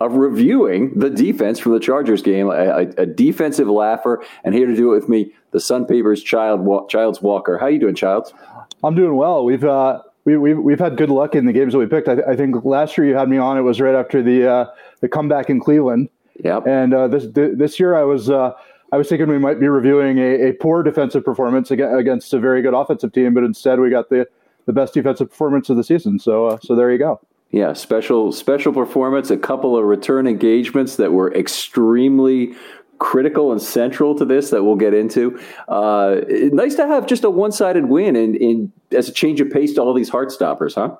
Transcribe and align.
of 0.00 0.14
reviewing 0.14 0.98
the 0.98 1.10
defense 1.10 1.58
from 1.58 1.72
the 1.72 1.80
Chargers 1.80 2.22
game, 2.22 2.48
a, 2.48 2.86
a, 2.96 3.06
defensive 3.06 3.68
laugher, 3.68 4.24
and 4.44 4.54
here 4.54 4.66
to 4.66 4.74
do 4.74 4.92
it 4.92 4.94
with 4.94 5.08
me, 5.08 5.32
the 5.50 5.60
Sun 5.60 5.86
Papers 5.86 6.22
child, 6.22 6.88
Childs 6.88 7.20
Walker. 7.20 7.58
How 7.58 7.66
you 7.66 7.78
doing, 7.78 7.94
Childs? 7.94 8.32
I'm 8.82 8.94
doing 8.94 9.16
well. 9.16 9.44
We've 9.44 9.64
uh, 9.64 10.02
we, 10.24 10.36
we've 10.38 10.58
we've 10.58 10.78
had 10.78 10.96
good 10.96 11.10
luck 11.10 11.34
in 11.34 11.44
the 11.46 11.52
games 11.52 11.74
that 11.74 11.78
we 11.78 11.86
picked. 11.86 12.08
I, 12.08 12.14
th- 12.14 12.26
I 12.26 12.34
think 12.34 12.64
last 12.64 12.96
year 12.96 13.06
you 13.06 13.14
had 13.14 13.28
me 13.28 13.36
on. 13.36 13.58
It 13.58 13.62
was 13.62 13.80
right 13.80 13.94
after 13.94 14.22
the 14.22 14.50
uh, 14.50 14.66
the 15.00 15.08
comeback 15.08 15.50
in 15.50 15.60
Cleveland. 15.60 16.08
Yep. 16.42 16.66
And 16.66 16.94
uh, 16.94 17.08
this 17.08 17.26
this 17.34 17.78
year 17.78 17.94
I 17.94 18.02
was 18.02 18.30
uh, 18.30 18.52
I 18.92 18.96
was 18.96 19.08
thinking 19.08 19.28
we 19.28 19.38
might 19.38 19.60
be 19.60 19.68
reviewing 19.68 20.18
a, 20.18 20.48
a 20.48 20.52
poor 20.52 20.82
defensive 20.82 21.24
performance 21.24 21.70
against 21.70 22.32
a 22.32 22.38
very 22.38 22.62
good 22.62 22.74
offensive 22.74 23.12
team, 23.12 23.34
but 23.34 23.44
instead 23.44 23.80
we 23.80 23.90
got 23.90 24.08
the 24.08 24.26
the 24.66 24.72
best 24.72 24.94
defensive 24.94 25.28
performance 25.28 25.68
of 25.68 25.76
the 25.76 25.84
season. 25.84 26.18
So 26.18 26.46
uh, 26.46 26.58
so 26.62 26.74
there 26.74 26.90
you 26.90 26.98
go. 26.98 27.20
Yeah, 27.50 27.72
special 27.72 28.32
special 28.32 28.72
performance. 28.72 29.30
A 29.30 29.36
couple 29.36 29.76
of 29.76 29.84
return 29.84 30.26
engagements 30.26 30.96
that 30.96 31.12
were 31.12 31.34
extremely 31.34 32.54
critical 33.00 33.50
and 33.50 33.60
central 33.60 34.14
to 34.14 34.24
this 34.24 34.50
that 34.50 34.62
we'll 34.62 34.76
get 34.76 34.94
into. 34.94 35.40
Uh, 35.66 36.20
nice 36.52 36.76
to 36.76 36.86
have 36.86 37.06
just 37.06 37.24
a 37.24 37.30
one 37.30 37.50
sided 37.50 37.86
win 37.86 38.14
and, 38.14 38.70
as 38.92 39.08
a 39.08 39.12
change 39.12 39.40
of 39.40 39.50
pace 39.50 39.74
to 39.74 39.80
all 39.80 39.94
these 39.94 40.08
heart 40.08 40.30
stoppers, 40.30 40.74
huh? 40.74 40.94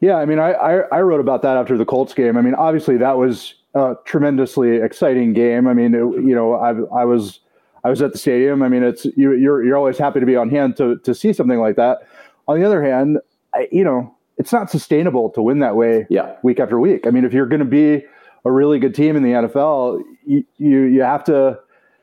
Yeah, 0.00 0.16
I 0.16 0.24
mean, 0.24 0.38
I, 0.38 0.52
I, 0.52 0.72
I 0.90 1.00
wrote 1.02 1.20
about 1.20 1.42
that 1.42 1.56
after 1.56 1.76
the 1.76 1.84
Colts 1.84 2.14
game. 2.14 2.36
I 2.36 2.40
mean, 2.40 2.54
obviously 2.54 2.96
that 2.96 3.18
was 3.18 3.54
a 3.74 3.94
tremendously 4.04 4.76
exciting 4.76 5.32
game. 5.32 5.68
I 5.68 5.74
mean, 5.74 5.94
it, 5.94 5.98
you 5.98 6.34
know, 6.34 6.54
I, 6.54 6.70
I 7.00 7.04
was 7.04 7.40
I 7.84 7.90
was 7.90 8.00
at 8.00 8.12
the 8.12 8.18
stadium. 8.18 8.62
I 8.62 8.68
mean, 8.68 8.82
it's 8.82 9.04
you, 9.04 9.32
you're 9.34 9.62
you're 9.62 9.76
always 9.76 9.98
happy 9.98 10.20
to 10.20 10.26
be 10.26 10.36
on 10.36 10.48
hand 10.48 10.76
to 10.78 10.98
to 10.98 11.14
see 11.14 11.32
something 11.32 11.60
like 11.60 11.76
that. 11.76 12.08
On 12.48 12.58
the 12.58 12.64
other 12.64 12.82
hand, 12.82 13.18
I, 13.52 13.68
you 13.70 13.84
know, 13.84 14.13
it's 14.38 14.52
not 14.52 14.70
sustainable 14.70 15.30
to 15.30 15.42
win 15.42 15.60
that 15.60 15.76
way 15.76 16.06
yeah. 16.10 16.36
week 16.42 16.60
after 16.60 16.78
week. 16.78 17.06
I 17.06 17.10
mean, 17.10 17.24
if 17.24 17.32
you're 17.32 17.46
going 17.46 17.60
to 17.60 17.64
be 17.64 18.04
a 18.44 18.52
really 18.52 18.78
good 18.78 18.94
team 18.94 19.16
in 19.16 19.22
the 19.22 19.30
NFL, 19.30 20.02
you, 20.26 20.44
you, 20.58 20.82
you 20.82 21.02
have 21.02 21.24
to 21.24 21.58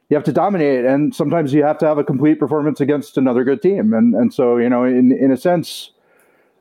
you 0.10 0.16
have 0.16 0.26
to 0.26 0.34
dominate, 0.34 0.84
and 0.84 1.16
sometimes 1.16 1.54
you 1.54 1.64
have 1.64 1.78
to 1.78 1.86
have 1.86 1.98
a 1.98 2.04
complete 2.04 2.38
performance 2.38 2.82
against 2.82 3.18
another 3.18 3.46
good 3.46 3.62
team. 3.62 3.94
And 3.94 4.14
and 4.14 4.34
so 4.34 4.58
you 4.58 4.70
know, 4.70 4.84
in 4.84 5.12
in 5.14 5.32
a 5.32 5.38
sense, 5.38 5.92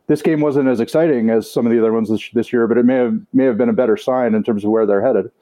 this 0.06 0.22
game 0.22 0.40
wasn't 0.40 0.68
as 0.68 0.78
exciting 0.78 1.30
as 1.30 1.50
some 1.50 1.66
of 1.66 1.72
the 1.72 1.78
other 1.78 1.92
ones 1.92 2.10
this, 2.10 2.30
this 2.32 2.52
year, 2.52 2.68
but 2.68 2.78
it 2.78 2.84
may 2.84 2.94
have 2.94 3.18
may 3.32 3.44
have 3.44 3.58
been 3.58 3.68
a 3.68 3.72
better 3.72 3.96
sign 3.96 4.34
in 4.34 4.44
terms 4.44 4.64
of 4.64 4.70
where 4.70 4.86
they're 4.86 5.04
headed. 5.04 5.32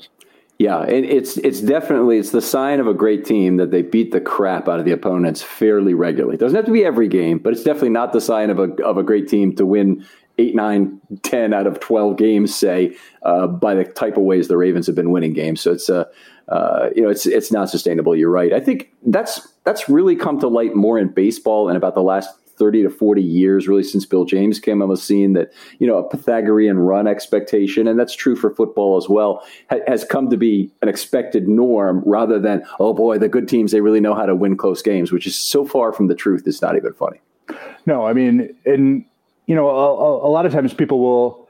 Yeah, 0.59 0.85
it, 0.85 1.05
it's 1.05 1.37
it's 1.39 1.61
definitely 1.61 2.19
it's 2.19 2.31
the 2.31 2.43
sign 2.43 2.81
of 2.81 2.87
a 2.87 2.95
great 2.95 3.25
team 3.25 3.59
that 3.59 3.71
they 3.71 3.83
beat 3.83 4.11
the 4.11 4.21
crap 4.21 4.69
out 4.69 4.81
of 4.81 4.85
the 4.85 4.91
opponents 4.93 5.41
fairly 5.41 5.95
regularly. 5.95 6.35
It 6.35 6.41
doesn't 6.41 6.57
have 6.57 6.65
to 6.65 6.73
be 6.73 6.85
every 6.85 7.09
game, 7.09 7.39
but 7.39 7.53
it's 7.53 7.63
definitely 7.63 7.91
not 7.91 8.13
the 8.13 8.21
sign 8.21 8.51
of 8.51 8.59
a 8.59 8.73
of 8.83 8.97
a 8.97 9.03
great 9.03 9.29
team 9.29 9.55
to 9.57 9.65
win 9.65 10.05
eight, 10.39 10.55
nine, 10.55 11.01
ten 11.23 11.53
out 11.53 11.67
of 11.67 11.81
twelve 11.81 12.17
games, 12.17 12.55
say, 12.55 12.97
uh, 13.23 13.47
by 13.47 13.75
the 13.75 13.85
type 13.85 14.17
of 14.17 14.23
ways 14.23 14.49
the 14.49 14.57
Ravens 14.57 14.87
have 14.87 14.97
been 14.97 15.11
winning 15.11 15.33
games. 15.33 15.61
So 15.61 15.73
it's 15.73 15.89
a 15.89 16.01
uh, 16.01 16.05
uh, 16.49 16.91
you 16.97 17.03
know 17.03 17.11
it's 17.11 17.27
it's 17.27 17.53
not 17.53 17.69
sustainable. 17.69 18.17
You're 18.17 18.31
right. 18.31 18.53
I 18.53 18.61
think 18.61 18.91
that's 19.07 19.47
that's 19.65 19.89
really 19.89 20.17
come 20.17 20.41
to 20.41 20.49
light 20.49 20.75
more 20.75 20.99
in 20.99 21.09
baseball 21.09 21.69
in 21.69 21.77
about 21.77 21.95
the 21.95 22.03
last 22.03 22.31
30 22.59 22.83
to 22.83 22.91
40 22.91 23.23
years, 23.23 23.69
really 23.69 23.85
since 23.85 24.05
Bill 24.05 24.25
James 24.25 24.59
came 24.59 24.83
on 24.83 24.89
the 24.89 24.97
scene, 24.97 25.33
that, 25.35 25.53
you 25.79 25.87
know, 25.87 25.97
a 25.97 26.09
Pythagorean 26.09 26.79
run 26.79 27.07
expectation, 27.07 27.87
and 27.87 27.99
that's 27.99 28.15
true 28.15 28.35
for 28.35 28.51
football 28.51 28.97
as 28.97 29.09
well, 29.09 29.45
ha- 29.71 29.79
has 29.87 30.05
come 30.05 30.29
to 30.31 30.37
be 30.37 30.73
an 30.83 30.89
expected 30.89 31.49
norm 31.49 32.03
rather 32.05 32.39
than, 32.39 32.65
oh 32.81 32.93
boy, 32.93 33.17
the 33.19 33.29
good 33.29 33.49
teams, 33.49 33.73
they 33.73 33.81
really 33.81 34.01
know 34.01 34.15
how 34.15 34.27
to 34.27 34.35
win 34.35 34.57
close 34.57 34.83
games, 34.83 35.13
which 35.13 35.27
is 35.27 35.37
so 35.37 35.65
far 35.65 35.93
from 35.93 36.09
the 36.09 36.15
truth, 36.15 36.43
it's 36.47 36.61
not 36.61 36.77
even 36.77 36.93
funny. 36.93 37.21
No, 37.87 38.05
I 38.05 38.13
mean, 38.13 38.55
and, 38.67 39.05
you 39.49 39.55
know, 39.55 39.69
a, 39.69 40.29
a 40.29 40.31
lot 40.31 40.45
of 40.45 40.53
times 40.53 40.75
people 40.75 41.01
will, 41.01 41.49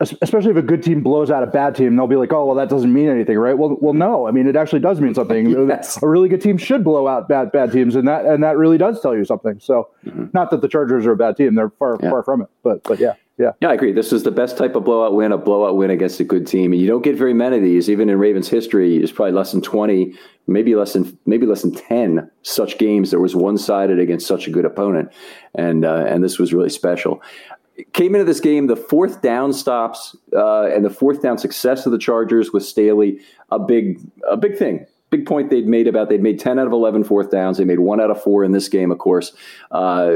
especially 0.00 0.50
if 0.50 0.56
a 0.58 0.62
good 0.62 0.82
team 0.82 1.02
blows 1.02 1.30
out 1.30 1.42
a 1.42 1.46
bad 1.46 1.74
team, 1.74 1.96
they'll 1.96 2.06
be 2.06 2.14
like, 2.14 2.30
"Oh, 2.30 2.44
well, 2.44 2.54
that 2.56 2.68
doesn't 2.68 2.92
mean 2.92 3.08
anything, 3.08 3.38
right?" 3.38 3.56
Well, 3.56 3.78
well, 3.80 3.94
no. 3.94 4.28
I 4.28 4.32
mean, 4.32 4.46
it 4.46 4.54
actually 4.54 4.80
does 4.80 5.00
mean 5.00 5.14
something. 5.14 5.48
yes. 5.68 6.00
A 6.02 6.06
really 6.06 6.28
good 6.28 6.42
team 6.42 6.58
should 6.58 6.84
blow 6.84 7.08
out 7.08 7.26
bad 7.26 7.50
bad 7.50 7.72
teams, 7.72 7.96
and 7.96 8.06
that 8.06 8.26
and 8.26 8.44
that 8.44 8.58
really 8.58 8.76
does 8.76 9.00
tell 9.00 9.16
you 9.16 9.24
something. 9.24 9.58
So, 9.60 9.88
mm-hmm. 10.04 10.26
not 10.34 10.50
that 10.50 10.60
the 10.60 10.68
Chargers 10.68 11.06
are 11.06 11.12
a 11.12 11.16
bad 11.16 11.38
team; 11.38 11.54
they're 11.54 11.70
far 11.70 11.98
yeah. 12.02 12.10
far 12.10 12.22
from 12.22 12.42
it. 12.42 12.48
But 12.62 12.82
but 12.84 13.00
yeah. 13.00 13.14
Yeah. 13.38 13.52
yeah, 13.60 13.68
I 13.68 13.74
agree. 13.74 13.92
This 13.92 14.12
is 14.12 14.24
the 14.24 14.32
best 14.32 14.58
type 14.58 14.74
of 14.74 14.84
blowout 14.84 15.14
win, 15.14 15.30
a 15.30 15.38
blowout 15.38 15.76
win 15.76 15.90
against 15.90 16.18
a 16.18 16.24
good 16.24 16.46
team, 16.46 16.72
and 16.72 16.80
you 16.80 16.88
don't 16.88 17.02
get 17.02 17.16
very 17.16 17.34
many 17.34 17.56
of 17.56 17.62
these. 17.62 17.88
Even 17.88 18.10
in 18.10 18.18
Ravens 18.18 18.48
history, 18.48 18.98
there's 18.98 19.12
probably 19.12 19.32
less 19.32 19.52
than 19.52 19.62
twenty, 19.62 20.14
maybe 20.48 20.74
less 20.74 20.94
than 20.94 21.16
maybe 21.24 21.46
less 21.46 21.62
than 21.62 21.72
ten 21.72 22.28
such 22.42 22.78
games 22.78 23.12
that 23.12 23.20
was 23.20 23.36
one 23.36 23.56
sided 23.56 24.00
against 24.00 24.26
such 24.26 24.48
a 24.48 24.50
good 24.50 24.64
opponent, 24.64 25.12
and 25.54 25.84
uh, 25.84 26.04
and 26.08 26.24
this 26.24 26.38
was 26.38 26.52
really 26.52 26.70
special 26.70 27.22
came 27.92 28.16
into 28.16 28.24
this 28.24 28.40
game, 28.40 28.66
the 28.66 28.74
fourth 28.74 29.22
down 29.22 29.52
stops 29.52 30.16
uh, 30.32 30.64
and 30.64 30.84
the 30.84 30.90
fourth 30.90 31.22
down 31.22 31.38
success 31.38 31.86
of 31.86 31.92
the 31.92 31.98
Chargers 31.98 32.52
with 32.52 32.64
Staley, 32.64 33.20
a 33.52 33.58
big, 33.60 34.00
a 34.28 34.36
big 34.36 34.56
thing 34.56 34.84
big 35.10 35.26
point 35.26 35.50
they'd 35.50 35.66
made 35.66 35.86
about 35.86 36.08
they'd 36.08 36.22
made 36.22 36.38
10 36.38 36.58
out 36.58 36.66
of 36.66 36.72
11 36.72 37.04
fourth 37.04 37.30
downs. 37.30 37.58
They 37.58 37.64
made 37.64 37.80
one 37.80 38.00
out 38.00 38.10
of 38.10 38.22
four 38.22 38.44
in 38.44 38.52
this 38.52 38.68
game, 38.68 38.90
of 38.90 38.98
course. 38.98 39.32
Uh, 39.70 40.10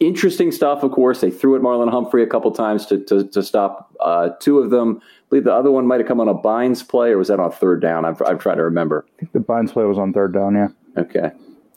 interesting 0.00 0.52
stuff, 0.52 0.82
of 0.82 0.92
course. 0.92 1.20
They 1.20 1.30
threw 1.30 1.56
at 1.56 1.62
Marlon 1.62 1.90
Humphrey 1.90 2.22
a 2.22 2.26
couple 2.26 2.50
times 2.52 2.86
to, 2.86 2.98
to, 3.04 3.24
to 3.28 3.42
stop 3.42 3.94
uh, 4.00 4.30
two 4.40 4.58
of 4.58 4.70
them. 4.70 5.00
I 5.02 5.28
believe 5.30 5.44
the 5.44 5.54
other 5.54 5.70
one 5.70 5.86
might 5.86 6.00
have 6.00 6.06
come 6.08 6.20
on 6.20 6.28
a 6.28 6.34
Bynes 6.34 6.86
play, 6.86 7.10
or 7.10 7.18
was 7.18 7.28
that 7.28 7.40
on 7.40 7.52
third 7.52 7.80
down? 7.82 8.04
I'm, 8.04 8.16
I'm 8.26 8.38
trying 8.38 8.56
to 8.56 8.64
remember. 8.64 9.06
I 9.16 9.20
think 9.20 9.32
the 9.32 9.40
Bynes 9.40 9.72
play 9.72 9.84
was 9.84 9.98
on 9.98 10.12
third 10.12 10.32
down, 10.32 10.54
yeah. 10.54 10.68
Okay. 10.96 11.30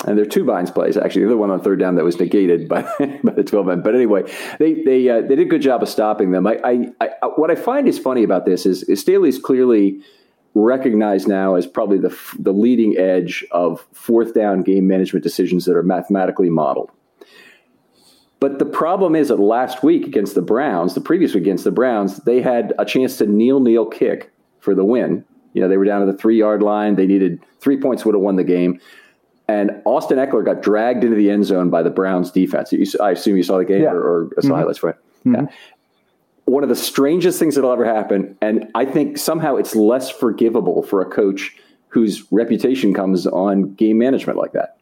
And 0.06 0.18
there 0.18 0.24
are 0.24 0.30
two 0.30 0.46
Bynes 0.46 0.74
plays, 0.74 0.96
actually. 0.96 1.24
The 1.24 1.30
other 1.30 1.38
one 1.38 1.52
on 1.52 1.60
third 1.62 1.80
down 1.80 1.96
that 1.96 2.06
was 2.06 2.20
negated 2.20 2.70
by, 2.70 2.82
by 3.24 3.34
the 3.34 3.44
12 3.44 3.66
men. 3.66 3.82
But 3.82 3.96
anyway, 3.96 4.24
they 4.58 4.82
they 4.84 5.10
uh, 5.10 5.22
they 5.22 5.36
did 5.36 5.40
a 5.40 5.46
good 5.46 5.62
job 5.62 5.84
of 5.84 5.90
stopping 5.90 6.32
them. 6.32 6.48
I, 6.48 6.58
I, 6.64 6.86
I, 7.02 7.26
what 7.36 7.52
I 7.52 7.56
find 7.56 7.88
is 7.88 8.00
funny 8.00 8.24
about 8.24 8.46
this 8.46 8.66
is, 8.66 8.84
is 8.84 9.02
Staley's 9.02 9.38
clearly 9.38 10.02
recognized 10.56 11.28
now 11.28 11.56
as 11.56 11.68
probably 11.68 11.98
the 11.98 12.18
the 12.40 12.54
leading 12.54 12.98
edge 12.98 13.46
of 13.52 13.86
fourth 13.92 14.34
down 14.34 14.64
game 14.64 14.88
management 14.88 15.24
decisions 15.24 15.66
that 15.66 15.76
are 15.76 15.84
mathematically 15.84 16.50
modeled. 16.50 16.92
But 18.40 18.60
the 18.60 18.66
problem 18.66 19.16
is 19.16 19.28
that 19.28 19.40
last 19.40 19.84
week 19.84 20.08
against 20.08 20.36
the 20.36 20.42
Browns, 20.42 20.94
the 20.94 21.02
previous 21.02 21.34
week 21.34 21.44
against 21.44 21.66
the 21.66 21.72
Browns, 21.72 22.18
they 22.18 22.42
had 22.42 22.74
a 22.80 22.86
chance 22.86 23.18
to 23.18 23.26
kneel 23.26 23.60
kneel 23.60 23.86
kick 23.86 24.32
for 24.60 24.74
the 24.74 24.86
win. 24.86 25.26
You 25.54 25.62
know, 25.62 25.68
they 25.68 25.78
were 25.78 25.86
down 25.86 26.06
to 26.06 26.12
the 26.12 26.18
three 26.18 26.38
yard 26.38 26.62
line. 26.62 26.96
They 26.96 27.08
needed 27.08 27.44
three 27.60 27.78
points 27.78 28.06
would 28.06 28.16
have 28.16 28.22
won 28.22 28.38
the 28.38 28.44
game. 28.44 28.80
And 29.48 29.82
Austin 29.84 30.20
Ekeler 30.20 30.46
got 30.46 30.62
dragged 30.62 31.04
into 31.04 31.16
the 31.16 31.32
end 31.32 31.46
zone 31.46 31.70
by 31.70 31.82
the 31.82 31.90
Browns 31.90 32.32
defense. 32.32 32.72
You, 32.72 32.86
I 33.02 33.12
assume 33.12 33.36
you 33.36 33.44
saw 33.44 33.58
the 33.58 33.66
game 33.66 33.82
yeah. 33.82 33.90
or, 33.90 34.28
or 34.28 34.30
saw 34.36 34.42
mm-hmm. 34.42 34.56
highlights 34.56 34.78
for 34.78 34.90
it. 34.92 34.98
Mm-hmm. 35.26 35.34
Yeah. 35.34 35.52
One 36.46 36.64
of 36.64 36.70
the 36.70 36.76
strangest 36.76 37.40
things 37.40 37.56
that'll 37.56 37.72
ever 37.72 37.86
happen. 37.86 38.38
And 38.42 38.70
I 38.76 38.86
think 38.86 39.18
somehow 39.18 39.56
it's 39.56 39.76
less 39.76 40.10
forgivable 40.10 40.84
for 40.84 41.02
a 41.02 41.06
coach 41.06 41.56
whose 41.88 42.32
reputation 42.32 42.94
comes 42.94 43.26
on 43.28 43.74
game 43.74 43.98
management 43.98 44.38
like 44.38 44.54
that. 44.54 44.78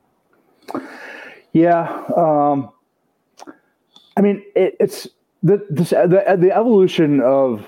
Yeah. 1.53 2.03
Um, 2.15 2.69
I 4.17 4.21
mean, 4.21 4.43
it, 4.55 4.75
it's 4.79 5.07
the, 5.43 5.65
this, 5.69 5.91
the 5.91 6.37
the 6.37 6.51
evolution 6.51 7.21
of 7.21 7.65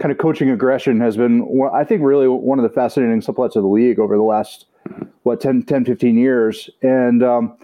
kind 0.00 0.10
of 0.10 0.18
coaching 0.18 0.50
aggression 0.50 1.00
has 1.00 1.16
been, 1.16 1.48
I 1.72 1.84
think, 1.84 2.02
really 2.02 2.26
one 2.26 2.58
of 2.58 2.64
the 2.64 2.68
fascinating 2.68 3.20
subplots 3.20 3.54
of 3.56 3.62
the 3.62 3.68
league 3.68 4.00
over 4.00 4.16
the 4.16 4.22
last 4.22 4.66
what 5.22 5.40
10, 5.40 5.62
10 5.62 5.84
15 5.84 6.18
years. 6.18 6.68
And 6.82 7.22
um, 7.22 7.56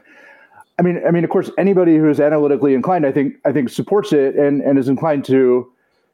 I 0.79 0.82
mean, 0.82 1.03
I 1.06 1.11
mean, 1.11 1.25
of 1.25 1.31
course, 1.31 1.50
anybody 1.59 1.97
who 1.97 2.09
is 2.09 2.21
analytically 2.21 2.75
inclined, 2.75 3.05
I 3.05 3.12
think, 3.12 3.35
I 3.44 3.53
think 3.53 3.69
supports 3.69 4.12
it 4.12 4.37
and 4.37 4.62
and 4.62 4.79
is 4.79 4.88
inclined 4.88 5.25
to 5.26 5.71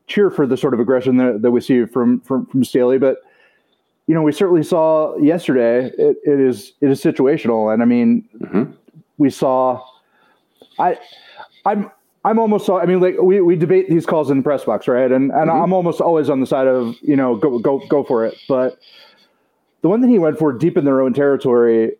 cheer 0.06 0.30
for 0.30 0.46
the 0.46 0.56
sort 0.56 0.72
of 0.72 0.80
aggression 0.80 1.18
that, 1.18 1.42
that 1.42 1.50
we 1.50 1.60
see 1.60 1.84
from 1.84 2.20
from 2.22 2.46
from 2.46 2.64
Staley. 2.64 2.98
But 2.98 3.18
you 4.06 4.14
know, 4.14 4.22
we 4.22 4.32
certainly 4.32 4.62
saw 4.62 5.16
yesterday. 5.18 5.92
It, 5.98 6.16
it 6.24 6.40
is 6.40 6.72
it 6.80 6.90
is 6.90 7.02
situational, 7.02 7.72
and 7.72 7.82
I 7.82 7.84
mean, 7.84 8.28
mm-hmm. 8.40 8.72
we 9.18 9.30
saw. 9.30 9.84
I, 10.78 10.98
I'm 11.64 11.90
I'm 12.26 12.40
almost. 12.40 12.68
I 12.68 12.86
mean, 12.86 12.98
like 12.98 13.14
we, 13.22 13.40
we 13.40 13.54
debate 13.54 13.88
these 13.88 14.04
calls 14.04 14.30
in 14.30 14.38
the 14.38 14.42
press 14.42 14.64
box, 14.64 14.88
right? 14.88 15.12
And 15.12 15.30
and 15.30 15.48
mm-hmm. 15.48 15.62
I'm 15.62 15.72
almost 15.72 16.00
always 16.00 16.28
on 16.28 16.40
the 16.40 16.46
side 16.46 16.66
of 16.66 16.96
you 17.00 17.14
know 17.14 17.36
go 17.36 17.60
go 17.60 17.78
go 17.86 18.02
for 18.02 18.26
it. 18.26 18.36
But 18.48 18.78
the 19.82 19.88
one 19.88 20.00
that 20.00 20.08
he 20.08 20.18
went 20.18 20.36
for 20.36 20.52
deep 20.52 20.76
in 20.76 20.84
their 20.84 21.00
own 21.00 21.14
territory, 21.14 21.92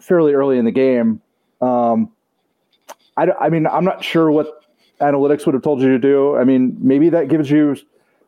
fairly 0.00 0.32
early 0.32 0.56
in 0.56 0.64
the 0.64 0.70
game. 0.70 1.20
Um, 1.60 2.10
I 3.18 3.26
I 3.38 3.50
mean 3.50 3.66
I'm 3.66 3.84
not 3.84 4.02
sure 4.02 4.30
what 4.30 4.64
analytics 4.98 5.44
would 5.44 5.54
have 5.54 5.62
told 5.62 5.82
you 5.82 5.88
to 5.88 5.98
do. 5.98 6.36
I 6.36 6.44
mean 6.44 6.78
maybe 6.80 7.10
that 7.10 7.28
gives 7.28 7.50
you 7.50 7.76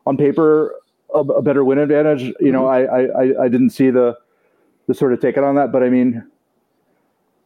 on 0.05 0.17
paper 0.17 0.75
a, 1.15 1.21
a 1.21 1.41
better 1.41 1.65
win 1.65 1.79
advantage. 1.79 2.21
You 2.21 2.33
mm-hmm. 2.33 2.51
know 2.51 2.67
I, 2.67 3.05
I 3.05 3.45
I 3.45 3.47
didn't 3.47 3.71
see 3.71 3.89
the 3.89 4.15
the 4.85 4.93
sort 4.93 5.13
of 5.13 5.19
take 5.19 5.35
it 5.35 5.43
on 5.43 5.55
that, 5.55 5.71
but 5.71 5.81
I 5.81 5.89
mean 5.89 6.27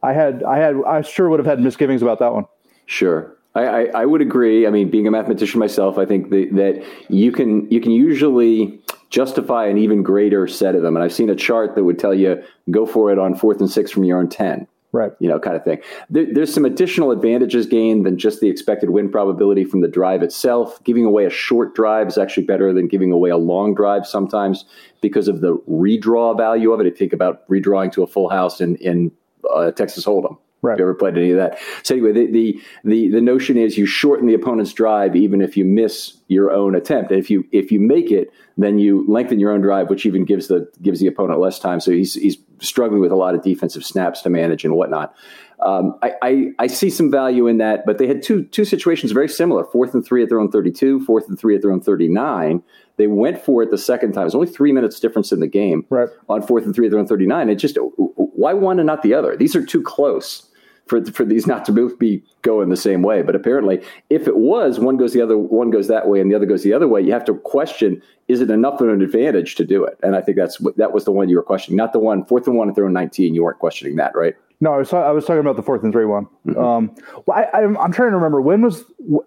I 0.02 0.12
had 0.12 0.42
I 0.42 0.58
had 0.58 0.76
I 0.86 1.00
sure 1.00 1.30
would 1.30 1.40
have 1.40 1.46
had 1.46 1.58
misgivings 1.58 2.02
about 2.02 2.18
that 2.18 2.34
one. 2.34 2.44
Sure. 2.84 3.37
I, 3.60 3.84
I, 4.02 4.04
would 4.06 4.20
agree. 4.20 4.66
I 4.66 4.70
mean, 4.70 4.90
being 4.90 5.06
a 5.06 5.10
mathematician 5.10 5.58
myself, 5.58 5.98
I 5.98 6.04
think 6.04 6.30
that, 6.30 6.48
that 6.52 6.84
you 7.08 7.32
can 7.32 7.70
you 7.70 7.80
can 7.80 7.92
usually 7.92 8.80
justify 9.10 9.66
an 9.66 9.78
even 9.78 10.02
greater 10.02 10.46
set 10.46 10.74
of 10.74 10.82
them. 10.82 10.96
And 10.96 11.04
I've 11.04 11.12
seen 11.12 11.30
a 11.30 11.36
chart 11.36 11.74
that 11.74 11.84
would 11.84 11.98
tell 11.98 12.14
you 12.14 12.42
go 12.70 12.86
for 12.86 13.10
it 13.10 13.18
on 13.18 13.34
fourth 13.34 13.60
and 13.60 13.70
six 13.70 13.90
from 13.90 14.04
your 14.04 14.18
own 14.18 14.28
ten. 14.28 14.66
Right. 14.90 15.12
You 15.18 15.28
know, 15.28 15.38
kind 15.38 15.54
of 15.54 15.64
thing. 15.64 15.80
There, 16.08 16.26
there's 16.32 16.52
some 16.52 16.64
additional 16.64 17.10
advantages 17.10 17.66
gained 17.66 18.06
than 18.06 18.16
just 18.16 18.40
the 18.40 18.48
expected 18.48 18.88
win 18.88 19.10
probability 19.10 19.64
from 19.64 19.82
the 19.82 19.88
drive 19.88 20.22
itself. 20.22 20.82
Giving 20.82 21.04
away 21.04 21.26
a 21.26 21.30
short 21.30 21.74
drive 21.74 22.08
is 22.08 22.16
actually 22.16 22.46
better 22.46 22.72
than 22.72 22.88
giving 22.88 23.12
away 23.12 23.28
a 23.28 23.36
long 23.36 23.74
drive 23.74 24.06
sometimes 24.06 24.64
because 25.02 25.28
of 25.28 25.42
the 25.42 25.58
redraw 25.68 26.34
value 26.36 26.72
of 26.72 26.80
it. 26.80 26.86
I 26.86 26.96
think 26.96 27.12
about 27.12 27.46
redrawing 27.48 27.92
to 27.92 28.02
a 28.02 28.06
full 28.06 28.30
house 28.30 28.62
in 28.62 28.76
in 28.76 29.12
uh, 29.54 29.72
Texas 29.72 30.06
Hold'em 30.06 30.38
Right. 30.60 30.72
Have 30.72 30.80
you 30.80 30.84
ever 30.86 30.94
played 30.94 31.16
any 31.16 31.30
of 31.30 31.36
that? 31.36 31.58
So 31.84 31.94
anyway, 31.94 32.12
the, 32.12 32.26
the, 32.26 32.60
the 32.84 33.08
the 33.10 33.20
notion 33.20 33.56
is 33.56 33.78
you 33.78 33.86
shorten 33.86 34.26
the 34.26 34.34
opponent's 34.34 34.72
drive 34.72 35.14
even 35.14 35.40
if 35.40 35.56
you 35.56 35.64
miss 35.64 36.16
your 36.26 36.50
own 36.50 36.74
attempt. 36.74 37.12
And 37.12 37.20
if 37.20 37.30
you 37.30 37.46
if 37.52 37.70
you 37.70 37.78
make 37.78 38.10
it, 38.10 38.32
then 38.56 38.80
you 38.80 39.04
lengthen 39.08 39.38
your 39.38 39.52
own 39.52 39.60
drive, 39.60 39.88
which 39.88 40.04
even 40.04 40.24
gives 40.24 40.48
the 40.48 40.68
gives 40.82 40.98
the 40.98 41.06
opponent 41.06 41.38
less 41.38 41.60
time. 41.60 41.78
So 41.78 41.92
he's 41.92 42.14
he's 42.14 42.38
struggling 42.58 43.00
with 43.00 43.12
a 43.12 43.16
lot 43.16 43.36
of 43.36 43.42
defensive 43.42 43.84
snaps 43.84 44.20
to 44.22 44.30
manage 44.30 44.64
and 44.64 44.74
whatnot. 44.74 45.14
Um, 45.60 45.98
I, 46.02 46.12
I, 46.22 46.46
I 46.60 46.66
see 46.68 46.88
some 46.88 47.10
value 47.10 47.46
in 47.46 47.58
that, 47.58 47.84
but 47.84 47.98
they 47.98 48.06
had 48.06 48.22
two 48.22 48.44
two 48.44 48.64
situations 48.64 49.12
very 49.12 49.28
similar: 49.28 49.64
fourth 49.64 49.94
and 49.94 50.04
three 50.04 50.22
at 50.22 50.28
their 50.28 50.40
own 50.40 50.50
32, 50.50 51.04
fourth 51.04 51.28
and 51.28 51.38
three 51.38 51.54
at 51.56 51.62
their 51.62 51.72
own 51.72 51.80
thirty-nine. 51.80 52.62
They 52.96 53.06
went 53.06 53.40
for 53.44 53.62
it 53.62 53.70
the 53.70 53.78
second 53.78 54.12
time. 54.12 54.26
It's 54.26 54.34
only 54.34 54.48
three 54.48 54.72
minutes 54.72 55.00
difference 55.00 55.32
in 55.32 55.40
the 55.40 55.46
game 55.46 55.86
right. 55.90 56.08
on 56.28 56.42
fourth 56.42 56.64
and 56.64 56.74
three 56.74 56.86
at 56.86 56.90
their 56.90 57.00
own 57.00 57.06
thirty-nine. 57.06 57.48
It 57.48 57.56
just 57.56 57.76
why 57.96 58.52
one 58.52 58.78
and 58.78 58.86
not 58.86 59.02
the 59.02 59.14
other? 59.14 59.36
These 59.36 59.56
are 59.56 59.64
too 59.64 59.82
close 59.82 60.48
for 60.88 61.04
for 61.06 61.24
these 61.24 61.46
not 61.46 61.64
to 61.66 61.72
both 61.72 61.98
be 61.98 62.22
going 62.42 62.70
the 62.70 62.76
same 62.76 63.02
way. 63.02 63.22
But 63.22 63.36
apparently, 63.36 63.82
if 64.10 64.26
it 64.26 64.36
was 64.36 64.80
one 64.80 64.96
goes 64.96 65.12
the 65.12 65.20
other, 65.20 65.38
one 65.38 65.70
goes 65.70 65.88
that 65.88 66.08
way, 66.08 66.20
and 66.20 66.30
the 66.30 66.34
other 66.34 66.46
goes 66.46 66.62
the 66.62 66.72
other 66.72 66.88
way, 66.88 67.00
you 67.00 67.12
have 67.12 67.24
to 67.26 67.34
question: 67.34 68.02
is 68.26 68.40
it 68.40 68.50
enough 68.50 68.80
of 68.80 68.88
an 68.88 69.02
advantage 69.02 69.54
to 69.56 69.64
do 69.64 69.84
it? 69.84 69.98
And 70.02 70.16
I 70.16 70.20
think 70.20 70.36
that's 70.36 70.58
that 70.76 70.92
was 70.92 71.04
the 71.04 71.12
one 71.12 71.28
you 71.28 71.36
were 71.36 71.42
questioning, 71.42 71.76
not 71.76 71.92
the 71.92 71.98
one 71.98 72.24
fourth 72.24 72.46
and 72.46 72.56
one 72.56 72.68
at 72.68 72.74
their 72.74 72.86
own 72.86 72.92
nineteen. 72.92 73.34
You 73.34 73.44
weren't 73.44 73.58
questioning 73.58 73.96
that, 73.96 74.14
right? 74.14 74.34
No, 74.60 74.74
I 74.74 74.78
was 74.78 74.92
I 74.92 75.10
was 75.10 75.24
talking 75.24 75.40
about 75.40 75.56
the 75.56 75.62
fourth 75.62 75.84
and 75.84 75.92
three 75.92 76.04
one. 76.04 76.26
Mm-hmm. 76.46 76.58
Um, 76.58 76.94
well, 77.26 77.46
I, 77.52 77.62
am 77.62 77.76
I'm 77.78 77.92
trying 77.92 78.10
to 78.10 78.16
remember 78.16 78.40
when 78.40 78.62
was 78.62 78.80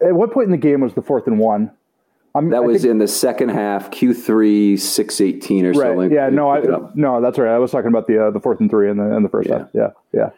at 0.05 0.13
what 0.13 0.31
point 0.31 0.45
in 0.45 0.51
the 0.51 0.57
game 0.57 0.81
was 0.81 0.93
the 0.93 1.01
fourth 1.01 1.27
and 1.27 1.39
one. 1.39 1.71
I'm, 2.33 2.49
that 2.49 2.63
was 2.63 2.83
think, 2.83 2.91
in 2.91 2.97
the 2.99 3.07
second 3.07 3.49
half, 3.49 3.91
Q 3.91 4.13
three 4.13 4.77
six 4.77 5.19
eighteen 5.19 5.65
or 5.65 5.71
right, 5.71 5.89
something. 5.89 6.11
Yeah, 6.11 6.29
no, 6.29 6.49
I, 6.49 6.61
no, 6.95 7.21
that's 7.21 7.37
right. 7.37 7.53
I 7.53 7.59
was 7.59 7.71
talking 7.71 7.89
about 7.89 8.07
the 8.07 8.27
uh, 8.27 8.31
the 8.31 8.39
fourth 8.39 8.59
and 8.59 8.69
three 8.69 8.89
in 8.89 8.97
the 8.97 9.15
in 9.15 9.23
the 9.23 9.29
first 9.29 9.49
yeah. 9.49 9.57
half. 9.59 9.67
Yeah, 9.73 9.89
yeah. 10.13 10.29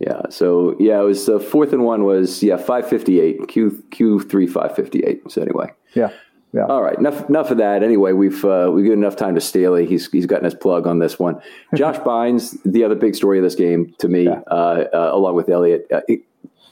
Yeah. 0.00 0.22
So 0.30 0.76
yeah, 0.78 1.00
it 1.00 1.04
was 1.04 1.26
the 1.26 1.36
uh, 1.36 1.40
fourth 1.40 1.72
and 1.72 1.84
one 1.84 2.04
was 2.04 2.42
yeah 2.42 2.56
five 2.56 2.88
fifty 2.88 3.20
eight 3.20 3.48
Q 3.48 3.84
Q 3.90 4.20
three 4.20 4.46
five 4.46 4.74
fifty 4.74 5.00
eight. 5.00 5.22
So 5.30 5.42
anyway. 5.42 5.72
Yeah. 5.94 6.10
Yeah. 6.52 6.64
All 6.66 6.82
right. 6.82 6.98
Enough. 6.98 7.28
Enough 7.28 7.50
of 7.50 7.58
that. 7.58 7.82
Anyway, 7.82 8.12
we've 8.12 8.42
uh, 8.44 8.70
we've 8.72 8.84
given 8.84 9.00
enough 9.00 9.16
time 9.16 9.34
to 9.34 9.40
Staley. 9.40 9.84
He's 9.84 10.10
he's 10.10 10.26
gotten 10.26 10.44
his 10.44 10.54
plug 10.54 10.86
on 10.86 10.98
this 10.98 11.18
one. 11.18 11.40
Josh 11.74 11.98
Bynes, 11.98 12.56
the 12.64 12.84
other 12.84 12.94
big 12.94 13.14
story 13.14 13.38
of 13.38 13.44
this 13.44 13.54
game 13.54 13.94
to 13.98 14.08
me, 14.08 14.24
yeah. 14.24 14.40
uh, 14.50 14.84
uh, 14.92 15.10
along 15.12 15.34
with 15.34 15.48
Elliott, 15.50 15.86
uh, 15.92 16.00
it, 16.08 16.22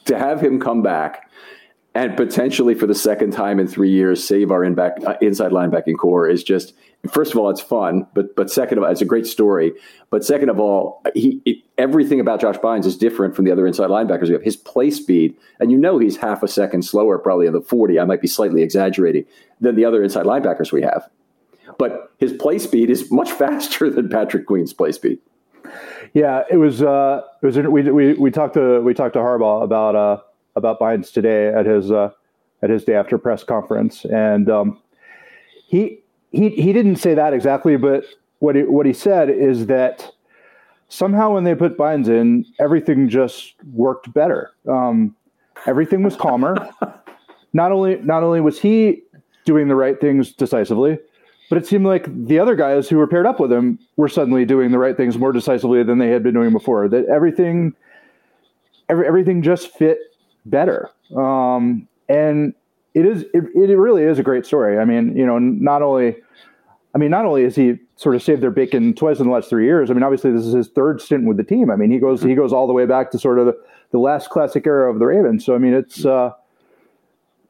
to 0.07 0.19
have 0.19 0.41
him 0.41 0.61
come 0.61 0.83
back 0.83 1.27
and 1.97 2.15
potentially 2.15 2.75
for 2.75 2.87
the 2.87 2.95
second 2.95 3.33
time 3.33 3.59
in 3.59 3.67
three 3.67 3.91
years 3.91 4.23
save 4.23 4.51
our 4.51 4.63
in 4.63 4.75
back, 4.75 4.99
uh, 5.07 5.15
inside 5.23 5.51
linebacking 5.51 5.97
corps 5.97 6.29
is 6.29 6.45
just 6.45 6.75
first 7.13 7.33
of 7.33 7.39
all 7.39 7.51
it's 7.51 7.61
fun, 7.61 8.07
but 8.15 8.35
but 8.37 8.51
second 8.51 8.79
of 8.79 8.85
all 8.85 8.91
it's 8.91 9.01
a 9.01 9.07
great 9.07 9.27
story. 9.27 9.73
But 10.11 10.25
second 10.25 10.49
of 10.49 10.61
all, 10.61 11.03
he 11.15 11.41
it, 11.45 11.59
everything 11.79 12.21
about 12.21 12.41
Josh 12.41 12.57
Bynes 12.57 12.87
is 12.87 12.97
different 12.97 13.35
from 13.35 13.45
the 13.45 13.53
other 13.53 13.67
inside 13.67 13.91
linebackers 13.91 14.29
we 14.29 14.33
have. 14.33 14.43
His 14.43 14.57
play 14.57 14.91
speed, 14.91 15.37
and 15.61 15.71
you 15.71 15.79
know 15.79 15.99
he's 15.99 16.17
half 16.17 16.43
a 16.43 16.49
second 16.49 16.85
slower, 16.85 17.19
probably 17.19 17.47
in 17.47 17.53
the 17.53 17.61
forty. 17.61 17.99
I 17.99 18.05
might 18.05 18.21
be 18.21 18.29
slightly 18.29 18.63
exaggerating 18.63 19.25
than 19.61 19.77
the 19.77 19.85
other 19.85 20.03
inside 20.03 20.27
linebackers 20.27 20.73
we 20.73 20.83
have. 20.83 21.09
But 21.79 22.13
his 22.19 22.33
play 22.33 22.59
speed 22.59 22.91
is 22.91 23.11
much 23.11 23.31
faster 23.43 23.91
than 23.91 24.09
Patrick 24.09 24.47
Queen's 24.47 24.73
play 24.73 24.93
speed. 24.93 25.19
Yeah, 26.15 26.45
it 26.51 26.57
was. 26.57 26.83
Uh, 26.83 27.23
it 27.43 27.47
was. 27.47 27.59
We, 27.59 27.83
we 27.91 28.15
we 28.15 28.31
talked 28.31 28.55
to 28.55 28.81
we 28.81 28.95
talked 28.95 29.15
to 29.15 29.21
Harbaugh 29.21 29.63
about 29.63 29.97
uh, 29.97 30.19
about 30.55 30.81
Bynes 30.81 31.13
today 31.13 31.49
at 31.49 31.67
his 31.67 31.91
uh, 31.91 32.11
at 32.63 32.71
his 32.71 32.85
day 32.85 32.95
after 32.95 33.19
press 33.19 33.45
conference, 33.45 34.05
and 34.05 34.49
um, 34.49 34.81
he 35.67 36.03
he 36.37 36.51
he 36.51 36.73
didn't 36.73 36.97
say 36.97 37.15
that 37.15 37.33
exactly, 37.33 37.77
but 37.77 38.05
what 38.39 38.55
he, 38.55 38.63
what 38.63 38.87
he 38.87 38.93
said 38.93 39.31
is 39.31 39.67
that 39.67 40.13
somehow 40.89 41.33
when 41.35 41.45
they 41.45 41.55
put 41.55 41.77
Bynes 41.77 42.09
in, 42.09 42.45
everything 42.61 43.09
just 43.09 43.55
worked 43.73 44.13
better. 44.13 44.53
Um, 44.69 45.17
everything 45.67 46.03
was 46.03 46.17
calmer. 46.17 46.69
not 47.53 47.73
only 47.73 47.97
not 47.97 48.23
only 48.23 48.41
was 48.41 48.61
he 48.61 49.03
doing 49.45 49.69
the 49.69 49.77
right 49.77 50.01
things 50.01 50.33
decisively, 50.33 50.99
but 51.49 51.59
it 51.59 51.67
seemed 51.67 51.87
like 51.87 52.07
the 52.27 52.39
other 52.39 52.57
guys 52.57 52.89
who 52.89 52.97
were 52.97 53.07
paired 53.07 53.27
up 53.27 53.41
with 53.41 53.53
him 53.53 53.79
were 53.97 54.09
suddenly 54.09 54.45
doing 54.45 54.73
the 54.73 54.79
right 54.79 54.97
things 54.97 55.17
more 55.17 55.33
decisively 55.33 55.83
than 55.83 55.99
they 55.99 56.09
had 56.09 56.23
been 56.23 56.35
doing 56.35 56.53
before. 56.53 56.89
That 56.89 57.07
everything, 57.07 57.75
every, 58.89 59.07
everything 59.07 59.43
just 59.43 59.71
fit 59.73 59.99
better. 60.45 60.91
Um, 61.17 61.89
and 62.09 62.55
it 62.97 63.07
is, 63.07 63.23
it, 63.35 63.45
it 63.55 63.77
really 63.77 64.03
is 64.03 64.19
a 64.19 64.23
great 64.23 64.47
story. 64.47 64.79
I 64.79 64.85
mean, 64.85 65.17
you 65.17 65.27
know, 65.27 65.39
not 65.39 65.83
only 65.83 66.17
I 66.97 66.99
mean, 66.99 67.11
not 67.11 67.27
only 67.27 67.43
has 67.43 67.55
he 67.55 67.79
sort 67.97 68.15
of 68.15 68.23
saved 68.23 68.43
their 68.43 68.51
bacon 68.51 68.95
twice 68.95 69.19
in 69.19 69.27
the 69.27 69.31
last 69.31 69.51
three 69.51 69.67
years. 69.67 69.91
I 69.91 69.93
mean, 69.93 70.03
obviously 70.03 70.33
this 70.33 70.47
is 70.47 70.55
his 70.55 70.69
third 70.69 71.03
stint 71.03 71.27
with 71.27 71.37
the 71.37 71.45
team. 71.45 71.71
I 71.71 71.77
mean, 71.77 71.91
he 71.91 71.99
goes 71.99 72.23
he 72.23 72.35
goes 72.35 72.55
all 72.55 72.67
the 72.67 72.73
way 72.73 72.87
back 72.87 73.11
to 73.11 73.19
sort 73.19 73.39
of 73.39 73.45
the, 73.45 73.55
the 73.91 73.99
last 73.99 74.31
classic 74.31 74.67
era 74.67 74.91
of 74.91 74.99
the 74.99 75.05
Ravens. 75.05 75.45
So 75.45 75.55
I 75.55 75.59
mean, 75.59 75.75
it's 75.75 76.07
uh, 76.07 76.33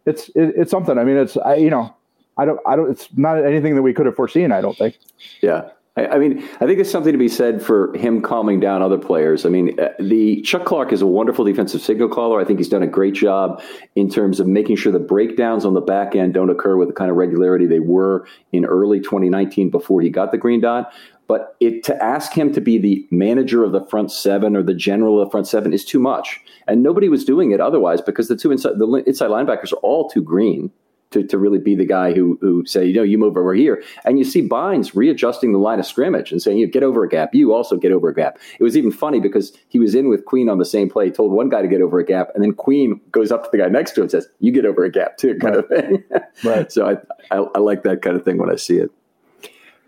it's 0.04 0.30
it, 0.30 0.52
it's 0.56 0.72
something. 0.72 0.98
I 0.98 1.04
mean, 1.04 1.16
it's 1.16 1.36
I 1.36 1.54
you 1.54 1.70
know 1.70 1.94
I 2.36 2.44
don't 2.44 2.58
I 2.66 2.74
don't 2.74 2.90
it's 2.90 3.08
not 3.16 3.44
anything 3.44 3.76
that 3.76 3.82
we 3.82 3.94
could 3.94 4.06
have 4.06 4.16
foreseen. 4.16 4.50
I 4.50 4.60
don't 4.60 4.76
think. 4.76 4.98
Yeah. 5.42 5.70
I, 5.96 6.18
mean, 6.18 6.42
I 6.60 6.66
think 6.66 6.76
there's 6.76 6.90
something 6.90 7.12
to 7.12 7.18
be 7.18 7.28
said 7.28 7.62
for 7.62 7.96
him 7.96 8.20
calming 8.20 8.60
down 8.60 8.82
other 8.82 8.98
players. 8.98 9.46
I 9.46 9.48
mean, 9.48 9.80
uh, 9.80 9.88
the 9.98 10.42
Chuck 10.42 10.66
Clark 10.66 10.92
is 10.92 11.00
a 11.00 11.06
wonderful 11.06 11.42
defensive 11.42 11.80
signal 11.80 12.10
caller. 12.10 12.38
I 12.38 12.44
think 12.44 12.58
he's 12.58 12.68
done 12.68 12.82
a 12.82 12.86
great 12.86 13.14
job 13.14 13.62
in 13.94 14.10
terms 14.10 14.38
of 14.38 14.46
making 14.46 14.76
sure 14.76 14.92
the 14.92 14.98
breakdowns 14.98 15.64
on 15.64 15.72
the 15.72 15.80
back 15.80 16.14
end 16.14 16.34
don't 16.34 16.50
occur 16.50 16.76
with 16.76 16.88
the 16.88 16.94
kind 16.94 17.10
of 17.10 17.16
regularity 17.16 17.66
they 17.66 17.80
were 17.80 18.26
in 18.52 18.66
early 18.66 19.00
2019 19.00 19.70
before 19.70 20.02
he 20.02 20.10
got 20.10 20.32
the 20.32 20.38
green 20.38 20.60
dot. 20.60 20.92
But 21.28 21.56
it, 21.60 21.82
to 21.84 22.04
ask 22.04 22.32
him 22.32 22.52
to 22.52 22.60
be 22.60 22.76
the 22.78 23.06
manager 23.10 23.64
of 23.64 23.72
the 23.72 23.84
front 23.86 24.12
seven 24.12 24.54
or 24.54 24.62
the 24.62 24.74
general 24.74 25.20
of 25.20 25.26
the 25.26 25.30
front 25.30 25.48
seven 25.48 25.72
is 25.72 25.84
too 25.84 25.98
much, 25.98 26.40
and 26.68 26.82
nobody 26.82 27.08
was 27.08 27.24
doing 27.24 27.52
it 27.52 27.60
otherwise 27.60 28.02
because 28.02 28.28
the 28.28 28.36
two 28.36 28.52
inside 28.52 28.78
the 28.78 29.02
inside 29.06 29.30
linebackers 29.30 29.72
are 29.72 29.76
all 29.76 30.08
too 30.08 30.22
green 30.22 30.70
to, 31.10 31.25
to 31.25 31.38
really 31.38 31.58
be 31.58 31.75
the 31.75 31.84
guy 31.84 32.12
who 32.12 32.38
who 32.40 32.64
say, 32.66 32.86
you 32.86 32.94
know, 32.94 33.02
you 33.02 33.18
move 33.18 33.36
over 33.36 33.54
here. 33.54 33.82
And 34.04 34.18
you 34.18 34.25
see 34.25 34.46
Bynes 34.46 34.94
readjusting 34.94 35.52
the 35.52 35.58
line 35.58 35.78
of 35.78 35.86
scrimmage 35.86 36.32
and 36.32 36.42
saying, 36.42 36.58
you 36.58 36.66
get 36.66 36.82
over 36.82 37.04
a 37.04 37.08
gap. 37.08 37.34
You 37.34 37.54
also 37.54 37.76
get 37.76 37.92
over 37.92 38.08
a 38.08 38.14
gap. 38.14 38.38
It 38.58 38.62
was 38.62 38.76
even 38.76 38.90
funny 38.90 39.20
because 39.20 39.56
he 39.68 39.78
was 39.78 39.94
in 39.94 40.08
with 40.08 40.25
Queen 40.25 40.48
on 40.48 40.58
the 40.58 40.64
same 40.64 40.88
play, 40.88 41.10
told 41.10 41.32
one 41.32 41.48
guy 41.48 41.62
to 41.62 41.68
get 41.68 41.80
over 41.80 41.98
a 41.98 42.04
gap, 42.04 42.30
and 42.34 42.42
then 42.42 42.52
Queen 42.52 43.00
goes 43.12 43.30
up 43.30 43.44
to 43.44 43.48
the 43.52 43.58
guy 43.58 43.68
next 43.68 43.92
to 43.92 44.00
him 44.00 44.04
and 44.04 44.10
says, 44.10 44.28
you 44.40 44.52
get 44.52 44.66
over 44.66 44.84
a 44.84 44.90
gap 44.90 45.16
too, 45.16 45.36
kind 45.38 45.56
right. 45.56 45.64
of 45.64 45.68
thing. 45.68 46.04
right. 46.44 46.72
So 46.72 46.86
I, 46.86 47.34
I, 47.34 47.44
I 47.54 47.58
like 47.58 47.82
that 47.84 48.02
kind 48.02 48.16
of 48.16 48.25
thing 48.25 48.38
when 48.38 48.50
I 48.50 48.56
see 48.56 48.78
it. 48.78 48.90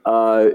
Uh, 0.06 0.50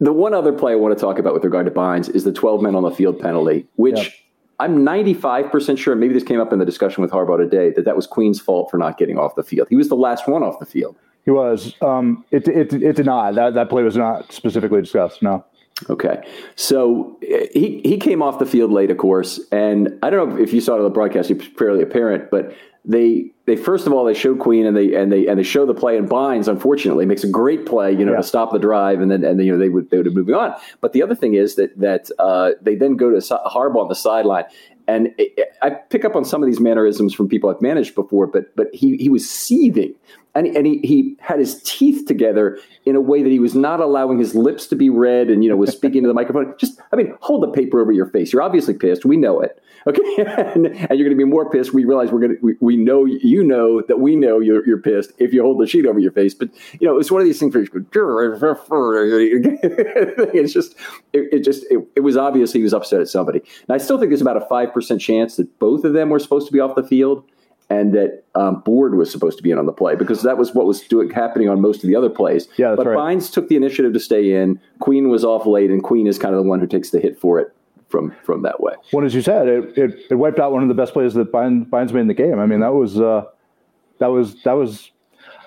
the 0.00 0.12
one 0.12 0.34
other 0.34 0.52
play 0.52 0.72
I 0.72 0.76
want 0.76 0.96
to 0.96 1.00
talk 1.00 1.18
about 1.18 1.34
with 1.34 1.44
regard 1.44 1.66
to 1.66 1.72
Bynes 1.72 2.14
is 2.14 2.24
the 2.24 2.32
12 2.32 2.62
men 2.62 2.74
on 2.74 2.82
the 2.82 2.90
field 2.90 3.18
penalty, 3.18 3.66
which 3.76 4.23
I'm 4.60 4.84
95% 4.84 5.78
sure, 5.78 5.96
maybe 5.96 6.14
this 6.14 6.22
came 6.22 6.40
up 6.40 6.52
in 6.52 6.58
the 6.58 6.64
discussion 6.64 7.02
with 7.02 7.10
Harbaugh 7.10 7.38
today, 7.38 7.70
that 7.70 7.84
that 7.84 7.96
was 7.96 8.06
Queen's 8.06 8.40
fault 8.40 8.70
for 8.70 8.78
not 8.78 8.98
getting 8.98 9.18
off 9.18 9.34
the 9.34 9.42
field. 9.42 9.68
He 9.68 9.76
was 9.76 9.88
the 9.88 9.96
last 9.96 10.28
one 10.28 10.42
off 10.42 10.58
the 10.58 10.66
field. 10.66 10.96
He 11.24 11.30
was. 11.30 11.74
Um, 11.80 12.24
it, 12.30 12.46
it, 12.48 12.72
it 12.72 12.96
did 12.96 13.06
not. 13.06 13.34
That, 13.34 13.54
that 13.54 13.68
play 13.68 13.82
was 13.82 13.96
not 13.96 14.30
specifically 14.32 14.80
discussed, 14.80 15.22
no. 15.22 15.44
Okay. 15.90 16.24
So 16.54 17.18
he, 17.20 17.80
he 17.84 17.98
came 17.98 18.22
off 18.22 18.38
the 18.38 18.46
field 18.46 18.70
late, 18.70 18.90
of 18.90 18.98
course. 18.98 19.40
And 19.50 19.98
I 20.02 20.10
don't 20.10 20.30
know 20.30 20.36
if 20.36 20.52
you 20.52 20.60
saw 20.60 20.74
it 20.74 20.78
on 20.78 20.84
the 20.84 20.90
broadcast, 20.90 21.30
it's 21.30 21.46
fairly 21.58 21.82
apparent, 21.82 22.30
but 22.30 22.54
they 22.84 23.32
they 23.46 23.56
first 23.56 23.86
of 23.86 23.92
all 23.92 24.04
they 24.04 24.14
show 24.14 24.34
Queen 24.34 24.66
and 24.66 24.76
they 24.76 24.94
and 24.94 25.10
they 25.10 25.26
and 25.26 25.38
they 25.38 25.42
show 25.42 25.64
the 25.64 25.74
play 25.74 25.96
and 25.96 26.08
Bynes 26.08 26.48
unfortunately 26.48 27.06
makes 27.06 27.24
a 27.24 27.28
great 27.28 27.64
play 27.64 27.92
you 27.92 28.04
know 28.04 28.12
yeah. 28.12 28.18
to 28.18 28.22
stop 28.22 28.52
the 28.52 28.58
drive 28.58 29.00
and 29.00 29.10
then 29.10 29.24
and 29.24 29.42
you 29.42 29.52
know 29.52 29.58
they 29.58 29.70
would 29.70 29.90
they 29.90 29.96
would 29.96 30.04
be 30.04 30.10
moving 30.10 30.34
on. 30.34 30.54
But 30.80 30.92
the 30.92 31.02
other 31.02 31.14
thing 31.14 31.34
is 31.34 31.56
that 31.56 31.78
that 31.78 32.10
uh, 32.18 32.52
they 32.60 32.74
then 32.74 32.96
go 32.96 33.10
to 33.10 33.16
Harbaugh 33.16 33.82
on 33.82 33.88
the 33.88 33.94
sideline. 33.94 34.44
And 34.86 35.14
I 35.62 35.70
pick 35.70 36.04
up 36.04 36.14
on 36.14 36.26
some 36.26 36.42
of 36.42 36.46
these 36.46 36.60
mannerisms 36.60 37.14
from 37.14 37.26
people 37.26 37.48
I've 37.48 37.62
managed 37.62 37.94
before 37.94 38.26
but 38.26 38.54
but 38.54 38.66
he 38.74 38.96
he 38.98 39.08
was 39.08 39.28
seething. 39.28 39.94
And, 40.36 40.48
and 40.48 40.66
he, 40.66 40.78
he 40.78 41.16
had 41.20 41.38
his 41.38 41.62
teeth 41.62 42.06
together 42.08 42.58
in 42.86 42.96
a 42.96 43.00
way 43.00 43.22
that 43.22 43.30
he 43.30 43.38
was 43.38 43.54
not 43.54 43.80
allowing 43.80 44.18
his 44.18 44.34
lips 44.34 44.66
to 44.66 44.76
be 44.76 44.90
read 44.90 45.30
and 45.30 45.42
you 45.42 45.50
know 45.50 45.56
was 45.56 45.70
speaking 45.70 46.02
to 46.02 46.08
the 46.08 46.14
microphone. 46.14 46.54
Just 46.58 46.80
i 46.92 46.96
mean 46.96 47.14
hold 47.20 47.42
the 47.42 47.48
paper 47.48 47.80
over 47.80 47.92
your 47.92 48.06
face. 48.06 48.32
You're 48.32 48.42
obviously 48.42 48.74
pissed. 48.74 49.04
We 49.04 49.16
know 49.16 49.40
it. 49.40 49.60
Okay? 49.86 50.02
And, 50.54 50.66
and 50.66 50.98
you're 50.98 51.08
going 51.08 51.10
to 51.10 51.16
be 51.16 51.24
more 51.24 51.50
pissed. 51.50 51.74
We 51.74 51.84
realize 51.84 52.10
we're 52.10 52.20
going 52.20 52.36
to 52.36 52.42
we, 52.42 52.54
we 52.60 52.76
know 52.76 53.04
you 53.04 53.42
know 53.42 53.82
that 53.82 53.98
we 53.98 54.16
know 54.16 54.40
you're, 54.40 54.66
you're 54.66 54.80
pissed 54.80 55.12
if 55.18 55.32
you 55.32 55.42
hold 55.42 55.60
the 55.60 55.66
sheet 55.66 55.86
over 55.86 55.98
your 55.98 56.12
face. 56.12 56.34
But 56.34 56.50
you 56.80 56.86
know 56.86 56.98
it's 56.98 57.10
one 57.10 57.20
of 57.20 57.26
these 57.26 57.38
things 57.38 57.54
where 57.54 57.64
you 57.64 57.70
go 57.70 57.84
it's 60.32 60.52
just 60.52 60.76
it, 61.12 61.28
it 61.32 61.44
just 61.44 61.64
it, 61.70 61.86
it 61.96 62.00
was 62.00 62.16
obvious 62.16 62.52
he 62.52 62.62
was 62.62 62.74
upset 62.74 63.00
at 63.00 63.08
somebody. 63.08 63.40
And 63.40 63.74
i 63.74 63.78
still 63.78 63.98
think 63.98 64.10
there's 64.10 64.20
about 64.20 64.36
a 64.36 64.46
5% 64.46 65.00
chance 65.00 65.36
that 65.36 65.58
both 65.58 65.84
of 65.84 65.92
them 65.92 66.10
were 66.10 66.18
supposed 66.18 66.46
to 66.46 66.52
be 66.52 66.60
off 66.60 66.74
the 66.74 66.84
field 66.84 67.24
and 67.70 67.94
that 67.94 68.24
um, 68.34 68.60
Board 68.60 68.96
was 68.96 69.10
supposed 69.10 69.36
to 69.38 69.42
be 69.42 69.50
in 69.50 69.58
on 69.58 69.66
the 69.66 69.72
play 69.72 69.94
because 69.94 70.22
that 70.22 70.36
was 70.36 70.54
what 70.54 70.66
was 70.66 70.80
doing, 70.82 71.10
happening 71.10 71.48
on 71.48 71.60
most 71.60 71.82
of 71.82 71.88
the 71.88 71.96
other 71.96 72.10
plays. 72.10 72.48
Yeah, 72.56 72.74
but 72.76 72.86
right. 72.86 72.96
Bynes 72.96 73.32
took 73.32 73.48
the 73.48 73.56
initiative 73.56 73.92
to 73.92 74.00
stay 74.00 74.34
in. 74.34 74.60
Queen 74.80 75.08
was 75.08 75.24
off 75.24 75.46
late, 75.46 75.70
and 75.70 75.82
Queen 75.82 76.06
is 76.06 76.18
kind 76.18 76.34
of 76.34 76.42
the 76.42 76.48
one 76.48 76.60
who 76.60 76.66
takes 76.66 76.90
the 76.90 77.00
hit 77.00 77.18
for 77.18 77.40
it 77.40 77.54
from 77.88 78.14
from 78.22 78.42
that 78.42 78.60
way. 78.60 78.74
Well, 78.92 79.04
as 79.04 79.14
you 79.14 79.22
said, 79.22 79.48
it, 79.48 79.78
it, 79.78 80.06
it 80.10 80.14
wiped 80.16 80.38
out 80.38 80.52
one 80.52 80.62
of 80.62 80.68
the 80.68 80.74
best 80.74 80.92
plays 80.92 81.14
that 81.14 81.32
Bynes, 81.32 81.68
Bynes 81.68 81.92
made 81.92 82.00
in 82.00 82.08
the 82.08 82.14
game. 82.14 82.38
I 82.38 82.46
mean, 82.46 82.60
that 82.60 82.74
was 82.74 83.00
uh, 83.00 83.24
that 83.98 84.08
was 84.08 84.42
that 84.42 84.52
was. 84.52 84.90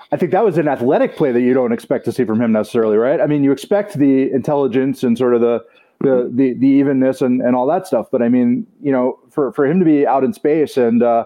I 0.10 0.16
think 0.16 0.32
that 0.32 0.46
was 0.46 0.58
an 0.58 0.70
athletic 0.70 1.18
play 1.18 1.34
that 1.34 1.42
you 1.42 1.54
don't 1.54 1.74
expect 1.74 2.06
to 2.06 2.14
see 2.14 2.24
from 2.24 2.42
him 2.42 2.54
necessarily, 2.54 2.96
right? 2.96 3.20
I 3.20 3.28
mean, 3.28 3.44
you 3.44 3.52
expect 3.52 3.96
the 3.96 4.32
intelligence 4.32 5.04
and 5.04 5.18
sort 5.18 5.36
of 5.36 5.42
the 5.42 5.66
the 6.00 6.08
mm-hmm. 6.08 6.38
the, 6.38 6.54
the 6.54 6.68
evenness 6.68 7.22
and, 7.22 7.42
and 7.42 7.56
all 7.56 7.68
that 7.68 7.88
stuff, 7.88 8.08
but 8.12 8.22
I 8.22 8.30
mean, 8.30 8.66
you 8.82 8.92
know, 8.92 9.20
for, 9.30 9.52
for 9.52 9.66
him 9.66 9.80
to 9.80 9.86
be 9.86 10.06
out 10.06 10.24
in 10.24 10.34
space 10.34 10.78
and 10.78 11.02
uh, 11.04 11.26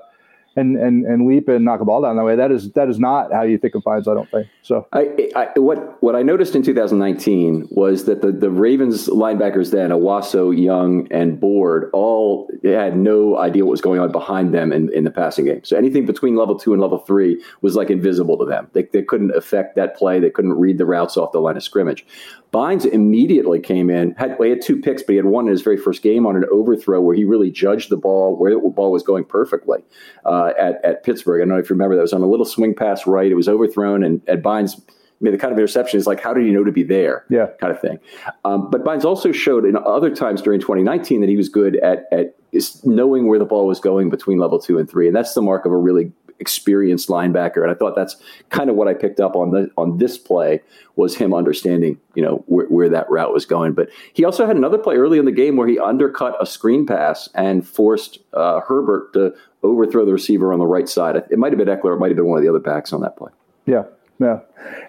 and 0.55 0.77
and 0.77 1.05
and 1.05 1.27
leap 1.27 1.48
and 1.48 1.63
knock 1.63 1.81
a 1.81 1.86
ball 1.86 2.01
down 2.01 2.17
that 2.17 2.24
way. 2.24 2.36
That 2.36 2.51
is 2.51 2.72
that 2.72 2.89
is 2.89 3.00
not 3.00 3.31
how 3.31 3.43
you 3.43 3.58
think 3.58 3.75
of 3.75 3.84
Bynes. 3.84 4.08
I 4.08 4.13
don't 4.13 4.29
think 4.29 4.48
so. 4.62 4.88
I, 4.93 5.29
I, 5.36 5.60
what 5.60 6.01
what 6.01 6.15
I 6.15 6.24
noticed 6.24 6.55
in 6.55 6.63
2019 6.63 7.67
was 7.72 8.05
that 8.05 8.22
the 8.22 8.31
the 8.31 8.50
Ravens 8.50 9.08
linebackers 9.08 9.72
then 9.72 9.89
Onwuasor, 9.89 10.62
Young, 10.62 11.08
and 11.12 11.39
Board 11.39 11.89
all 11.93 12.50
had 12.63 12.98
no 12.98 13.38
idea 13.38 13.65
what 13.65 13.72
was 13.72 13.81
going 13.81 14.00
on 14.00 14.12
behind 14.12 14.53
them 14.53 14.72
in, 14.72 14.91
in 14.93 15.03
the 15.03 15.12
passing 15.12 15.46
game. 15.46 15.63
So 15.63 15.77
anything 15.77 16.05
between 16.05 16.36
level 16.36 16.58
two 16.58 16.74
and 16.74 16.81
level 16.81 17.00
three 17.00 17.41
was 17.62 17.75
like 17.75 17.89
invisible 17.89 18.38
to 18.38 18.46
them. 18.46 18.70
They, 18.74 18.84
they 18.84 19.03
couldn't 19.03 19.36
affect 19.36 19.75
that 19.75 19.96
play. 19.96 20.20
They 20.20 20.29
couldn't 20.29 20.53
read 20.53 20.77
the 20.77 20.86
routes 20.86 21.17
off 21.17 21.31
the 21.31 21.39
line 21.39 21.58
of 21.58 21.63
scrimmage. 21.63 22.05
Bynes 22.53 22.86
immediately 22.86 23.60
came 23.60 23.89
in. 23.89 24.12
Had, 24.15 24.38
well, 24.38 24.43
he 24.43 24.50
had 24.50 24.62
two 24.62 24.79
picks, 24.79 25.01
but 25.01 25.12
he 25.12 25.15
had 25.15 25.25
one 25.25 25.46
in 25.46 25.51
his 25.51 25.62
very 25.62 25.77
first 25.77 26.01
game 26.01 26.25
on 26.25 26.36
an 26.36 26.43
overthrow 26.51 27.00
where 27.00 27.15
he 27.15 27.24
really 27.24 27.50
judged 27.50 27.89
the 27.89 27.98
ball, 27.98 28.36
where 28.36 28.51
the 28.51 28.60
ball 28.60 28.91
was 28.91 29.03
going 29.03 29.24
perfectly 29.24 29.84
uh, 30.25 30.51
at, 30.60 30.84
at 30.84 31.03
Pittsburgh. 31.03 31.41
I 31.41 31.46
don't 31.46 31.50
know 31.50 31.60
if 31.60 31.70
you 31.70 31.75
remember 31.75 31.96
that. 31.96 32.01
It 32.01 32.03
was 32.03 32.13
on 32.13 32.22
a 32.22 32.27
little 32.27 32.46
swing 32.46 32.75
pass 32.75 33.08
right. 33.08 33.31
It 33.31 33.36
was 33.36 33.48
overthrown, 33.48 34.03
and 34.03 34.22
at 34.27 34.41
Bynes 34.41 34.81
made 35.22 35.34
the 35.34 35.38
kind 35.38 35.53
of 35.53 35.60
interception 35.60 36.00
is 36.00 36.08
like, 36.08 36.20
how 36.20 36.34
did 36.34 36.46
he 36.46 36.51
know 36.51 36.63
to 36.63 36.72
be 36.72 36.84
there? 36.84 37.25
Yeah. 37.29 37.48
Kind 37.60 37.72
of 37.72 37.79
thing. 37.79 38.00
Um, 38.43 38.70
but 38.70 38.84
Bynes 38.84 39.05
also 39.05 39.31
showed 39.31 39.65
in 39.65 39.77
other 39.77 40.13
times 40.13 40.41
during 40.41 40.60
2019 40.60 41.22
that 41.22 41.29
he 41.29 41.38
was 41.38 41.48
good 41.48 41.77
at, 41.77 42.05
at 42.12 42.36
knowing 42.84 43.27
where 43.27 43.39
the 43.39 43.46
ball 43.46 43.67
was 43.67 43.79
going 43.79 44.10
between 44.10 44.39
level 44.39 44.60
two 44.60 44.77
and 44.77 44.89
three. 44.89 45.08
And 45.08 45.15
that's 45.15 45.34
the 45.34 45.41
mark 45.41 45.65
of 45.65 45.72
a 45.72 45.77
really 45.77 46.12
experienced 46.41 47.07
linebacker. 47.07 47.62
And 47.62 47.71
I 47.71 47.75
thought 47.75 47.95
that's 47.95 48.17
kind 48.50 48.69
of 48.69 48.75
what 48.75 48.89
I 48.89 48.93
picked 48.93 49.21
up 49.21 49.36
on 49.36 49.51
the 49.51 49.71
on 49.77 50.00
this 50.00 50.17
play 50.17 50.62
was 50.98 51.15
him 51.15 51.33
understanding, 51.33 51.98
you 52.15 52.21
know, 52.21 52.43
where, 52.48 52.65
where, 52.65 52.89
that 52.89 53.10
route 53.10 53.31
was 53.31 53.45
going. 53.45 53.71
But 53.71 53.89
he 54.12 54.25
also 54.25 54.45
had 54.45 54.57
another 54.57 54.77
play 54.77 54.98
early 54.98 55.17
in 55.17 55.25
the 55.25 55.31
game 55.31 55.55
where 55.55 55.67
he 55.67 55.79
undercut 55.79 56.36
a 56.41 56.45
screen 56.45 56.86
pass 56.86 57.29
and 57.33 57.65
forced 57.65 58.19
uh, 58.33 58.60
Herbert 58.60 59.13
to 59.13 59.33
overthrow 59.63 60.05
the 60.05 60.12
receiver 60.12 60.51
on 60.51 60.60
the 60.60 60.67
right 60.67 60.89
side. 60.89 61.15
It 61.15 61.39
might 61.39 61.53
have 61.53 61.60
been 61.60 61.69
Ekeler, 61.69 61.95
it 61.95 62.00
might 62.00 62.10
have 62.10 62.17
been 62.17 62.27
one 62.27 62.38
of 62.38 62.43
the 62.43 62.50
other 62.50 62.60
backs 62.60 62.91
on 62.91 63.01
that 63.01 63.15
play. 63.15 63.31
Yeah, 63.65 63.83
yeah. 64.19 64.39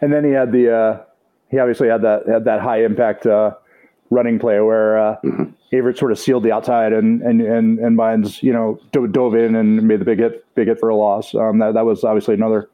And 0.01 0.13
then 0.13 0.25
he 0.25 0.31
had 0.31 0.51
the 0.51 0.75
uh, 0.75 1.03
he 1.51 1.59
obviously 1.59 1.89
had 1.89 2.03
that 2.03 2.27
had 2.27 2.45
that 2.47 2.61
high 2.61 2.83
impact 2.83 3.27
uh, 3.27 3.53
running 4.13 4.39
play 4.39 4.61
where 4.61 4.99
uh, 4.99 5.17
mm-hmm. 5.25 5.45
Averett 5.75 5.99
sort 5.99 6.13
of 6.13 6.19
sealed 6.19 6.43
the 6.43 6.53
outside 6.53 6.93
and 6.93 7.23
and 7.23 7.41
and 7.41 7.79
and 7.79 7.99
Bynes 7.99 8.43
you 8.43 8.53
know 8.53 8.79
dove 8.93 9.35
in 9.35 9.57
and 9.57 9.83
made 9.83 10.01
the 10.01 10.05
big 10.05 10.19
hit 10.19 10.45
big 10.55 10.69
hit 10.69 10.79
for 10.79 10.89
a 10.89 10.97
loss. 10.97 11.35
Um, 11.35 11.59
that 11.59 11.75
that 11.75 11.87
was 11.87 12.05
obviously 12.05 12.35
another 12.35 12.69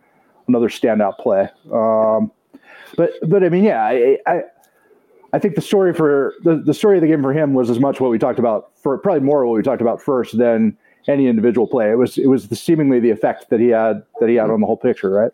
another 0.49 0.69
standout 0.69 1.19
play. 1.19 1.49
Um, 1.73 2.33
but 2.97 3.11
but 3.29 3.45
I 3.45 3.49
mean 3.49 3.65
yeah 3.65 3.83
I, 3.83 4.19
I 4.27 4.43
I 5.33 5.39
think 5.39 5.55
the 5.55 5.61
story 5.61 5.95
for 5.95 6.35
the, 6.43 6.57
the 6.57 6.75
story 6.75 6.97
of 6.97 7.03
the 7.03 7.09
game 7.09 7.23
for 7.23 7.33
him 7.33 7.55
was 7.55 7.71
as 7.71 7.79
much 7.79 8.01
what 8.01 8.11
we 8.11 8.19
talked 8.19 8.39
about 8.39 8.71
for 8.77 8.97
probably 8.99 9.21
more 9.21 9.47
what 9.47 9.57
we 9.57 9.63
talked 9.63 9.83
about 9.83 10.03
first 10.03 10.39
than 10.39 10.77
any 11.07 11.27
individual 11.27 11.67
play. 11.67 11.91
It 11.91 11.99
was 11.99 12.19
it 12.19 12.27
was 12.27 12.49
the, 12.49 12.57
seemingly 12.57 12.99
the 12.99 13.11
effect 13.11 13.51
that 13.51 13.61
he 13.61 13.69
had 13.69 14.03
that 14.21 14.29
he 14.29 14.35
had 14.35 14.51
on 14.51 14.61
the 14.61 14.67
whole 14.67 14.77
picture, 14.77 15.11
right? 15.11 15.33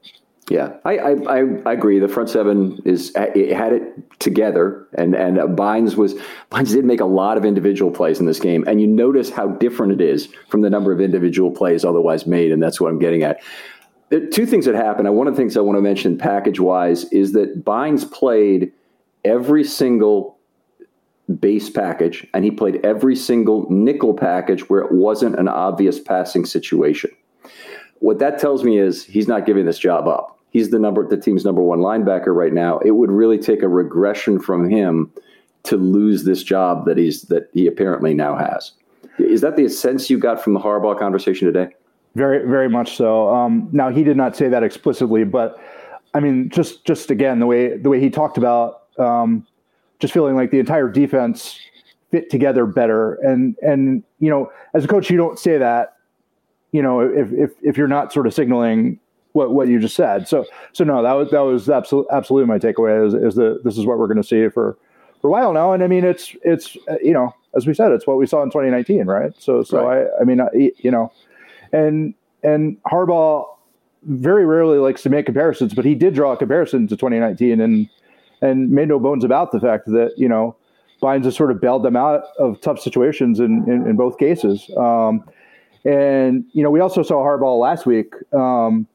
Yeah, 0.50 0.74
I, 0.84 0.98
I, 0.98 1.38
I 1.64 1.72
agree. 1.72 1.98
The 1.98 2.08
front 2.08 2.28
seven 2.28 2.78
is 2.84 3.12
it 3.16 3.56
had 3.56 3.72
it 3.72 4.20
together, 4.20 4.86
and 4.92 5.14
and 5.14 5.38
uh, 5.38 5.46
Bynes 5.46 5.96
was 5.96 6.14
Bynes 6.50 6.72
did 6.72 6.84
make 6.84 7.00
a 7.00 7.06
lot 7.06 7.38
of 7.38 7.46
individual 7.46 7.90
plays 7.90 8.20
in 8.20 8.26
this 8.26 8.40
game, 8.40 8.62
and 8.66 8.78
you 8.78 8.86
notice 8.86 9.30
how 9.30 9.48
different 9.48 9.92
it 9.92 10.00
is 10.02 10.28
from 10.48 10.60
the 10.60 10.68
number 10.68 10.92
of 10.92 11.00
individual 11.00 11.50
plays 11.50 11.82
otherwise 11.82 12.26
made, 12.26 12.52
and 12.52 12.62
that's 12.62 12.78
what 12.78 12.90
I'm 12.90 12.98
getting 12.98 13.22
at. 13.22 13.40
Two 14.32 14.44
things 14.44 14.66
that 14.66 14.74
happened. 14.74 15.12
One 15.16 15.26
of 15.26 15.34
the 15.34 15.40
things 15.40 15.56
I 15.56 15.60
want 15.60 15.78
to 15.78 15.82
mention, 15.82 16.18
package 16.18 16.60
wise, 16.60 17.04
is 17.04 17.32
that 17.32 17.64
Bynes 17.64 18.10
played 18.10 18.70
every 19.24 19.64
single 19.64 20.38
base 21.40 21.70
package, 21.70 22.26
and 22.34 22.44
he 22.44 22.50
played 22.50 22.84
every 22.84 23.16
single 23.16 23.66
nickel 23.70 24.12
package 24.12 24.68
where 24.68 24.82
it 24.82 24.92
wasn't 24.92 25.38
an 25.38 25.48
obvious 25.48 25.98
passing 25.98 26.44
situation. 26.44 27.10
What 28.00 28.18
that 28.18 28.38
tells 28.38 28.62
me 28.62 28.78
is 28.78 29.06
he's 29.06 29.26
not 29.26 29.46
giving 29.46 29.64
this 29.64 29.78
job 29.78 30.06
up 30.06 30.33
he's 30.54 30.70
the 30.70 30.78
number 30.78 31.06
the 31.06 31.18
team's 31.18 31.44
number 31.44 31.60
one 31.60 31.80
linebacker 31.80 32.34
right 32.34 32.54
now. 32.54 32.78
It 32.78 32.92
would 32.92 33.10
really 33.10 33.36
take 33.36 33.62
a 33.62 33.68
regression 33.68 34.40
from 34.40 34.70
him 34.70 35.12
to 35.64 35.76
lose 35.76 36.24
this 36.24 36.42
job 36.42 36.86
that 36.86 36.96
he's 36.96 37.22
that 37.22 37.50
he 37.52 37.66
apparently 37.66 38.14
now 38.14 38.36
has. 38.36 38.72
Is 39.18 39.42
that 39.42 39.56
the 39.56 39.68
sense 39.68 40.08
you 40.08 40.18
got 40.18 40.42
from 40.42 40.54
the 40.54 40.60
Harbaugh 40.60 40.98
conversation 40.98 41.52
today? 41.52 41.74
Very, 42.14 42.48
very 42.48 42.68
much 42.68 42.96
so. 42.96 43.28
Um, 43.34 43.68
now 43.72 43.90
he 43.90 44.02
did 44.04 44.16
not 44.16 44.36
say 44.36 44.48
that 44.48 44.62
explicitly, 44.62 45.24
but 45.24 45.60
I 46.14 46.20
mean, 46.20 46.48
just 46.48 46.84
just 46.86 47.10
again 47.10 47.40
the 47.40 47.46
way 47.46 47.76
the 47.76 47.90
way 47.90 48.00
he 48.00 48.08
talked 48.08 48.38
about 48.38 48.84
um, 48.98 49.46
just 49.98 50.14
feeling 50.14 50.36
like 50.36 50.50
the 50.50 50.60
entire 50.60 50.88
defense 50.88 51.58
fit 52.10 52.30
together 52.30 52.64
better, 52.64 53.14
and 53.14 53.56
and 53.60 54.04
you 54.20 54.30
know, 54.30 54.50
as 54.72 54.84
a 54.84 54.88
coach, 54.88 55.10
you 55.10 55.16
don't 55.16 55.38
say 55.38 55.58
that, 55.58 55.96
you 56.70 56.82
know, 56.82 57.00
if 57.00 57.32
if 57.32 57.50
if 57.62 57.76
you're 57.76 57.88
not 57.88 58.12
sort 58.12 58.28
of 58.28 58.34
signaling 58.34 59.00
what 59.34 59.52
what 59.52 59.68
you 59.68 59.78
just 59.78 59.96
said. 59.96 60.26
So 60.26 60.46
so 60.72 60.84
no, 60.84 61.02
that 61.02 61.12
was 61.12 61.30
that 61.32 61.40
was 61.40 61.68
absolutely 61.68 62.10
absolutely 62.16 62.48
my 62.48 62.58
takeaway 62.58 63.06
is 63.06 63.14
is 63.14 63.34
that 63.34 63.60
this 63.64 63.76
is 63.76 63.84
what 63.84 63.98
we're 63.98 64.06
going 64.06 64.22
to 64.22 64.26
see 64.26 64.48
for 64.48 64.78
for 65.20 65.28
a 65.28 65.30
while 65.30 65.52
now, 65.52 65.72
and 65.72 65.82
I 65.82 65.86
mean 65.88 66.04
it's 66.04 66.34
it's 66.42 66.76
you 67.02 67.12
know 67.12 67.34
as 67.54 67.66
we 67.66 67.74
said, 67.74 67.92
it's 67.92 68.06
what 68.06 68.16
we 68.16 68.26
saw 68.26 68.42
in 68.42 68.50
2019, 68.50 69.06
right? 69.06 69.32
So 69.38 69.62
so 69.62 69.86
right. 69.86 70.06
I 70.18 70.22
I 70.22 70.24
mean 70.24 70.40
you 70.54 70.90
know, 70.90 71.12
and 71.72 72.14
and 72.42 72.82
Harbaugh 72.84 73.46
very 74.04 74.46
rarely 74.46 74.78
likes 74.78 75.02
to 75.02 75.10
make 75.10 75.26
comparisons, 75.26 75.74
but 75.74 75.84
he 75.84 75.94
did 75.94 76.14
draw 76.14 76.32
a 76.32 76.36
comparison 76.36 76.86
to 76.88 76.96
2019 76.96 77.60
and 77.60 77.88
and 78.40 78.70
made 78.70 78.88
no 78.88 79.00
bones 79.00 79.24
about 79.24 79.50
the 79.50 79.60
fact 79.60 79.86
that 79.86 80.12
you 80.16 80.28
know 80.28 80.54
Bynes 81.02 81.24
has 81.24 81.34
sort 81.34 81.50
of 81.50 81.60
bailed 81.60 81.82
them 81.82 81.96
out 81.96 82.22
of 82.38 82.60
tough 82.60 82.78
situations 82.78 83.40
in 83.40 83.68
in, 83.68 83.84
in 83.88 83.96
both 83.96 84.16
cases. 84.16 84.70
Um, 84.76 85.24
and 85.84 86.44
you 86.52 86.62
know 86.62 86.70
we 86.70 86.78
also 86.78 87.02
saw 87.02 87.16
Harbaugh 87.16 87.58
last 87.58 87.84
week 87.84 88.14
um, 88.32 88.86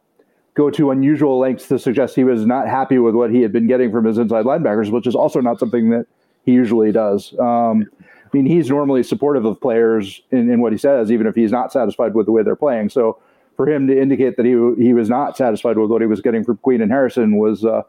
go 0.60 0.70
to 0.70 0.92
unusual 0.92 1.40
lengths 1.40 1.70
to 1.70 1.80
suggest 1.80 2.18
he 2.18 2.26
was 2.26 2.46
not 2.46 2.68
happy 2.68 3.00
with 3.00 3.16
what 3.16 3.32
he 3.32 3.42
had 3.42 3.54
been 3.54 3.66
getting 3.66 3.92
from 3.94 4.04
his 4.04 4.18
inside 4.18 4.44
linebackers, 4.44 4.92
which 4.92 5.08
is 5.08 5.16
also 5.16 5.40
not 5.40 5.58
something 5.58 5.90
that 5.90 6.06
he 6.46 6.52
usually 6.52 6.92
does. 6.92 7.34
Um, 7.40 7.86
I 8.02 8.30
mean, 8.34 8.46
he's 8.46 8.70
normally 8.70 9.02
supportive 9.04 9.46
of 9.46 9.60
players 9.62 10.22
in, 10.32 10.52
in 10.52 10.60
what 10.60 10.74
he 10.74 10.78
says, 10.78 11.14
even 11.14 11.28
if 11.28 11.36
he's 11.36 11.54
not 11.54 11.72
satisfied 11.72 12.14
with 12.14 12.26
the 12.26 12.34
way 12.34 12.44
they're 12.44 12.58
playing. 12.58 12.90
So 12.90 13.18
for 13.56 13.70
him 13.70 13.88
to 13.88 14.00
indicate 14.00 14.36
that 14.36 14.46
he 14.46 14.52
he 14.84 14.94
was 14.94 15.10
not 15.10 15.38
satisfied 15.38 15.78
with 15.78 15.90
what 15.90 16.02
he 16.02 16.08
was 16.08 16.20
getting 16.20 16.44
from 16.44 16.58
Queen 16.58 16.82
and 16.82 16.92
Harrison 16.92 17.38
was, 17.38 17.64
uh, 17.64 17.84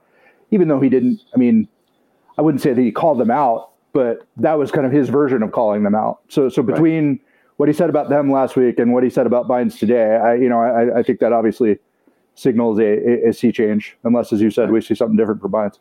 even 0.52 0.68
though 0.68 0.80
he 0.80 0.88
didn't. 0.88 1.20
I 1.34 1.38
mean, 1.38 1.66
I 2.38 2.42
wouldn't 2.42 2.62
say 2.62 2.72
that 2.72 2.80
he 2.80 2.92
called 2.92 3.18
them 3.18 3.32
out, 3.32 3.70
but 3.92 4.26
that 4.36 4.58
was 4.58 4.70
kind 4.70 4.86
of 4.86 4.92
his 4.92 5.08
version 5.08 5.42
of 5.42 5.50
calling 5.50 5.82
them 5.82 5.96
out. 5.96 6.20
So 6.28 6.48
so 6.48 6.62
between 6.62 7.08
right. 7.08 7.20
what 7.56 7.68
he 7.68 7.72
said 7.72 7.90
about 7.90 8.10
them 8.10 8.30
last 8.30 8.54
week 8.54 8.78
and 8.78 8.92
what 8.92 9.02
he 9.02 9.10
said 9.10 9.26
about 9.26 9.48
Bynes 9.48 9.76
today, 9.76 10.16
I 10.16 10.34
you 10.36 10.48
know 10.48 10.60
I, 10.60 11.00
I 11.00 11.02
think 11.02 11.18
that 11.18 11.32
obviously 11.32 11.80
signals 12.40 12.78
a, 12.78 13.28
a, 13.28 13.32
sea 13.32 13.52
change, 13.52 13.96
unless 14.04 14.32
as 14.32 14.40
you 14.40 14.50
said 14.50 14.70
we 14.70 14.80
see 14.80 14.94
something 14.94 15.16
different 15.16 15.40
for 15.40 15.48
Bynes. 15.48 15.78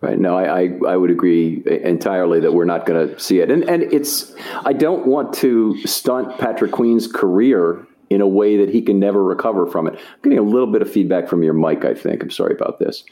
Right. 0.00 0.18
No, 0.18 0.36
I, 0.36 0.62
I, 0.62 0.78
I, 0.88 0.96
would 0.96 1.12
agree 1.12 1.62
entirely 1.64 2.40
that 2.40 2.52
we're 2.52 2.64
not 2.64 2.86
going 2.86 3.08
to 3.08 3.20
see 3.20 3.38
it. 3.38 3.52
And, 3.52 3.62
and 3.70 3.84
it's, 3.84 4.34
I 4.64 4.72
don't 4.72 5.06
want 5.06 5.32
to 5.34 5.76
stunt 5.86 6.38
Patrick 6.38 6.72
Queen's 6.72 7.06
career 7.06 7.86
in 8.10 8.20
a 8.20 8.26
way 8.26 8.56
that 8.56 8.68
he 8.68 8.82
can 8.82 8.98
never 8.98 9.22
recover 9.22 9.64
from 9.64 9.86
it. 9.86 9.94
I'm 9.94 10.22
getting 10.24 10.40
a 10.40 10.42
little 10.42 10.66
bit 10.72 10.82
of 10.82 10.90
feedback 10.90 11.28
from 11.28 11.44
your 11.44 11.54
mic, 11.54 11.84
I 11.84 11.94
think. 11.94 12.20
I'm 12.20 12.32
sorry 12.32 12.52
about 12.52 12.80
this. 12.80 13.04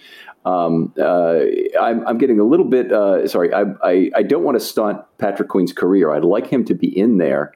Um, 0.44 0.92
uh, 0.98 1.42
I'm, 1.80 2.04
I'm, 2.08 2.18
getting 2.18 2.40
a 2.40 2.44
little 2.44 2.66
bit, 2.66 2.90
uh, 2.90 3.28
sorry, 3.28 3.54
I, 3.54 3.66
I, 3.84 4.10
I, 4.16 4.22
don't 4.22 4.42
want 4.42 4.58
to 4.58 4.64
stunt 4.64 4.98
Patrick 5.18 5.50
Queen's 5.50 5.72
career. 5.72 6.10
I'd 6.10 6.24
like 6.24 6.46
him 6.46 6.64
to 6.64 6.74
be 6.74 6.88
in 6.88 7.18
there 7.18 7.52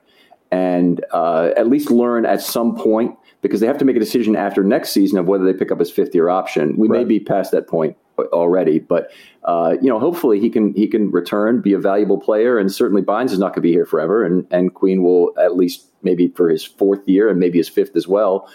and 0.53 1.05
uh, 1.11 1.51
at 1.57 1.67
least 1.67 1.91
learn 1.91 2.27
at 2.27 2.41
some 2.41 2.77
point 2.77 3.17
because 3.45 3.61
they 3.61 3.67
have 3.67 3.77
to 3.77 3.85
make 3.85 3.95
a 3.95 4.01
decision 4.01 4.35
after 4.35 4.65
next 4.65 4.93
season 4.93 5.19
of 5.19 5.29
whether 5.29 5.45
they 5.45 5.53
pick 5.53 5.71
up 5.71 5.79
his 5.79 5.91
fifth 5.91 6.15
year 6.15 6.31
option. 6.31 6.79
We 6.79 6.89
right. 6.89 7.01
may 7.01 7.05
be 7.05 7.21
past 7.21 7.53
that 7.53 7.69
point 7.69 7.95
already. 8.19 8.79
But 8.79 9.11
uh, 9.45 9.77
you 9.83 9.91
know, 9.91 10.01
hopefully 10.01 10.41
he 10.41 10.49
can 10.49 10.73
he 10.73 10.87
can 10.87 11.11
return, 11.11 11.61
be 11.61 11.75
a 11.75 11.79
valuable 11.79 12.19
player, 12.19 12.59
and 12.59 12.73
certainly 12.73 13.03
Bynes 13.03 13.33
is 13.33 13.39
not 13.39 13.49
going 13.49 13.57
to 13.57 13.61
be 13.61 13.71
here 13.71 13.85
forever, 13.85 14.25
and 14.25 14.47
and 14.51 14.73
Queen 14.73 15.03
will 15.03 15.35
at 15.39 15.57
least 15.57 15.91
maybe 16.03 16.29
for 16.29 16.49
his 16.49 16.65
fourth 16.65 17.07
year 17.07 17.29
and 17.29 17.39
maybe 17.39 17.59
his 17.59 17.69
fifth 17.69 17.95
as 17.97 18.09
well, 18.09 18.49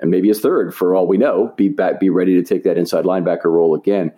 and 0.00 0.08
maybe 0.08 0.28
his 0.28 0.40
third 0.40 0.72
for 0.72 0.94
all 0.94 1.08
we 1.08 1.16
know, 1.16 1.52
be 1.56 1.68
back, 1.68 1.98
be 1.98 2.08
ready 2.08 2.34
to 2.34 2.42
take 2.44 2.62
that 2.62 2.78
inside 2.78 3.04
linebacker 3.04 3.46
role 3.46 3.74
again. 3.74 4.12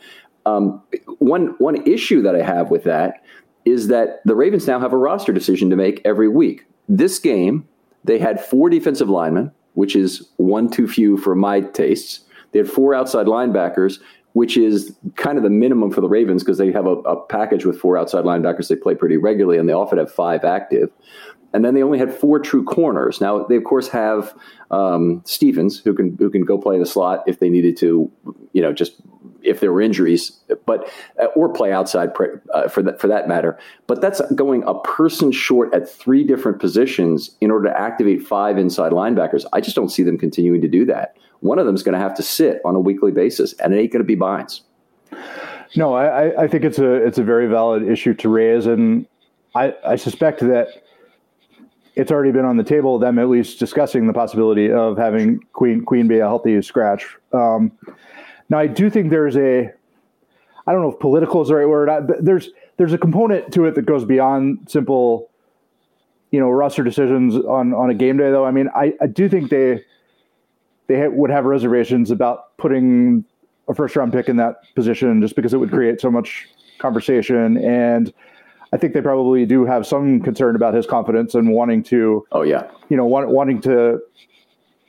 Um, 0.44 0.82
one 1.18 1.54
one 1.56 1.86
issue 1.86 2.20
that 2.20 2.36
I 2.36 2.42
have 2.42 2.70
with 2.70 2.84
that 2.84 3.24
is 3.64 3.88
that 3.88 4.20
the 4.26 4.34
Ravens 4.34 4.66
now 4.66 4.80
have 4.80 4.92
a 4.92 4.98
roster 4.98 5.32
decision 5.32 5.70
to 5.70 5.76
make 5.76 6.02
every 6.04 6.28
week. 6.28 6.66
This 6.90 7.18
game, 7.18 7.66
they 8.04 8.18
had 8.18 8.44
four 8.44 8.68
defensive 8.68 9.08
linemen, 9.08 9.52
which 9.74 9.96
is 9.96 10.28
one 10.36 10.70
too 10.70 10.88
few 10.88 11.16
for 11.16 11.34
my 11.34 11.60
tastes. 11.60 12.20
They 12.52 12.58
had 12.58 12.68
four 12.68 12.94
outside 12.94 13.26
linebackers, 13.26 14.00
which 14.32 14.56
is 14.56 14.96
kind 15.16 15.36
of 15.36 15.44
the 15.44 15.50
minimum 15.50 15.90
for 15.90 16.00
the 16.00 16.08
Ravens 16.08 16.42
because 16.42 16.58
they 16.58 16.72
have 16.72 16.86
a, 16.86 16.96
a, 17.00 17.24
package 17.26 17.64
with 17.64 17.78
four 17.78 17.96
outside 17.96 18.24
linebackers 18.24 18.68
they 18.68 18.76
play 18.76 18.94
pretty 18.94 19.16
regularly, 19.16 19.58
and 19.58 19.68
they 19.68 19.72
often 19.72 19.98
have 19.98 20.12
five 20.12 20.44
active. 20.44 20.90
And 21.52 21.64
then 21.64 21.74
they 21.74 21.82
only 21.82 21.98
had 21.98 22.14
four 22.14 22.38
true 22.38 22.62
corners. 22.62 23.20
Now 23.20 23.44
they 23.44 23.56
of 23.56 23.64
course 23.64 23.88
have 23.88 24.34
um, 24.70 25.22
Stephens 25.24 25.80
who 25.80 25.94
can 25.94 26.16
who 26.16 26.30
can 26.30 26.44
go 26.44 26.56
play 26.58 26.78
the 26.78 26.86
slot 26.86 27.24
if 27.26 27.40
they 27.40 27.48
needed 27.48 27.76
to, 27.78 28.10
you 28.52 28.62
know, 28.62 28.72
just 28.72 29.00
if 29.42 29.60
there 29.60 29.72
were 29.72 29.80
injuries, 29.80 30.32
but 30.66 30.90
uh, 31.20 31.26
or 31.36 31.52
play 31.52 31.72
outside 31.72 32.10
uh, 32.54 32.68
for 32.68 32.82
that 32.82 33.00
for 33.00 33.08
that 33.08 33.28
matter. 33.28 33.58
But 33.86 34.00
that's 34.00 34.20
going 34.34 34.62
a 34.64 34.78
person 34.80 35.32
short 35.32 35.74
at 35.74 35.88
three 35.88 36.24
different 36.24 36.60
positions 36.60 37.30
in 37.40 37.50
order 37.50 37.68
to 37.68 37.78
activate 37.78 38.22
five 38.22 38.58
inside 38.58 38.92
linebackers. 38.92 39.44
I 39.52 39.60
just 39.60 39.76
don't 39.76 39.90
see 39.90 40.02
them 40.02 40.18
continuing 40.18 40.60
to 40.60 40.68
do 40.68 40.84
that 40.86 41.16
one 41.40 41.58
of 41.58 41.66
them 41.66 41.74
is 41.74 41.82
going 41.82 41.94
to 41.94 41.98
have 41.98 42.14
to 42.14 42.22
sit 42.22 42.60
on 42.64 42.76
a 42.76 42.80
weekly 42.80 43.12
basis, 43.12 43.54
and 43.54 43.74
it 43.74 43.78
ain't 43.78 43.92
going 43.92 44.00
to 44.00 44.06
be 44.06 44.16
Bynes. 44.16 44.60
No, 45.76 45.94
I, 45.94 46.44
I 46.44 46.48
think 46.48 46.64
it's 46.64 46.78
a 46.78 46.92
it's 46.92 47.18
a 47.18 47.22
very 47.22 47.46
valid 47.46 47.82
issue 47.82 48.14
to 48.14 48.28
raise, 48.28 48.66
and 48.66 49.06
I, 49.54 49.74
I 49.84 49.96
suspect 49.96 50.40
that 50.40 50.68
it's 51.94 52.10
already 52.10 52.32
been 52.32 52.44
on 52.44 52.56
the 52.56 52.64
table. 52.64 52.98
Them 52.98 53.18
at 53.18 53.28
least 53.28 53.58
discussing 53.58 54.06
the 54.06 54.12
possibility 54.12 54.70
of 54.70 54.98
having 54.98 55.40
Queen 55.52 55.84
Queen 55.84 56.08
be 56.08 56.18
a 56.18 56.26
healthy 56.26 56.60
scratch. 56.62 57.06
Um, 57.32 57.72
now, 58.50 58.58
I 58.58 58.66
do 58.66 58.90
think 58.90 59.10
there's 59.10 59.36
a 59.36 59.70
I 60.66 60.72
don't 60.72 60.82
know 60.82 60.92
if 60.92 60.98
political 61.00 61.40
is 61.40 61.48
the 61.48 61.54
right 61.54 61.68
word. 61.68 61.88
I, 61.88 62.00
there's 62.20 62.50
there's 62.76 62.92
a 62.92 62.98
component 62.98 63.52
to 63.54 63.64
it 63.64 63.74
that 63.76 63.86
goes 63.86 64.04
beyond 64.04 64.68
simple, 64.68 65.30
you 66.30 66.40
know, 66.40 66.50
roster 66.50 66.82
decisions 66.82 67.36
on 67.36 67.72
on 67.72 67.90
a 67.90 67.94
game 67.94 68.18
day. 68.18 68.30
Though 68.30 68.44
I 68.44 68.50
mean, 68.50 68.68
I, 68.74 68.92
I 69.00 69.06
do 69.06 69.28
think 69.28 69.50
they 69.50 69.82
they 70.88 71.06
would 71.08 71.30
have 71.30 71.44
reservations 71.44 72.10
about 72.10 72.56
putting 72.58 73.24
a 73.68 73.74
first 73.74 73.94
round 73.94 74.12
pick 74.12 74.28
in 74.28 74.36
that 74.36 74.56
position 74.74 75.22
just 75.22 75.36
because 75.36 75.54
it 75.54 75.58
would 75.58 75.70
create 75.70 76.00
so 76.00 76.10
much 76.10 76.48
conversation 76.80 77.56
and 77.58 78.12
I 78.72 78.76
think 78.76 78.94
they 78.94 79.00
probably 79.00 79.46
do 79.46 79.64
have 79.64 79.86
some 79.86 80.20
concern 80.20 80.56
about 80.56 80.74
his 80.74 80.86
confidence 80.86 81.34
and 81.34 81.52
wanting 81.52 81.82
to 81.84 82.26
oh 82.32 82.42
yeah 82.42 82.68
you 82.88 82.96
know 82.96 83.04
want, 83.04 83.28
wanting 83.28 83.60
to 83.62 84.00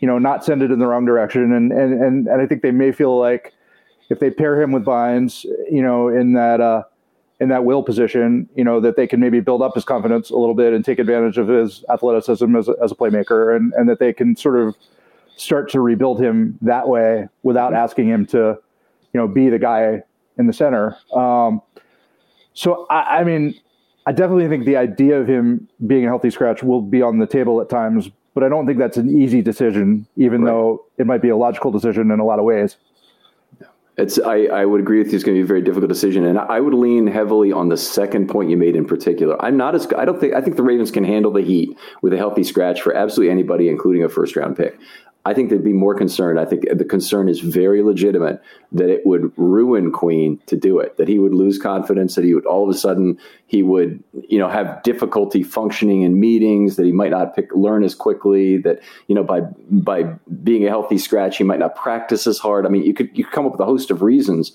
you 0.01 0.07
know 0.07 0.19
not 0.19 0.43
send 0.43 0.61
it 0.61 0.71
in 0.71 0.79
the 0.79 0.87
wrong 0.87 1.05
direction 1.05 1.53
and 1.53 1.71
and 1.71 1.93
and, 1.93 2.27
and 2.27 2.41
I 2.41 2.45
think 2.45 2.61
they 2.61 2.71
may 2.71 2.91
feel 2.91 3.17
like 3.17 3.53
if 4.09 4.19
they 4.19 4.29
pair 4.29 4.61
him 4.61 4.73
with 4.73 4.83
Bynes, 4.83 5.45
you 5.71 5.81
know 5.81 6.09
in 6.09 6.33
that 6.33 6.59
uh 6.59 6.83
in 7.41 7.49
that 7.49 7.65
will 7.65 7.81
position, 7.81 8.47
you 8.55 8.63
know, 8.63 8.79
that 8.79 8.95
they 8.95 9.07
can 9.07 9.19
maybe 9.19 9.39
build 9.39 9.63
up 9.63 9.73
his 9.73 9.83
confidence 9.83 10.29
a 10.29 10.35
little 10.35 10.53
bit 10.53 10.73
and 10.73 10.85
take 10.85 10.99
advantage 10.99 11.39
of 11.39 11.47
his 11.47 11.83
athleticism 11.91 12.55
as 12.55 12.69
a, 12.69 12.75
as 12.83 12.91
a 12.91 12.95
playmaker 12.95 13.55
and, 13.55 13.73
and 13.73 13.89
that 13.89 13.97
they 13.97 14.13
can 14.13 14.35
sort 14.35 14.59
of 14.59 14.75
start 15.37 15.67
to 15.71 15.81
rebuild 15.81 16.21
him 16.21 16.55
that 16.61 16.87
way 16.87 17.27
without 17.41 17.71
mm-hmm. 17.71 17.83
asking 17.83 18.07
him 18.07 18.27
to, 18.27 18.59
you 19.11 19.19
know, 19.19 19.27
be 19.27 19.49
the 19.49 19.57
guy 19.57 20.03
in 20.37 20.45
the 20.45 20.53
center. 20.53 20.95
Um, 21.15 21.63
so 22.53 22.85
I, 22.91 23.21
I, 23.21 23.23
mean, 23.23 23.55
I 24.05 24.11
definitely 24.11 24.47
think 24.47 24.65
the 24.65 24.77
idea 24.77 25.19
of 25.19 25.27
him 25.27 25.67
being 25.87 26.05
a 26.05 26.09
healthy 26.09 26.29
scratch 26.29 26.61
will 26.61 26.83
be 26.83 27.01
on 27.01 27.17
the 27.17 27.25
table 27.25 27.59
at 27.59 27.69
times, 27.69 28.11
but 28.33 28.43
I 28.43 28.49
don't 28.49 28.65
think 28.65 28.79
that's 28.79 28.97
an 28.97 29.09
easy 29.09 29.41
decision, 29.41 30.07
even 30.15 30.41
right. 30.41 30.51
though 30.51 30.85
it 30.97 31.05
might 31.05 31.21
be 31.21 31.29
a 31.29 31.37
logical 31.37 31.71
decision 31.71 32.11
in 32.11 32.19
a 32.19 32.25
lot 32.25 32.39
of 32.39 32.45
ways. 32.45 32.77
It's 33.97 34.17
I, 34.19 34.45
I 34.45 34.65
would 34.65 34.79
agree 34.79 34.99
with 34.99 35.07
you. 35.07 35.15
It's 35.15 35.23
going 35.23 35.35
to 35.35 35.39
be 35.39 35.43
a 35.43 35.47
very 35.47 35.61
difficult 35.61 35.89
decision, 35.89 36.25
and 36.25 36.39
I 36.39 36.61
would 36.61 36.73
lean 36.73 37.07
heavily 37.07 37.51
on 37.51 37.67
the 37.67 37.77
second 37.77 38.29
point 38.29 38.49
you 38.49 38.55
made 38.55 38.75
in 38.75 38.85
particular. 38.85 39.39
I'm 39.43 39.57
not 39.57 39.75
as 39.75 39.85
I 39.97 40.05
don't 40.05 40.19
think 40.19 40.33
I 40.33 40.41
think 40.41 40.55
the 40.55 40.63
Ravens 40.63 40.91
can 40.91 41.03
handle 41.03 41.31
the 41.31 41.41
heat 41.41 41.77
with 42.01 42.13
a 42.13 42.17
healthy 42.17 42.43
scratch 42.43 42.81
for 42.81 42.95
absolutely 42.95 43.31
anybody, 43.31 43.67
including 43.67 44.03
a 44.03 44.09
first 44.09 44.35
round 44.35 44.55
pick. 44.55 44.79
I 45.23 45.35
think 45.35 45.51
they'd 45.51 45.63
be 45.63 45.73
more 45.73 45.93
concerned. 45.93 46.39
I 46.39 46.45
think 46.45 46.65
the 46.73 46.83
concern 46.83 47.29
is 47.29 47.41
very 47.41 47.83
legitimate 47.83 48.41
that 48.71 48.89
it 48.89 49.05
would 49.05 49.31
ruin 49.37 49.91
Queen 49.91 50.41
to 50.47 50.55
do 50.55 50.79
it, 50.79 50.97
that 50.97 51.07
he 51.07 51.19
would 51.19 51.33
lose 51.33 51.59
confidence, 51.59 52.15
that 52.15 52.23
he 52.23 52.33
would 52.33 52.45
all 52.47 52.63
of 52.63 52.75
a 52.75 52.77
sudden 52.77 53.19
he 53.45 53.61
would, 53.61 54.03
you 54.29 54.39
know, 54.39 54.49
have 54.49 54.81
difficulty 54.81 55.43
functioning 55.43 56.01
in 56.01 56.19
meetings, 56.19 56.75
that 56.75 56.87
he 56.87 56.91
might 56.91 57.11
not 57.11 57.35
pick, 57.35 57.53
learn 57.53 57.83
as 57.83 57.93
quickly, 57.93 58.57
that, 58.57 58.79
you 59.07 59.13
know, 59.13 59.23
by 59.23 59.41
by 59.69 60.03
being 60.43 60.65
a 60.65 60.69
healthy 60.69 60.97
scratch, 60.97 61.37
he 61.37 61.43
might 61.43 61.59
not 61.59 61.75
practice 61.75 62.25
as 62.25 62.39
hard. 62.39 62.65
I 62.65 62.69
mean, 62.69 62.83
you 62.83 62.93
could 62.95 63.15
you 63.15 63.23
could 63.23 63.33
come 63.33 63.45
up 63.45 63.51
with 63.51 63.61
a 63.61 63.65
host 63.65 63.91
of 63.91 64.01
reasons. 64.01 64.53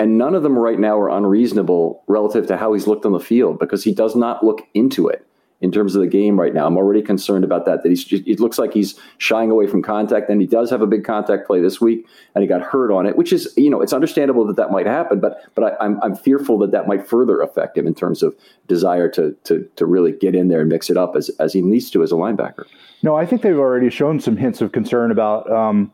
And 0.00 0.16
none 0.16 0.36
of 0.36 0.44
them 0.44 0.56
right 0.56 0.78
now 0.78 0.96
are 0.96 1.10
unreasonable 1.10 2.04
relative 2.06 2.46
to 2.46 2.56
how 2.56 2.72
he's 2.72 2.86
looked 2.86 3.04
on 3.04 3.10
the 3.10 3.18
field 3.18 3.58
because 3.58 3.82
he 3.82 3.92
does 3.92 4.14
not 4.14 4.44
look 4.44 4.62
into 4.72 5.08
it 5.08 5.27
in 5.60 5.72
terms 5.72 5.94
of 5.96 6.00
the 6.00 6.06
game 6.06 6.38
right 6.38 6.54
now. 6.54 6.66
I'm 6.66 6.76
already 6.76 7.02
concerned 7.02 7.44
about 7.44 7.64
that. 7.66 7.82
That 7.82 7.88
he's 7.88 8.10
it 8.12 8.40
looks 8.40 8.58
like 8.58 8.72
he's 8.72 8.98
shying 9.18 9.50
away 9.50 9.66
from 9.66 9.82
contact, 9.82 10.30
and 10.30 10.40
he 10.40 10.46
does 10.46 10.70
have 10.70 10.82
a 10.82 10.86
big 10.86 11.04
contact 11.04 11.46
play 11.46 11.60
this 11.60 11.80
week, 11.80 12.06
and 12.34 12.42
he 12.42 12.48
got 12.48 12.62
hurt 12.62 12.92
on 12.92 13.06
it, 13.06 13.16
which 13.16 13.32
is 13.32 13.52
you 13.56 13.70
know 13.70 13.80
it's 13.80 13.92
understandable 13.92 14.46
that 14.46 14.56
that 14.56 14.70
might 14.70 14.86
happen, 14.86 15.20
but 15.20 15.42
but 15.54 15.64
I, 15.64 15.84
am 15.84 15.96
I'm, 15.96 16.02
I'm 16.02 16.16
fearful 16.16 16.58
that 16.58 16.70
that 16.70 16.86
might 16.86 17.06
further 17.06 17.40
affect 17.40 17.76
him 17.76 17.86
in 17.86 17.94
terms 17.94 18.22
of 18.22 18.36
desire 18.66 19.08
to 19.10 19.36
to 19.44 19.68
to 19.76 19.86
really 19.86 20.12
get 20.12 20.34
in 20.34 20.48
there 20.48 20.60
and 20.60 20.68
mix 20.68 20.90
it 20.90 20.96
up 20.96 21.16
as 21.16 21.28
as 21.40 21.52
he 21.52 21.62
needs 21.62 21.90
to 21.90 22.02
as 22.02 22.12
a 22.12 22.16
linebacker. 22.16 22.64
No, 23.02 23.16
I 23.16 23.26
think 23.26 23.42
they've 23.42 23.58
already 23.58 23.90
shown 23.90 24.20
some 24.20 24.36
hints 24.36 24.60
of 24.60 24.72
concern 24.72 25.10
about. 25.10 25.50
Um, 25.50 25.92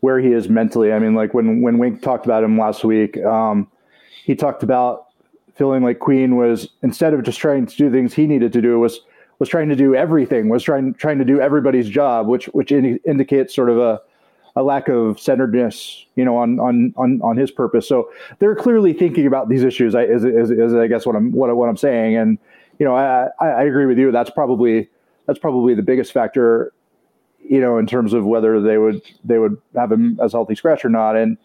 where 0.00 0.18
he 0.18 0.32
is 0.32 0.48
mentally. 0.48 0.92
I 0.92 0.98
mean, 0.98 1.14
like 1.14 1.32
when 1.32 1.62
when 1.62 1.78
Wink 1.78 2.02
talked 2.02 2.24
about 2.24 2.42
him 2.42 2.58
last 2.58 2.82
week, 2.82 3.16
um, 3.18 3.70
he 4.24 4.34
talked 4.34 4.64
about 4.64 5.06
feeling 5.54 5.82
like 5.82 5.98
Queen 5.98 6.36
was 6.36 6.68
instead 6.82 7.14
of 7.14 7.22
just 7.22 7.38
trying 7.38 7.66
to 7.66 7.76
do 7.76 7.90
things 7.90 8.14
he 8.14 8.26
needed 8.26 8.52
to 8.52 8.62
do 8.62 8.78
was 8.78 9.00
was 9.38 9.48
trying 9.48 9.68
to 9.68 9.76
do 9.76 9.94
everything, 9.94 10.48
was 10.48 10.62
trying 10.62 10.94
trying 10.94 11.18
to 11.18 11.24
do 11.24 11.40
everybody's 11.40 11.88
job, 11.88 12.28
which 12.28 12.46
which 12.46 12.72
in, 12.72 12.98
indicates 13.04 13.54
sort 13.54 13.70
of 13.70 13.78
a 13.78 14.00
a 14.54 14.62
lack 14.62 14.88
of 14.88 15.18
centeredness, 15.18 16.06
you 16.16 16.24
know, 16.24 16.36
on 16.36 16.60
on 16.60 16.92
on 16.96 17.20
on 17.22 17.36
his 17.36 17.50
purpose. 17.50 17.88
So 17.88 18.10
they're 18.38 18.54
clearly 18.54 18.92
thinking 18.92 19.26
about 19.26 19.48
these 19.48 19.64
issues. 19.64 19.94
Is, 19.94 20.24
is, 20.24 20.50
is 20.50 20.74
I 20.74 20.86
guess 20.86 21.06
what 21.06 21.16
I'm 21.16 21.32
what, 21.32 21.54
what 21.56 21.68
I'm 21.68 21.76
saying, 21.76 22.16
and 22.16 22.38
you 22.78 22.86
know, 22.86 22.94
I, 22.94 23.28
I 23.40 23.62
agree 23.64 23.86
with 23.86 23.98
you. 23.98 24.12
That's 24.12 24.30
probably 24.30 24.88
that's 25.26 25.38
probably 25.38 25.74
the 25.74 25.82
biggest 25.82 26.12
factor, 26.12 26.72
you 27.40 27.60
know, 27.60 27.78
in 27.78 27.86
terms 27.86 28.12
of 28.12 28.24
whether 28.24 28.60
they 28.60 28.78
would 28.78 29.02
they 29.24 29.38
would 29.38 29.56
have 29.74 29.90
him 29.90 30.18
as 30.22 30.32
healthy 30.32 30.54
scratch 30.54 30.84
or 30.84 30.88
not. 30.88 31.16
And 31.16 31.38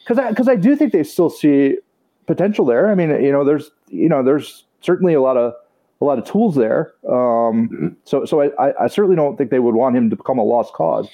because 0.00 0.18
I 0.18 0.30
because 0.30 0.48
I 0.48 0.56
do 0.56 0.76
think 0.76 0.92
they 0.92 1.02
still 1.02 1.30
see 1.30 1.78
potential 2.26 2.64
there. 2.64 2.90
I 2.90 2.94
mean, 2.94 3.10
you 3.22 3.32
know, 3.32 3.44
there's 3.44 3.70
you 3.88 4.08
know 4.08 4.22
there's 4.22 4.64
certainly 4.80 5.14
a 5.14 5.20
lot 5.20 5.36
of 5.36 5.54
a 6.00 6.04
lot 6.04 6.18
of 6.18 6.24
tools 6.24 6.54
there. 6.54 6.94
Um, 7.08 7.68
mm-hmm. 7.68 7.88
So 8.04 8.24
so 8.24 8.42
I, 8.42 8.84
I 8.84 8.86
certainly 8.88 9.16
don't 9.16 9.36
think 9.36 9.50
they 9.50 9.58
would 9.58 9.74
want 9.74 9.96
him 9.96 10.10
to 10.10 10.16
become 10.16 10.38
a 10.38 10.44
lost 10.44 10.72
cause. 10.72 11.08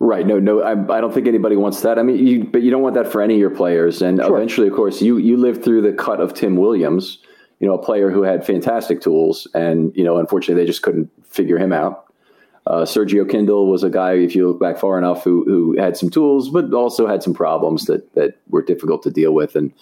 Right. 0.00 0.26
No, 0.26 0.38
no, 0.38 0.62
I, 0.62 0.72
I, 0.96 1.00
don't 1.00 1.12
think 1.12 1.26
anybody 1.26 1.56
wants 1.56 1.82
that. 1.82 1.98
I 1.98 2.04
mean, 2.04 2.24
you, 2.24 2.44
but 2.44 2.62
you 2.62 2.70
don't 2.70 2.82
want 2.82 2.94
that 2.94 3.10
for 3.10 3.20
any 3.20 3.34
of 3.34 3.40
your 3.40 3.50
players. 3.50 4.00
And 4.00 4.18
sure. 4.18 4.36
eventually, 4.36 4.68
of 4.68 4.74
course, 4.74 5.02
you, 5.02 5.18
you 5.18 5.36
lived 5.36 5.64
through 5.64 5.82
the 5.82 5.92
cut 5.92 6.20
of 6.20 6.34
Tim 6.34 6.56
Williams, 6.56 7.18
you 7.58 7.66
know, 7.66 7.74
a 7.74 7.82
player 7.82 8.08
who 8.08 8.22
had 8.22 8.46
fantastic 8.46 9.00
tools. 9.00 9.48
And, 9.54 9.92
you 9.96 10.04
know, 10.04 10.18
unfortunately, 10.18 10.62
they 10.62 10.68
just 10.68 10.82
couldn't 10.82 11.10
figure 11.26 11.58
him 11.58 11.72
out. 11.72 12.07
Uh, 12.68 12.84
Sergio 12.84 13.28
Kindle 13.28 13.66
was 13.66 13.82
a 13.82 13.88
guy, 13.88 14.12
if 14.12 14.36
you 14.36 14.46
look 14.46 14.60
back 14.60 14.76
far 14.76 14.98
enough, 14.98 15.24
who, 15.24 15.42
who 15.44 15.74
had 15.80 15.96
some 15.96 16.10
tools, 16.10 16.50
but 16.50 16.74
also 16.74 17.06
had 17.06 17.22
some 17.22 17.32
problems 17.32 17.86
that, 17.86 18.12
that 18.14 18.34
were 18.50 18.62
difficult 18.62 19.02
to 19.04 19.10
deal 19.10 19.32
with. 19.32 19.56
And 19.56 19.72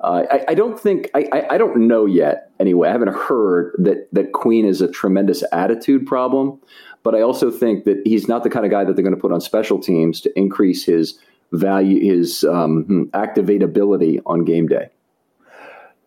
uh, 0.00 0.24
I, 0.28 0.44
I, 0.48 0.54
don't 0.54 0.78
think, 0.78 1.08
I, 1.14 1.46
I 1.50 1.56
don't 1.56 1.86
know 1.86 2.04
yet, 2.04 2.50
anyway, 2.58 2.88
I 2.88 2.92
haven't 2.92 3.14
heard 3.14 3.76
that, 3.78 4.08
that 4.12 4.32
Queen 4.32 4.64
is 4.64 4.80
a 4.80 4.90
tremendous 4.90 5.44
attitude 5.52 6.04
problem. 6.04 6.60
But 7.04 7.14
I 7.14 7.20
also 7.20 7.48
think 7.48 7.84
that 7.84 8.02
he's 8.04 8.26
not 8.26 8.42
the 8.42 8.50
kind 8.50 8.64
of 8.64 8.72
guy 8.72 8.84
that 8.84 8.94
they're 8.96 9.04
going 9.04 9.14
to 9.14 9.20
put 9.20 9.32
on 9.32 9.40
special 9.40 9.80
teams 9.80 10.20
to 10.22 10.36
increase 10.36 10.84
his 10.84 11.18
value, 11.52 12.00
his 12.00 12.42
um, 12.42 12.84
hmm, 12.84 13.02
activatability 13.14 14.20
on 14.26 14.44
game 14.44 14.66
day. 14.66 14.88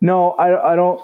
No, 0.02 0.32
I, 0.32 0.74
I 0.74 0.76
don't. 0.76 1.02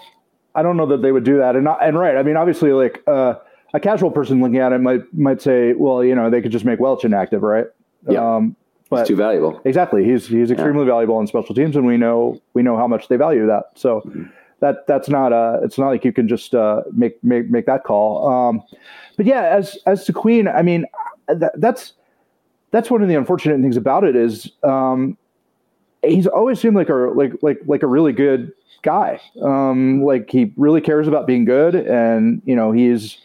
I 0.53 0.63
don't 0.63 0.75
know 0.75 0.87
that 0.87 1.01
they 1.01 1.13
would 1.13 1.23
do 1.23 1.37
that. 1.37 1.55
And 1.55 1.65
and 1.65 1.97
right, 1.97 2.17
I 2.17 2.23
mean, 2.23 2.35
obviously, 2.35 2.71
like 2.71 3.01
uh, 3.07 3.35
a 3.73 3.79
casual 3.79 4.11
person 4.11 4.41
looking 4.41 4.57
at 4.57 4.71
it 4.73 4.79
might 4.79 5.01
might 5.13 5.41
say, 5.41 5.73
well, 5.73 6.03
you 6.03 6.15
know, 6.15 6.29
they 6.29 6.41
could 6.41 6.51
just 6.51 6.65
make 6.65 6.79
Welch 6.79 7.05
inactive, 7.05 7.41
right? 7.41 7.67
Yeah. 8.09 8.35
Um, 8.35 8.55
but 8.89 9.07
too 9.07 9.15
valuable. 9.15 9.61
Exactly. 9.65 10.03
He's 10.03 10.27
he's 10.27 10.51
extremely 10.51 10.85
yeah. 10.85 10.91
valuable 10.91 11.19
in 11.19 11.27
special 11.27 11.55
teams, 11.55 11.75
and 11.75 11.85
we 11.85 11.97
know 11.97 12.41
we 12.53 12.63
know 12.63 12.77
how 12.77 12.87
much 12.87 13.07
they 13.07 13.17
value 13.17 13.45
that. 13.47 13.65
So. 13.75 14.01
Mm-hmm 14.01 14.23
that 14.61 14.87
that's 14.87 15.09
not 15.09 15.33
uh 15.33 15.57
it's 15.63 15.77
not 15.77 15.87
like 15.89 16.05
you 16.05 16.13
can 16.13 16.27
just 16.27 16.55
uh, 16.55 16.83
make 16.93 17.21
make 17.23 17.49
make 17.49 17.65
that 17.65 17.83
call. 17.83 18.27
Um, 18.27 18.63
but 19.17 19.25
yeah, 19.25 19.41
as 19.41 19.77
as 19.85 20.05
to 20.05 20.13
Queen, 20.13 20.47
I 20.47 20.61
mean, 20.61 20.85
that, 21.27 21.51
that's 21.57 21.93
that's 22.69 22.89
one 22.89 23.01
of 23.01 23.09
the 23.09 23.15
unfortunate 23.15 23.59
things 23.59 23.75
about 23.75 24.03
it 24.03 24.15
is 24.15 24.51
um, 24.63 25.17
he's 26.03 26.27
always 26.27 26.59
seemed 26.59 26.75
like 26.75 26.89
a 26.89 26.93
like 26.93 27.33
like 27.41 27.59
like 27.65 27.83
a 27.83 27.87
really 27.87 28.13
good 28.13 28.53
guy. 28.83 29.19
Um, 29.41 30.03
like 30.03 30.29
he 30.29 30.53
really 30.55 30.81
cares 30.81 31.07
about 31.07 31.27
being 31.27 31.43
good, 31.43 31.75
and 31.75 32.41
you 32.45 32.55
know 32.55 32.71
he's 32.71 33.17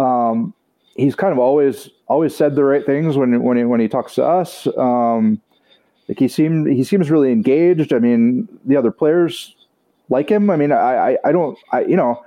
um, 0.00 0.54
he's 0.96 1.14
kind 1.14 1.32
of 1.32 1.38
always 1.38 1.90
always 2.08 2.34
said 2.34 2.54
the 2.54 2.64
right 2.64 2.84
things 2.84 3.16
when 3.16 3.42
when 3.42 3.56
he 3.56 3.64
when 3.64 3.80
he 3.80 3.88
talks 3.88 4.14
to 4.14 4.24
us. 4.24 4.66
Um, 4.76 5.40
like 6.08 6.18
he 6.18 6.28
seemed 6.28 6.66
he 6.66 6.84
seems 6.84 7.10
really 7.10 7.32
engaged. 7.32 7.92
I 7.92 7.98
mean, 7.98 8.48
the 8.64 8.76
other 8.76 8.90
players 8.90 9.54
like 10.10 10.28
him. 10.28 10.50
I 10.50 10.56
mean, 10.56 10.72
I, 10.72 11.12
I, 11.12 11.18
I 11.24 11.32
don't, 11.32 11.56
I, 11.70 11.82
you 11.82 11.96
know, 11.96 12.22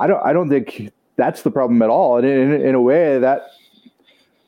I 0.00 0.06
don't, 0.06 0.24
I 0.24 0.32
don't 0.32 0.48
think 0.48 0.90
that's 1.16 1.42
the 1.42 1.50
problem 1.50 1.82
at 1.82 1.90
all. 1.90 2.16
And 2.16 2.26
in, 2.26 2.52
in 2.52 2.74
a 2.74 2.80
way 2.80 3.18
that, 3.18 3.42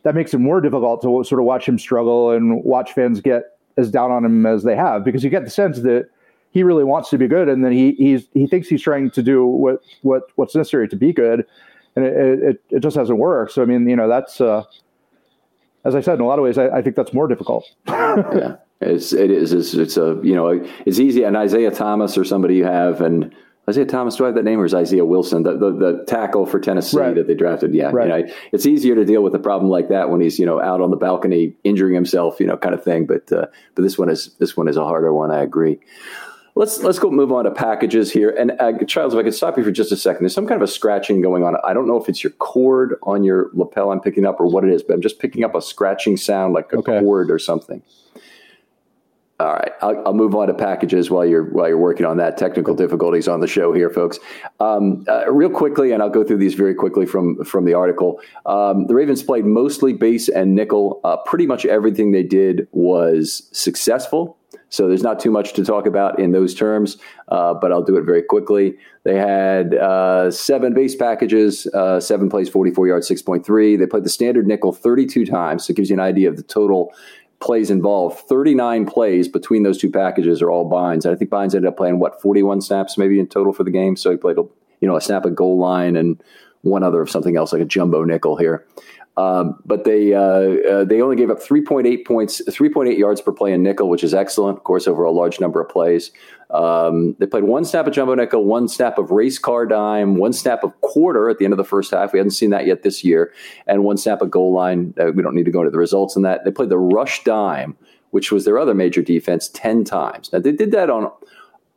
that 0.03 0.15
makes 0.15 0.33
it 0.33 0.39
more 0.39 0.63
difficult 0.63 1.03
to 1.03 1.23
sort 1.25 1.41
of 1.41 1.45
watch 1.45 1.69
him 1.69 1.79
struggle 1.79 2.31
and 2.31 2.65
watch 2.65 2.93
fans 2.93 3.21
get 3.21 3.59
as 3.77 3.91
down 3.91 4.11
on 4.11 4.25
him 4.25 4.47
as 4.47 4.63
they 4.63 4.75
have, 4.75 5.05
because 5.05 5.23
you 5.23 5.29
get 5.29 5.45
the 5.45 5.51
sense 5.51 5.81
that 5.81 6.09
he 6.53 6.63
really 6.63 6.85
wants 6.85 7.11
to 7.11 7.19
be 7.19 7.29
good. 7.29 7.51
And 7.51 7.63
then 7.63 7.73
he, 7.73 7.93
he's, 7.93 8.29
he 8.33 8.47
thinks 8.47 8.69
he's 8.69 8.83
trying 8.83 9.11
to 9.11 9.23
do 9.23 9.45
what, 9.45 9.83
what, 10.03 10.23
what's 10.37 10.55
necessary 10.55 10.89
to 10.89 10.97
be 10.97 11.13
good. 11.13 11.45
And 11.97 12.05
it, 12.05 12.43
it, 12.43 12.65
it 12.71 12.81
just 12.81 12.97
hasn't 12.97 13.19
worked. 13.19 13.53
So, 13.53 13.63
I 13.63 13.67
mean, 13.67 13.89
you 13.89 13.97
know, 13.97 14.09
that's, 14.09 14.41
uh, 14.41 14.65
as 15.85 15.95
I 15.95 16.01
said, 16.01 16.15
in 16.15 16.21
a 16.21 16.27
lot 16.27 16.39
of 16.39 16.45
ways, 16.45 16.59
I, 16.59 16.69
I 16.69 16.83
think 16.83 16.97
that's 16.97 17.13
more 17.13 17.29
difficult. 17.29 17.65
yeah. 17.89 18.57
It's, 18.81 19.13
it 19.13 19.31
is. 19.31 19.53
It's, 19.53 19.75
it's 19.75 19.97
a 19.97 20.19
you 20.23 20.35
know 20.35 20.49
it's 20.85 20.99
easy. 20.99 21.23
And 21.23 21.37
Isaiah 21.37 21.71
Thomas 21.71 22.19
or 22.19 22.25
somebody 22.25 22.57
you 22.57 22.65
have, 22.65 23.01
and 23.01 23.35
Isaiah 23.69 23.87
Thomas. 23.87 24.17
Do 24.17 24.25
I 24.25 24.27
have 24.27 24.35
that 24.35 24.45
name 24.45 24.61
or 24.61 24.65
is 24.65 24.75
Isaiah 24.75 25.05
Wilson 25.05 25.43
the 25.43 25.57
the, 25.57 25.73
the 25.73 26.05
tackle 26.07 26.45
for 26.45 26.61
Tennessee 26.61 26.99
right. 26.99 27.15
that 27.15 27.27
they 27.27 27.35
drafted? 27.35 27.75
Yeah, 27.75 27.91
right. 27.93 28.21
you 28.21 28.27
know, 28.27 28.35
it's 28.53 28.67
easier 28.67 28.95
to 28.95 29.05
deal 29.05 29.23
with 29.23 29.35
a 29.35 29.39
problem 29.39 29.71
like 29.71 29.89
that 29.89 30.11
when 30.11 30.21
he's 30.21 30.39
you 30.39 30.45
know 30.45 30.61
out 30.61 30.81
on 30.81 30.91
the 30.91 30.97
balcony 30.97 31.55
injuring 31.65 31.95
himself, 31.95 32.41
you 32.41 32.47
know, 32.47 32.57
kind 32.57 32.75
of 32.75 32.85
thing. 32.85 33.07
But 33.07 33.33
uh, 33.33 33.47
but 33.75 33.83
this 33.83 33.97
one 33.97 34.11
is 34.11 34.35
this 34.39 34.57
one 34.57 34.69
is 34.69 34.77
a 34.77 34.85
harder 34.85 35.15
one. 35.15 35.31
I 35.31 35.43
agree. 35.43 35.79
Let's 36.57 36.79
let's 36.85 37.01
go 37.01 37.11
move 37.11 37.33
on 37.33 37.45
to 37.45 37.51
packages 37.51 38.13
here. 38.13 38.31
And 38.31 38.53
uh, 38.61 38.73
Charles, 38.87 39.13
if 39.13 39.19
I 39.19 39.25
could 39.25 39.35
stop 39.35 39.59
you 39.59 39.65
for 39.65 39.73
just 39.73 39.91
a 39.91 39.97
second, 39.97 40.23
there's 40.23 40.35
some 40.35 40.47
kind 40.47 40.63
of 40.63 40.69
a 40.69 40.71
scratching 40.71 41.21
going 41.21 41.43
on. 41.43 41.57
I 41.65 41.75
don't 41.75 41.89
know 41.89 42.01
if 42.01 42.09
it's 42.09 42.23
your 42.23 42.31
cord 42.33 42.95
on 43.03 43.25
your 43.25 43.51
lapel 43.55 43.91
I'm 43.91 44.01
picking 44.01 44.25
up 44.25 44.39
or 44.39 44.47
what 44.47 44.63
it 44.63 44.71
is, 44.71 44.83
but 44.83 44.95
I'm 44.95 45.03
just 45.03 45.19
picking 45.19 45.43
up 45.43 45.57
a 45.57 45.61
scratching 45.61 46.17
sound 46.17 46.55
like 46.55 46.73
a 46.73 46.77
okay. 46.77 47.01
cord 47.01 47.31
or 47.33 47.41
something. 47.41 47.83
All 49.41 49.53
right, 49.53 49.73
I'll, 49.83 50.07
I'll, 50.07 50.15
move 50.15 50.37
on 50.37 50.47
to 50.47 50.55
packages 50.55 51.11
while 51.11 51.27
you're 51.27 51.43
while 51.43 51.67
you're 51.67 51.77
working 51.77 52.07
on 52.07 52.19
that. 52.19 52.39
Technical 52.39 52.73
difficulties 52.73 53.27
on 53.27 53.41
the 53.41 53.49
show 53.49 53.73
here, 53.73 53.91
folks. 53.91 54.21
Um, 54.61 55.05
uh, 55.09 55.29
real 55.29 55.51
quickly, 55.51 55.91
and 55.91 56.01
I'll 56.01 56.09
go 56.09 56.23
through 56.23 56.39
these 56.39 56.55
very 56.55 56.73
quickly 56.73 57.05
from 57.05 57.45
from 57.45 57.65
the 57.65 57.75
article. 57.75 58.21
Um, 58.47 58.87
the 58.87 58.95
Ravens 58.95 59.25
played 59.25 59.45
mostly 59.45 59.93
base 59.93 60.29
and 60.29 60.55
nickel. 60.55 61.01
Uh, 61.03 61.17
pretty 61.17 61.49
much 61.49 61.67
everything 61.67 62.13
they 62.13 62.23
did 62.23 62.69
was 62.71 63.49
successful. 63.51 64.39
So 64.69 64.89
there's 64.89 65.03
not 65.03 65.21
too 65.21 65.31
much 65.31 65.53
to 65.55 65.65
talk 65.65 65.87
about 65.87 66.19
in 66.19 66.33
those 66.33 66.55
terms, 66.55 66.99
uh, 67.29 67.55
but 67.55 67.73
I'll 67.73 67.83
do 67.83 67.97
it 67.97 68.03
very 68.03 68.23
quickly. 68.23 68.77
They 69.05 69.17
had 69.17 69.75
uh, 69.75 70.31
seven 70.31 70.75
base 70.75 70.95
packages, 70.95 71.67
uh, 71.69 72.01
seven 72.01 72.29
plays, 72.29 72.49
44 72.49 72.89
yards, 72.89 73.11
6.3. 73.11 73.79
They 73.79 73.87
played 73.87 74.05
the 74.05 74.11
standard 74.11 74.47
nickel 74.47 74.73
32 74.73 75.27
times, 75.27 75.67
so 75.67 75.73
it 75.73 75.77
gives 75.77 75.91
you 75.91 75.95
an 75.95 76.01
idea 76.01 76.29
of 76.29 76.37
the 76.37 76.43
total 76.43 76.93
plays 77.41 77.71
involved. 77.71 78.19
39 78.21 78.87
plays 78.87 79.29
between 79.29 79.63
those 79.63 79.79
two 79.79 79.91
packages 79.91 80.41
are 80.41 80.51
all 80.51 80.69
Bynes. 80.69 81.05
And 81.05 81.15
I 81.15 81.17
think 81.17 81.31
Bynes 81.31 81.55
ended 81.55 81.67
up 81.67 81.77
playing, 81.77 81.99
what, 81.99 82.21
41 82.23 82.63
snaps 82.63 82.97
maybe 82.97 83.21
in 83.21 83.27
total 83.27 83.53
for 83.53 83.65
the 83.65 83.71
game? 83.71 83.97
So 83.97 84.11
he 84.11 84.17
played, 84.17 84.37
you 84.37 84.89
know, 84.89 84.97
a 84.97 85.01
snap 85.01 85.27
at 85.27 85.35
goal 85.35 85.59
line 85.59 85.97
and 85.97 86.23
one 86.63 86.83
other 86.83 87.03
of 87.03 87.11
something 87.11 87.37
else 87.37 87.53
like 87.53 87.61
a 87.61 87.67
jumbo 87.67 88.05
nickel 88.05 88.37
here. 88.37 88.67
Um, 89.17 89.61
but 89.65 89.85
they 89.85 90.13
uh, 90.13 90.21
uh, 90.21 90.85
they 90.85 91.01
only 91.01 91.15
gave 91.15 91.31
up 91.31 91.39
3.8 91.39 92.05
points, 92.05 92.43
3.8 92.49 92.99
yards 92.99 93.21
per 93.21 93.31
play 93.31 93.53
in 93.53 93.63
nickel, 93.63 93.89
which 93.89 94.03
is 94.03 94.13
excellent, 94.13 94.59
of 94.59 94.65
course, 94.65 94.89
over 94.89 95.05
a 95.05 95.13
large 95.13 95.39
number 95.39 95.61
of 95.61 95.69
plays. 95.69 96.11
Um, 96.51 97.15
they 97.19 97.27
played 97.27 97.45
one 97.45 97.65
snap 97.65 97.87
of 97.87 97.93
jumbo 97.93 98.15
nickel, 98.15 98.45
one 98.45 98.69
snap 98.69 98.99
of 98.99 99.11
race 99.11 99.39
car 99.39 99.67
dime, 99.67 100.17
one 100.17 100.33
snap 100.33 100.65
of 100.65 100.79
quarter 100.81 101.29
at 101.31 101.39
the 101.39 101.45
end 101.45 101.53
of 101.53 101.59
the 101.59 101.65
first 101.65 101.93
half. 101.93 102.13
We 102.13 102.19
hadn't 102.19 102.33
seen 102.33 102.51
that 102.51 102.67
yet 102.67 102.83
this 102.83 103.05
year, 103.05 103.33
and 103.67 103.85
one 103.85 103.99
snap 103.99 104.21
of 104.21 104.31
goal 104.31 104.53
line. 104.53 104.95
Uh, 104.99 105.13
we 105.13 105.23
don't 105.23 105.35
need 105.35 105.45
to 105.45 105.53
go 105.53 105.61
into 105.61 105.71
the 105.71 105.79
results 105.79 106.17
in 106.17 106.23
that. 106.23 106.45
They 106.45 106.51
played 106.51 106.69
the 106.69 106.79
rush 106.79 107.23
dime, 107.23 107.77
which 108.11 108.33
was 108.33 108.45
their 108.45 108.59
other 108.59 108.75
major 108.75 109.03
defense, 109.03 109.49
10 109.49 109.85
times. 109.85 110.33
Now, 110.33 110.41
they 110.41 110.53
did 110.53 110.73
that 110.73 110.91
on 110.91 111.11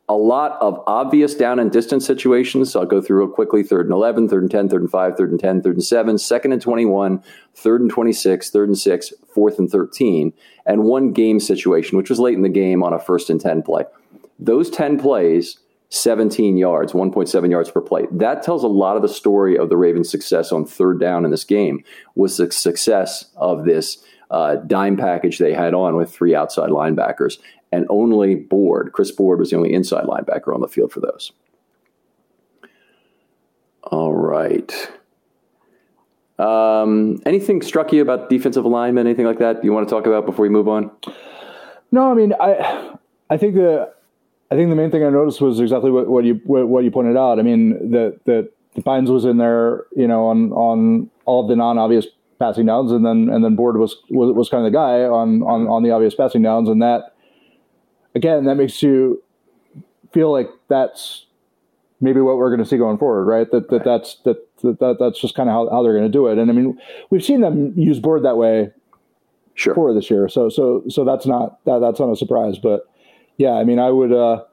a 0.08 0.14
lot 0.14 0.60
of 0.62 0.82
obvious 0.86 1.34
down 1.34 1.58
and 1.58 1.70
distance 1.70 2.06
situations. 2.06 2.72
So 2.72 2.80
I'll 2.80 2.86
go 2.86 3.00
through 3.00 3.18
real 3.18 3.28
quickly. 3.28 3.62
Third 3.62 3.86
and 3.86 3.92
11, 3.92 4.28
third 4.28 4.42
and 4.42 4.50
10, 4.50 4.68
third 4.68 4.80
and 4.80 4.90
5, 4.90 5.16
third 5.16 5.30
and 5.30 5.40
10, 5.40 5.62
third 5.62 5.76
and 5.76 5.84
7, 5.84 6.18
second 6.18 6.52
and 6.52 6.62
21, 6.62 7.22
third 7.54 7.80
and 7.80 7.90
26, 7.90 8.50
third 8.50 8.68
and 8.68 8.78
6, 8.78 9.12
fourth 9.34 9.58
and 9.58 9.70
13, 9.70 10.32
and 10.64 10.84
one 10.84 11.12
game 11.12 11.38
situation, 11.40 11.98
which 11.98 12.10
was 12.10 12.18
late 12.18 12.34
in 12.34 12.42
the 12.42 12.48
game 12.48 12.82
on 12.82 12.92
a 12.92 12.98
first 12.98 13.28
and 13.28 13.40
10 13.40 13.62
play. 13.62 13.84
Those 14.38 14.70
10 14.70 14.98
plays, 14.98 15.58
17 15.90 16.56
yards, 16.56 16.92
1.7 16.92 17.50
yards 17.50 17.70
per 17.70 17.80
play. 17.80 18.06
That 18.10 18.42
tells 18.42 18.64
a 18.64 18.68
lot 18.68 18.96
of 18.96 19.02
the 19.02 19.08
story 19.08 19.58
of 19.58 19.68
the 19.68 19.76
Ravens' 19.76 20.10
success 20.10 20.52
on 20.52 20.64
third 20.64 21.00
down 21.00 21.24
in 21.24 21.30
this 21.30 21.44
game 21.44 21.84
was 22.14 22.36
the 22.36 22.50
success 22.50 23.26
of 23.36 23.64
this 23.64 23.98
uh, 24.30 24.56
dime 24.56 24.96
package 24.96 25.38
they 25.38 25.54
had 25.54 25.74
on 25.74 25.96
with 25.96 26.12
three 26.12 26.34
outside 26.34 26.70
linebackers 26.70 27.38
and 27.72 27.86
only 27.88 28.34
Board. 28.34 28.92
Chris 28.92 29.10
Board 29.10 29.38
was 29.38 29.50
the 29.50 29.56
only 29.56 29.72
inside 29.72 30.04
linebacker 30.04 30.54
on 30.54 30.60
the 30.60 30.68
field 30.68 30.92
for 30.92 31.00
those. 31.00 31.32
All 33.84 34.12
right. 34.12 34.90
Um, 36.38 37.20
anything 37.26 37.62
struck 37.62 37.92
you 37.92 38.02
about 38.02 38.30
defensive 38.30 38.64
alignment? 38.64 39.06
Anything 39.06 39.26
like 39.26 39.38
that 39.38 39.64
you 39.64 39.72
want 39.72 39.88
to 39.88 39.94
talk 39.94 40.06
about 40.06 40.24
before 40.24 40.44
we 40.44 40.48
move 40.48 40.68
on? 40.68 40.90
No, 41.90 42.10
I 42.10 42.14
mean, 42.14 42.34
I 42.38 42.94
I 43.30 43.36
think 43.36 43.54
the 43.54 43.92
I 44.50 44.54
think 44.54 44.70
the 44.70 44.76
main 44.76 44.90
thing 44.90 45.04
I 45.04 45.10
noticed 45.10 45.40
was 45.40 45.60
exactly 45.60 45.90
what, 45.90 46.08
what 46.08 46.24
you 46.24 46.40
what, 46.44 46.68
what 46.68 46.84
you 46.84 46.90
pointed 46.90 47.16
out. 47.16 47.38
I 47.38 47.42
mean, 47.42 47.90
that 47.90 48.20
that 48.26 48.52
Bynes 48.78 49.08
was 49.08 49.24
in 49.24 49.38
there, 49.38 49.84
you 49.96 50.06
know, 50.06 50.26
on 50.26 50.52
on 50.52 51.10
all 51.24 51.46
the 51.46 51.56
non 51.56 51.78
obvious 51.78 52.06
passing 52.38 52.66
downs, 52.66 52.92
and 52.92 53.04
then 53.04 53.28
and 53.28 53.44
then 53.44 53.56
Board 53.56 53.76
was 53.78 53.96
was, 54.10 54.34
was 54.34 54.48
kind 54.48 54.64
of 54.64 54.72
the 54.72 54.76
guy 54.76 55.02
on, 55.02 55.42
on 55.42 55.66
on 55.66 55.82
the 55.82 55.90
obvious 55.90 56.14
passing 56.14 56.42
downs, 56.42 56.68
and 56.68 56.80
that 56.82 57.14
again 58.18 58.44
that 58.44 58.56
makes 58.56 58.82
you 58.82 59.22
feel 60.12 60.30
like 60.30 60.50
that's 60.68 61.26
maybe 62.00 62.20
what 62.20 62.36
we're 62.36 62.50
going 62.50 62.62
to 62.62 62.66
see 62.66 62.76
going 62.76 62.98
forward, 62.98 63.24
right? 63.24 63.50
That 63.50 63.70
that 63.70 63.84
that's 63.84 64.16
that, 64.24 64.36
that, 64.62 64.78
that 64.80 64.96
that's 64.98 65.20
just 65.20 65.34
kind 65.34 65.48
of 65.48 65.54
how, 65.54 65.70
how 65.70 65.82
they're 65.82 65.92
going 65.92 66.04
to 66.04 66.10
do 66.10 66.26
it. 66.26 66.38
And 66.38 66.50
I 66.50 66.54
mean, 66.54 66.78
we've 67.10 67.24
seen 67.24 67.40
them 67.40 67.72
use 67.76 68.00
Board 68.00 68.24
that 68.24 68.36
way 68.36 68.70
sure. 69.54 69.74
before 69.74 69.94
this 69.94 70.10
year, 70.10 70.28
so 70.28 70.48
so 70.48 70.82
so 70.88 71.04
that's 71.04 71.26
not 71.26 71.64
that 71.64 71.78
that's 71.78 72.00
not 72.00 72.10
a 72.10 72.16
surprise. 72.16 72.58
But 72.58 72.88
yeah, 73.36 73.52
I 73.52 73.64
mean, 73.64 73.78
I 73.78 73.90
would, 73.90 74.12
uh, 74.12 74.44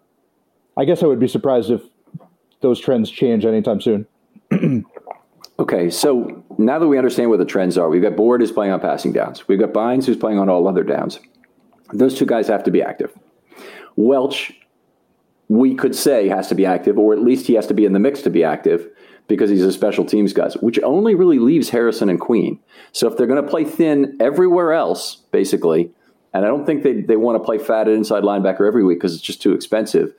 I 0.77 0.85
guess 0.85 1.03
I 1.03 1.07
would 1.07 1.19
be 1.19 1.27
surprised 1.27 1.71
if 1.71 1.81
those 2.61 2.79
trends 2.79 3.09
change 3.09 3.45
anytime 3.45 3.81
soon. 3.81 4.07
okay, 5.59 5.89
so 5.89 6.43
now 6.57 6.79
that 6.79 6.87
we 6.87 6.97
understand 6.97 7.29
what 7.29 7.39
the 7.39 7.45
trends 7.45 7.77
are, 7.77 7.89
we've 7.89 8.01
got 8.01 8.15
Board 8.15 8.41
is 8.41 8.51
playing 8.51 8.71
on 8.71 8.79
passing 8.79 9.11
downs. 9.11 9.47
We've 9.47 9.59
got 9.59 9.73
Bynes 9.73 10.05
who's 10.05 10.17
playing 10.17 10.39
on 10.39 10.49
all 10.49 10.67
other 10.67 10.83
downs. 10.83 11.19
Those 11.93 12.17
two 12.17 12.25
guys 12.25 12.47
have 12.47 12.63
to 12.63 12.71
be 12.71 12.81
active. 12.81 13.11
Welch, 13.95 14.53
we 15.47 15.75
could 15.75 15.95
say 15.95 16.27
has 16.27 16.47
to 16.49 16.55
be 16.55 16.65
active, 16.65 16.97
or 16.97 17.13
at 17.13 17.21
least 17.21 17.47
he 17.47 17.53
has 17.53 17.67
to 17.67 17.73
be 17.73 17.85
in 17.85 17.93
the 17.93 17.99
mix 17.99 18.21
to 18.23 18.29
be 18.29 18.43
active 18.43 18.89
because 19.27 19.49
he's 19.49 19.63
a 19.63 19.71
special 19.71 20.05
teams 20.05 20.33
guy, 20.33 20.49
which 20.59 20.79
only 20.83 21.15
really 21.15 21.39
leaves 21.39 21.69
Harrison 21.69 22.09
and 22.09 22.19
Queen. 22.19 22.59
So 22.91 23.07
if 23.07 23.17
they're 23.17 23.27
going 23.27 23.43
to 23.43 23.49
play 23.49 23.63
thin 23.63 24.17
everywhere 24.19 24.73
else, 24.73 25.15
basically, 25.31 25.91
and 26.33 26.45
I 26.45 26.47
don't 26.47 26.65
think 26.65 26.83
they, 26.83 27.01
they 27.01 27.15
want 27.15 27.41
to 27.41 27.43
play 27.43 27.57
fat 27.57 27.87
at 27.87 27.93
inside 27.93 28.23
linebacker 28.23 28.67
every 28.67 28.83
week 28.83 28.99
because 28.99 29.13
it's 29.13 29.23
just 29.23 29.41
too 29.41 29.53
expensive. 29.53 30.13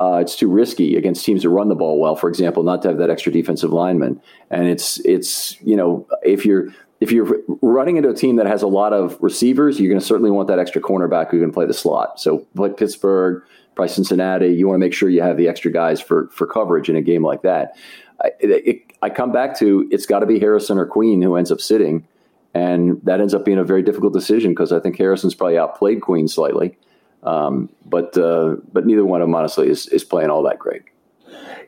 Uh, 0.00 0.18
it's 0.22 0.36
too 0.36 0.50
risky 0.50 0.96
against 0.96 1.24
teams 1.24 1.42
that 1.42 1.50
run 1.50 1.68
the 1.68 1.74
ball 1.74 1.98
well. 1.98 2.16
For 2.16 2.28
example, 2.28 2.62
not 2.62 2.82
to 2.82 2.88
have 2.88 2.98
that 2.98 3.10
extra 3.10 3.32
defensive 3.32 3.72
lineman, 3.72 4.22
and 4.48 4.68
it's 4.68 4.98
it's 5.00 5.60
you 5.60 5.76
know 5.76 6.06
if 6.22 6.46
you're 6.46 6.68
if 7.00 7.12
you're 7.12 7.40
running 7.62 7.96
into 7.96 8.08
a 8.08 8.14
team 8.14 8.36
that 8.36 8.46
has 8.46 8.62
a 8.62 8.66
lot 8.66 8.92
of 8.92 9.16
receivers, 9.20 9.78
you're 9.78 9.88
going 9.88 10.00
to 10.00 10.06
certainly 10.06 10.30
want 10.30 10.48
that 10.48 10.58
extra 10.58 10.80
cornerback 10.80 11.30
who 11.30 11.40
can 11.40 11.52
play 11.52 11.64
the 11.64 11.74
slot. 11.74 12.18
So 12.18 12.46
like 12.54 12.76
Pittsburgh, 12.76 13.42
probably 13.74 13.92
Cincinnati, 13.92 14.48
you 14.48 14.66
want 14.66 14.76
to 14.76 14.80
make 14.80 14.92
sure 14.92 15.08
you 15.08 15.22
have 15.22 15.36
the 15.36 15.48
extra 15.48 15.70
guys 15.70 16.00
for 16.00 16.28
for 16.28 16.46
coverage 16.46 16.88
in 16.88 16.96
a 16.96 17.02
game 17.02 17.24
like 17.24 17.42
that. 17.42 17.76
I, 18.22 18.30
it, 18.40 18.82
I 19.00 19.10
come 19.10 19.30
back 19.30 19.56
to 19.58 19.88
it's 19.92 20.06
got 20.06 20.20
to 20.20 20.26
be 20.26 20.40
Harrison 20.40 20.78
or 20.78 20.86
Queen 20.86 21.22
who 21.22 21.36
ends 21.36 21.52
up 21.52 21.60
sitting, 21.60 22.06
and 22.52 23.00
that 23.04 23.20
ends 23.20 23.34
up 23.34 23.44
being 23.44 23.58
a 23.58 23.64
very 23.64 23.82
difficult 23.82 24.12
decision 24.12 24.50
because 24.50 24.72
I 24.72 24.80
think 24.80 24.98
Harrison's 24.98 25.34
probably 25.34 25.58
outplayed 25.58 26.00
Queen 26.00 26.26
slightly. 26.26 26.76
Um, 27.22 27.68
but 27.86 28.16
uh, 28.18 28.56
but 28.72 28.86
neither 28.86 29.04
one 29.04 29.20
of 29.20 29.28
them 29.28 29.34
honestly 29.36 29.68
is 29.68 29.86
is 29.88 30.02
playing 30.02 30.30
all 30.30 30.42
that 30.44 30.58
great. 30.58 30.82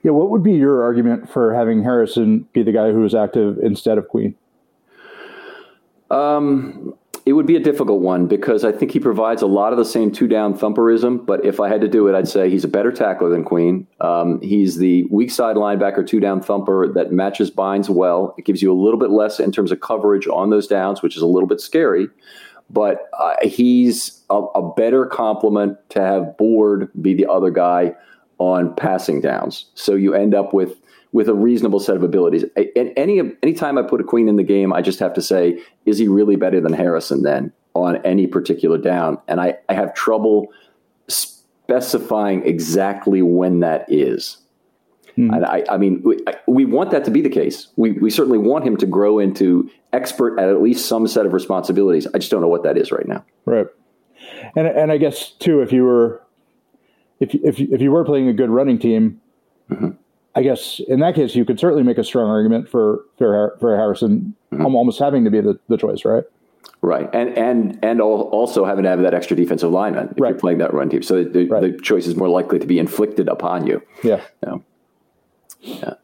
Yeah, 0.03 0.13
what 0.13 0.31
would 0.31 0.43
be 0.43 0.55
your 0.55 0.83
argument 0.83 1.31
for 1.31 1.55
having 1.55 1.83
Harrison 1.83 2.49
be 2.53 2.63
the 2.63 2.73
guy 2.73 2.91
who 2.91 3.05
is 3.05 3.15
active 3.15 3.59
instead 3.59 3.99
of 3.99 4.09
Queen? 4.09 4.35
Um, 6.11 6.95
it 7.27 7.35
would 7.35 7.47
be 7.47 7.57
a 7.57 7.61
difficult 7.61 8.01
one 8.01 8.27
because 8.27 8.65
I 8.65 8.73
think 8.73 8.93
he 8.93 8.99
provides 8.99 9.43
a 9.43 9.47
lot 9.47 9.73
of 9.73 9.79
the 9.79 9.85
same 9.85 10.11
two 10.11 10.27
down 10.27 10.57
thumperism. 10.57 11.19
But 11.19 11.45
if 11.45 11.61
I 11.61 11.69
had 11.69 11.81
to 11.83 11.89
do 11.89 12.09
it, 12.09 12.15
I'd 12.17 12.29
say 12.29 12.49
he's 12.49 12.65
a 12.65 12.69
better 12.69 12.91
tackler 12.91 13.29
than 13.29 13.45
Queen. 13.45 13.87
Um, 14.01 14.41
he's 14.41 14.79
the 14.79 15.05
weak 15.05 15.31
side 15.31 15.57
linebacker, 15.57 16.07
two 16.07 16.19
down 16.19 16.41
thumper 16.41 16.93
that 16.95 17.13
matches 17.13 17.51
Bynes 17.51 17.89
well. 17.89 18.35
It 18.39 18.47
gives 18.47 18.63
you 18.63 18.73
a 18.73 18.79
little 18.81 18.99
bit 18.99 19.11
less 19.11 19.39
in 19.39 19.53
terms 19.53 19.71
of 19.71 19.81
coverage 19.81 20.27
on 20.29 20.51
those 20.51 20.67
downs, 20.67 21.03
which 21.03 21.17
is 21.17 21.23
a 21.23 21.27
little 21.27 21.49
bit 21.49 21.61
scary 21.61 22.09
but 22.71 23.11
uh, 23.19 23.35
he's 23.43 24.23
a, 24.31 24.37
a, 24.37 24.73
better 24.75 25.05
complement 25.05 25.77
to 25.91 26.01
have 26.01 26.37
Board 26.37 26.89
be 27.03 27.15
the 27.15 27.27
other 27.27 27.51
guy 27.51 27.95
on 28.39 28.75
passing 28.77 29.21
downs. 29.21 29.67
So 29.75 29.95
you 29.95 30.15
end 30.15 30.35
up 30.35 30.55
with 30.55 30.77
with 31.13 31.29
a 31.29 31.35
reasonable 31.35 31.81
set 31.81 31.97
of 31.97 32.03
abilities. 32.03 32.45
And 32.57 32.93
any 32.97 33.21
any 33.43 33.53
time 33.53 33.79
I 33.79 33.83
put 33.83 34.01
a 34.01 34.05
queen 34.05 34.29
in 34.29 34.37
the 34.37 34.45
game, 34.45 34.73
I 34.73 34.83
just 34.83 34.99
have 35.01 35.15
to 35.15 35.23
say, 35.23 35.61
is 35.87 35.99
he 35.99 36.09
really 36.09 36.37
better 36.37 36.61
than 36.61 36.73
Harrison 36.73 37.23
then 37.23 37.53
on 37.75 37.97
any 38.05 38.27
particular 38.27 38.79
down? 38.79 39.19
And 39.29 39.41
I, 39.41 39.59
I 39.69 39.75
have 39.75 39.95
trouble 39.95 40.49
specifying 41.09 42.47
exactly 42.47 43.23
when 43.23 43.61
that 43.61 43.87
is. 43.89 44.39
Hmm. 45.17 45.35
I, 45.35 45.65
I, 45.69 45.77
mean, 45.77 46.03
we, 46.05 46.19
we, 46.47 46.65
want 46.65 46.93
that 46.93 47.05
to 47.05 47.11
be 47.11 47.21
the 47.21 47.29
case. 47.29 47.67
We, 47.75 47.93
we 47.93 48.11
certainly 48.11 48.39
want 48.39 48.65
him 48.65 48.77
to 48.77 48.87
grow 48.87 49.19
into 49.19 49.69
expert 49.93 50.39
at 50.39 50.49
at 50.49 50.63
least 50.63 50.87
some 50.87 51.09
set 51.09 51.27
of 51.27 51.33
responsibilities. 51.33 52.07
I 52.15 52.19
just 52.19 52.31
don't 52.31 52.41
know 52.41 52.49
what 52.49 52.63
that 52.63 52.79
is 52.79 52.93
right 52.93 53.09
now. 53.09 53.25
Right. 53.45 53.67
And 54.57 54.67
and 54.67 54.93
I 54.93 54.97
guess 54.97 55.31
too, 55.31 55.61
if 55.61 55.73
you 55.73 55.85
were 55.85 56.23
if 57.19 57.35
if 57.35 57.61
if 57.61 57.81
you 57.81 57.91
were 57.91 58.05
playing 58.05 58.29
a 58.29 58.33
good 58.33 58.51
running 58.51 58.79
team, 58.79 59.21
mm-hmm. 59.71 59.91
I 60.35 60.43
guess 60.43 60.81
in 60.89 61.01
that 61.01 61.15
case 61.15 61.35
you 61.35 61.45
could 61.45 61.59
certainly 61.59 61.83
make 61.83 61.99
a 61.99 62.05
strong 62.05 62.31
argument 62.31 62.69
for 62.69 63.05
for, 63.19 63.57
for 63.61 63.77
Harrison 63.77 64.35
mm-hmm. 64.53 64.75
almost 64.75 64.99
having 64.99 65.25
to 65.25 65.31
be 65.31 65.41
the, 65.41 65.59
the 65.69 65.77
choice, 65.77 66.05
right? 66.05 66.25
Right, 66.83 67.09
and 67.13 67.37
and 67.37 67.79
and 67.83 68.01
also 68.01 68.65
having 68.65 68.85
to 68.85 68.91
have 68.91 69.01
that 69.03 69.15
extra 69.15 69.37
defensive 69.37 69.71
lineman 69.71 70.11
if 70.13 70.21
right. 70.21 70.31
you're 70.31 70.39
playing 70.39 70.59
that 70.59 70.73
run 70.73 70.89
team, 70.89 71.03
so 71.03 71.25
the, 71.25 71.47
right. 71.47 71.61
the, 71.61 71.79
choice 71.83 72.07
is 72.07 72.17
more 72.17 72.29
likely 72.29 72.59
to 72.59 72.67
be 72.67 72.79
inflicted 72.79 73.29
upon 73.29 73.67
you. 73.67 73.83
Yeah. 74.03 74.23
Yeah. 75.61 75.95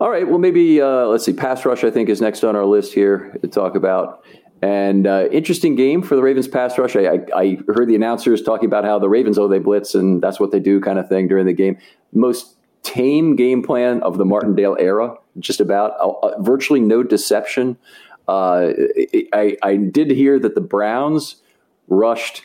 All 0.00 0.10
right. 0.10 0.28
Well, 0.28 0.38
maybe 0.38 0.80
uh, 0.80 1.06
let's 1.06 1.24
see. 1.24 1.32
Pass 1.32 1.64
rush, 1.64 1.84
I 1.84 1.90
think, 1.90 2.08
is 2.08 2.20
next 2.20 2.44
on 2.44 2.56
our 2.56 2.66
list 2.66 2.92
here 2.92 3.36
to 3.40 3.48
talk 3.48 3.74
about. 3.74 4.24
And 4.60 5.06
uh, 5.06 5.28
interesting 5.30 5.76
game 5.76 6.02
for 6.02 6.16
the 6.16 6.22
Ravens 6.22 6.48
pass 6.48 6.76
rush. 6.78 6.96
I, 6.96 7.06
I, 7.06 7.20
I, 7.34 7.58
heard 7.68 7.88
the 7.88 7.94
announcers 7.94 8.42
talking 8.42 8.66
about 8.66 8.84
how 8.84 8.98
the 8.98 9.08
Ravens, 9.08 9.38
oh, 9.38 9.46
they 9.46 9.60
blitz 9.60 9.94
and 9.94 10.20
that's 10.20 10.40
what 10.40 10.50
they 10.50 10.58
do 10.58 10.80
kind 10.80 10.98
of 10.98 11.08
thing 11.08 11.28
during 11.28 11.46
the 11.46 11.52
game. 11.52 11.78
Most 12.12 12.56
tame 12.88 13.36
game 13.36 13.62
plan 13.62 14.02
of 14.02 14.18
the 14.18 14.24
Martindale 14.24 14.76
era, 14.78 15.14
just 15.38 15.60
about 15.60 15.92
uh, 16.00 16.08
uh 16.08 16.40
virtually 16.40 16.80
no 16.80 17.02
deception. 17.02 17.76
Uh, 18.26 18.72
I, 19.32 19.56
I 19.62 19.76
did 19.76 20.10
hear 20.10 20.38
that 20.38 20.54
the 20.54 20.60
Browns 20.60 21.36
rushed 21.88 22.44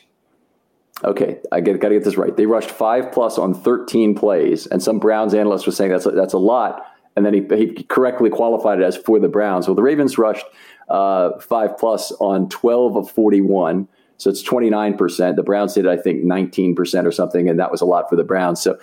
okay, 1.04 1.40
I 1.52 1.60
got 1.60 1.74
to 1.74 1.78
get 1.78 2.04
this 2.04 2.18
right. 2.18 2.36
They 2.36 2.46
rushed 2.46 2.72
five 2.72 3.12
plus 3.12 3.38
on 3.38 3.54
13 3.54 4.16
plays, 4.16 4.68
and 4.68 4.82
some 4.82 5.00
Browns 5.00 5.34
analyst 5.34 5.66
was 5.66 5.76
saying 5.76 5.92
that's 5.92 6.06
a, 6.06 6.12
that's 6.12 6.34
a 6.34 6.38
lot. 6.38 6.86
And 7.16 7.26
then 7.26 7.34
he, 7.34 7.42
he 7.56 7.84
correctly 7.84 8.30
qualified 8.30 8.80
it 8.80 8.84
as 8.84 8.98
for 8.98 9.20
the 9.20 9.28
Browns. 9.28 9.68
Well, 9.68 9.76
the 9.76 9.84
Ravens 9.84 10.18
rushed 10.18 10.46
uh, 10.90 11.40
five 11.40 11.78
plus 11.78 12.12
on 12.14 12.50
12 12.50 12.96
of 12.96 13.12
41. 13.12 13.88
So 14.18 14.30
it's 14.30 14.44
29%. 14.44 15.36
The 15.36 15.44
Browns 15.44 15.74
did, 15.74 15.88
I 15.88 15.98
think, 15.98 16.24
19% 16.24 17.06
or 17.06 17.12
something, 17.12 17.50
and 17.50 17.60
that 17.60 17.72
was 17.72 17.82
a 17.82 17.86
lot 17.86 18.10
for 18.10 18.16
the 18.16 18.24
Browns. 18.24 18.62
So 18.62 18.80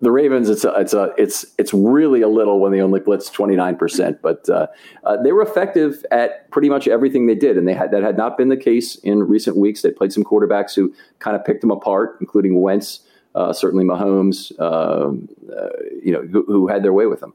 the 0.00 0.10
Ravens, 0.10 0.50
it's 0.50 0.64
a, 0.64 0.72
it's 0.74 0.92
a, 0.92 1.12
it's 1.16 1.46
it's 1.56 1.72
really 1.72 2.20
a 2.20 2.28
little 2.28 2.60
when 2.60 2.70
they 2.70 2.82
only 2.82 3.00
blitz 3.00 3.30
twenty 3.30 3.56
nine 3.56 3.76
percent, 3.76 4.20
but 4.20 4.46
uh, 4.48 4.66
uh, 5.04 5.16
they 5.22 5.32
were 5.32 5.40
effective 5.40 6.04
at 6.10 6.50
pretty 6.50 6.68
much 6.68 6.86
everything 6.86 7.26
they 7.26 7.34
did, 7.34 7.56
and 7.56 7.66
they 7.66 7.72
had 7.72 7.90
that 7.92 8.02
had 8.02 8.16
not 8.16 8.36
been 8.36 8.50
the 8.50 8.58
case 8.58 8.96
in 8.96 9.22
recent 9.22 9.56
weeks. 9.56 9.80
They 9.80 9.90
played 9.90 10.12
some 10.12 10.22
quarterbacks 10.22 10.74
who 10.74 10.92
kind 11.18 11.34
of 11.34 11.44
picked 11.44 11.62
them 11.62 11.70
apart, 11.70 12.18
including 12.20 12.60
Wentz, 12.60 13.00
uh, 13.34 13.54
certainly 13.54 13.84
Mahomes, 13.84 14.58
um, 14.60 15.30
uh, 15.50 15.68
you 16.02 16.12
know, 16.12 16.22
who, 16.22 16.44
who, 16.44 16.68
had 16.68 16.82
their 16.82 16.92
way 16.92 17.06
with 17.06 17.20
them, 17.20 17.32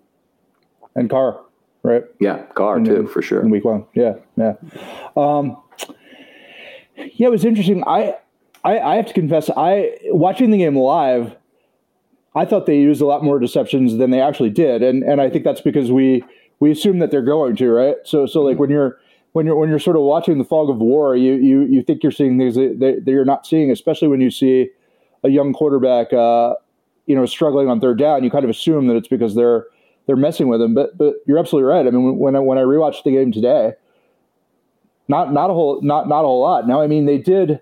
and 0.93 1.10
Carr, 1.10 1.41
right? 1.82 2.04
Yeah, 2.19 2.43
Carr 2.54 2.78
in, 2.78 2.86
too, 2.86 3.08
for 3.08 3.24
sure. 3.24 3.41
In 3.41 3.50
week 3.50 3.65
one, 3.65 3.86
yeah, 3.95 4.13
yeah, 4.38 4.54
um, 5.17 5.58
yeah. 6.95 7.28
It 7.28 7.32
was 7.32 7.43
interesting. 7.43 7.84
I, 7.88 8.17
I 8.63 8.78
I 8.78 8.95
have 8.97 9.08
to 9.08 9.13
confess, 9.13 9.50
I 9.50 9.97
watching 10.10 10.52
the 10.52 10.60
game 10.60 10.78
live. 10.78 11.38
I 12.34 12.46
thought 12.46 12.65
they 12.65 12.80
used 12.80 13.02
a 13.02 13.06
lot 13.06 13.24
more 13.24 13.39
deceptions 13.39 13.98
than 13.98 14.12
they 14.12 14.22
actually 14.22 14.50
did, 14.50 14.82
and 14.82 15.04
and 15.04 15.22
I 15.22 15.30
think 15.30 15.44
that's 15.44 15.62
because 15.62 15.91
we 15.91 16.24
we 16.60 16.72
assume 16.72 17.00
that 17.00 17.12
they're 17.12 17.22
going 17.22 17.56
to 17.58 17.72
right. 17.72 17.96
So 18.06 18.26
so 18.26 18.41
like 18.41 18.58
when 18.58 18.70
you're 18.70 19.00
when 19.34 19.46
you're 19.46 19.56
when 19.56 19.70
you're 19.70 19.80
sort 19.80 19.96
of 19.96 20.04
watching 20.04 20.38
the 20.38 20.44
fog 20.44 20.70
of 20.70 20.78
war, 20.78 21.15
you 21.15 21.34
you 21.34 21.62
you 21.63 21.82
think 21.82 22.04
you're 22.04 22.12
seeing 22.12 22.38
things 22.38 22.56
that, 22.56 22.78
that 22.80 23.12
you're 23.12 23.26
not 23.26 23.46
seeing, 23.46 23.72
especially 23.72 24.08
when 24.08 24.22
you 24.22 24.32
see 24.32 24.70
a 25.24 25.30
young 25.30 25.54
quarterback, 25.54 26.12
uh, 26.13 26.56
you 27.06 27.15
know, 27.15 27.26
struggling 27.26 27.70
on 27.70 27.80
third 27.80 27.98
down. 27.98 28.24
You 28.24 28.32
kind 28.32 28.44
of 28.44 28.50
assume 28.50 28.88
that 28.88 28.96
it's 28.96 29.08
because 29.08 29.36
they're 29.36 29.65
they're 30.06 30.15
messing 30.15 30.48
with 30.48 30.62
him. 30.62 30.74
But 30.74 30.98
but 30.98 31.15
you're 31.26 31.39
absolutely 31.39 31.70
right. 31.70 31.86
I 31.86 31.89
mean, 31.91 32.17
when 32.17 32.36
I, 32.36 32.39
when 32.39 32.58
I 32.58 32.62
rewatched 32.62 33.04
the 33.04 33.12
game 33.12 33.32
today, 33.32 33.74
not 35.08 35.34
not 35.34 35.50
a 35.50 35.54
whole 35.54 35.82
not 35.82 36.08
not 36.08 36.22
a 36.22 36.28
whole 36.28 36.41
lot. 36.41 36.67
Now, 36.67 36.82
I 36.82 36.88
mean, 36.88 37.06
they 37.06 37.17
did 37.17 37.60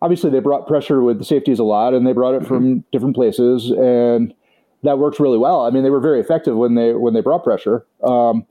obviously 0.00 0.30
they 0.30 0.40
brought 0.40 0.66
pressure 0.66 1.02
with 1.02 1.18
the 1.18 1.24
safeties 1.24 1.58
a 1.58 1.64
lot 1.64 1.94
and 1.94 2.06
they 2.06 2.12
brought 2.12 2.34
it 2.34 2.46
from 2.46 2.64
mm-hmm. 2.64 2.78
different 2.92 3.14
places 3.14 3.70
and 3.70 4.34
that 4.82 4.98
worked 4.98 5.18
really 5.18 5.38
well. 5.38 5.64
I 5.64 5.70
mean, 5.70 5.82
they 5.82 5.90
were 5.90 6.00
very 6.00 6.20
effective 6.20 6.56
when 6.56 6.74
they 6.74 6.92
when 6.94 7.14
they 7.14 7.20
brought 7.20 7.44
pressure. 7.44 7.84
Um, 8.02 8.46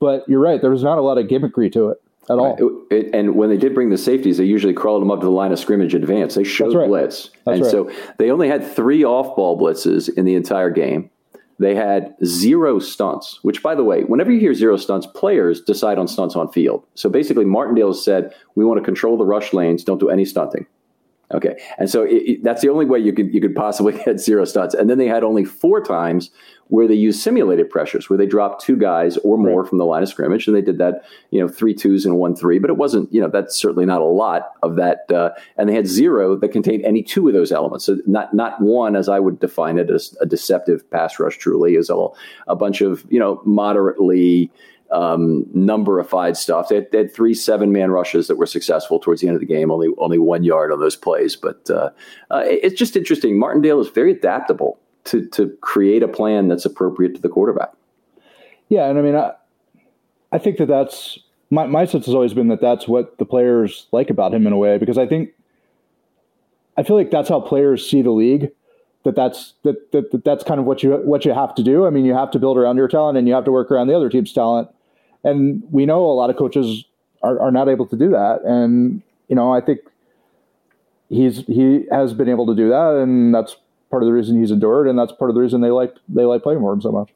but 0.00 0.24
you're 0.28 0.40
right, 0.40 0.60
there 0.60 0.70
was 0.70 0.82
not 0.82 0.98
a 0.98 1.02
lot 1.02 1.18
of 1.18 1.26
gimmickry 1.26 1.70
to 1.72 1.90
it 1.90 2.02
at 2.28 2.38
all. 2.38 2.86
It, 2.90 2.96
it, 2.96 3.14
and 3.14 3.34
when 3.34 3.50
they 3.50 3.56
did 3.56 3.74
bring 3.74 3.90
the 3.90 3.98
safeties, 3.98 4.38
they 4.38 4.44
usually 4.44 4.72
crawled 4.72 5.02
them 5.02 5.10
up 5.10 5.20
to 5.20 5.26
the 5.26 5.32
line 5.32 5.52
of 5.52 5.58
scrimmage 5.58 5.94
advance. 5.94 6.34
They 6.34 6.44
showed 6.44 6.74
right. 6.74 6.88
blitz, 6.88 7.30
That's 7.44 7.56
and 7.56 7.62
right. 7.62 7.70
so 7.70 7.90
they 8.18 8.30
only 8.30 8.48
had 8.48 8.66
three 8.66 9.04
off-ball 9.04 9.58
blitzes 9.60 10.08
in 10.16 10.24
the 10.24 10.34
entire 10.34 10.70
game. 10.70 11.10
They 11.58 11.74
had 11.74 12.14
zero 12.24 12.78
stunts, 12.78 13.38
which, 13.42 13.62
by 13.62 13.74
the 13.74 13.84
way, 13.84 14.04
whenever 14.04 14.32
you 14.32 14.40
hear 14.40 14.54
zero 14.54 14.78
stunts, 14.78 15.06
players 15.06 15.60
decide 15.60 15.98
on 15.98 16.08
stunts 16.08 16.34
on 16.34 16.50
field. 16.50 16.86
So 16.94 17.10
basically, 17.10 17.44
Martindale 17.44 17.92
said, 17.92 18.32
"We 18.54 18.64
want 18.64 18.78
to 18.78 18.84
control 18.84 19.18
the 19.18 19.26
rush 19.26 19.52
lanes. 19.52 19.84
Don't 19.84 20.00
do 20.00 20.08
any 20.08 20.24
stunting." 20.24 20.66
Okay, 21.32 21.60
and 21.78 21.88
so 21.88 22.02
it, 22.02 22.22
it, 22.26 22.44
that's 22.44 22.60
the 22.60 22.68
only 22.68 22.86
way 22.86 22.98
you 22.98 23.12
could 23.12 23.32
you 23.32 23.40
could 23.40 23.54
possibly 23.54 23.92
get 24.04 24.18
zero 24.18 24.44
studs. 24.44 24.74
And 24.74 24.90
then 24.90 24.98
they 24.98 25.06
had 25.06 25.22
only 25.22 25.44
four 25.44 25.80
times 25.80 26.30
where 26.70 26.86
they 26.86 26.94
used 26.94 27.20
simulated 27.20 27.68
pressures, 27.68 28.08
where 28.08 28.16
they 28.16 28.26
dropped 28.26 28.64
two 28.64 28.76
guys 28.76 29.16
or 29.18 29.36
more 29.36 29.62
right. 29.62 29.68
from 29.68 29.78
the 29.78 29.84
line 29.84 30.02
of 30.02 30.08
scrimmage, 30.08 30.46
and 30.46 30.56
they 30.56 30.62
did 30.62 30.78
that, 30.78 31.04
you 31.30 31.40
know, 31.40 31.48
three 31.48 31.74
twos 31.74 32.04
and 32.04 32.16
one 32.16 32.34
three. 32.34 32.58
But 32.58 32.70
it 32.70 32.76
wasn't, 32.76 33.12
you 33.12 33.20
know, 33.20 33.28
that's 33.28 33.56
certainly 33.56 33.86
not 33.86 34.00
a 34.00 34.04
lot 34.04 34.52
of 34.62 34.76
that. 34.76 35.10
Uh, 35.10 35.30
and 35.56 35.68
they 35.68 35.74
had 35.74 35.86
zero 35.86 36.36
that 36.36 36.50
contained 36.50 36.84
any 36.84 37.02
two 37.02 37.28
of 37.28 37.34
those 37.34 37.52
elements. 37.52 37.84
So 37.84 37.98
not 38.06 38.34
not 38.34 38.60
one, 38.60 38.96
as 38.96 39.08
I 39.08 39.20
would 39.20 39.38
define 39.38 39.78
it, 39.78 39.90
as 39.90 40.16
a 40.20 40.26
deceptive 40.26 40.88
pass 40.90 41.18
rush. 41.20 41.38
Truly, 41.38 41.74
is 41.74 41.90
a, 41.90 42.06
a 42.48 42.56
bunch 42.56 42.80
of 42.80 43.04
you 43.08 43.20
know 43.20 43.40
moderately 43.44 44.50
um, 44.92 45.44
numberified 45.54 46.36
stuff. 46.36 46.68
They 46.68 46.76
had, 46.76 46.90
they 46.90 46.98
had 46.98 47.14
three 47.14 47.34
seven 47.34 47.72
man 47.72 47.90
rushes 47.90 48.28
that 48.28 48.36
were 48.36 48.46
successful 48.46 48.98
towards 48.98 49.20
the 49.20 49.28
end 49.28 49.36
of 49.36 49.40
the 49.40 49.46
game. 49.46 49.70
Only 49.70 49.88
only 49.98 50.18
one 50.18 50.44
yard 50.44 50.72
on 50.72 50.80
those 50.80 50.96
plays, 50.96 51.36
but 51.36 51.68
uh, 51.70 51.90
uh, 52.30 52.42
it's 52.44 52.78
just 52.78 52.96
interesting. 52.96 53.38
Martindale 53.38 53.80
is 53.80 53.88
very 53.88 54.12
adaptable 54.12 54.78
to 55.04 55.26
to 55.28 55.48
create 55.60 56.02
a 56.02 56.08
plan 56.08 56.48
that's 56.48 56.64
appropriate 56.64 57.14
to 57.14 57.20
the 57.20 57.28
quarterback. 57.28 57.72
Yeah, 58.68 58.86
and 58.88 58.98
I 58.98 59.02
mean, 59.02 59.16
I, 59.16 59.32
I 60.32 60.38
think 60.38 60.58
that 60.58 60.66
that's 60.66 61.18
my 61.50 61.66
my 61.66 61.84
sense 61.84 62.06
has 62.06 62.14
always 62.14 62.34
been 62.34 62.48
that 62.48 62.60
that's 62.60 62.88
what 62.88 63.18
the 63.18 63.24
players 63.24 63.86
like 63.92 64.10
about 64.10 64.34
him 64.34 64.46
in 64.46 64.52
a 64.52 64.58
way 64.58 64.78
because 64.78 64.98
I 64.98 65.06
think 65.06 65.30
I 66.76 66.82
feel 66.82 66.96
like 66.96 67.10
that's 67.10 67.28
how 67.28 67.40
players 67.40 67.88
see 67.88 68.02
the 68.02 68.10
league 68.10 68.50
that 69.04 69.16
that's 69.16 69.54
that, 69.62 69.92
that, 69.92 70.10
that 70.10 70.24
that's 70.24 70.44
kind 70.44 70.60
of 70.60 70.66
what 70.66 70.82
you 70.82 70.92
what 70.96 71.24
you 71.24 71.32
have 71.32 71.54
to 71.54 71.62
do. 71.62 71.86
I 71.86 71.90
mean, 71.90 72.04
you 72.04 72.14
have 72.14 72.30
to 72.32 72.38
build 72.38 72.58
around 72.58 72.76
your 72.76 72.88
talent 72.88 73.16
and 73.18 73.26
you 73.26 73.34
have 73.34 73.44
to 73.44 73.52
work 73.52 73.70
around 73.70 73.88
the 73.88 73.96
other 73.96 74.08
team's 74.08 74.32
talent. 74.32 74.68
And 75.24 75.62
we 75.70 75.86
know 75.86 76.04
a 76.04 76.14
lot 76.14 76.30
of 76.30 76.36
coaches 76.36 76.84
are, 77.22 77.38
are 77.40 77.50
not 77.50 77.68
able 77.68 77.86
to 77.86 77.96
do 77.96 78.10
that. 78.10 78.40
And 78.44 79.02
you 79.28 79.36
know, 79.36 79.52
I 79.52 79.60
think 79.60 79.80
he's 81.08 81.44
he 81.46 81.84
has 81.90 82.14
been 82.14 82.28
able 82.28 82.46
to 82.46 82.54
do 82.54 82.68
that, 82.70 83.00
and 83.02 83.34
that's 83.34 83.56
part 83.90 84.02
of 84.02 84.06
the 84.06 84.12
reason 84.12 84.40
he's 84.40 84.50
endured, 84.50 84.88
and 84.88 84.98
that's 84.98 85.12
part 85.12 85.30
of 85.30 85.34
the 85.34 85.40
reason 85.40 85.60
they 85.60 85.70
like 85.70 85.94
they 86.08 86.24
like 86.24 86.42
playing 86.42 86.60
for 86.60 86.72
him 86.72 86.80
so 86.80 86.92
much. 86.92 87.10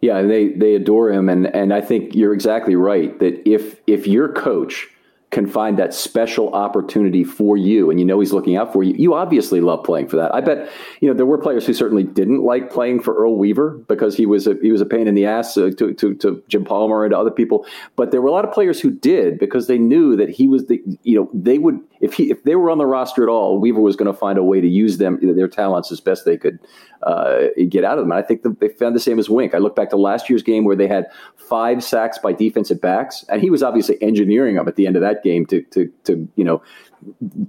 Yeah, 0.00 0.22
they 0.22 0.48
they 0.48 0.74
adore 0.74 1.10
him, 1.10 1.28
and 1.28 1.46
and 1.54 1.74
I 1.74 1.80
think 1.80 2.14
you're 2.14 2.32
exactly 2.32 2.76
right 2.76 3.18
that 3.18 3.48
if 3.48 3.80
if 3.86 4.06
your 4.06 4.32
coach 4.32 4.88
can 5.30 5.46
find 5.46 5.78
that 5.78 5.94
special 5.94 6.52
opportunity 6.54 7.22
for 7.22 7.56
you 7.56 7.88
and 7.88 8.00
you 8.00 8.06
know 8.06 8.18
he's 8.18 8.32
looking 8.32 8.56
out 8.56 8.72
for 8.72 8.82
you, 8.82 8.94
you 8.94 9.14
obviously 9.14 9.60
love 9.60 9.84
playing 9.84 10.08
for 10.08 10.16
that. 10.16 10.34
I 10.34 10.40
bet, 10.40 10.68
you 11.00 11.08
know, 11.08 11.14
there 11.14 11.26
were 11.26 11.38
players 11.38 11.64
who 11.66 11.72
certainly 11.72 12.02
didn't 12.02 12.42
like 12.42 12.70
playing 12.70 13.00
for 13.00 13.14
Earl 13.14 13.36
Weaver 13.36 13.70
because 13.86 14.16
he 14.16 14.26
was 14.26 14.46
a, 14.46 14.56
he 14.60 14.72
was 14.72 14.80
a 14.80 14.86
pain 14.86 15.06
in 15.06 15.14
the 15.14 15.26
ass 15.26 15.54
to, 15.54 15.72
to, 15.72 16.14
to 16.14 16.42
Jim 16.48 16.64
Palmer 16.64 17.04
and 17.04 17.12
to 17.12 17.18
other 17.18 17.30
people. 17.30 17.64
But 17.94 18.10
there 18.10 18.20
were 18.20 18.28
a 18.28 18.32
lot 18.32 18.44
of 18.44 18.52
players 18.52 18.80
who 18.80 18.90
did 18.90 19.38
because 19.38 19.68
they 19.68 19.78
knew 19.78 20.16
that 20.16 20.30
he 20.30 20.48
was 20.48 20.66
the, 20.66 20.82
you 21.02 21.16
know, 21.16 21.30
they 21.32 21.58
would, 21.58 21.78
if 22.00 22.14
he, 22.14 22.30
if 22.30 22.42
they 22.44 22.56
were 22.56 22.70
on 22.70 22.78
the 22.78 22.86
roster 22.86 23.22
at 23.22 23.28
all, 23.28 23.60
Weaver 23.60 23.80
was 23.80 23.94
going 23.94 24.10
to 24.10 24.18
find 24.18 24.38
a 24.38 24.42
way 24.42 24.60
to 24.60 24.68
use 24.68 24.98
them, 24.98 25.18
their 25.22 25.48
talents 25.48 25.92
as 25.92 26.00
best 26.00 26.24
they 26.24 26.36
could 26.36 26.58
uh, 27.02 27.48
get 27.68 27.84
out 27.84 27.98
of 27.98 28.04
them. 28.04 28.12
And 28.12 28.18
I 28.18 28.26
think 28.26 28.42
they 28.58 28.68
found 28.68 28.96
the 28.96 29.00
same 29.00 29.18
as 29.18 29.28
Wink. 29.28 29.54
I 29.54 29.58
look 29.58 29.76
back 29.76 29.90
to 29.90 29.96
last 29.96 30.30
year's 30.30 30.42
game 30.42 30.64
where 30.64 30.76
they 30.76 30.88
had 30.88 31.06
five 31.36 31.84
sacks 31.84 32.18
by 32.18 32.32
defensive 32.32 32.80
backs, 32.80 33.24
and 33.28 33.42
he 33.42 33.50
was 33.50 33.62
obviously 33.62 34.00
engineering 34.02 34.56
them 34.56 34.66
at 34.66 34.76
the 34.76 34.86
end 34.86 34.96
of 34.96 35.02
that 35.02 35.22
game 35.22 35.44
to 35.46 35.62
to 35.62 35.92
to 36.04 36.28
you 36.36 36.44
know 36.44 36.62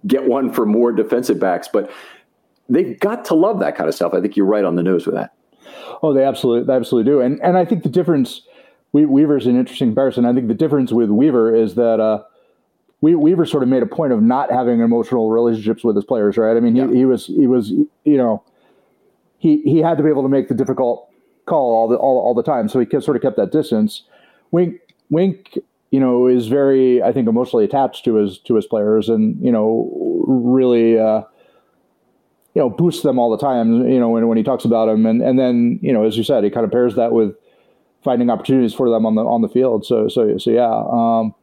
get 0.06 0.26
one 0.26 0.52
for 0.52 0.66
more 0.66 0.92
defensive 0.92 1.40
backs. 1.40 1.70
But 1.72 1.92
they've 2.68 3.00
got 3.00 3.24
to 3.26 3.36
love 3.36 3.60
that 3.60 3.76
kind 3.76 3.88
of 3.88 3.96
stuff. 3.96 4.14
I 4.14 4.22
think 4.22 4.36
you're 4.36 4.46
right 4.46 4.66
on 4.66 4.76
the 4.76 4.84
nose 4.84 5.06
with 5.06 5.16
that. 5.16 5.34
Oh, 6.04 6.14
they 6.14 6.26
absolutely, 6.26 6.66
they 6.68 6.74
absolutely 6.74 7.10
do. 7.10 7.22
And 7.22 7.40
and 7.42 7.58
I 7.58 7.66
think 7.66 7.84
the 7.84 7.90
difference. 7.90 8.42
Weaver's 8.94 9.48
an 9.48 9.58
interesting 9.58 9.88
comparison. 9.88 10.26
I 10.26 10.34
think 10.34 10.50
the 10.50 10.54
difference 10.54 10.92
with 10.92 11.10
Weaver 11.10 11.56
is 11.56 11.76
that 11.76 12.02
uh, 12.02 12.24
Weaver 13.02 13.46
sort 13.46 13.64
of 13.64 13.70
made 13.70 13.82
a 13.82 13.88
point 13.88 14.14
of 14.14 14.22
not 14.22 14.52
having 14.52 14.80
emotional 14.80 15.32
relationships 15.32 15.84
with 15.84 15.96
his 15.96 16.06
players, 16.06 16.38
right? 16.38 16.56
I 16.56 16.60
mean, 16.60 16.76
he, 16.76 16.82
yeah. 16.82 16.92
he 16.92 17.06
was 17.06 17.26
he 17.26 17.48
was 17.48 17.72
you 17.72 18.18
know 18.18 18.44
he 19.40 19.62
he 19.64 19.80
had 19.80 19.98
to 19.98 20.04
be 20.04 20.10
able 20.10 20.22
to 20.22 20.30
make 20.30 20.48
the 20.48 20.54
difficult 20.54 21.10
call 21.46 21.74
all 21.74 21.88
the 21.88 21.96
all, 21.96 22.20
all 22.20 22.34
the 22.36 22.44
time. 22.44 22.70
So 22.70 22.80
he 22.80 22.86
kept, 22.86 23.04
sort 23.04 23.18
of 23.18 23.24
kept 23.24 23.38
that 23.38 23.52
distance. 23.52 24.04
Wink 24.52 24.76
Wink, 25.10 25.58
you 25.90 26.00
know, 26.00 26.28
is 26.28 26.48
very 26.48 27.02
I 27.02 27.12
think 27.12 27.28
emotionally 27.28 27.66
attached 27.66 28.06
to 28.06 28.16
his 28.16 28.38
to 28.40 28.56
his 28.56 28.68
players, 28.68 29.10
and 29.10 29.44
you 29.44 29.52
know, 29.52 30.24
really. 30.28 31.00
Uh, 31.00 31.24
you 32.54 32.62
know, 32.62 32.70
boosts 32.70 33.02
them 33.02 33.18
all 33.18 33.32
the 33.32 33.38
time. 33.38 33.88
You 33.88 33.98
know, 33.98 34.10
when, 34.10 34.28
when 34.28 34.38
he 34.38 34.44
talks 34.44 34.66
about 34.66 34.88
them, 34.88 35.06
and 35.06 35.22
and 35.22 35.40
then 35.40 35.80
you 35.82 35.94
know, 35.94 36.04
as 36.04 36.18
you 36.18 36.24
said, 36.26 36.44
he 36.44 36.50
kind 36.50 36.66
of 36.66 36.72
pairs 36.72 36.96
that 36.96 37.14
with 37.14 37.34
finding 38.04 38.30
opportunities 38.30 38.74
for 38.74 38.90
them 38.90 39.06
on 39.06 39.16
the 39.16 39.22
on 39.22 39.42
the 39.42 39.48
field. 39.48 39.86
So 39.86 40.10
so 40.10 40.38
so 40.38 40.52
yeah. 40.52 40.84
Um, 40.92 41.34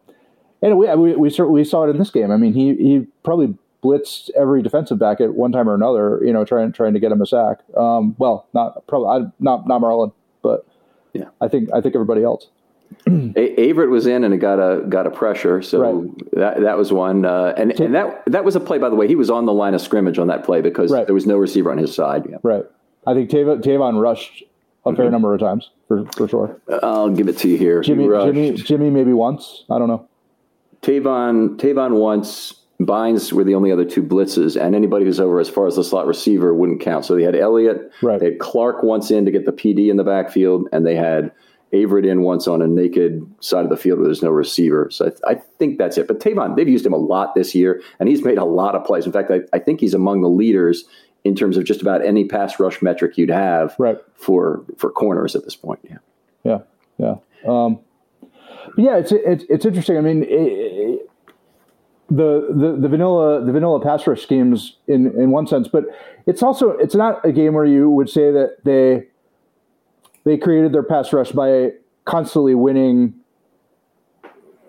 and 0.62 0.78
we 0.78 0.94
we 0.94 1.14
we, 1.14 1.30
we 1.30 1.64
saw 1.64 1.84
it 1.84 1.90
in 1.90 1.98
this 1.98 2.10
game. 2.10 2.30
I 2.30 2.36
mean, 2.36 2.52
he 2.52 2.74
he 2.74 3.06
probably 3.22 3.54
blitzed 3.82 4.30
every 4.36 4.62
defensive 4.62 4.98
back 4.98 5.20
at 5.20 5.34
one 5.34 5.52
time 5.52 5.68
or 5.68 5.74
another, 5.74 6.20
you 6.24 6.32
know, 6.32 6.44
trying 6.44 6.72
trying 6.72 6.94
to 6.94 7.00
get 7.00 7.12
him 7.12 7.22
a 7.22 7.26
sack. 7.26 7.60
Um, 7.76 8.16
well, 8.18 8.46
not 8.54 8.86
probably 8.86 9.30
not 9.40 9.66
not 9.66 9.80
Marlon, 9.80 10.12
but 10.42 10.66
yeah, 11.12 11.28
I 11.40 11.48
think 11.48 11.70
I 11.72 11.80
think 11.80 11.94
everybody 11.94 12.24
else. 12.24 12.48
Averett 13.06 13.90
was 13.90 14.06
in 14.06 14.24
and 14.24 14.32
it 14.32 14.38
got 14.38 14.58
a 14.58 14.82
got 14.88 15.06
a 15.06 15.10
pressure, 15.10 15.60
so 15.62 15.80
right. 15.80 16.30
that 16.32 16.60
that 16.62 16.78
was 16.78 16.92
one. 16.92 17.24
Uh, 17.24 17.54
and 17.56 17.78
and 17.78 17.94
that 17.94 18.22
that 18.26 18.44
was 18.44 18.56
a 18.56 18.60
play, 18.60 18.78
by 18.78 18.88
the 18.88 18.96
way. 18.96 19.06
He 19.06 19.14
was 19.14 19.30
on 19.30 19.46
the 19.46 19.52
line 19.52 19.74
of 19.74 19.80
scrimmage 19.80 20.18
on 20.18 20.26
that 20.28 20.44
play 20.44 20.60
because 20.60 20.90
right. 20.90 21.06
there 21.06 21.14
was 21.14 21.26
no 21.26 21.36
receiver 21.36 21.70
on 21.70 21.78
his 21.78 21.94
side. 21.94 22.26
Yeah. 22.28 22.38
Right. 22.42 22.64
I 23.06 23.14
think 23.14 23.30
Tavon, 23.30 23.62
Tavon 23.62 24.00
rushed 24.00 24.42
a 24.84 24.94
fair 24.94 25.06
mm-hmm. 25.06 25.12
number 25.12 25.34
of 25.34 25.40
times 25.40 25.70
for, 25.86 26.04
for 26.16 26.28
sure. 26.28 26.60
I'll 26.82 27.10
give 27.10 27.28
it 27.28 27.38
to 27.38 27.48
you 27.48 27.56
here. 27.56 27.80
Jimmy, 27.80 28.06
Jimmy, 28.06 28.52
Jimmy, 28.52 28.90
maybe 28.90 29.12
once. 29.12 29.64
I 29.70 29.78
don't 29.78 29.88
know. 29.88 30.08
Tavon, 30.82 31.56
Tavon 31.56 31.98
once. 31.98 32.54
Bynes 32.80 33.32
were 33.32 33.42
the 33.42 33.56
only 33.56 33.72
other 33.72 33.84
two 33.84 34.04
blitzes, 34.04 34.60
and 34.60 34.76
anybody 34.76 35.04
who's 35.04 35.18
over 35.18 35.40
as 35.40 35.48
far 35.48 35.66
as 35.66 35.74
the 35.74 35.82
slot 35.82 36.06
receiver 36.06 36.54
wouldn't 36.54 36.80
count. 36.80 37.04
So 37.04 37.16
they 37.16 37.24
had 37.24 37.34
Elliott, 37.34 37.90
right. 38.02 38.20
they 38.20 38.26
had 38.26 38.38
Clark 38.38 38.84
once 38.84 39.10
in 39.10 39.24
to 39.24 39.32
get 39.32 39.46
the 39.46 39.52
PD 39.52 39.90
in 39.90 39.96
the 39.96 40.04
backfield, 40.04 40.68
and 40.70 40.86
they 40.86 40.94
had 40.94 41.32
Averett 41.72 42.08
in 42.08 42.22
once 42.22 42.46
on 42.46 42.62
a 42.62 42.68
naked 42.68 43.26
side 43.40 43.64
of 43.64 43.70
the 43.70 43.76
field 43.76 43.98
where 43.98 44.06
there's 44.06 44.22
no 44.22 44.30
receiver. 44.30 44.88
So 44.90 45.06
I, 45.06 45.08
th- 45.08 45.20
I, 45.26 45.34
think 45.58 45.78
that's 45.78 45.98
it. 45.98 46.06
But 46.06 46.20
Tavon, 46.20 46.56
they've 46.56 46.68
used 46.68 46.86
him 46.86 46.92
a 46.92 46.98
lot 46.98 47.34
this 47.34 47.54
year, 47.54 47.82
and 47.98 48.08
he's 48.08 48.24
made 48.24 48.38
a 48.38 48.44
lot 48.44 48.74
of 48.74 48.84
plays. 48.84 49.04
In 49.06 49.12
fact, 49.12 49.30
I, 49.30 49.40
I 49.52 49.58
think 49.58 49.80
he's 49.80 49.94
among 49.94 50.22
the 50.22 50.28
leaders 50.28 50.84
in 51.24 51.34
terms 51.34 51.56
of 51.56 51.64
just 51.64 51.82
about 51.82 52.04
any 52.04 52.24
pass 52.24 52.58
rush 52.58 52.80
metric 52.80 53.18
you'd 53.18 53.30
have 53.30 53.74
right. 53.78 53.98
for 54.14 54.64
for 54.76 54.90
corners 54.90 55.34
at 55.34 55.44
this 55.44 55.56
point. 55.56 55.80
Yeah, 55.82 55.98
yeah, 56.44 56.58
yeah. 56.96 57.16
Um, 57.46 57.80
yeah, 58.76 58.96
it's, 58.96 59.12
it's 59.12 59.44
it's 59.48 59.64
interesting. 59.64 59.96
I 59.96 60.00
mean, 60.00 60.24
it, 60.28 61.08
the, 62.10 62.48
the 62.50 62.78
the 62.80 62.88
vanilla 62.88 63.44
the 63.44 63.52
vanilla 63.52 63.80
pass 63.80 64.06
rush 64.06 64.22
schemes 64.22 64.76
in 64.86 65.08
in 65.20 65.30
one 65.30 65.46
sense, 65.46 65.68
but 65.68 65.84
it's 66.26 66.42
also 66.42 66.70
it's 66.70 66.94
not 66.94 67.24
a 67.24 67.32
game 67.32 67.54
where 67.54 67.64
you 67.64 67.90
would 67.90 68.08
say 68.08 68.30
that 68.30 68.58
they 68.64 69.06
they 70.24 70.36
created 70.36 70.72
their 70.72 70.82
pass 70.82 71.12
rush 71.12 71.32
by 71.32 71.72
constantly 72.04 72.54
winning 72.54 73.14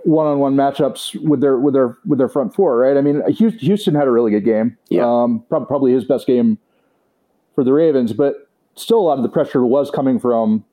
one-on-one 0.03 0.55
matchups 0.55 1.21
with 1.23 1.41
their 1.41 1.57
with 1.57 1.73
their 1.73 1.97
with 2.05 2.19
their 2.19 2.29
front 2.29 2.53
four, 2.53 2.77
right? 2.77 2.97
I 2.97 3.01
mean, 3.01 3.21
Houston 3.29 3.95
had 3.95 4.07
a 4.07 4.11
really 4.11 4.31
good 4.31 4.45
game, 4.45 4.77
yeah. 4.89 5.03
um, 5.05 5.43
probably 5.49 5.93
his 5.93 6.05
best 6.05 6.27
game 6.27 6.57
for 7.55 7.63
the 7.63 7.73
Ravens, 7.73 8.13
but 8.13 8.49
still 8.75 8.99
a 8.99 9.01
lot 9.01 9.17
of 9.17 9.23
the 9.23 9.29
pressure 9.29 9.65
was 9.65 9.91
coming 9.91 10.19
from 10.19 10.63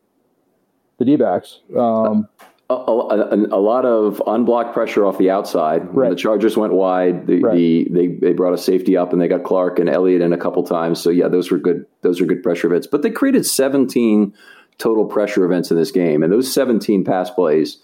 the 0.99 1.05
D-backs. 1.05 1.61
Um, 1.77 2.29
a, 2.69 2.75
a, 2.75 3.37
a, 3.53 3.61
lot 3.61 3.85
of 3.85 4.21
unblocked 4.27 4.75
pressure 4.75 5.07
off 5.07 5.19
the 5.19 5.31
outside. 5.31 5.95
When 5.95 6.11
the 6.11 6.17
Chargers 6.17 6.57
went 6.57 6.73
wide, 6.73 7.27
the, 7.27 7.41
right. 7.41 7.55
the, 7.55 7.89
they 7.91 8.07
they 8.09 8.33
brought 8.33 8.55
a 8.55 8.59
safety 8.59 8.97
up 8.97 9.13
and 9.13 9.23
they 9.23 9.29
got 9.29 9.45
Clark 9.45 9.79
and 9.79 9.89
Elliott 9.89 10.21
in 10.21 10.33
a 10.33 10.39
couple 10.39 10.65
times. 10.65 11.01
So 11.01 11.11
yeah, 11.11 11.29
those 11.29 11.51
were 11.51 11.59
good. 11.59 11.87
Those 12.03 12.21
are 12.21 12.27
good 12.27 12.43
pressure 12.43 12.67
events. 12.67 12.87
But 12.87 13.03
they 13.03 13.11
created 13.11 13.47
17 13.47 14.35
total 14.79 15.05
pressure 15.05 15.45
events 15.45 15.71
in 15.71 15.77
this 15.77 15.93
game, 15.93 16.23
and 16.23 16.33
those 16.33 16.53
17 16.53 17.05
pass 17.05 17.31
plays, 17.31 17.79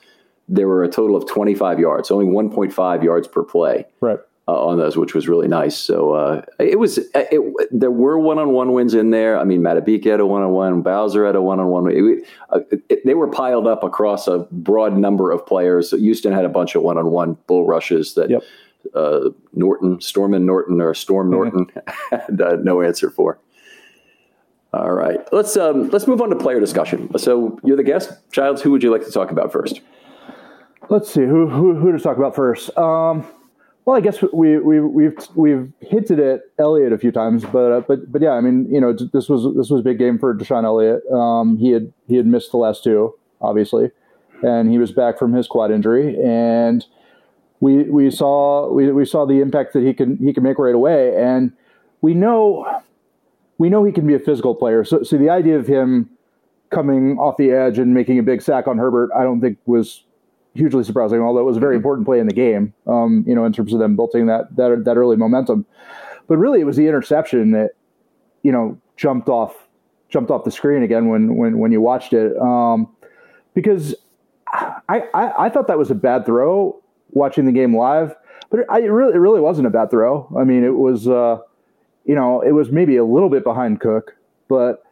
there 0.49 0.67
were 0.67 0.83
a 0.83 0.89
total 0.89 1.17
of 1.17 1.27
25 1.29 1.79
yards, 1.79 2.11
only 2.11 2.27
1.5 2.27 3.03
yards 3.05 3.29
per 3.29 3.45
play. 3.45 3.87
Right 4.01 4.19
uh, 4.49 4.67
on 4.67 4.79
those, 4.79 4.97
which 4.97 5.15
was 5.15 5.29
really 5.29 5.49
nice. 5.49 5.77
So 5.77 6.15
uh, 6.15 6.43
it 6.59 6.79
was 6.79 6.99
it, 6.99 7.69
there 7.71 7.91
were 7.91 8.19
one 8.19 8.39
on 8.39 8.51
one 8.51 8.73
wins 8.73 8.95
in 8.95 9.11
there. 9.11 9.39
I 9.39 9.45
mean, 9.45 9.61
Madubuike 9.61 10.05
had 10.05 10.21
a 10.21 10.27
one 10.27 10.43
on 10.43 10.51
one, 10.51 10.83
Bowser 10.83 11.25
had 11.27 11.37
a 11.37 11.43
one 11.43 11.61
on 11.61 11.69
one. 11.69 12.23
They 13.05 13.15
were 13.15 13.29
piled 13.29 13.67
up 13.67 13.85
across 13.85 14.27
a 14.27 14.41
broad 14.51 14.97
number 14.97 15.31
of 15.31 15.47
players. 15.47 15.91
Houston 15.91 16.33
had 16.33 16.45
a 16.45 16.49
bunch 16.49 16.75
of 16.75 16.83
one 16.83 16.99
on 16.99 17.11
one 17.11 17.37
bull 17.47 17.67
rushes 17.67 18.15
that. 18.15 18.31
Yep. 18.31 18.43
Uh, 18.97 19.31
Norton, 19.53 20.01
Stormin 20.01 20.45
Norton, 20.45 20.81
or 20.81 20.93
Storm 20.93 21.31
mm-hmm. 21.31 21.57
Norton 21.57 21.71
had 22.11 22.41
uh, 22.41 22.57
no 22.65 22.83
answer 22.83 23.11
for. 23.11 23.39
All 24.75 24.91
right, 24.91 25.21
let's 25.33 25.57
um, 25.57 25.89
let's 25.91 26.09
move 26.09 26.21
on 26.21 26.31
to 26.31 26.37
player 26.37 26.59
discussion. 26.59 27.17
So 27.17 27.61
you're 27.63 27.77
the 27.77 27.85
guest, 27.85 28.11
Childs. 28.33 28.61
Who 28.61 28.73
would 28.73 28.83
you 28.83 28.91
like 28.91 29.05
to 29.05 29.13
talk 29.13 29.31
about 29.31 29.53
first? 29.53 29.83
Let's 30.89 31.13
see 31.13 31.21
who 31.21 31.49
who, 31.49 31.77
who 31.77 31.93
to 31.93 31.99
talk 32.01 32.17
about 32.17 32.35
first. 32.35 32.77
Um, 32.77 33.25
well, 33.85 33.97
I 33.97 34.01
guess 34.01 34.23
we 34.33 34.59
we 34.59 34.81
we've 34.81 35.17
we've 35.35 35.73
hinted 35.81 36.21
at 36.21 36.43
Elliott 36.59 36.93
a 36.93 36.99
few 36.99 37.11
times, 37.11 37.45
but 37.45 37.73
uh, 37.73 37.81
but 37.81 38.11
but 38.13 38.23
yeah, 38.23 38.31
I 38.31 38.41
mean, 38.41 38.73
you 38.73 38.81
know, 38.81 38.93
this 38.93 39.29
was 39.29 39.43
this 39.57 39.71
was 39.71 39.81
a 39.81 39.83
big 39.83 39.99
game 39.99 40.19
for 40.19 40.35
DeShon 40.35 40.65
Elliott. 40.65 41.03
Um, 41.11 41.57
he 41.57 41.73
had 41.73 41.93
he 42.07 42.17
had 42.17 42.27
missed 42.27 42.53
the 42.53 42.59
last 42.59 42.85
two, 42.85 43.15
obviously, 43.41 43.91
and 44.43 44.71
he 44.71 44.79
was 44.79 44.93
back 44.93 45.19
from 45.19 45.33
his 45.33 45.49
quad 45.49 45.73
injury, 45.73 46.17
and 46.23 46.87
we 47.59 47.83
we 47.85 48.09
saw 48.11 48.71
we, 48.73 48.93
we 48.93 49.05
saw 49.05 49.27
the 49.27 49.41
impact 49.41 49.73
that 49.73 49.83
he 49.83 49.93
can 49.93 50.17
he 50.19 50.33
can 50.33 50.45
make 50.45 50.59
right 50.59 50.75
away, 50.75 51.17
and 51.17 51.53
we 52.03 52.15
know 52.15 52.83
we 53.59 53.69
know 53.69 53.83
he 53.83 53.93
can 53.93 54.07
be 54.07 54.15
a 54.15 54.21
physical 54.21 54.55
player. 54.55 54.85
So 54.85 55.03
so 55.03 55.19
the 55.19 55.31
idea 55.31 55.59
of 55.59 55.67
him 55.67 56.09
coming 56.71 57.19
off 57.19 57.37
the 57.37 57.51
edge 57.51 57.79
and 57.79 57.93
making 57.93 58.19
a 58.19 58.23
big 58.23 58.43
sack 58.43 58.69
on 58.69 58.79
Herbert, 58.79 59.11
I 59.17 59.25
don't 59.25 59.41
think 59.41 59.59
was 59.67 60.05
hugely 60.55 60.85
surprising. 60.85 61.21
Although 61.21 61.41
it 61.41 61.45
was 61.45 61.57
a 61.57 61.61
very 61.61 61.77
important 61.77 62.07
play 62.07 62.19
in 62.19 62.27
the 62.27 62.35
game, 62.35 62.75
um, 62.87 63.25
you 63.27 63.35
know, 63.35 63.45
in 63.45 63.53
terms 63.53 63.73
of 63.73 63.79
them 63.79 63.97
building 63.97 64.27
that 64.27 64.55
that 64.57 64.85
that 64.85 64.97
early 64.97 65.17
momentum. 65.17 65.67
But 66.29 66.39
really, 66.39 66.61
it 66.61 66.65
was 66.65 66.77
the 66.77 66.87
interception 66.87 67.53
that 67.53 67.73
you 68.43 68.53
know 68.53 68.79
jumped 68.97 69.29
off 69.29 69.69
jumped 70.09 70.31
off 70.31 70.45
the 70.45 70.51
screen 70.51 70.83
again 70.83 71.09
when 71.09 71.37
when 71.37 71.59
when 71.59 71.73
you 71.73 71.81
watched 71.81 72.13
it 72.13 72.37
um, 72.39 72.89
because 73.55 73.95
I, 74.53 75.05
I, 75.15 75.47
I 75.47 75.49
thought 75.49 75.67
that 75.69 75.79
was 75.79 75.91
a 75.91 75.95
bad 75.95 76.27
throw 76.27 76.81
watching 77.11 77.47
the 77.47 77.53
game 77.53 77.75
live, 77.75 78.15
but 78.51 78.61
it, 78.61 78.67
I, 78.69 78.81
it 78.81 78.89
really 78.89 79.15
it 79.15 79.19
really 79.19 79.41
wasn't 79.41 79.67
a 79.67 79.71
bad 79.71 79.91
throw. 79.91 80.31
I 80.39 80.45
mean, 80.45 80.65
it 80.65 80.77
was 80.77 81.09
uh, 81.09 81.39
you 82.05 82.15
know 82.15 82.41
it 82.43 82.53
was 82.53 82.71
maybe 82.71 82.97
a 82.97 83.05
little 83.05 83.31
bit 83.31 83.45
behind 83.45 83.81
Cook, 83.81 84.17
but 84.49 84.85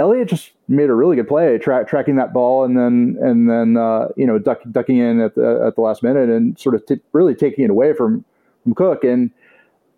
Elliott 0.00 0.28
just 0.28 0.50
made 0.66 0.90
a 0.90 0.94
really 0.94 1.14
good 1.14 1.28
play 1.28 1.58
tra- 1.58 1.84
tracking 1.84 2.16
that 2.16 2.32
ball 2.32 2.64
and 2.64 2.76
then 2.76 3.16
and 3.20 3.48
then 3.48 3.76
uh, 3.76 4.08
you 4.16 4.26
know 4.26 4.38
duck, 4.38 4.60
ducking 4.72 4.98
in 4.98 5.20
at 5.20 5.34
the 5.36 5.62
at 5.66 5.76
the 5.76 5.82
last 5.82 6.02
minute 6.02 6.28
and 6.28 6.58
sort 6.58 6.74
of 6.74 6.84
t- 6.86 7.00
really 7.12 7.34
taking 7.34 7.64
it 7.64 7.70
away 7.70 7.92
from 7.92 8.24
from 8.64 8.74
Cook 8.74 9.04
and 9.04 9.30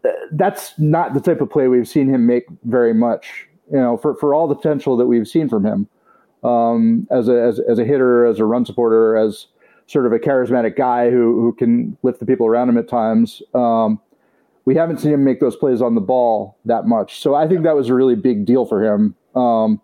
uh, 0.05 0.11
that's 0.32 0.78
not 0.78 1.14
the 1.14 1.20
type 1.20 1.40
of 1.40 1.48
play 1.50 1.68
we've 1.68 1.88
seen 1.88 2.12
him 2.12 2.26
make 2.26 2.44
very 2.64 2.92
much. 2.92 3.46
You 3.70 3.78
know, 3.78 3.96
for, 3.96 4.16
for 4.16 4.34
all 4.34 4.48
the 4.48 4.55
potential 4.55 4.96
that 4.98 5.07
we've 5.07 5.26
seen 5.26 5.48
from 5.48 5.64
him 5.64 5.88
um, 6.42 7.07
as, 7.11 7.28
a, 7.28 7.40
as, 7.40 7.61
as 7.61 7.78
a 7.78 7.84
hitter, 7.84 8.26
as 8.26 8.38
a 8.38 8.44
run 8.44 8.66
supporter, 8.66 9.16
as 9.16 9.46
sort 9.86 10.05
of 10.05 10.12
a 10.12 10.18
charismatic 10.18 10.76
guy 10.76 11.11
who, 11.11 11.40
who 11.40 11.55
can 11.55 11.96
lift 12.03 12.20
the 12.20 12.26
people 12.26 12.46
around 12.46 12.68
him 12.68 12.76
at 12.76 12.88
times. 12.88 13.40
Um, 13.55 14.00
we 14.64 14.74
haven't 14.74 14.98
seen 14.98 15.12
him 15.12 15.24
make 15.24 15.40
those 15.40 15.57
plays 15.57 15.80
on 15.80 15.94
the 15.94 16.00
ball 16.00 16.59
that 16.64 16.86
much. 16.86 17.20
So 17.20 17.34
I 17.34 17.48
think 17.48 17.62
that 17.62 17.76
was 17.76 17.88
a 17.88 17.94
really 17.94 18.14
big 18.14 18.44
deal 18.44 18.66
for 18.66 18.84
him. 18.84 19.14
Um, 19.34 19.80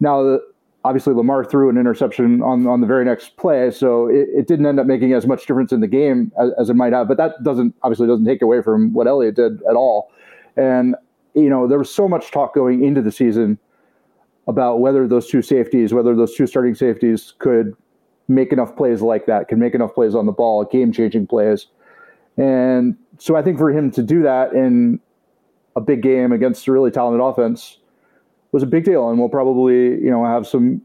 now, 0.00 0.40
obviously, 0.84 1.14
Lamar 1.14 1.44
threw 1.44 1.68
an 1.68 1.76
interception 1.76 2.42
on, 2.42 2.66
on 2.66 2.80
the 2.80 2.86
very 2.86 3.04
next 3.04 3.36
play, 3.36 3.70
so 3.70 4.08
it, 4.08 4.28
it 4.34 4.48
didn't 4.48 4.66
end 4.66 4.80
up 4.80 4.86
making 4.86 5.12
as 5.12 5.26
much 5.26 5.46
difference 5.46 5.72
in 5.72 5.80
the 5.80 5.88
game 5.88 6.32
as, 6.40 6.50
as, 6.58 6.70
it 6.70 6.74
might 6.74 6.92
have. 6.92 7.06
But 7.06 7.18
that 7.18 7.42
doesn't 7.42 7.74
obviously 7.82 8.06
doesn't 8.06 8.24
take 8.24 8.42
away 8.42 8.62
from 8.62 8.92
what 8.92 9.06
Elliott 9.06 9.36
did 9.36 9.62
at 9.68 9.76
all. 9.76 10.10
And 10.56 10.96
you 11.34 11.48
know, 11.48 11.66
there 11.66 11.78
was 11.78 11.94
so 11.94 12.08
much 12.08 12.30
talk 12.30 12.54
going 12.54 12.82
into 12.84 13.02
the 13.02 13.12
season 13.12 13.58
about 14.48 14.80
whether 14.80 15.06
those 15.06 15.28
two 15.28 15.42
safeties, 15.42 15.92
whether 15.92 16.16
those 16.16 16.34
two 16.34 16.46
starting 16.46 16.74
safeties 16.74 17.34
could 17.38 17.74
make 18.26 18.52
enough 18.52 18.74
plays 18.74 19.02
like 19.02 19.26
that, 19.26 19.48
can 19.48 19.58
make 19.58 19.74
enough 19.74 19.94
plays 19.94 20.14
on 20.14 20.26
the 20.26 20.32
ball, 20.32 20.64
game 20.64 20.92
changing 20.92 21.26
plays. 21.26 21.66
And 22.36 22.96
so 23.18 23.36
I 23.36 23.42
think 23.42 23.58
for 23.58 23.70
him 23.70 23.90
to 23.92 24.02
do 24.02 24.22
that 24.22 24.52
in 24.52 24.98
a 25.76 25.80
big 25.80 26.02
game 26.02 26.32
against 26.32 26.66
a 26.66 26.72
really 26.72 26.90
talented 26.90 27.20
offense 27.20 27.78
was 28.52 28.62
a 28.62 28.66
big 28.66 28.84
deal 28.84 29.08
and 29.08 29.18
will 29.18 29.28
probably, 29.28 29.74
you 29.74 30.10
know, 30.10 30.24
have 30.24 30.46
some 30.46 30.82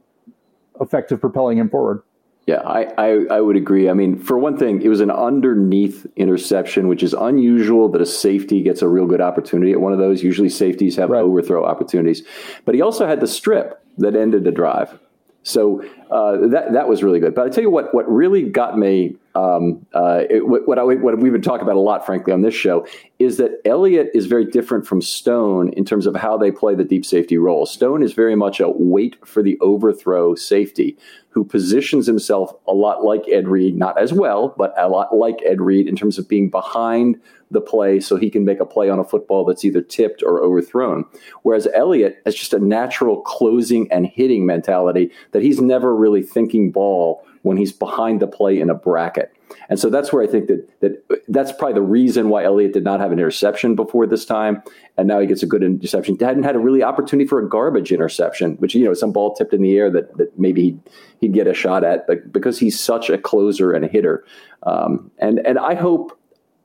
effective 0.80 1.20
propelling 1.20 1.58
him 1.58 1.70
forward. 1.70 2.02
Yeah, 2.46 2.62
I, 2.62 2.84
I, 2.98 3.26
I, 3.32 3.42
would 3.42 3.56
agree. 3.56 3.90
I 3.90 3.94
mean, 3.94 4.20
for 4.20 4.38
one 4.38 4.56
thing, 4.56 4.84
it 4.84 4.88
was 4.88 5.02
an 5.02 5.10
underneath 5.10 6.06
interception, 6.16 6.88
which 6.88 7.02
is 7.02 7.14
unusual 7.14 7.90
that 7.90 8.02
a 8.02 8.06
safety 8.06 8.62
gets 8.62 8.84
a 8.84 8.88
real 8.88 9.08
good 9.08 9.22
opportunity 9.22 9.72
at 9.72 9.82
one 9.82 9.94
of 9.94 9.98
those. 9.98 10.22
Usually 10.22 10.50
safeties 10.50 10.96
have 10.98 11.10
right. 11.10 11.24
overthrow 11.24 11.66
opportunities. 11.66 12.22
But 12.64 12.76
he 12.76 12.82
also 12.82 13.08
had 13.08 13.20
the 13.20 13.28
strip 13.28 13.84
that 13.98 14.16
ended 14.16 14.44
the 14.44 14.52
drive. 14.52 15.00
So 15.42 15.84
uh, 16.12 16.48
that 16.50 16.74
that 16.74 16.88
was 16.88 17.04
really 17.04 17.20
good. 17.20 17.34
But 17.34 17.48
I 17.48 17.50
tell 17.50 17.64
you 17.64 17.72
what, 17.72 17.96
what 17.96 18.12
really 18.12 18.44
got 18.44 18.78
me, 18.78 19.16
um, 19.36 19.86
uh, 19.94 20.24
it, 20.30 20.48
what, 20.48 20.80
I, 20.80 20.84
what 20.84 21.20
we've 21.20 21.32
been 21.32 21.42
talking 21.42 21.64
about 21.64 21.76
a 21.76 21.80
lot, 21.80 22.06
frankly, 22.06 22.32
on 22.32 22.42
this 22.42 22.54
show, 22.54 22.88
is 23.20 23.38
that 23.38 23.60
Elliott 23.66 24.10
is 24.14 24.28
very 24.28 24.46
different 24.46 24.88
from 24.88 25.02
Stone 25.02 25.74
in 25.74 25.84
terms 25.84 26.06
of 26.06 26.16
how 26.16 26.38
they 26.38 26.52
play 26.52 26.74
the 26.74 26.86
deep 26.86 27.06
safety 27.06 27.38
role. 27.38 27.66
Stone 27.66 28.02
is 28.02 28.14
very 28.14 28.36
much 28.36 28.60
a 28.60 28.70
wait 28.70 29.18
for 29.28 29.44
the 29.44 29.60
overthrow 29.60 30.36
safety 30.36 30.98
who 31.30 31.44
positions 31.44 32.08
himself 32.08 32.54
a 32.66 32.72
lot 32.72 33.04
like 33.04 33.28
Ed 33.30 33.50
Reed, 33.50 33.76
not 33.76 34.00
as 34.00 34.14
well, 34.14 34.56
but 34.58 34.74
a 34.78 34.88
lot 34.88 35.14
like 35.14 35.36
Ed 35.46 35.60
Reed 35.60 35.86
in 35.86 35.98
terms 35.98 36.18
of 36.18 36.30
being 36.30 36.50
behind 36.50 37.20
the 37.52 37.60
play 37.60 38.00
so 38.00 38.16
he 38.16 38.30
can 38.30 38.46
make 38.46 38.62
a 38.62 38.66
play 38.66 38.90
on 38.90 39.00
a 39.00 39.04
football 39.04 39.44
that's 39.44 39.66
either 39.66 39.82
tipped 39.82 40.24
or 40.24 40.42
overthrown. 40.42 41.04
Whereas 41.44 41.68
Elliott 41.74 42.22
has 42.26 42.36
just 42.36 42.54
a 42.54 42.60
natural 42.60 43.22
closing 43.22 43.92
and 43.92 44.08
hitting 44.08 44.46
mentality 44.46 45.12
that 45.32 45.44
he's 45.44 45.60
never 45.60 45.94
really 45.94 46.24
thinking 46.24 46.72
ball 46.72 47.26
when 47.46 47.58
he's 47.58 47.72
behind 47.72 48.20
the 48.20 48.28
play 48.28 48.60
in 48.60 48.72
a 48.72 48.74
bracket. 48.74 49.32
And 49.70 49.80
so 49.80 49.92
that's 49.92 50.12
where 50.12 50.24
I 50.24 50.28
think 50.28 50.48
that 50.48 50.68
that 50.82 51.22
that's 51.28 51.52
probably 51.52 51.76
the 51.76 51.82
reason 51.82 52.30
why 52.30 52.44
Elliott 52.44 52.74
did 52.74 52.84
not 52.84 53.00
have 53.00 53.12
an 53.12 53.20
interception 53.20 53.76
before 53.76 54.08
this 54.08 54.26
time, 54.26 54.64
and 54.98 55.08
now 55.08 55.20
he 55.20 55.28
gets 55.28 55.44
a 55.44 55.46
good 55.46 55.62
interception. 55.62 56.18
Hadn't 56.20 56.44
had 56.44 56.56
a 56.56 56.60
really 56.60 56.82
opportunity 56.82 57.28
for 57.28 57.40
a 57.40 57.48
garbage 57.48 57.92
interception, 57.92 58.56
which 58.56 58.74
you 58.74 58.84
know 58.84 58.96
some 58.96 59.12
ball 59.12 59.36
tipped 59.36 59.54
in 59.54 59.62
the 59.62 59.78
air 59.78 59.92
that, 59.92 60.18
that 60.18 60.40
maybe 60.40 60.64
he'd, 60.64 60.80
he'd 61.22 61.34
get 61.34 61.46
a 61.46 61.54
shot 61.54 61.84
at, 61.84 62.08
but 62.08 62.34
because 62.34 62.58
he's 62.58 62.80
such 62.80 63.12
a 63.12 63.18
closer 63.18 63.72
and 63.72 63.86
a 63.86 63.88
hitter, 63.88 64.26
um, 64.64 65.12
and 65.20 65.40
and 65.46 65.60
I 65.60 65.76
hope 65.76 66.20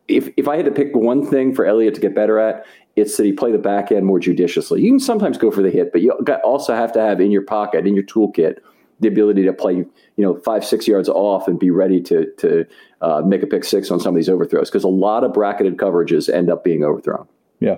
if 0.08 0.30
if 0.38 0.48
I 0.48 0.56
had 0.56 0.64
to 0.64 0.72
pick 0.72 0.94
one 0.94 1.26
thing 1.26 1.54
for 1.54 1.66
Elliott 1.66 1.94
to 1.96 2.00
get 2.00 2.14
better 2.14 2.38
at, 2.38 2.64
it's 2.96 3.18
that 3.18 3.26
he 3.26 3.32
play 3.32 3.52
the 3.52 3.58
back 3.58 3.92
end 3.92 4.06
more 4.06 4.18
judiciously. 4.18 4.80
You 4.80 4.92
can 4.92 5.00
sometimes 5.00 5.36
go 5.36 5.50
for 5.50 5.62
the 5.62 5.70
hit, 5.70 5.92
but 5.92 6.00
you 6.00 6.12
also 6.42 6.74
have 6.74 6.92
to 6.92 7.00
have 7.02 7.20
in 7.20 7.30
your 7.30 7.42
pocket, 7.42 7.86
in 7.86 7.94
your 7.94 8.04
toolkit, 8.04 8.60
the 9.00 9.08
ability 9.08 9.44
to 9.44 9.52
play, 9.52 9.84
you 10.20 10.26
know, 10.26 10.36
five 10.36 10.66
six 10.66 10.86
yards 10.86 11.08
off 11.08 11.48
and 11.48 11.58
be 11.58 11.70
ready 11.70 11.98
to 12.02 12.30
to 12.36 12.66
uh, 13.00 13.22
make 13.24 13.42
a 13.42 13.46
pick 13.46 13.64
six 13.64 13.90
on 13.90 13.98
some 13.98 14.14
of 14.14 14.16
these 14.16 14.28
overthrows 14.28 14.68
because 14.68 14.84
a 14.84 14.88
lot 14.88 15.24
of 15.24 15.32
bracketed 15.32 15.78
coverages 15.78 16.28
end 16.28 16.50
up 16.50 16.62
being 16.62 16.84
overthrown. 16.84 17.26
Yeah, 17.58 17.76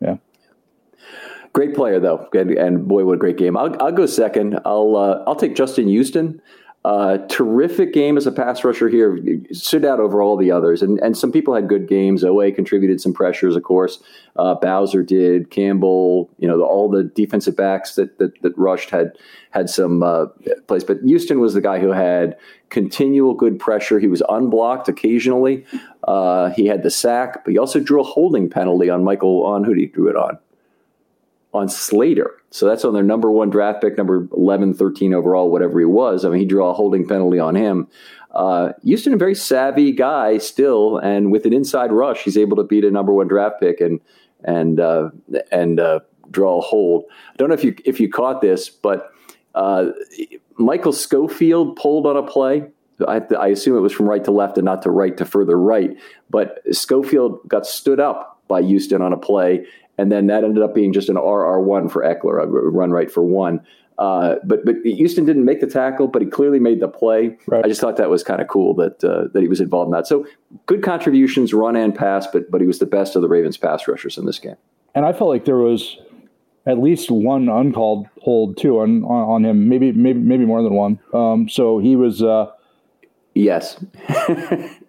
yeah. 0.00 0.18
Great 1.52 1.74
player 1.74 1.98
though, 1.98 2.28
and, 2.34 2.52
and 2.52 2.86
boy, 2.86 3.04
what 3.04 3.14
a 3.14 3.18
great 3.18 3.36
game! 3.36 3.56
I'll, 3.56 3.74
I'll 3.82 3.90
go 3.90 4.06
second. 4.06 4.60
I'll 4.64 4.94
uh, 4.94 5.24
I'll 5.26 5.34
take 5.34 5.56
Justin 5.56 5.88
Houston. 5.88 6.40
Uh, 6.84 7.18
terrific 7.28 7.92
game 7.92 8.16
as 8.16 8.26
a 8.26 8.32
pass 8.32 8.64
rusher 8.64 8.88
here. 8.88 9.16
Stood 9.52 9.84
out 9.84 10.00
over 10.00 10.20
all 10.20 10.36
the 10.36 10.50
others. 10.50 10.82
And, 10.82 10.98
and 10.98 11.16
some 11.16 11.30
people 11.30 11.54
had 11.54 11.68
good 11.68 11.86
games. 11.86 12.24
OA 12.24 12.50
contributed 12.50 13.00
some 13.00 13.12
pressures, 13.12 13.54
of 13.54 13.62
course. 13.62 14.02
Uh, 14.34 14.56
Bowser 14.56 15.04
did. 15.04 15.50
Campbell, 15.50 16.28
you 16.38 16.48
know, 16.48 16.58
the, 16.58 16.64
all 16.64 16.90
the 16.90 17.04
defensive 17.04 17.56
backs 17.56 17.94
that, 17.94 18.18
that, 18.18 18.40
that 18.42 18.56
rushed 18.58 18.90
had 18.90 19.12
had 19.50 19.70
some 19.70 20.02
uh, 20.02 20.26
plays. 20.66 20.82
But 20.82 20.98
Houston 21.04 21.38
was 21.38 21.54
the 21.54 21.60
guy 21.60 21.78
who 21.78 21.92
had 21.92 22.36
continual 22.70 23.34
good 23.34 23.60
pressure. 23.60 24.00
He 24.00 24.08
was 24.08 24.22
unblocked 24.28 24.88
occasionally. 24.88 25.64
Uh, 26.08 26.50
he 26.50 26.66
had 26.66 26.82
the 26.82 26.90
sack, 26.90 27.44
but 27.44 27.52
he 27.52 27.58
also 27.58 27.78
drew 27.78 28.00
a 28.00 28.04
holding 28.04 28.50
penalty 28.50 28.90
on 28.90 29.04
Michael, 29.04 29.44
on 29.46 29.62
who 29.62 29.72
he 29.72 29.86
drew 29.86 30.08
it 30.08 30.16
on? 30.16 30.36
On 31.52 31.68
Slater. 31.68 32.30
So 32.50 32.66
that's 32.66 32.84
on 32.84 32.94
their 32.94 33.02
number 33.02 33.30
one 33.30 33.50
draft 33.50 33.82
pick, 33.82 33.98
number 33.98 34.26
11, 34.34 34.74
13 34.74 35.12
overall, 35.12 35.50
whatever 35.50 35.78
he 35.78 35.84
was. 35.84 36.24
I 36.24 36.30
mean, 36.30 36.40
he 36.40 36.46
drew 36.46 36.64
a 36.64 36.72
holding 36.72 37.06
penalty 37.06 37.38
on 37.38 37.54
him. 37.54 37.88
Uh, 38.30 38.72
Houston, 38.82 39.12
a 39.12 39.18
very 39.18 39.34
savvy 39.34 39.92
guy 39.92 40.38
still, 40.38 40.96
and 40.98 41.30
with 41.30 41.44
an 41.44 41.52
inside 41.52 41.92
rush, 41.92 42.22
he's 42.22 42.38
able 42.38 42.56
to 42.56 42.64
beat 42.64 42.84
a 42.84 42.90
number 42.90 43.12
one 43.12 43.28
draft 43.28 43.60
pick 43.60 43.80
and 43.80 44.00
and 44.44 44.80
uh, 44.80 45.10
and 45.50 45.78
uh, 45.78 46.00
draw 46.30 46.58
a 46.58 46.60
hold. 46.60 47.04
I 47.32 47.36
don't 47.36 47.48
know 47.48 47.54
if 47.54 47.64
you 47.64 47.76
if 47.84 48.00
you 48.00 48.10
caught 48.10 48.40
this, 48.40 48.70
but 48.70 49.12
uh, 49.54 49.86
Michael 50.56 50.92
Schofield 50.92 51.76
pulled 51.76 52.06
on 52.06 52.16
a 52.16 52.22
play. 52.22 52.64
I, 53.06 53.20
I 53.38 53.48
assume 53.48 53.76
it 53.76 53.80
was 53.80 53.92
from 53.92 54.08
right 54.08 54.22
to 54.24 54.30
left 54.30 54.58
and 54.58 54.64
not 54.64 54.82
to 54.82 54.90
right 54.90 55.16
to 55.16 55.24
further 55.24 55.58
right. 55.58 55.90
But 56.30 56.60
Schofield 56.70 57.40
got 57.48 57.66
stood 57.66 58.00
up 58.00 58.42
by 58.48 58.62
Houston 58.62 59.02
on 59.02 59.12
a 59.12 59.16
play, 59.16 59.66
and 60.02 60.10
then 60.10 60.26
that 60.26 60.42
ended 60.42 60.64
up 60.64 60.74
being 60.74 60.92
just 60.92 61.08
an 61.08 61.14
RR1 61.14 61.88
for 61.88 62.02
Ekeler, 62.02 62.42
a 62.42 62.46
run 62.46 62.90
right 62.90 63.08
for 63.08 63.22
one. 63.22 63.64
Uh, 63.98 64.34
but 64.42 64.64
but 64.64 64.74
Houston 64.82 65.24
didn't 65.24 65.44
make 65.44 65.60
the 65.60 65.66
tackle, 65.68 66.08
but 66.08 66.22
he 66.22 66.28
clearly 66.28 66.58
made 66.58 66.80
the 66.80 66.88
play. 66.88 67.38
Right. 67.46 67.64
I 67.64 67.68
just 67.68 67.80
thought 67.80 67.98
that 67.98 68.10
was 68.10 68.24
kind 68.24 68.40
of 68.40 68.48
cool 68.48 68.74
that 68.74 69.04
uh, 69.04 69.28
that 69.32 69.42
he 69.42 69.46
was 69.46 69.60
involved 69.60 69.88
in 69.88 69.92
that. 69.92 70.08
So 70.08 70.26
good 70.66 70.82
contributions, 70.82 71.54
run 71.54 71.76
and 71.76 71.94
pass, 71.94 72.26
but 72.26 72.50
but 72.50 72.60
he 72.60 72.66
was 72.66 72.80
the 72.80 72.86
best 72.86 73.14
of 73.14 73.22
the 73.22 73.28
Ravens 73.28 73.56
pass 73.56 73.86
rushers 73.86 74.18
in 74.18 74.26
this 74.26 74.40
game. 74.40 74.56
And 74.96 75.04
I 75.06 75.12
felt 75.12 75.30
like 75.30 75.44
there 75.44 75.58
was 75.58 75.98
at 76.66 76.78
least 76.78 77.12
one 77.12 77.48
uncalled 77.48 78.08
hold 78.22 78.56
too 78.56 78.80
on 78.80 79.04
on, 79.04 79.28
on 79.28 79.44
him, 79.44 79.68
maybe 79.68 79.92
maybe 79.92 80.18
maybe 80.18 80.46
more 80.46 80.64
than 80.64 80.74
one. 80.74 80.98
Um, 81.14 81.48
so 81.48 81.78
he 81.78 81.94
was. 81.94 82.24
Uh, 82.24 82.50
yes. 83.34 83.84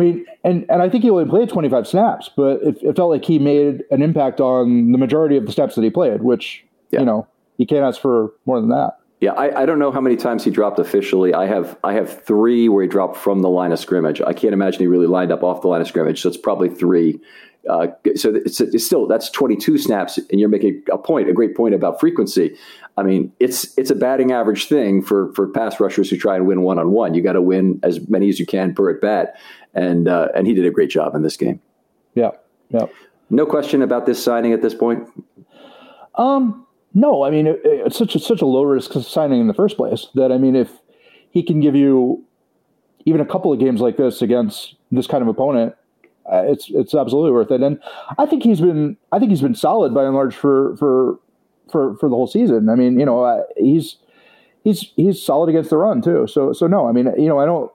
I 0.00 0.02
mean, 0.02 0.26
and, 0.44 0.64
and 0.70 0.80
I 0.80 0.88
think 0.88 1.04
he 1.04 1.10
only 1.10 1.26
played 1.26 1.50
25 1.50 1.86
snaps, 1.86 2.30
but 2.34 2.62
it, 2.62 2.78
it, 2.82 2.96
felt 2.96 3.10
like 3.10 3.24
he 3.24 3.38
made 3.38 3.84
an 3.90 4.00
impact 4.00 4.40
on 4.40 4.92
the 4.92 4.98
majority 4.98 5.36
of 5.36 5.44
the 5.44 5.52
snaps 5.52 5.74
that 5.74 5.84
he 5.84 5.90
played, 5.90 6.22
which, 6.22 6.64
yeah. 6.90 7.00
you 7.00 7.06
know, 7.06 7.26
you 7.58 7.66
can't 7.66 7.84
ask 7.84 8.00
for 8.00 8.32
more 8.46 8.60
than 8.60 8.70
that. 8.70 8.96
Yeah, 9.20 9.32
I, 9.32 9.62
I, 9.62 9.66
don't 9.66 9.78
know 9.78 9.92
how 9.92 10.00
many 10.00 10.16
times 10.16 10.42
he 10.44 10.50
dropped 10.50 10.78
officially. 10.78 11.34
I 11.34 11.44
have 11.44 11.76
I 11.84 11.92
have 11.92 12.24
three 12.24 12.70
where 12.70 12.82
he 12.82 12.88
dropped 12.88 13.18
from 13.18 13.42
the 13.42 13.50
line 13.50 13.70
of 13.70 13.78
scrimmage. 13.78 14.22
I 14.22 14.32
can't 14.32 14.54
imagine 14.54 14.80
he 14.80 14.86
really 14.86 15.06
lined 15.06 15.30
up 15.30 15.42
off 15.42 15.60
the 15.60 15.68
line 15.68 15.82
of 15.82 15.86
scrimmage, 15.86 16.22
so 16.22 16.28
it's 16.30 16.38
probably 16.38 16.70
three. 16.70 17.20
Uh, 17.68 17.88
so 18.16 18.34
it's, 18.34 18.58
it's, 18.62 18.86
still 18.86 19.06
that's 19.06 19.28
22 19.28 19.76
snaps, 19.76 20.16
and 20.16 20.40
you're 20.40 20.48
making 20.48 20.82
a 20.90 20.96
point, 20.96 21.28
a 21.28 21.34
great 21.34 21.54
point 21.54 21.74
about 21.74 22.00
frequency. 22.00 22.56
I 22.96 23.02
mean, 23.02 23.30
it's 23.38 23.76
it's 23.76 23.90
a 23.90 23.94
batting 23.94 24.32
average 24.32 24.66
thing 24.66 25.02
for 25.02 25.32
for 25.34 25.46
pass 25.48 25.78
rushers 25.78 26.08
who 26.08 26.16
try 26.16 26.36
and 26.36 26.46
win 26.46 26.62
one 26.62 26.78
on 26.78 26.90
one. 26.90 27.12
You 27.12 27.22
got 27.22 27.34
to 27.34 27.42
win 27.42 27.78
as 27.82 28.08
many 28.08 28.30
as 28.30 28.40
you 28.40 28.46
can 28.46 28.74
per 28.74 28.90
at 28.90 29.02
bat, 29.02 29.36
and 29.74 30.08
uh, 30.08 30.28
and 30.34 30.46
he 30.46 30.54
did 30.54 30.66
a 30.66 30.70
great 30.70 30.90
job 30.90 31.14
in 31.14 31.22
this 31.22 31.36
game. 31.36 31.60
Yeah, 32.14 32.30
yeah. 32.70 32.86
No 33.30 33.46
question 33.46 33.82
about 33.82 34.06
this 34.06 34.22
signing 34.22 34.52
at 34.52 34.62
this 34.62 34.74
point. 34.74 35.08
Um, 36.16 36.66
no, 36.94 37.22
I 37.22 37.30
mean 37.30 37.46
it, 37.46 37.60
it's 37.64 37.96
such 37.96 38.14
a, 38.14 38.18
such 38.18 38.42
a 38.42 38.46
low 38.46 38.64
risk 38.64 38.92
signing 38.92 39.40
in 39.40 39.46
the 39.46 39.54
first 39.54 39.76
place 39.76 40.08
that 40.14 40.32
I 40.32 40.38
mean 40.38 40.56
if 40.56 40.70
he 41.30 41.42
can 41.42 41.60
give 41.60 41.76
you 41.76 42.24
even 43.06 43.20
a 43.20 43.26
couple 43.26 43.52
of 43.52 43.58
games 43.58 43.80
like 43.80 43.96
this 43.96 44.20
against 44.20 44.74
this 44.90 45.06
kind 45.06 45.22
of 45.22 45.28
opponent, 45.28 45.74
uh, 46.30 46.42
it's 46.46 46.68
it's 46.70 46.94
absolutely 46.94 47.32
worth 47.32 47.50
it. 47.50 47.62
And 47.62 47.80
I 48.18 48.26
think 48.26 48.42
he's 48.42 48.60
been 48.60 48.96
I 49.12 49.18
think 49.18 49.30
he's 49.30 49.42
been 49.42 49.54
solid 49.54 49.94
by 49.94 50.04
and 50.04 50.14
large 50.14 50.34
for 50.34 50.76
for 50.76 51.18
for 51.70 51.96
for 51.96 52.08
the 52.08 52.14
whole 52.14 52.26
season. 52.26 52.68
I 52.68 52.74
mean, 52.74 52.98
you 52.98 53.06
know, 53.06 53.24
uh, 53.24 53.42
he's 53.56 53.96
he's 54.64 54.92
he's 54.96 55.22
solid 55.22 55.48
against 55.48 55.70
the 55.70 55.76
run 55.76 56.02
too. 56.02 56.26
So 56.26 56.52
so 56.52 56.66
no, 56.66 56.88
I 56.88 56.92
mean, 56.92 57.06
you 57.18 57.28
know, 57.28 57.38
I 57.38 57.46
don't. 57.46 57.70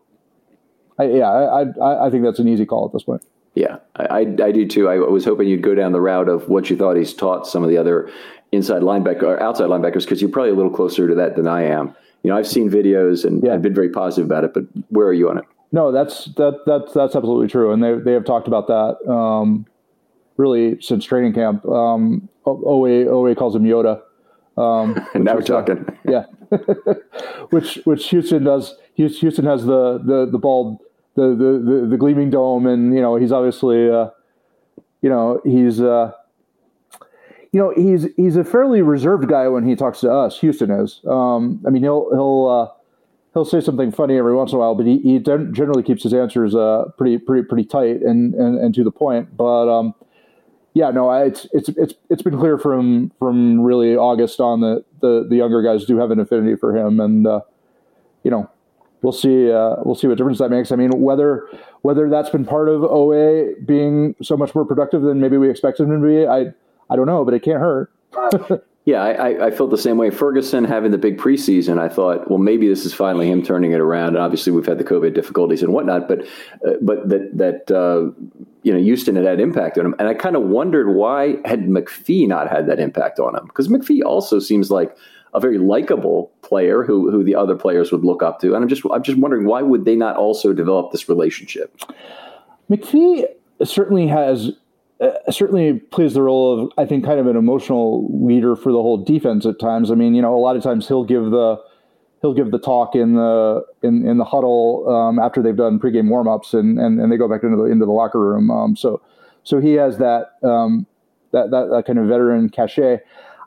I, 0.97 1.03
yeah, 1.05 1.29
I, 1.29 1.63
I 1.81 2.07
I 2.07 2.09
think 2.09 2.23
that's 2.23 2.39
an 2.39 2.47
easy 2.47 2.65
call 2.65 2.85
at 2.85 2.93
this 2.93 3.03
point. 3.03 3.23
Yeah, 3.55 3.77
I, 3.95 4.19
I 4.19 4.51
do 4.51 4.67
too. 4.67 4.89
I 4.89 4.97
was 4.97 5.23
hoping 5.23 5.47
you'd 5.47 5.61
go 5.61 5.75
down 5.75 5.93
the 5.93 6.01
route 6.01 6.27
of 6.27 6.49
what 6.49 6.69
you 6.69 6.75
thought 6.75 6.97
he's 6.97 7.13
taught 7.13 7.47
some 7.47 7.63
of 7.63 7.69
the 7.69 7.77
other 7.77 8.11
inside 8.51 8.81
linebacker 8.81 9.23
or 9.23 9.41
outside 9.41 9.69
linebackers 9.69 10.01
because 10.01 10.21
you're 10.21 10.31
probably 10.31 10.51
a 10.51 10.55
little 10.55 10.71
closer 10.71 11.07
to 11.07 11.15
that 11.15 11.35
than 11.35 11.47
I 11.47 11.63
am. 11.63 11.95
You 12.23 12.31
know, 12.31 12.37
I've 12.37 12.47
seen 12.47 12.69
videos 12.69 13.23
and 13.23 13.43
yeah. 13.43 13.53
I've 13.53 13.61
been 13.61 13.73
very 13.73 13.89
positive 13.89 14.25
about 14.25 14.43
it, 14.43 14.53
but 14.53 14.63
where 14.89 15.07
are 15.07 15.13
you 15.13 15.29
on 15.29 15.37
it? 15.37 15.45
No, 15.71 15.91
that's 15.91 16.25
that 16.35 16.61
that's 16.65 16.93
that's 16.93 17.15
absolutely 17.15 17.47
true, 17.47 17.71
and 17.71 17.83
they 17.83 17.93
they 17.95 18.13
have 18.13 18.25
talked 18.25 18.47
about 18.47 18.67
that 18.67 19.11
um, 19.11 19.65
really 20.37 20.79
since 20.81 21.05
training 21.05 21.33
camp. 21.33 21.65
Um, 21.65 22.29
OA 22.45 23.05
OA 23.05 23.35
calls 23.35 23.55
him 23.55 23.63
Yoda. 23.63 24.01
Um, 24.57 25.05
and 25.13 25.23
now 25.25 25.35
we're 25.35 25.41
talking. 25.41 25.85
Uh, 25.87 25.93
yeah, 26.07 26.25
which 27.49 27.79
which 27.85 28.09
Houston 28.09 28.43
does. 28.43 28.75
Houston 28.95 29.45
has 29.45 29.65
the 29.65 29.99
the 30.03 30.27
the 30.31 30.37
bald 30.37 30.79
the 31.15 31.29
the 31.29 31.71
the, 31.81 31.87
the 31.91 31.97
gleaming 31.97 32.29
dome, 32.29 32.65
and 32.67 32.93
you 32.93 33.01
know 33.01 33.15
he's 33.15 33.31
obviously 33.31 33.89
uh, 33.89 34.09
you 35.01 35.09
know 35.09 35.41
he's. 35.43 35.81
Uh, 35.81 36.11
you 37.51 37.61
know 37.61 37.73
he's 37.73 38.05
he's 38.17 38.35
a 38.35 38.43
fairly 38.43 38.81
reserved 38.81 39.29
guy 39.29 39.47
when 39.47 39.65
he 39.65 39.77
talks 39.77 40.01
to 40.01 40.11
us. 40.11 40.41
Houston 40.41 40.69
is. 40.71 40.99
Um, 41.07 41.63
I 41.65 41.69
mean, 41.69 41.83
he'll 41.83 42.09
he'll 42.11 42.47
uh, 42.49 42.75
he'll 43.33 43.45
say 43.45 43.61
something 43.61 43.91
funny 43.91 44.17
every 44.17 44.35
once 44.35 44.51
in 44.51 44.57
a 44.57 44.59
while, 44.59 44.75
but 44.75 44.85
he, 44.85 44.97
he 44.99 45.19
generally 45.19 45.83
keeps 45.83 46.03
his 46.03 46.13
answers 46.13 46.53
uh, 46.53 46.85
pretty 46.97 47.17
pretty 47.17 47.47
pretty 47.47 47.63
tight 47.63 48.01
and, 48.01 48.33
and, 48.33 48.59
and 48.59 48.75
to 48.75 48.83
the 48.83 48.91
point. 48.91 49.37
But 49.37 49.69
um, 49.69 49.93
yeah, 50.75 50.91
no, 50.91 51.09
it's 51.09 51.47
it's 51.53 51.69
it's 51.69 51.93
it's 52.09 52.21
been 52.21 52.37
clear 52.37 52.57
from 52.57 53.09
from 53.17 53.61
really 53.61 53.95
August 53.95 54.41
on 54.41 54.59
that 54.59 54.83
the 54.99 55.25
the 55.27 55.37
younger 55.37 55.63
guys 55.63 55.85
do 55.85 55.97
have 55.97 56.11
an 56.11 56.19
affinity 56.19 56.57
for 56.57 56.75
him, 56.75 56.99
and 56.99 57.25
uh, 57.25 57.39
you 58.23 58.29
know 58.29 58.49
we'll 59.01 59.13
see 59.13 59.49
uh, 59.49 59.77
we'll 59.85 59.95
see 59.95 60.07
what 60.07 60.17
difference 60.17 60.39
that 60.39 60.49
makes. 60.49 60.73
I 60.73 60.75
mean, 60.75 60.91
whether 60.99 61.47
whether 61.83 62.09
that's 62.09 62.29
been 62.29 62.43
part 62.43 62.67
of 62.67 62.83
OA 62.83 63.53
being 63.65 64.15
so 64.21 64.35
much 64.35 64.53
more 64.53 64.65
productive 64.65 65.01
than 65.01 65.21
maybe 65.21 65.37
we 65.37 65.49
expected 65.49 65.83
him 65.83 66.01
to 66.01 66.07
be, 66.07 66.27
I 66.27 66.47
I 66.89 66.97
don't 66.97 67.07
know, 67.07 67.23
but 67.23 67.33
it 67.33 67.41
can't 67.41 67.61
hurt. 67.61 67.89
yeah, 68.85 69.01
I, 69.01 69.47
I 69.47 69.51
felt 69.51 69.71
the 69.71 69.79
same 69.79 69.97
way. 69.97 70.11
Ferguson 70.11 70.63
having 70.63 70.91
the 70.91 70.99
big 70.99 71.17
preseason, 71.17 71.79
I 71.79 71.89
thought, 71.89 72.29
well, 72.29 72.37
maybe 72.37 72.67
this 72.67 72.85
is 72.85 72.93
finally 72.93 73.27
him 73.27 73.41
turning 73.41 73.71
it 73.71 73.79
around. 73.79 74.09
And 74.09 74.19
obviously, 74.19 74.51
we've 74.51 74.65
had 74.65 74.77
the 74.77 74.83
COVID 74.83 75.15
difficulties 75.15 75.63
and 75.63 75.73
whatnot, 75.73 76.07
but 76.07 76.21
uh, 76.21 76.73
but 76.83 77.09
that 77.09 77.31
that 77.35 77.75
uh, 77.75 78.11
you 78.61 78.71
know 78.71 78.79
Houston 78.79 79.15
had 79.15 79.25
had 79.25 79.39
impact 79.39 79.79
on 79.79 79.87
him, 79.87 79.95
and 79.97 80.07
I 80.07 80.13
kind 80.13 80.35
of 80.35 80.43
wondered 80.43 80.93
why 80.93 81.37
had 81.45 81.61
McPhee 81.61 82.27
not 82.27 82.47
had 82.47 82.67
that 82.67 82.79
impact 82.79 83.19
on 83.19 83.35
him 83.35 83.47
because 83.47 83.69
McPhee 83.69 84.03
also 84.05 84.37
seems 84.37 84.69
like 84.69 84.95
a 85.33 85.39
very 85.39 85.57
likable 85.57 86.31
player 86.43 86.83
who 86.83 87.09
who 87.09 87.23
the 87.23 87.33
other 87.33 87.55
players 87.55 87.91
would 87.91 88.05
look 88.05 88.21
up 88.21 88.39
to, 88.41 88.53
and 88.53 88.63
I'm 88.63 88.69
just 88.69 88.83
I'm 88.93 89.01
just 89.01 89.17
wondering 89.17 89.47
why 89.47 89.63
would 89.63 89.85
they 89.85 89.95
not 89.95 90.15
also 90.15 90.53
develop 90.53 90.91
this 90.91 91.09
relationship? 91.09 91.75
McPhee 92.69 93.25
certainly 93.63 94.05
has 94.05 94.51
uh, 95.01 95.31
certainly 95.31 95.79
plays 95.91 96.13
the 96.13 96.21
role 96.21 96.59
of 96.59 96.71
I 96.77 96.85
think 96.85 97.03
kind 97.03 97.19
of 97.19 97.27
an 97.27 97.35
emotional 97.35 98.07
leader 98.25 98.55
for 98.55 98.71
the 98.71 98.81
whole 98.81 98.97
defense 98.97 99.45
at 99.45 99.59
times. 99.59 99.91
I 99.91 99.95
mean, 99.95 100.15
you 100.15 100.21
know, 100.21 100.33
a 100.35 100.39
lot 100.39 100.55
of 100.55 100.63
times 100.63 100.87
he'll 100.87 101.03
give 101.03 101.31
the 101.31 101.57
he'll 102.21 102.33
give 102.33 102.51
the 102.51 102.59
talk 102.59 102.95
in 102.95 103.15
the 103.15 103.65
in, 103.83 104.07
in 104.07 104.17
the 104.17 104.23
huddle 104.23 104.87
um, 104.89 105.19
after 105.19 105.41
they've 105.41 105.55
done 105.55 105.79
pregame 105.79 106.07
warmups 106.07 106.53
and, 106.53 106.79
and 106.79 106.99
and 106.99 107.11
they 107.11 107.17
go 107.17 107.27
back 107.27 107.43
into 107.43 107.57
the 107.57 107.63
into 107.63 107.85
the 107.85 107.91
locker 107.91 108.19
room. 108.19 108.49
Um, 108.49 108.75
so 108.75 109.01
so 109.43 109.59
he 109.59 109.73
has 109.73 109.97
that 109.97 110.31
um, 110.43 110.85
that, 111.31 111.51
that 111.51 111.69
that 111.71 111.83
kind 111.85 111.99
of 111.99 112.07
veteran 112.07 112.49
cachet. 112.49 112.99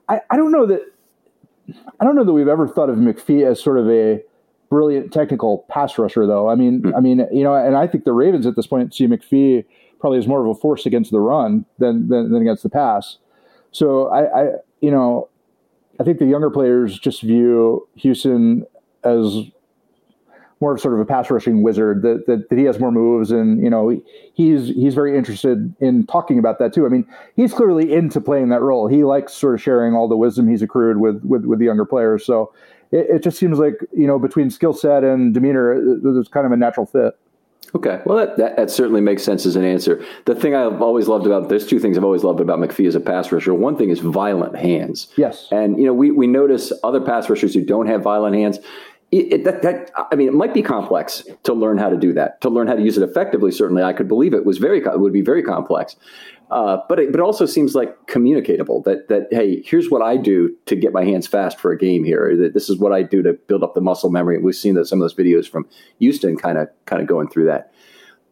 I, 0.09 0.21
I 0.31 0.37
don't 0.37 0.53
know 0.53 0.67
that 0.67 0.83
I 1.99 2.05
don't 2.05 2.15
know 2.15 2.25
that 2.25 2.33
we've 2.33 2.49
ever 2.49 2.69
thought 2.69 2.91
of 2.91 2.97
McPhee 2.97 3.51
as 3.51 3.63
sort 3.63 3.79
of 3.79 3.89
a 3.89 4.23
brilliant 4.69 5.15
technical 5.15 5.65
pass 5.71 5.99
rusher, 5.99 6.27
though. 6.27 6.51
I 6.51 6.55
mean. 6.55 6.93
I 6.95 7.01
mean, 7.01 7.27
you 7.33 7.43
know, 7.43 7.55
and 7.55 7.75
I 7.75 7.87
think 7.87 8.05
the 8.05 8.13
Ravens 8.13 8.47
at 8.47 8.55
this 8.55 8.67
point 8.67 8.95
see 8.95 9.07
McPhee 9.07 9.65
probably 10.01 10.19
is 10.19 10.27
more 10.27 10.45
of 10.45 10.47
a 10.47 10.55
force 10.55 10.87
against 10.87 11.11
the 11.11 11.21
run 11.21 11.65
than 11.79 12.09
than, 12.09 12.33
than 12.33 12.43
against 12.43 12.63
the 12.63 12.71
pass. 12.71 13.19
So 13.73 14.09
I, 14.09 14.43
I, 14.43 14.45
you 14.81 14.91
know, 14.91 15.29
I 16.01 16.05
think 16.05 16.19
the 16.19 16.27
younger 16.27 16.51
players 16.51 16.99
just 16.99 17.23
view 17.23 17.87
Houston 17.97 18.65
as 19.05 19.43
more 20.61 20.75
of 20.75 20.81
sort 20.81 20.95
of 20.95 21.01
a 21.01 21.05
pass 21.05 21.31
rushing 21.31 21.63
wizard 21.63 22.03
that, 22.03 22.27
that, 22.27 22.49
that 22.49 22.59
he 22.59 22.65
has 22.65 22.81
more 22.81 22.91
moves 22.91 23.31
and 23.31 23.63
you 23.63 23.71
know 23.71 24.01
he's 24.35 24.69
he's 24.69 24.95
very 24.95 25.17
interested 25.17 25.73
in 25.81 26.07
talking 26.07 26.39
about 26.39 26.59
that 26.59 26.73
too. 26.73 26.87
I 26.87 26.89
mean 26.89 27.07
he's 27.37 27.53
clearly 27.53 27.93
into 27.93 28.21
playing 28.21 28.49
that 28.49 28.61
role. 28.61 28.89
He 28.89 29.05
likes 29.05 29.33
sort 29.35 29.55
of 29.55 29.63
sharing 29.63 29.95
all 29.95 30.09
the 30.09 30.17
wisdom 30.17 30.49
he's 30.49 30.63
accrued 30.63 30.99
with 30.99 31.23
with, 31.25 31.45
with 31.45 31.59
the 31.59 31.67
younger 31.67 31.85
players. 31.85 32.25
So 32.25 32.53
it, 32.91 33.23
just 33.23 33.39
seems 33.39 33.59
like 33.59 33.75
you 33.93 34.07
know 34.07 34.19
between 34.19 34.51
skill 34.51 34.73
set 34.73 35.05
and 35.05 35.35
demeanor, 35.35 35.81
there's 36.03 36.29
kind 36.29 36.47
of 36.47 36.53
a 36.53 36.57
natural 36.57 36.87
fit. 36.87 37.19
Okay, 37.75 38.01
well, 38.07 38.17
that, 38.17 38.39
that, 38.39 38.57
that, 38.57 38.71
certainly 38.71 39.03
makes 39.03 39.23
sense 39.23 39.45
as 39.45 39.55
an 39.55 39.65
answer. 39.65 40.03
The 40.25 40.35
thing 40.35 40.55
I've 40.55 40.81
always 40.81 41.07
loved 41.07 41.27
about 41.27 41.51
there's 41.51 41.67
two 41.67 41.79
things 41.79 41.99
I've 41.99 42.05
always 42.05 42.25
loved 42.25 42.41
about 42.41 42.59
McPhee 42.59 42.89
as 42.89 42.95
a 42.95 43.01
pass 43.01 43.31
rusher. 43.31 43.53
One 43.53 43.77
thing 43.77 43.91
is 43.91 44.01
violent 44.01 44.57
hands. 44.57 45.09
Yes, 45.17 45.49
and 45.51 45.79
you 45.79 45.85
know 45.85 45.93
we 45.93 46.11
we 46.11 46.27
notice 46.27 46.73
other 46.83 47.01
pass 47.01 47.29
rushers 47.29 47.53
who 47.53 47.63
don't 47.63 47.87
have 47.87 48.03
violent 48.03 48.37
hands. 48.37 48.59
It, 49.11 49.33
it, 49.33 49.45
that, 49.45 49.63
that, 49.63 49.91
I 50.13 50.17
mean, 50.17 50.29
it 50.29 50.35
might 50.35 50.53
be 50.53 50.61
complex 50.61 51.27
to 51.45 51.55
learn 51.55 51.79
how 51.79 51.89
to 51.89 51.97
do 51.97 52.13
that. 52.13 52.43
To 52.43 52.51
learn 52.51 52.67
how 52.67 52.75
to 52.75 52.83
use 52.83 52.99
it 52.99 53.03
effectively, 53.03 53.51
certainly, 53.51 53.83
I 53.83 53.95
could 53.95 54.07
believe 54.07 54.35
it 54.35 54.45
was 54.45 54.59
very 54.59 54.81
it 54.81 55.01
would 55.01 55.15
be 55.15 55.23
very 55.23 55.43
complex. 55.43 55.97
Uh, 56.51 56.79
but 56.89 56.99
it, 56.99 57.13
but 57.13 57.21
it 57.21 57.23
also 57.23 57.45
seems 57.47 57.75
like 57.75 58.07
communicatable 58.07 58.83
that 58.85 59.09
that 59.09 59.29
hey, 59.31 59.63
here's 59.65 59.91
what 59.91 60.03
I 60.03 60.17
do 60.17 60.55
to 60.67 60.77
get 60.77 60.93
my 60.93 61.05
hands 61.05 61.27
fast 61.27 61.59
for 61.59 61.73
a 61.73 61.79
game 61.79 62.05
here. 62.05 62.51
This 62.53 62.71
is 62.71 62.79
what 62.79 62.93
I 62.93 63.03
do 63.03 63.23
to 63.23 63.35
build 63.35 63.63
up 63.63 63.75
the 63.75 63.81
muscle 63.81 64.11
memory. 64.11 64.39
We've 64.39 64.55
seen 64.55 64.75
that 64.75 64.87
some 64.87 65.01
of 65.01 65.05
those 65.05 65.15
videos 65.15 65.49
from 65.49 65.69
Houston 65.99 66.37
kind 66.37 66.59
of 66.59 66.69
kind 66.87 67.03
of 67.03 67.09
going 67.09 67.29
through 67.29 67.47
that. 67.47 67.73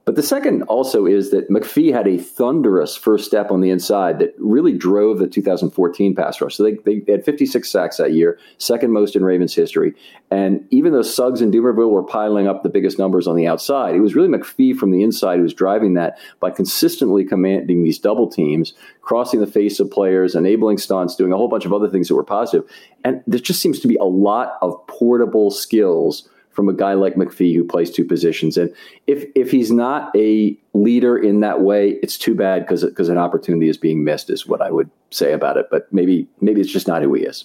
But 0.07 0.15
the 0.15 0.23
second 0.23 0.63
also 0.63 1.05
is 1.05 1.33
that 1.33 1.51
McPhee 1.51 1.93
had 1.93 2.07
a 2.07 2.17
thunderous 2.17 2.95
first 2.95 3.25
step 3.25 3.51
on 3.51 3.61
the 3.61 3.71
inside 3.71 4.21
that 4.21 4.35
really 4.39 4.73
drove 4.73 5.19
the 5.19 5.27
2014 5.27 6.15
pass 6.15 6.41
rush. 6.41 6.55
So 6.55 6.63
they, 6.63 6.75
they 6.97 7.11
had 7.11 7.25
56 7.25 7.69
sacks 7.69 7.97
that 7.97 8.13
year, 8.13 8.39
second 8.59 8.93
most 8.93 9.17
in 9.17 9.25
Ravens 9.25 9.53
history. 9.53 9.95
And 10.31 10.65
even 10.71 10.93
though 10.93 11.03
Suggs 11.03 11.41
and 11.41 11.53
Dumervil 11.53 11.91
were 11.91 12.05
piling 12.05 12.47
up 12.47 12.63
the 12.63 12.69
biggest 12.69 13.01
numbers 13.01 13.27
on 13.27 13.35
the 13.35 13.49
outside, 13.49 13.97
it 13.97 14.01
was 14.01 14.15
really 14.15 14.29
McPhee 14.29 14.77
from 14.77 14.93
the 14.93 15.03
inside 15.03 15.39
who 15.39 15.43
was 15.43 15.53
driving 15.53 15.95
that 15.95 16.19
by 16.39 16.53
consistently 16.53 17.25
commanding 17.25 17.83
these 17.83 17.99
double 17.99 18.31
teams, 18.31 18.75
crossing 19.01 19.41
the 19.41 19.47
face 19.49 19.81
of 19.81 19.91
players, 19.91 20.37
enabling 20.37 20.79
stunts, 20.79 21.17
doing 21.17 21.33
a 21.33 21.37
whole 21.37 21.49
bunch 21.49 21.65
of 21.65 21.73
other 21.73 21.91
things 21.91 22.07
that 22.07 22.15
were 22.15 22.23
positive. 22.23 22.65
And 23.03 23.25
there 23.27 23.41
just 23.41 23.61
seems 23.61 23.81
to 23.81 23.89
be 23.89 23.97
a 23.97 24.05
lot 24.05 24.57
of 24.63 24.87
portable 24.87 25.51
skills 25.51 26.29
from 26.57 26.69
a 26.71 26.73
guy 26.73 26.95
like 26.95 27.15
McPhee 27.15 27.55
who 27.55 27.63
plays 27.63 27.91
two 27.91 28.05
positions. 28.05 28.57
And 28.57 28.75
if 29.07 29.25
if 29.35 29.51
he's 29.51 29.71
not 29.71 30.11
a 30.17 30.59
leader 30.73 31.17
in 31.17 31.41
that 31.41 31.61
way, 31.61 31.99
it's 32.03 32.17
too 32.17 32.35
bad 32.35 32.63
because 32.63 32.83
because 32.85 33.11
an 33.11 33.19
opportunity 33.19 33.69
is 33.69 33.77
being 33.77 34.03
missed 34.03 34.31
is 34.31 34.47
what 34.47 34.63
I 34.63 34.71
would 34.71 34.91
say 35.11 35.33
about 35.33 35.59
it. 35.59 35.67
But 35.71 35.93
maybe 35.93 36.27
maybe 36.41 36.61
it's 36.63 36.73
just 36.73 36.89
not 36.89 37.03
who 37.03 37.13
he 37.15 37.23
is. 37.23 37.45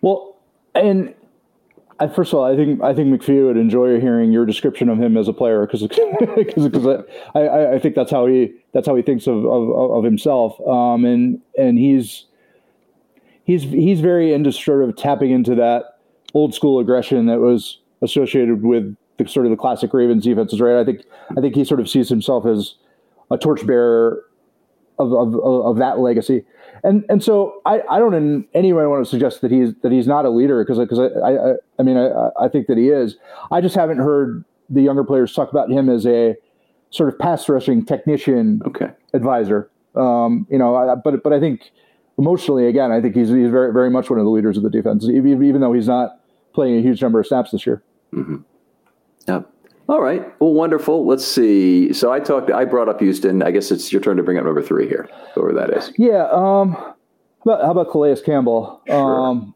Well, 0.00 0.36
and 0.74 1.12
I, 1.98 2.08
first 2.08 2.32
of 2.32 2.38
all, 2.38 2.44
I 2.44 2.56
think 2.56 2.82
I 2.82 2.94
think 2.94 3.08
McPhee 3.08 3.44
would 3.44 3.56
enjoy 3.56 4.00
hearing 4.00 4.32
your 4.32 4.46
description 4.46 4.88
of 4.88 4.98
him 4.98 5.16
as 5.16 5.28
a 5.28 5.32
player 5.32 5.66
because 5.66 5.82
because 5.82 6.86
I, 7.34 7.74
I, 7.74 7.78
think 7.80 7.96
that's 7.96 8.10
how 8.10 8.26
he 8.26 8.54
that's 8.72 8.86
how 8.86 8.94
he 8.94 9.02
thinks 9.02 9.26
of 9.26 9.44
of, 9.44 9.90
of 9.90 10.04
himself. 10.04 10.58
Um, 10.66 11.04
and 11.04 11.40
and 11.58 11.78
he's 11.78 12.26
he's 13.44 13.64
he's 13.64 14.00
very 14.00 14.32
into 14.32 14.52
sort 14.52 14.88
of 14.88 14.96
tapping 14.96 15.32
into 15.32 15.56
that 15.56 15.98
old 16.34 16.54
school 16.54 16.78
aggression 16.78 17.26
that 17.26 17.40
was 17.40 17.78
associated 18.02 18.62
with 18.62 18.96
the 19.18 19.28
sort 19.28 19.46
of 19.46 19.50
the 19.50 19.56
classic 19.56 19.92
Ravens 19.92 20.24
defenses, 20.24 20.60
right? 20.60 20.76
I 20.76 20.84
think 20.84 21.02
I 21.36 21.40
think 21.40 21.54
he 21.54 21.64
sort 21.64 21.80
of 21.80 21.88
sees 21.88 22.08
himself 22.08 22.46
as 22.46 22.74
a 23.30 23.38
torchbearer 23.38 24.24
of, 24.98 25.12
of, 25.12 25.34
of 25.44 25.76
that 25.78 25.98
legacy. 25.98 26.44
And 26.84 27.04
and 27.08 27.22
so 27.22 27.60
I, 27.64 27.82
I 27.90 27.98
don't 27.98 28.14
in 28.14 28.46
any 28.54 28.72
way 28.72 28.86
want 28.86 29.04
to 29.04 29.10
suggest 29.10 29.40
that 29.42 29.50
he's 29.50 29.74
that 29.82 29.92
he's 29.92 30.06
not 30.06 30.24
a 30.24 30.30
leader 30.30 30.62
because 30.64 30.78
because 30.78 30.98
I, 30.98 31.30
I 31.30 31.54
I 31.78 31.82
mean 31.82 31.96
I, 31.96 32.30
I 32.40 32.48
think 32.48 32.66
that 32.66 32.76
he 32.76 32.88
is. 32.88 33.16
I 33.50 33.60
just 33.60 33.74
haven't 33.74 33.98
heard 33.98 34.44
the 34.68 34.82
younger 34.82 35.04
players 35.04 35.32
talk 35.32 35.50
about 35.50 35.70
him 35.70 35.88
as 35.88 36.06
a 36.06 36.34
sort 36.90 37.12
of 37.12 37.18
pass 37.18 37.48
rushing 37.48 37.84
technician 37.84 38.60
okay. 38.66 38.90
advisor. 39.14 39.70
Um, 39.94 40.46
you 40.50 40.58
know, 40.58 40.74
I, 40.74 40.94
but 40.96 41.22
but 41.22 41.32
I 41.32 41.38
think 41.38 41.70
emotionally, 42.18 42.66
again, 42.66 42.90
I 42.90 43.00
think 43.00 43.14
he's 43.14 43.28
he's 43.28 43.50
very 43.50 43.72
very 43.72 43.90
much 43.90 44.10
one 44.10 44.18
of 44.18 44.24
the 44.24 44.30
leaders 44.30 44.56
of 44.56 44.62
the 44.62 44.70
defense, 44.70 45.04
even, 45.04 45.44
even 45.44 45.60
though 45.60 45.72
he's 45.72 45.88
not 45.88 46.18
playing 46.52 46.76
a 46.78 46.82
huge 46.82 47.00
number 47.00 47.20
of 47.20 47.26
snaps 47.26 47.50
this 47.50 47.66
year. 47.66 47.82
Mm-hmm. 48.14 48.36
Yep. 49.28 49.48
All 49.88 50.00
right. 50.00 50.40
Well, 50.40 50.54
wonderful. 50.54 51.06
Let's 51.06 51.26
see. 51.26 51.92
So 51.92 52.12
I 52.12 52.20
talked. 52.20 52.50
I 52.50 52.64
brought 52.64 52.88
up 52.88 53.00
Houston. 53.00 53.42
I 53.42 53.50
guess 53.50 53.70
it's 53.70 53.92
your 53.92 54.00
turn 54.00 54.16
to 54.16 54.22
bring 54.22 54.38
up 54.38 54.44
number 54.44 54.62
three 54.62 54.88
here. 54.88 55.08
Whoever 55.34 55.52
that 55.52 55.76
is. 55.76 55.92
Yeah. 55.98 56.28
Um. 56.30 56.72
How 56.72 56.94
about, 57.44 57.64
how 57.64 57.70
about 57.72 57.90
Calais 57.90 58.20
Campbell? 58.24 58.80
Sure. 58.86 59.20
Um. 59.20 59.54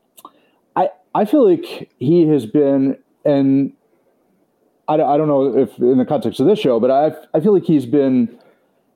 I 0.74 0.90
I 1.14 1.24
feel 1.24 1.48
like 1.48 1.90
he 1.98 2.26
has 2.26 2.44
been, 2.44 2.98
and 3.24 3.72
I, 4.88 4.94
I 4.94 5.16
don't 5.16 5.28
know 5.28 5.56
if 5.56 5.78
in 5.78 5.98
the 5.98 6.04
context 6.04 6.40
of 6.40 6.46
this 6.46 6.58
show, 6.58 6.80
but 6.80 6.90
I 6.90 7.12
I 7.32 7.40
feel 7.40 7.54
like 7.54 7.64
he's 7.64 7.86
been 7.86 8.38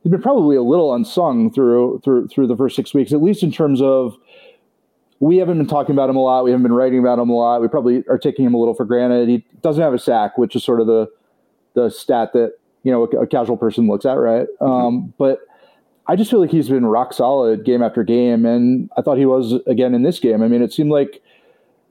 he's 0.02 0.10
been 0.10 0.22
probably 0.22 0.56
a 0.56 0.62
little 0.62 0.92
unsung 0.94 1.52
through 1.52 2.00
through 2.04 2.28
through 2.28 2.48
the 2.48 2.56
first 2.56 2.76
six 2.76 2.92
weeks, 2.92 3.12
at 3.12 3.22
least 3.22 3.42
in 3.42 3.52
terms 3.52 3.80
of 3.80 4.16
we 5.20 5.36
haven't 5.36 5.58
been 5.58 5.66
talking 5.66 5.94
about 5.94 6.08
him 6.08 6.16
a 6.16 6.22
lot. 6.22 6.44
We 6.44 6.50
haven't 6.50 6.62
been 6.62 6.72
writing 6.72 6.98
about 6.98 7.18
him 7.18 7.28
a 7.28 7.36
lot. 7.36 7.60
We 7.60 7.68
probably 7.68 8.02
are 8.08 8.18
taking 8.18 8.44
him 8.44 8.54
a 8.54 8.58
little 8.58 8.74
for 8.74 8.86
granted. 8.86 9.28
He 9.28 9.44
doesn't 9.60 9.82
have 9.82 9.92
a 9.92 9.98
sack, 9.98 10.38
which 10.38 10.56
is 10.56 10.64
sort 10.64 10.80
of 10.80 10.86
the 10.86 11.08
the 11.74 11.90
stat 11.90 12.32
that 12.32 12.54
you 12.82 12.90
know 12.90 13.04
a, 13.04 13.22
a 13.22 13.26
casual 13.26 13.56
person 13.56 13.86
looks 13.86 14.06
at, 14.06 14.14
right? 14.14 14.46
Mm-hmm. 14.60 14.64
Um, 14.64 15.14
but 15.18 15.40
I 16.06 16.16
just 16.16 16.30
feel 16.30 16.40
like 16.40 16.50
he's 16.50 16.70
been 16.70 16.86
rock 16.86 17.12
solid 17.12 17.64
game 17.64 17.82
after 17.82 18.02
game, 18.02 18.46
and 18.46 18.90
I 18.96 19.02
thought 19.02 19.18
he 19.18 19.26
was 19.26 19.52
again 19.66 19.94
in 19.94 20.02
this 20.02 20.18
game. 20.18 20.42
I 20.42 20.48
mean, 20.48 20.62
it 20.62 20.72
seemed 20.72 20.90
like 20.90 21.22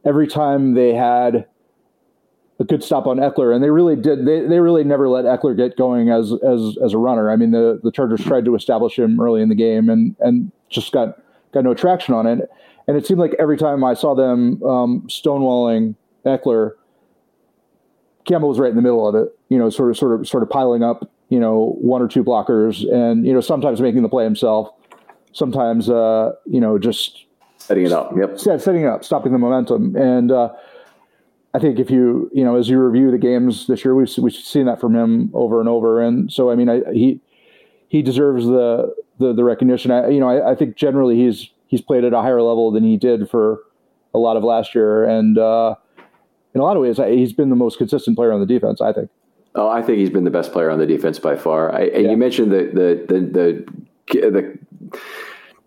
every 0.04 0.28
time 0.28 0.74
they 0.74 0.94
had 0.94 1.46
a 2.60 2.64
good 2.64 2.84
stop 2.84 3.06
on 3.06 3.18
Ekeler, 3.18 3.54
and 3.54 3.64
they 3.64 3.70
really 3.70 3.96
did. 3.96 4.26
They, 4.26 4.42
they 4.42 4.60
really 4.60 4.84
never 4.84 5.08
let 5.08 5.26
Ekeler 5.26 5.56
get 5.56 5.78
going 5.78 6.10
as 6.10 6.34
as 6.44 6.78
as 6.84 6.94
a 6.94 6.98
runner. 6.98 7.30
I 7.30 7.36
mean, 7.36 7.52
the 7.52 7.80
the 7.84 7.92
Chargers 7.92 8.24
tried 8.24 8.46
to 8.46 8.56
establish 8.56 8.98
him 8.98 9.22
early 9.22 9.42
in 9.42 9.50
the 9.50 9.56
game, 9.56 9.88
and 9.88 10.16
and 10.20 10.52
just 10.70 10.92
got 10.92 11.22
got 11.54 11.64
no 11.64 11.76
traction 11.76 12.16
on 12.16 12.26
it. 12.26 12.50
And 12.90 12.98
it 12.98 13.06
seemed 13.06 13.20
like 13.20 13.36
every 13.38 13.56
time 13.56 13.84
I 13.84 13.94
saw 13.94 14.16
them 14.16 14.64
um, 14.64 15.04
stonewalling 15.08 15.94
Ekeler, 16.26 16.72
Campbell 18.26 18.50
was 18.50 18.58
right 18.58 18.72
in 18.72 18.76
the 18.76 18.82
middle 18.82 19.08
of 19.08 19.14
it. 19.14 19.30
You 19.50 19.60
know, 19.60 19.70
sort 19.70 19.92
of 19.92 19.98
sort 19.98 20.20
of 20.20 20.28
sort 20.28 20.42
of 20.42 20.50
piling 20.50 20.82
up. 20.82 21.08
You 21.30 21.40
know, 21.40 21.78
one 21.80 22.02
or 22.02 22.08
two 22.08 22.24
blockers, 22.24 22.92
and 22.92 23.28
you 23.28 23.32
know 23.32 23.42
sometimes 23.42 23.80
making 23.80 24.02
the 24.02 24.10
play 24.10 24.24
himself. 24.24 24.70
Sometimes, 25.34 25.88
uh, 25.88 26.32
you 26.48 26.60
know, 26.60 26.80
just 26.80 27.26
setting 27.60 27.86
it 27.86 27.92
up. 27.92 28.12
Yep, 28.18 28.40
setting 28.40 28.82
it 28.82 28.88
up, 28.88 29.06
stopping 29.06 29.32
the 29.32 29.38
momentum, 29.38 29.96
and. 29.96 30.32
Uh, 30.32 30.50
I 31.52 31.58
think 31.58 31.80
if 31.80 31.90
you 31.90 32.30
you 32.32 32.44
know 32.44 32.58
as 32.58 32.70
you 32.70 32.80
review 32.80 33.10
the 33.10 33.18
games 33.18 33.66
this 33.66 33.84
year, 33.84 33.96
we've 33.96 34.10
we've 34.20 34.34
seen 34.34 34.68
that 34.68 34.80
from 34.80 34.96
him 34.96 35.32
over 35.34 35.60
and 35.60 35.68
over, 35.68 36.00
and 36.00 36.32
so 36.32 36.52
I 36.52 36.56
mean, 36.56 36.70
I, 36.70 36.82
he 36.94 37.22
he 37.88 38.04
deserves 38.04 38.46
the 38.46 38.94
the, 39.18 39.34
the 39.34 39.44
recognition. 39.44 39.90
I, 39.90 40.10
you 40.10 40.20
know, 40.20 40.30
I, 40.30 40.52
I, 40.52 40.56
think 40.56 40.76
generally 40.76 41.18
he's 41.18 41.50
he's 41.70 41.82
played 41.82 42.04
at 42.04 42.12
a 42.14 42.22
higher 42.22 42.42
level 42.42 42.72
than 42.72 42.84
he 42.84 42.98
did 42.98 43.30
for 43.30 43.60
a 44.14 44.20
lot 44.20 44.36
of 44.36 44.44
last 44.44 44.76
year, 44.76 45.06
and 45.06 45.38
uh, 45.38 45.76
in 46.54 46.60
a 46.60 46.64
lot 46.64 46.76
of 46.76 46.82
ways, 46.84 46.98
he's 46.98 47.32
been 47.32 47.50
the 47.50 47.56
most 47.56 47.78
consistent 47.78 48.18
player 48.18 48.34
on 48.34 48.42
the 48.42 48.46
defense. 48.46 48.82
I 48.82 48.92
think. 48.92 49.10
Oh, 49.56 49.70
I 49.70 49.82
think 49.82 49.98
he's 49.98 50.10
been 50.10 50.26
the 50.26 50.32
best 50.32 50.52
player 50.52 50.70
on 50.70 50.80
the 50.80 50.86
defense 50.86 51.18
by 51.20 51.36
far. 51.36 51.74
I, 51.74 51.86
yeah. 51.86 52.12
You 52.12 52.18
mentioned 52.18 52.52
the 52.52 52.70
the 52.74 53.06
the 53.08 53.20
the, 54.12 54.30
the 54.30 55.00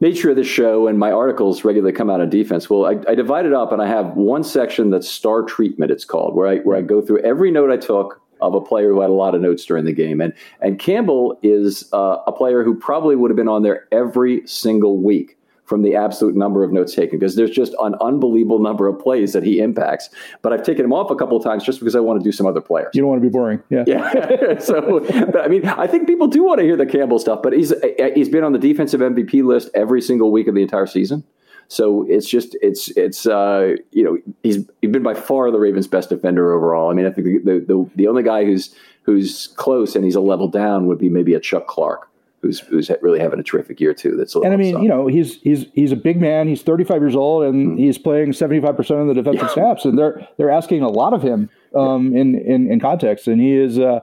nature 0.00 0.30
of 0.30 0.36
the 0.36 0.44
show 0.44 0.88
and 0.88 0.98
my 0.98 1.12
articles 1.12 1.64
regularly 1.64 1.92
come 1.92 2.10
out 2.10 2.20
on 2.20 2.28
defense. 2.28 2.68
Well, 2.68 2.86
I, 2.86 2.96
I 3.08 3.14
divide 3.14 3.46
it 3.46 3.52
up 3.52 3.70
and 3.70 3.80
I 3.80 3.86
have 3.86 4.16
one 4.16 4.42
section 4.42 4.90
that's 4.90 5.08
star 5.08 5.42
treatment. 5.42 5.92
It's 5.92 6.04
called 6.04 6.34
where 6.34 6.48
I 6.48 6.58
where 6.58 6.76
I 6.76 6.82
go 6.82 7.00
through 7.00 7.22
every 7.22 7.50
note 7.50 7.70
I 7.70 7.76
took 7.76 8.20
of 8.40 8.54
a 8.54 8.60
player 8.60 8.88
who 8.88 9.00
had 9.00 9.10
a 9.10 9.12
lot 9.12 9.36
of 9.36 9.40
notes 9.40 9.64
during 9.64 9.84
the 9.84 9.92
game, 9.92 10.20
and 10.20 10.32
and 10.60 10.78
Campbell 10.78 11.38
is 11.42 11.88
uh, 11.92 12.18
a 12.26 12.32
player 12.32 12.64
who 12.64 12.74
probably 12.74 13.16
would 13.16 13.30
have 13.30 13.36
been 13.36 13.48
on 13.48 13.62
there 13.62 13.86
every 13.92 14.46
single 14.46 14.98
week 14.98 15.38
from 15.64 15.82
the 15.82 15.94
absolute 15.94 16.34
number 16.34 16.64
of 16.64 16.72
notes 16.72 16.94
taken 16.94 17.18
because 17.18 17.36
there's 17.36 17.50
just 17.50 17.74
an 17.80 17.94
unbelievable 18.00 18.58
number 18.58 18.88
of 18.88 18.98
plays 18.98 19.32
that 19.32 19.42
he 19.42 19.60
impacts. 19.60 20.10
But 20.42 20.52
I've 20.52 20.64
taken 20.64 20.84
him 20.84 20.92
off 20.92 21.10
a 21.10 21.14
couple 21.14 21.36
of 21.36 21.44
times 21.44 21.64
just 21.64 21.78
because 21.78 21.94
I 21.94 22.00
want 22.00 22.20
to 22.20 22.24
do 22.24 22.32
some 22.32 22.46
other 22.46 22.60
players. 22.60 22.90
You 22.94 23.02
don't 23.02 23.10
want 23.10 23.22
to 23.22 23.28
be 23.28 23.32
boring, 23.32 23.62
yeah. 23.70 23.84
Yeah. 23.86 24.58
so, 24.58 25.00
but 25.26 25.40
I 25.40 25.48
mean, 25.48 25.66
I 25.66 25.86
think 25.86 26.06
people 26.06 26.26
do 26.26 26.44
want 26.44 26.58
to 26.58 26.64
hear 26.64 26.76
the 26.76 26.86
Campbell 26.86 27.18
stuff. 27.18 27.40
But 27.42 27.52
he's 27.52 27.72
he's 28.14 28.28
been 28.28 28.44
on 28.44 28.52
the 28.52 28.58
defensive 28.58 29.00
MVP 29.00 29.44
list 29.44 29.70
every 29.74 30.02
single 30.02 30.32
week 30.32 30.48
of 30.48 30.54
the 30.54 30.62
entire 30.62 30.86
season. 30.86 31.24
So 31.68 32.04
it's 32.08 32.28
just 32.28 32.56
it's 32.60 32.88
it's 32.96 33.26
uh, 33.26 33.76
you 33.92 34.04
know 34.04 34.18
he's 34.42 34.68
he's 34.82 34.90
been 34.90 35.02
by 35.02 35.14
far 35.14 35.50
the 35.50 35.58
Ravens' 35.58 35.86
best 35.86 36.10
defender 36.10 36.52
overall. 36.52 36.90
I 36.90 36.94
mean, 36.94 37.06
I 37.06 37.10
think 37.10 37.44
the 37.44 37.60
the, 37.60 37.90
the 37.94 38.08
only 38.08 38.22
guy 38.22 38.44
who's 38.44 38.74
who's 39.04 39.48
close 39.56 39.96
and 39.96 40.04
he's 40.04 40.14
a 40.14 40.20
level 40.20 40.48
down 40.48 40.86
would 40.86 40.98
be 40.98 41.08
maybe 41.08 41.34
a 41.34 41.40
Chuck 41.40 41.66
Clark 41.66 42.08
who's 42.42 42.60
who's 42.60 42.90
really 43.00 43.20
having 43.20 43.38
a 43.38 43.42
terrific 43.42 43.80
year 43.80 43.94
too. 43.94 44.16
That's 44.16 44.34
and 44.34 44.48
I 44.52 44.56
mean, 44.56 44.82
you 44.82 44.88
know, 44.88 45.06
he's 45.06 45.40
he's 45.42 45.66
he's 45.74 45.92
a 45.92 45.96
big 45.96 46.20
man. 46.20 46.48
He's 46.48 46.62
35 46.62 47.00
years 47.00 47.16
old, 47.16 47.44
and 47.44 47.68
mm-hmm. 47.68 47.78
he's 47.78 47.96
playing 47.96 48.32
75 48.32 48.76
percent 48.76 49.00
of 49.00 49.06
the 49.06 49.14
defensive 49.14 49.48
yeah. 49.48 49.54
snaps, 49.54 49.84
and 49.84 49.98
they're 49.98 50.26
they're 50.36 50.50
asking 50.50 50.82
a 50.82 50.88
lot 50.88 51.14
of 51.14 51.22
him 51.22 51.48
um, 51.74 52.12
yeah. 52.12 52.20
in, 52.20 52.34
in 52.34 52.72
in 52.72 52.80
context, 52.80 53.28
and 53.28 53.40
he 53.40 53.52
is 53.56 53.78
uh, 53.78 54.00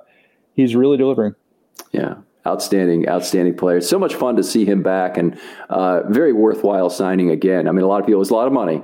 he's 0.53 0.75
really 0.75 0.97
delivering. 0.97 1.35
Yeah. 1.91 2.15
Outstanding, 2.47 3.07
outstanding 3.09 3.55
player. 3.57 3.81
So 3.81 3.99
much 3.99 4.15
fun 4.15 4.37
to 4.37 4.43
see 4.43 4.63
him 4.65 4.81
back, 4.81 5.17
and 5.17 5.37
uh, 5.69 6.03
very 6.07 6.31
worthwhile 6.31 6.89
signing 6.89 7.29
again. 7.29 7.67
I 7.67 7.71
mean, 7.73 7.83
a 7.83 7.87
lot 7.87 7.99
of 7.99 8.07
people. 8.07 8.21
It's 8.21 8.31
a 8.31 8.33
lot 8.33 8.47
of 8.47 8.53
money. 8.53 8.81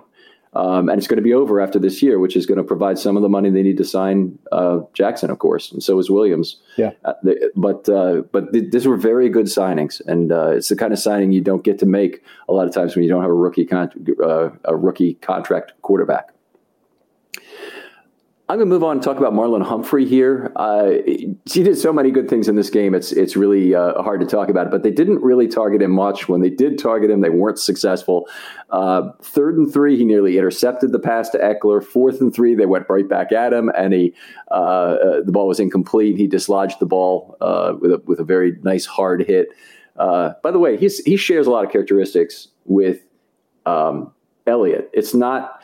Um, 0.55 0.87
and 0.87 0.97
it's 0.97 1.07
going 1.07 1.17
to 1.17 1.23
be 1.23 1.33
over 1.33 1.59
after 1.59 1.79
this 1.79 2.01
year, 2.01 2.17
which 2.17 2.35
is 2.35 2.45
going 2.45 2.57
to 2.57 2.63
provide 2.63 2.97
some 2.97 3.17
of 3.17 3.23
the 3.23 3.29
money 3.29 3.49
they 3.49 3.61
need 3.61 3.77
to 3.77 3.83
sign 3.83 4.39
uh, 4.51 4.79
Jackson, 4.93 5.29
of 5.29 5.39
course, 5.39 5.71
and 5.71 5.83
so 5.83 5.99
is 5.99 6.09
Williams. 6.09 6.57
Yeah. 6.77 6.91
Uh, 7.03 7.13
they, 7.23 7.35
but 7.55 7.89
uh, 7.89 8.21
but 8.31 8.53
th- 8.53 8.71
these 8.71 8.87
were 8.87 8.97
very 8.97 9.29
good 9.29 9.47
signings, 9.47 10.01
and 10.07 10.31
uh, 10.31 10.51
it's 10.51 10.69
the 10.69 10.75
kind 10.75 10.93
of 10.93 10.99
signing 10.99 11.31
you 11.31 11.41
don't 11.41 11.63
get 11.63 11.77
to 11.79 11.85
make 11.85 12.23
a 12.47 12.53
lot 12.53 12.67
of 12.67 12.73
times 12.73 12.95
when 12.95 13.03
you 13.03 13.09
don't 13.09 13.21
have 13.21 13.31
a 13.31 13.33
rookie 13.33 13.65
con- 13.65 13.91
uh, 14.23 14.49
a 14.63 14.75
rookie 14.75 15.15
contract 15.15 15.73
quarterback. 15.81 16.29
I'm 18.47 18.57
going 18.57 18.69
to 18.69 18.73
move 18.75 18.83
on 18.83 18.97
and 18.97 19.01
talk 19.03 19.17
about 19.17 19.33
Marlon 19.33 19.63
Humphrey 19.63 20.05
here. 20.05 20.51
Uh, 20.55 20.91
he 21.45 21.63
did 21.63 21.79
so 21.79 21.91
many 21.91 22.11
good 22.11 22.29
things 22.29 22.47
in 22.47 22.55
this 22.55 22.69
game. 22.69 22.93
It's 22.93 23.11
it's 23.11 23.35
really 23.35 23.73
uh, 23.73 24.03
hard 24.03 24.21
to 24.21 24.27
talk 24.27 24.49
about, 24.49 24.67
it, 24.67 24.71
but 24.71 24.83
they 24.83 24.91
didn't 24.91 25.23
really 25.23 25.47
target 25.47 25.81
him 25.81 25.89
much. 25.89 26.29
When 26.29 26.41
they 26.41 26.51
did 26.51 26.77
target 26.77 27.09
him, 27.09 27.21
they 27.21 27.31
weren't 27.31 27.57
successful. 27.57 28.27
Uh, 28.69 29.09
third 29.23 29.57
and 29.57 29.71
three, 29.73 29.97
he 29.97 30.05
nearly 30.05 30.37
intercepted 30.37 30.91
the 30.91 30.99
pass 30.99 31.29
to 31.29 31.39
Ekeler. 31.39 31.83
Fourth 31.83 32.21
and 32.21 32.31
three, 32.31 32.53
they 32.53 32.67
went 32.67 32.85
right 32.87 33.09
back 33.09 33.31
at 33.31 33.51
him, 33.51 33.71
and 33.75 33.93
he 33.93 34.13
uh, 34.51 34.53
uh, 34.53 35.23
the 35.23 35.31
ball 35.31 35.47
was 35.47 35.59
incomplete. 35.59 36.15
He 36.15 36.27
dislodged 36.27 36.79
the 36.79 36.85
ball 36.85 37.37
uh, 37.41 37.73
with 37.79 37.93
a, 37.93 37.97
with 38.05 38.19
a 38.19 38.23
very 38.23 38.59
nice 38.61 38.85
hard 38.85 39.23
hit. 39.23 39.47
by 39.95 40.51
the 40.51 40.59
way, 40.59 40.77
he's, 40.77 41.03
he 41.03 41.17
shares 41.17 41.47
a 41.47 41.49
lot 41.49 41.65
of 41.65 41.71
characteristics 41.71 42.49
with 42.65 42.99
um, 43.65 44.13
Elliott. 44.45 44.91
It's 44.93 45.15
not 45.15 45.63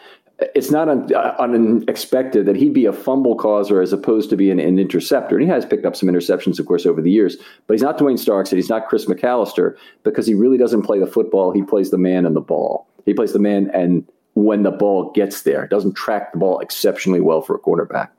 it's 0.55 0.71
not 0.71 0.89
un, 0.89 1.13
uh, 1.13 1.35
unexpected 1.39 2.45
that 2.45 2.55
he'd 2.55 2.73
be 2.73 2.85
a 2.85 2.93
fumble 2.93 3.35
causer 3.35 3.81
as 3.81 3.93
opposed 3.93 4.29
to 4.29 4.35
being 4.35 4.59
an 4.59 4.79
interceptor. 4.79 5.35
And 5.35 5.43
he 5.43 5.49
has 5.49 5.65
picked 5.65 5.85
up 5.85 5.95
some 5.95 6.09
interceptions, 6.09 6.59
of 6.59 6.65
course, 6.65 6.85
over 6.85 7.01
the 7.01 7.11
years. 7.11 7.37
But 7.67 7.75
he's 7.75 7.81
not 7.81 7.97
Duane 7.97 8.17
Starks 8.17 8.51
and 8.51 8.57
he's 8.57 8.69
not 8.69 8.87
Chris 8.87 9.05
McAlister 9.05 9.75
because 10.03 10.25
he 10.25 10.33
really 10.33 10.57
doesn't 10.57 10.83
play 10.83 10.99
the 10.99 11.07
football. 11.07 11.51
He 11.51 11.63
plays 11.63 11.91
the 11.91 11.97
man 11.97 12.25
and 12.25 12.35
the 12.35 12.41
ball. 12.41 12.87
He 13.05 13.13
plays 13.13 13.33
the 13.33 13.39
man 13.39 13.69
and 13.73 14.07
when 14.33 14.63
the 14.63 14.71
ball 14.71 15.11
gets 15.11 15.41
there, 15.41 15.67
doesn't 15.67 15.93
track 15.93 16.31
the 16.31 16.39
ball 16.39 16.59
exceptionally 16.59 17.19
well 17.19 17.41
for 17.41 17.55
a 17.55 17.59
quarterback. 17.59 18.11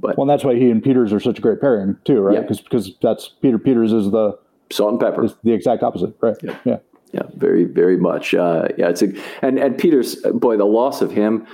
But 0.00 0.16
well, 0.16 0.26
that's 0.26 0.44
why 0.44 0.54
he 0.54 0.70
and 0.70 0.82
Peters 0.82 1.12
are 1.12 1.20
such 1.20 1.38
a 1.38 1.42
great 1.42 1.60
pairing 1.60 1.96
too, 2.04 2.20
right? 2.20 2.40
Because 2.40 2.58
yeah. 2.58 2.64
because 2.64 2.96
that's 3.00 3.28
Peter 3.40 3.58
Peters 3.58 3.92
is 3.92 4.10
the 4.10 4.38
salt 4.70 4.92
and 4.92 5.00
pepper, 5.00 5.28
the 5.44 5.52
exact 5.52 5.82
opposite, 5.82 6.14
right? 6.20 6.36
Yeah. 6.42 6.58
yeah 6.64 6.76
yeah, 7.12 7.22
very, 7.36 7.64
very 7.64 7.96
much. 7.96 8.34
Uh, 8.34 8.68
yeah, 8.78 8.88
it's 8.88 9.02
a 9.02 9.12
and 9.42 9.58
and 9.58 9.76
Peters, 9.76 10.16
boy, 10.16 10.56
the 10.56 10.64
loss 10.64 11.02
of 11.02 11.12
him. 11.12 11.46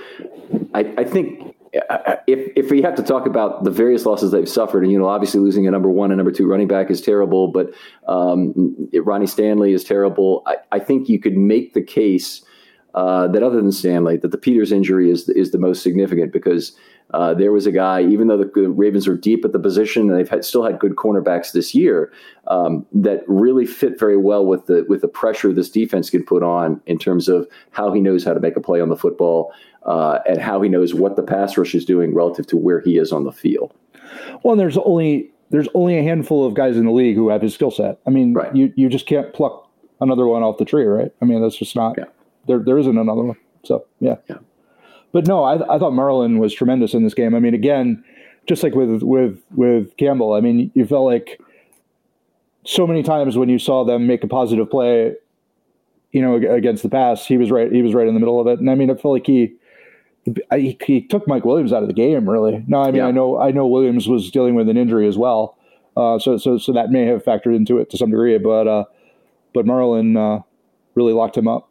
I, 0.73 0.93
I 0.97 1.03
think 1.03 1.55
uh, 1.89 2.15
if 2.27 2.51
if 2.55 2.71
we 2.71 2.81
have 2.81 2.95
to 2.95 3.03
talk 3.03 3.27
about 3.27 3.65
the 3.65 3.71
various 3.71 4.05
losses 4.05 4.31
they've 4.31 4.47
suffered, 4.47 4.83
and 4.83 4.91
you 4.91 4.97
know, 4.97 5.07
obviously 5.07 5.41
losing 5.41 5.67
a 5.67 5.71
number 5.71 5.89
one 5.89 6.11
and 6.11 6.17
number 6.17 6.31
two 6.31 6.47
running 6.47 6.67
back 6.67 6.89
is 6.89 7.01
terrible, 7.01 7.51
but 7.51 7.73
um, 8.07 8.89
Ronnie 8.93 9.27
Stanley 9.27 9.73
is 9.73 9.83
terrible. 9.83 10.43
I, 10.45 10.55
I 10.71 10.79
think 10.79 11.09
you 11.09 11.19
could 11.19 11.35
make 11.35 11.73
the 11.73 11.81
case 11.83 12.41
uh, 12.95 13.27
that 13.27 13.43
other 13.43 13.57
than 13.57 13.71
Stanley, 13.71 14.17
that 14.17 14.31
the 14.31 14.37
Peters 14.37 14.71
injury 14.71 15.11
is 15.11 15.27
is 15.29 15.51
the 15.51 15.59
most 15.59 15.83
significant 15.83 16.31
because 16.31 16.71
uh, 17.11 17.33
there 17.33 17.51
was 17.51 17.65
a 17.65 17.71
guy, 17.71 18.03
even 18.03 18.27
though 18.27 18.37
the, 18.37 18.51
the, 18.53 18.69
Ravens 18.69 19.07
are 19.07 19.17
deep 19.17 19.43
at 19.43 19.51
the 19.51 19.59
position 19.59 20.09
and 20.09 20.17
they've 20.17 20.29
had, 20.29 20.45
still 20.45 20.63
had 20.63 20.77
good 20.77 20.95
cornerbacks 20.95 21.53
this 21.53 21.73
year, 21.73 22.11
um, 22.47 22.85
that 22.93 23.23
really 23.27 23.65
fit 23.65 23.99
very 23.99 24.17
well 24.17 24.45
with 24.45 24.67
the 24.67 24.85
with 24.87 25.01
the 25.01 25.07
pressure 25.07 25.51
this 25.51 25.69
defense 25.69 26.09
can 26.09 26.23
put 26.23 26.43
on 26.43 26.79
in 26.85 26.99
terms 26.99 27.27
of 27.27 27.47
how 27.71 27.91
he 27.91 27.99
knows 27.99 28.23
how 28.23 28.33
to 28.33 28.39
make 28.39 28.55
a 28.55 28.61
play 28.61 28.79
on 28.79 28.89
the 28.89 28.95
football 28.95 29.51
uh, 29.85 30.19
and 30.27 30.39
how 30.39 30.61
he 30.61 30.69
knows 30.69 30.93
what 30.93 31.15
the 31.15 31.23
pass 31.23 31.57
rush 31.57 31.73
is 31.73 31.83
doing 31.83 32.13
relative 32.13 32.45
to 32.45 32.57
where 32.57 32.79
he 32.79 32.97
is 32.97 33.11
on 33.11 33.23
the 33.23 33.31
field. 33.31 33.73
Well, 34.43 34.55
there's 34.55 34.77
only 34.77 35.31
there's 35.49 35.67
only 35.73 35.97
a 35.97 36.03
handful 36.03 36.45
of 36.45 36.53
guys 36.53 36.77
in 36.77 36.85
the 36.85 36.91
league 36.91 37.15
who 37.15 37.29
have 37.29 37.41
his 37.41 37.55
skill 37.55 37.71
set. 37.71 37.99
I 38.05 38.11
mean, 38.11 38.33
right. 38.33 38.55
you 38.55 38.71
you 38.75 38.87
just 38.87 39.07
can't 39.07 39.33
pluck 39.33 39.67
another 39.99 40.27
one 40.27 40.43
off 40.43 40.59
the 40.59 40.65
tree, 40.65 40.85
right? 40.85 41.11
I 41.23 41.25
mean, 41.25 41.41
that's 41.41 41.57
just 41.57 41.75
not 41.75 41.95
yeah. 41.97 42.05
there. 42.45 42.59
There 42.59 42.77
isn't 42.77 42.97
another 42.97 43.23
one. 43.23 43.37
So 43.63 43.85
yeah. 43.99 44.17
yeah 44.29 44.37
but 45.11 45.27
no, 45.27 45.43
I, 45.43 45.55
I 45.55 45.79
thought 45.79 45.93
Marlon 45.93 46.39
was 46.39 46.53
tremendous 46.53 46.93
in 46.93 47.03
this 47.03 47.13
game. 47.13 47.33
I 47.33 47.39
mean, 47.39 47.53
again, 47.53 48.03
just 48.47 48.63
like 48.63 48.75
with 48.75 49.01
with 49.01 49.41
with 49.55 49.95
Campbell, 49.97 50.33
I 50.33 50.41
mean, 50.41 50.71
you 50.75 50.85
felt 50.85 51.05
like 51.05 51.39
so 52.65 52.85
many 52.85 53.03
times 53.03 53.37
when 53.37 53.49
you 53.49 53.59
saw 53.59 53.83
them 53.83 54.07
make 54.07 54.23
a 54.23 54.27
positive 54.27 54.69
play, 54.69 55.15
you 56.11 56.21
know, 56.21 56.35
against 56.35 56.83
the 56.83 56.89
pass, 56.89 57.25
he 57.25 57.37
was 57.37 57.51
right. 57.51 57.71
He 57.71 57.81
was 57.81 57.93
right 57.93 58.07
in 58.07 58.13
the 58.13 58.19
middle 58.19 58.39
of 58.39 58.47
it, 58.47 58.59
and 58.59 58.69
I 58.69 58.75
mean, 58.75 58.89
I 58.89 58.95
felt 58.95 59.13
like 59.13 59.27
he. 59.27 59.53
He, 60.53 60.77
he 60.85 61.01
took 61.01 61.27
Mike 61.27 61.45
Williams 61.45 61.73
out 61.73 61.81
of 61.81 61.87
the 61.87 61.93
game. 61.93 62.29
Really, 62.29 62.63
no. 62.67 62.81
I 62.81 62.87
mean, 62.87 62.97
yeah. 62.97 63.07
I 63.07 63.11
know 63.11 63.39
I 63.39 63.51
know 63.51 63.65
Williams 63.65 64.07
was 64.07 64.29
dealing 64.29 64.53
with 64.53 64.69
an 64.69 64.77
injury 64.77 65.07
as 65.07 65.17
well, 65.17 65.57
uh, 65.97 66.19
so 66.19 66.37
so 66.37 66.57
so 66.57 66.71
that 66.73 66.91
may 66.91 67.05
have 67.05 67.23
factored 67.23 67.55
into 67.55 67.79
it 67.79 67.89
to 67.91 67.97
some 67.97 68.11
degree. 68.11 68.37
But 68.37 68.67
uh, 68.67 68.83
but 69.53 69.65
Marlon 69.65 70.17
uh, 70.17 70.43
really 70.93 71.13
locked 71.13 71.37
him 71.37 71.47
up. 71.47 71.68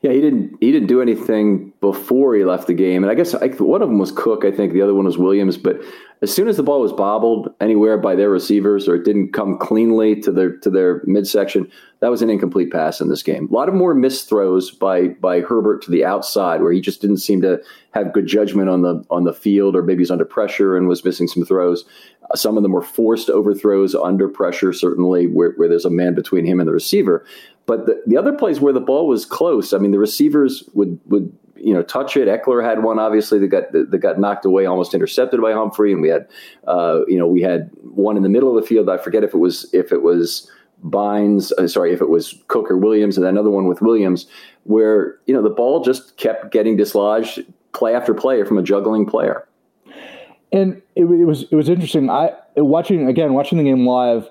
Yeah, 0.00 0.12
he 0.12 0.20
didn't. 0.20 0.56
He 0.60 0.70
didn't 0.70 0.86
do 0.86 1.02
anything 1.02 1.72
before 1.80 2.34
he 2.34 2.44
left 2.44 2.68
the 2.68 2.74
game, 2.74 3.02
and 3.02 3.10
I 3.10 3.14
guess 3.14 3.34
I, 3.34 3.48
one 3.48 3.82
of 3.82 3.88
them 3.88 3.98
was 3.98 4.12
Cook. 4.12 4.44
I 4.44 4.52
think 4.52 4.72
the 4.72 4.82
other 4.82 4.94
one 4.94 5.06
was 5.06 5.18
Williams. 5.18 5.56
But 5.56 5.80
as 6.22 6.32
soon 6.32 6.46
as 6.46 6.56
the 6.56 6.62
ball 6.62 6.80
was 6.80 6.92
bobbled 6.92 7.52
anywhere 7.60 7.98
by 7.98 8.14
their 8.14 8.30
receivers, 8.30 8.88
or 8.88 8.94
it 8.94 9.04
didn't 9.04 9.32
come 9.32 9.58
cleanly 9.58 10.20
to 10.20 10.30
their 10.30 10.56
to 10.58 10.70
their 10.70 11.02
midsection, 11.04 11.68
that 11.98 12.12
was 12.12 12.22
an 12.22 12.30
incomplete 12.30 12.70
pass 12.70 13.00
in 13.00 13.08
this 13.08 13.24
game. 13.24 13.48
A 13.50 13.54
lot 13.54 13.68
of 13.68 13.74
more 13.74 13.92
missed 13.92 14.28
throws 14.28 14.70
by 14.70 15.08
by 15.08 15.40
Herbert 15.40 15.82
to 15.82 15.90
the 15.90 16.04
outside, 16.04 16.62
where 16.62 16.72
he 16.72 16.80
just 16.80 17.00
didn't 17.00 17.16
seem 17.16 17.40
to 17.42 17.60
have 17.90 18.12
good 18.12 18.28
judgment 18.28 18.68
on 18.68 18.82
the 18.82 19.04
on 19.10 19.24
the 19.24 19.32
field, 19.32 19.74
or 19.74 19.82
maybe 19.82 20.02
he's 20.02 20.12
under 20.12 20.24
pressure 20.24 20.76
and 20.76 20.86
was 20.86 21.04
missing 21.04 21.26
some 21.26 21.44
throws. 21.44 21.84
Uh, 22.30 22.36
some 22.36 22.56
of 22.56 22.62
them 22.62 22.72
were 22.72 22.82
forced 22.82 23.30
overthrows 23.30 23.96
under 23.96 24.28
pressure, 24.28 24.72
certainly 24.72 25.26
where, 25.26 25.52
where 25.52 25.68
there's 25.68 25.84
a 25.84 25.90
man 25.90 26.14
between 26.14 26.44
him 26.44 26.60
and 26.60 26.68
the 26.68 26.72
receiver. 26.72 27.24
But 27.68 27.84
the, 27.84 28.02
the 28.06 28.16
other 28.16 28.32
plays 28.32 28.60
where 28.60 28.72
the 28.72 28.80
ball 28.80 29.06
was 29.06 29.26
close, 29.26 29.74
I 29.74 29.78
mean, 29.78 29.90
the 29.90 29.98
receivers 29.98 30.64
would 30.72 30.98
would 31.04 31.30
you 31.54 31.74
know 31.74 31.82
touch 31.82 32.16
it. 32.16 32.26
Ekeler 32.26 32.64
had 32.64 32.82
one 32.82 32.98
obviously 32.98 33.38
that 33.40 33.48
got 33.48 33.70
that 33.72 33.98
got 33.98 34.18
knocked 34.18 34.46
away, 34.46 34.64
almost 34.64 34.94
intercepted 34.94 35.42
by 35.42 35.52
Humphrey, 35.52 35.92
and 35.92 36.00
we 36.00 36.08
had 36.08 36.26
uh, 36.66 37.00
you 37.06 37.18
know 37.18 37.26
we 37.26 37.42
had 37.42 37.70
one 37.82 38.16
in 38.16 38.22
the 38.22 38.30
middle 38.30 38.56
of 38.56 38.60
the 38.60 38.66
field. 38.66 38.88
I 38.88 38.96
forget 38.96 39.22
if 39.22 39.34
it 39.34 39.36
was 39.36 39.68
if 39.74 39.92
it 39.92 40.02
was 40.02 40.50
Bynes, 40.82 41.52
uh, 41.58 41.68
sorry, 41.68 41.92
if 41.92 42.00
it 42.00 42.08
was 42.08 42.42
Cook 42.48 42.70
or 42.70 42.78
Williams, 42.78 43.18
and 43.18 43.26
another 43.26 43.50
one 43.50 43.66
with 43.66 43.82
Williams, 43.82 44.26
where 44.64 45.18
you 45.26 45.34
know 45.34 45.42
the 45.42 45.50
ball 45.50 45.84
just 45.84 46.16
kept 46.16 46.50
getting 46.50 46.74
dislodged 46.74 47.44
play 47.74 47.94
after 47.94 48.14
play 48.14 48.42
from 48.44 48.56
a 48.56 48.62
juggling 48.62 49.04
player. 49.04 49.46
And 50.52 50.80
it, 50.96 51.04
it 51.04 51.26
was 51.26 51.42
it 51.50 51.54
was 51.54 51.68
interesting. 51.68 52.08
I 52.08 52.32
watching 52.56 53.06
again 53.06 53.34
watching 53.34 53.58
the 53.58 53.64
game 53.64 53.86
live. 53.86 54.30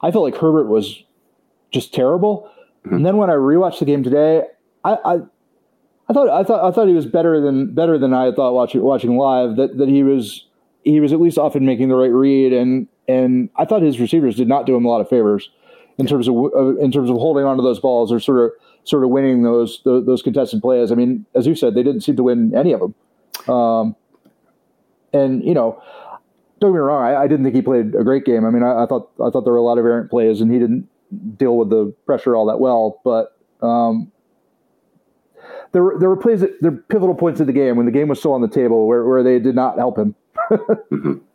I 0.00 0.10
felt 0.10 0.24
like 0.24 0.36
Herbert 0.36 0.68
was 0.68 1.04
just 1.72 1.92
terrible. 1.92 2.50
Mm-hmm. 2.84 2.96
And 2.96 3.06
then 3.06 3.16
when 3.16 3.30
I 3.30 3.34
rewatched 3.34 3.78
the 3.78 3.84
game 3.84 4.02
today, 4.02 4.44
I, 4.84 4.92
I, 5.04 5.14
I 6.08 6.12
thought 6.12 6.28
I 6.28 6.42
thought 6.42 6.64
I 6.64 6.70
thought 6.72 6.88
he 6.88 6.94
was 6.94 7.06
better 7.06 7.40
than 7.40 7.74
better 7.74 7.98
than 7.98 8.12
I 8.12 8.32
thought 8.32 8.52
watching 8.52 8.82
watching 8.82 9.16
live. 9.16 9.56
That 9.56 9.78
that 9.78 9.88
he 9.88 10.02
was 10.02 10.46
he 10.82 11.00
was 11.00 11.12
at 11.12 11.20
least 11.20 11.38
often 11.38 11.64
making 11.64 11.88
the 11.88 11.96
right 11.96 12.12
read, 12.12 12.52
and 12.52 12.88
and 13.06 13.50
I 13.56 13.64
thought 13.64 13.82
his 13.82 14.00
receivers 14.00 14.36
did 14.36 14.48
not 14.48 14.66
do 14.66 14.74
him 14.74 14.84
a 14.84 14.88
lot 14.88 15.00
of 15.00 15.08
favors 15.08 15.50
in 15.98 16.06
terms 16.06 16.26
of 16.28 16.34
in 16.80 16.90
terms 16.90 17.10
of 17.10 17.16
holding 17.16 17.44
onto 17.44 17.62
those 17.62 17.78
balls 17.78 18.10
or 18.10 18.18
sort 18.18 18.44
of 18.44 18.50
sort 18.84 19.04
of 19.04 19.10
winning 19.10 19.42
those 19.42 19.82
those, 19.84 20.06
those 20.06 20.22
contested 20.22 20.62
plays. 20.62 20.90
I 20.90 20.94
mean, 20.94 21.26
as 21.34 21.46
you 21.46 21.54
said, 21.54 21.74
they 21.74 21.82
didn't 21.82 22.00
seem 22.00 22.16
to 22.16 22.22
win 22.22 22.54
any 22.56 22.72
of 22.72 22.80
them. 22.80 22.94
Um, 23.54 23.96
and 25.12 25.44
you 25.44 25.54
know, 25.54 25.82
don't 26.60 26.70
get 26.70 26.74
me 26.74 26.80
wrong, 26.80 27.02
I, 27.02 27.22
I, 27.22 27.26
didn't 27.26 27.44
think 27.44 27.54
he 27.54 27.62
played 27.62 27.94
a 27.94 28.04
great 28.04 28.24
game. 28.24 28.44
I 28.44 28.50
mean, 28.50 28.62
I, 28.62 28.82
I, 28.82 28.86
thought 28.86 29.10
I 29.24 29.30
thought 29.30 29.44
there 29.44 29.52
were 29.52 29.58
a 29.58 29.62
lot 29.62 29.78
of 29.78 29.84
errant 29.84 30.10
plays, 30.10 30.40
and 30.40 30.52
he 30.52 30.58
didn't 30.58 30.88
deal 31.36 31.56
with 31.56 31.70
the 31.70 31.94
pressure 32.06 32.36
all 32.36 32.46
that 32.46 32.60
well. 32.60 33.00
But 33.04 33.36
um, 33.62 34.12
there 35.72 35.82
were 35.82 35.96
there 35.98 36.08
were 36.08 36.16
plays 36.16 36.40
that 36.40 36.60
there 36.60 36.70
were 36.72 36.84
pivotal 36.88 37.14
points 37.14 37.40
of 37.40 37.46
the 37.46 37.52
game 37.52 37.76
when 37.76 37.86
the 37.86 37.92
game 37.92 38.08
was 38.08 38.18
still 38.18 38.32
on 38.32 38.40
the 38.40 38.48
table 38.48 38.86
where, 38.86 39.04
where 39.04 39.22
they 39.22 39.38
did 39.38 39.54
not 39.54 39.78
help 39.78 39.98
him. 39.98 40.14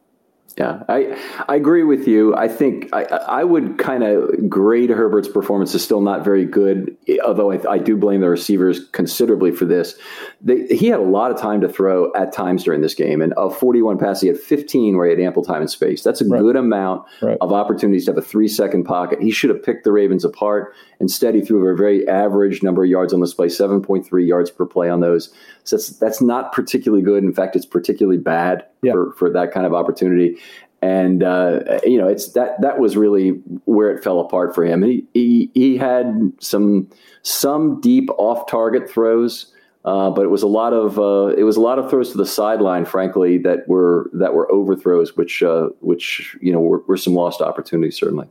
Yeah, 0.58 0.84
I 0.88 1.22
I 1.50 1.56
agree 1.56 1.84
with 1.84 2.08
you. 2.08 2.34
I 2.34 2.48
think 2.48 2.88
I, 2.93 3.04
I 3.04 3.43
would 3.43 3.78
kind 3.78 4.04
of 4.04 4.50
grade 4.50 4.89
Herbert's 4.89 5.28
performance 5.28 5.76
is 5.76 5.84
still 5.84 6.00
not 6.00 6.24
very 6.24 6.46
good, 6.46 6.96
although 7.26 7.52
I, 7.52 7.60
I 7.70 7.78
do 7.78 7.98
blame 7.98 8.22
the 8.22 8.30
receivers 8.30 8.88
considerably 8.93 9.52
for 9.52 9.66
this. 9.66 9.96
They, 10.41 10.66
he 10.68 10.88
had 10.88 11.02
a 11.02 11.04
lot 11.04 11.32
of 11.32 11.38
time 11.38 11.60
to 11.60 11.68
throw 11.68 12.14
at 12.14 12.32
times 12.32 12.64
during 12.64 12.80
this 12.80 12.93
game, 12.93 13.22
and 13.22 13.34
of 13.34 13.58
41 13.58 13.98
passes, 13.98 14.22
he 14.22 14.28
had 14.30 14.39
15 14.39 14.96
where 14.96 15.08
he 15.08 15.12
had 15.12 15.20
ample 15.20 15.43
time 15.43 15.60
and 15.60 15.70
space. 15.70 16.04
That's 16.04 16.22
a 16.22 16.26
right. 16.26 16.39
good 16.39 16.56
amount 16.56 17.06
right. 17.22 17.38
of 17.41 17.52
opportunities 17.52 18.06
to 18.06 18.12
have 18.12 18.18
a 18.18 18.22
three 18.22 18.48
second 18.48 18.86
pocket. 18.86 19.22
He 19.22 19.32
should 19.32 19.50
have 19.50 19.62
picked 19.62 19.84
the 19.84 19.91
Ravens 19.91 20.24
apart. 20.24 20.74
Instead, 21.02 21.36
he 21.36 21.41
threw 21.41 21.68
a 21.68 21.76
very 21.76 22.08
average 22.08 22.64
number 22.64 22.82
of 22.82 22.89
yards 22.89 23.14
on 23.14 23.20
this 23.20 23.34
play, 23.34 23.48
7.3 23.48 24.26
yards 24.26 24.52
per 24.52 24.66
play 24.66 24.89
on 24.89 25.02
those. 25.02 25.34
So 25.66 25.76
that's, 25.76 25.89
that's 25.89 26.22
not 26.22 26.54
particularly 26.54 27.04
good. 27.04 27.26
In 27.26 27.34
fact, 27.34 27.58
it's 27.58 27.66
particularly 27.66 28.20
bad 28.20 28.66
yeah. 28.86 28.93
for, 28.93 29.13
for 29.13 29.29
that 29.31 29.51
kind 29.51 29.65
of 29.65 29.73
opportunity. 29.73 30.38
And 30.81 31.23
uh, 31.23 31.79
you 31.83 31.97
know, 31.97 32.07
it's 32.07 32.33
that 32.33 32.61
that 32.61 32.79
was 32.79 32.95
really 32.95 33.29
where 33.65 33.89
it 33.95 34.03
fell 34.03 34.19
apart 34.19 34.53
for 34.53 34.63
him. 34.63 34.83
He 34.83 35.05
he, 35.13 35.51
he 35.53 35.77
had 35.77 36.31
some 36.39 36.89
some 37.23 37.81
deep 37.81 38.09
off 38.17 38.47
target 38.47 38.89
throws. 38.89 39.51
Uh, 39.83 40.09
but 40.09 40.23
it 40.23 40.29
was 40.29 40.41
a 40.41 40.47
lot 40.47 40.73
of 40.73 40.97
uh, 40.97 41.27
it 41.38 41.43
was 41.43 41.57
a 41.57 41.61
lot 41.61 41.77
of 41.77 41.91
throws 41.91 42.09
to 42.11 42.17
the 42.17 42.25
sideline, 42.25 42.86
frankly, 42.86 43.38
that 43.38 43.67
were 43.67 44.09
that 44.13 44.33
were 44.33 44.51
overthrows, 44.51 45.15
which 45.15 45.43
uh, 45.43 45.69
which 45.79 46.36
you 46.41 46.51
know 46.51 46.59
were, 46.59 46.81
were, 46.88 46.97
some 46.97 47.13
lost 47.13 47.39
opportunities, 47.39 47.95
certainly. 47.95 48.27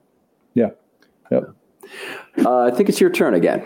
Yeah. 0.54 0.70
Yep. 1.30 1.54
Uh, 2.38 2.62
I 2.62 2.70
think 2.70 2.88
it's 2.88 3.00
your 3.00 3.10
turn 3.10 3.34
again. 3.34 3.62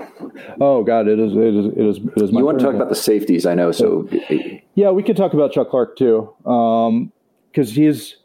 Oh 0.61 0.83
God, 0.85 1.09
it 1.09 1.19
is. 1.19 1.33
It 1.33 1.39
is. 1.39 1.66
It 1.66 1.79
is. 1.79 1.97
It 2.16 2.23
is 2.23 2.33
you 2.33 2.45
want 2.45 2.59
to 2.59 2.64
talk 2.64 2.75
about 2.75 2.91
the 2.91 2.95
safeties? 2.95 3.47
I 3.47 3.55
know. 3.55 3.73
So 3.73 4.09
yeah, 4.75 4.91
we 4.91 5.03
could 5.03 5.16
talk 5.16 5.33
about 5.33 5.53
Chuck 5.53 5.71
Clark 5.71 5.97
too, 5.97 6.35
because 6.43 6.89
um, 6.89 7.75
he's. 7.75 8.16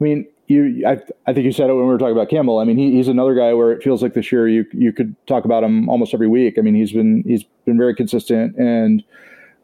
I 0.00 0.04
mean, 0.04 0.26
you. 0.46 0.84
I, 0.86 0.98
I 1.26 1.34
think 1.34 1.44
you 1.44 1.52
said 1.52 1.68
it 1.68 1.74
when 1.74 1.84
we 1.84 1.92
were 1.92 1.98
talking 1.98 2.16
about 2.16 2.30
Campbell. 2.30 2.60
I 2.60 2.64
mean, 2.64 2.78
he, 2.78 2.92
he's 2.92 3.08
another 3.08 3.34
guy 3.34 3.52
where 3.52 3.72
it 3.72 3.82
feels 3.82 4.02
like 4.02 4.14
this 4.14 4.32
year 4.32 4.48
you 4.48 4.64
you 4.72 4.92
could 4.92 5.14
talk 5.26 5.44
about 5.44 5.62
him 5.62 5.88
almost 5.90 6.14
every 6.14 6.28
week. 6.28 6.54
I 6.58 6.62
mean, 6.62 6.74
he's 6.74 6.92
been 6.92 7.22
he's 7.26 7.44
been 7.64 7.78
very 7.78 7.94
consistent 7.94 8.56
and. 8.56 9.04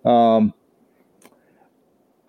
Um, 0.05 0.55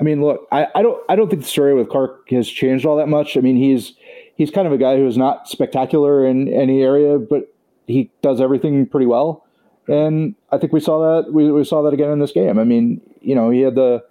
I 0.02 0.04
mean, 0.04 0.20
look, 0.20 0.48
I, 0.52 0.66
I 0.74 0.82
don't 0.82 1.00
I 1.10 1.16
don't 1.16 1.30
think 1.30 1.44
the 1.44 1.48
story 1.48 1.76
with 1.76 1.88
Clark 1.88 2.28
has 2.32 2.50
changed 2.50 2.88
all 2.88 2.98
that 2.98 3.08
much. 3.08 3.38
I 3.38 3.40
mean, 3.40 3.56
he's 3.56 3.94
he's 4.36 4.50
kind 4.50 4.66
of 4.66 4.74
a 4.74 4.78
guy 4.78 4.98
who 4.98 5.06
is 5.06 5.16
not 5.16 5.48
spectacular 5.48 6.26
in 6.26 6.52
any 6.52 6.82
area, 6.82 7.20
but 7.20 7.51
he 7.92 8.12
does 8.22 8.42
everything 8.42 8.86
pretty 8.86 9.06
well. 9.06 9.46
And 9.88 10.36
I 10.52 10.58
think 10.58 10.74
we 10.74 10.80
saw 10.80 11.00
that 11.00 11.34
we, 11.34 11.52
we 11.52 11.64
saw 11.64 11.82
that 11.84 11.94
again 11.94 12.12
in 12.12 12.20
this 12.20 12.32
game. 12.32 12.60
I 12.60 12.64
mean, 12.64 13.02
you 13.22 13.36
know, 13.36 13.50
he 13.50 13.62
had 13.62 13.76
the 13.76 14.04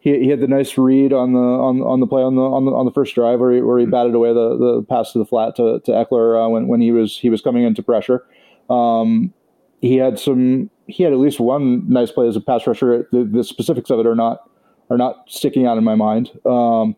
he, 0.00 0.20
he 0.20 0.28
had 0.28 0.40
the 0.40 0.46
nice 0.46 0.76
read 0.78 1.12
on 1.12 1.32
the 1.32 1.38
on 1.38 1.80
on 1.82 2.00
the 2.00 2.06
play 2.06 2.22
on 2.22 2.36
the 2.36 2.42
on 2.42 2.64
the 2.64 2.72
on 2.72 2.84
the 2.84 2.92
first 2.92 3.14
drive 3.14 3.40
where 3.40 3.52
he, 3.52 3.60
where 3.60 3.78
he 3.78 3.86
batted 3.86 4.14
away 4.14 4.32
the, 4.32 4.56
the 4.56 4.82
pass 4.88 5.12
to 5.12 5.18
the 5.18 5.26
flat 5.26 5.56
to, 5.56 5.80
to 5.80 5.90
Ekeler 5.90 6.44
uh, 6.44 6.48
when 6.48 6.68
when 6.68 6.80
he 6.80 6.92
was 6.92 7.18
he 7.18 7.30
was 7.30 7.40
coming 7.40 7.64
into 7.64 7.82
pressure. 7.82 8.24
Um, 8.70 9.32
he 9.80 9.96
had 9.96 10.18
some 10.18 10.70
he 10.86 11.02
had 11.02 11.12
at 11.12 11.18
least 11.18 11.40
one 11.40 11.88
nice 11.90 12.10
play 12.10 12.28
as 12.28 12.36
a 12.36 12.40
pass 12.40 12.66
rusher. 12.66 13.08
The, 13.12 13.24
the 13.24 13.44
specifics 13.44 13.90
of 13.90 13.98
it 13.98 14.06
are 14.06 14.14
not 14.14 14.48
are 14.90 14.96
not 14.98 15.24
sticking 15.28 15.66
out 15.66 15.76
in 15.76 15.84
my 15.84 15.94
mind. 15.94 16.30
Um, 16.46 16.96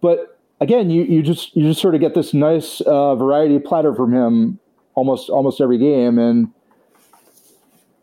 but 0.00 0.38
again, 0.60 0.90
you, 0.90 1.02
you 1.04 1.22
just 1.22 1.56
you 1.56 1.64
just 1.64 1.80
sort 1.80 1.94
of 1.94 2.00
get 2.00 2.14
this 2.14 2.32
nice 2.32 2.80
uh, 2.82 3.14
variety 3.16 3.58
platter 3.58 3.94
from 3.94 4.12
him 4.12 4.58
almost 5.00 5.30
almost 5.30 5.62
every 5.62 5.78
game, 5.78 6.18
and 6.18 6.48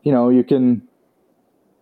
you 0.02 0.12
know 0.12 0.30
you 0.30 0.44
can 0.44 0.82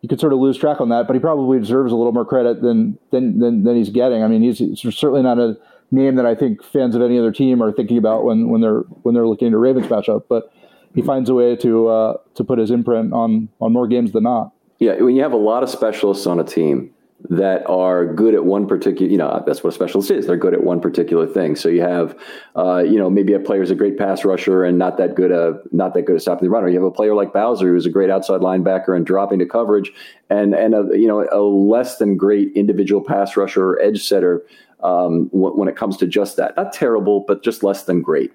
you 0.02 0.10
could 0.10 0.20
sort 0.20 0.34
of 0.34 0.40
lose 0.40 0.58
track 0.58 0.82
on 0.82 0.90
that. 0.90 1.08
But 1.08 1.14
he 1.14 1.20
probably 1.22 1.58
deserves 1.58 1.94
a 1.94 1.96
little 1.96 2.12
more 2.12 2.26
credit 2.26 2.62
than 2.62 3.00
than 3.12 3.40
than, 3.40 3.64
than 3.64 3.78
he's 3.78 3.90
getting. 3.90 4.24
I 4.24 4.28
mean, 4.28 4.42
he's, 4.42 4.60
he's, 4.60 4.82
certainly 4.96 5.24
not 5.24 5.40
a 5.40 5.58
name 5.90 6.16
that 6.16 6.26
I 6.26 6.36
think 6.36 6.62
fans 6.62 6.96
of 6.96 7.02
any 7.02 7.18
other 7.18 7.32
team 7.32 7.64
are 7.64 7.72
thinking 7.72 7.98
about 7.98 8.26
when 8.26 8.50
when 8.50 8.60
they're 8.60 8.82
when 9.04 9.16
they're 9.16 9.28
looking 9.28 9.54
a 9.54 9.58
Ravens 9.58 9.88
matchup. 9.88 10.24
But 10.28 10.52
he 10.94 11.02
finds 11.02 11.30
a 11.30 11.34
way 11.34 11.56
to 11.56 11.88
uh, 11.88 12.18
to 12.36 12.44
put 12.44 12.60
his 12.60 12.72
imprint 12.72 13.14
on 13.14 13.48
on 13.62 13.72
more 13.72 13.88
games 13.88 14.12
than 14.12 14.24
not. 14.24 14.52
Yeah, 14.80 14.96
when 14.96 15.16
you 15.16 15.24
have 15.24 15.32
a 15.32 15.38
lot 15.38 15.64
of 15.64 15.70
specialists 15.70 16.28
on 16.28 16.38
a 16.38 16.44
team, 16.44 16.94
that 17.30 17.68
are 17.68 18.06
good 18.06 18.36
at 18.36 18.46
one 18.46 18.68
particular, 18.68 19.12
you 19.12 19.18
know, 19.18 19.42
that's 19.48 19.64
what 19.64 19.72
a 19.72 19.74
specialist 19.74 20.12
is. 20.12 20.28
They're 20.28 20.38
good 20.38 20.54
at 20.54 20.64
one 20.64 20.80
particular 20.80 21.26
thing. 21.26 21.56
So 21.56 21.70
you 21.70 21.82
have, 21.82 22.16
uh, 22.56 22.84
you 22.86 22.98
know, 22.98 23.10
maybe 23.10 23.34
a 23.34 23.40
player 23.40 23.64
is 23.64 23.72
a 23.72 23.76
great 23.76 23.98
pass 23.98 24.26
rusher 24.26 24.64
and 24.64 24.78
not 24.78 24.98
that 24.98 25.16
good, 25.16 25.32
a, 25.32 25.60
not 25.72 25.94
that 25.94 26.04
good 26.04 26.18
at 26.18 26.22
stopping 26.22 26.46
the 26.46 26.50
runner. 26.50 26.68
You 26.68 26.76
have 26.76 26.84
a 26.84 26.92
player 26.92 27.16
like 27.16 27.34
Bowser 27.34 27.70
who's 27.70 27.86
a 27.86 27.90
great 27.90 28.10
outside 28.10 28.42
linebacker 28.42 28.96
and 28.96 29.06
dropping 29.06 29.40
to 29.40 29.46
coverage, 29.46 29.92
and 30.30 30.54
and 30.54 30.76
a, 30.76 30.88
you 30.92 31.08
know 31.08 31.26
a 31.32 31.42
less 31.42 31.98
than 31.98 32.18
great 32.18 32.52
individual 32.54 33.02
pass 33.02 33.36
rusher 33.38 33.72
or 33.72 33.82
edge 33.82 34.04
setter 34.04 34.46
um, 34.84 35.30
when, 35.32 35.68
it 35.68 35.76
comes 35.76 35.98
to 35.98 36.08
just 36.08 36.38
that. 36.38 36.56
Not 36.56 36.74
terrible, 36.74 37.24
but 37.28 37.44
just 37.44 37.64
less 37.64 37.84
than 37.84 38.02
great. 38.02 38.34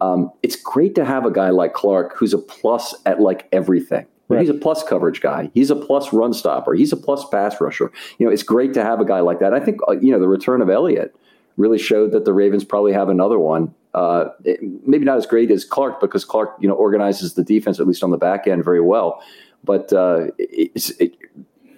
Um, 0.00 0.32
it's 0.42 0.56
great 0.56 0.94
to 0.96 1.04
have 1.04 1.24
a 1.24 1.30
guy 1.30 1.50
like 1.50 1.74
Clark 1.74 2.16
who's 2.16 2.34
a 2.34 2.38
plus 2.38 2.94
at 3.06 3.20
like 3.20 3.46
everything. 3.52 4.06
Right. 4.34 4.40
He's 4.40 4.50
a 4.50 4.54
plus 4.54 4.82
coverage 4.82 5.20
guy. 5.20 5.50
He's 5.54 5.70
a 5.70 5.76
plus 5.76 6.12
run 6.12 6.32
stopper. 6.32 6.74
He's 6.74 6.92
a 6.92 6.96
plus 6.96 7.28
pass 7.28 7.60
rusher. 7.60 7.92
You 8.18 8.26
know, 8.26 8.32
it's 8.32 8.42
great 8.42 8.74
to 8.74 8.82
have 8.82 9.00
a 9.00 9.04
guy 9.04 9.20
like 9.20 9.40
that. 9.40 9.54
I 9.54 9.60
think 9.60 9.80
uh, 9.88 9.92
you 9.92 10.10
know 10.10 10.18
the 10.18 10.28
return 10.28 10.62
of 10.62 10.70
Elliott 10.70 11.14
really 11.56 11.78
showed 11.78 12.12
that 12.12 12.24
the 12.24 12.32
Ravens 12.32 12.64
probably 12.64 12.92
have 12.92 13.08
another 13.08 13.38
one. 13.38 13.74
Uh, 13.94 14.30
it, 14.44 14.60
maybe 14.86 15.04
not 15.04 15.18
as 15.18 15.26
great 15.26 15.50
as 15.50 15.64
Clark 15.64 16.00
because 16.00 16.24
Clark, 16.24 16.56
you 16.60 16.68
know, 16.68 16.74
organizes 16.74 17.34
the 17.34 17.44
defense 17.44 17.78
at 17.78 17.86
least 17.86 18.02
on 18.02 18.10
the 18.10 18.16
back 18.16 18.46
end 18.46 18.64
very 18.64 18.80
well. 18.80 19.22
But 19.64 19.92
uh, 19.92 20.28
it, 20.38 21.16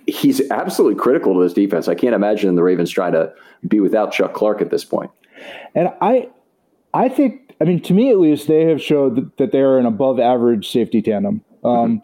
he's 0.07 0.49
absolutely 0.51 1.01
critical 1.01 1.35
to 1.35 1.41
this 1.43 1.53
defense. 1.53 1.89
I 1.89 1.95
can't 1.95 2.15
imagine 2.15 2.55
the 2.55 2.63
Ravens 2.63 2.91
trying 2.91 3.13
to 3.13 3.33
be 3.67 3.81
without 3.81 4.13
Chuck 4.13 4.33
Clark 4.33 4.63
at 4.63 4.71
this 4.71 4.85
point. 4.85 5.11
And 5.75 5.89
I, 6.01 6.29
I 6.95 7.09
think 7.09 7.45
I 7.61 7.65
mean, 7.65 7.81
to 7.83 7.95
me 7.95 8.11
at 8.11 8.19
least, 8.19 8.47
they 8.47 8.67
have 8.67 8.83
showed 8.83 9.37
that, 9.39 9.53
they 9.53 9.61
are 9.61 9.79
an 9.79 9.87
above 9.87 10.19
average 10.19 10.71
safety 10.71 11.03
tandem. 11.03 11.43
Um. 11.63 12.03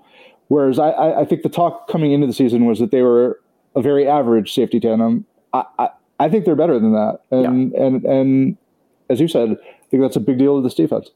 Whereas 0.51 0.81
I, 0.81 1.21
I, 1.21 1.25
think 1.25 1.43
the 1.43 1.49
talk 1.49 1.87
coming 1.87 2.11
into 2.11 2.27
the 2.27 2.33
season 2.33 2.65
was 2.67 2.81
that 2.81 2.91
they 2.91 3.03
were 3.03 3.41
a 3.77 3.81
very 3.81 4.09
average 4.09 4.53
safety 4.53 4.81
tandem. 4.81 5.25
I, 5.53 5.63
I, 5.79 5.89
I 6.19 6.29
think 6.29 6.45
they're 6.45 6.57
better 6.57 6.81
than 6.81 6.93
that. 6.93 7.21
And, 7.31 7.71
yeah. 7.73 7.81
and, 7.81 8.05
and 8.05 8.57
as 9.09 9.21
you 9.21 9.29
said, 9.29 9.51
I 9.51 9.87
think 9.93 10.03
that's 10.03 10.17
a 10.17 10.21
big 10.21 10.39
deal 10.39 10.57
to 10.57 10.63
this 10.63 10.75
defense. 10.75 11.11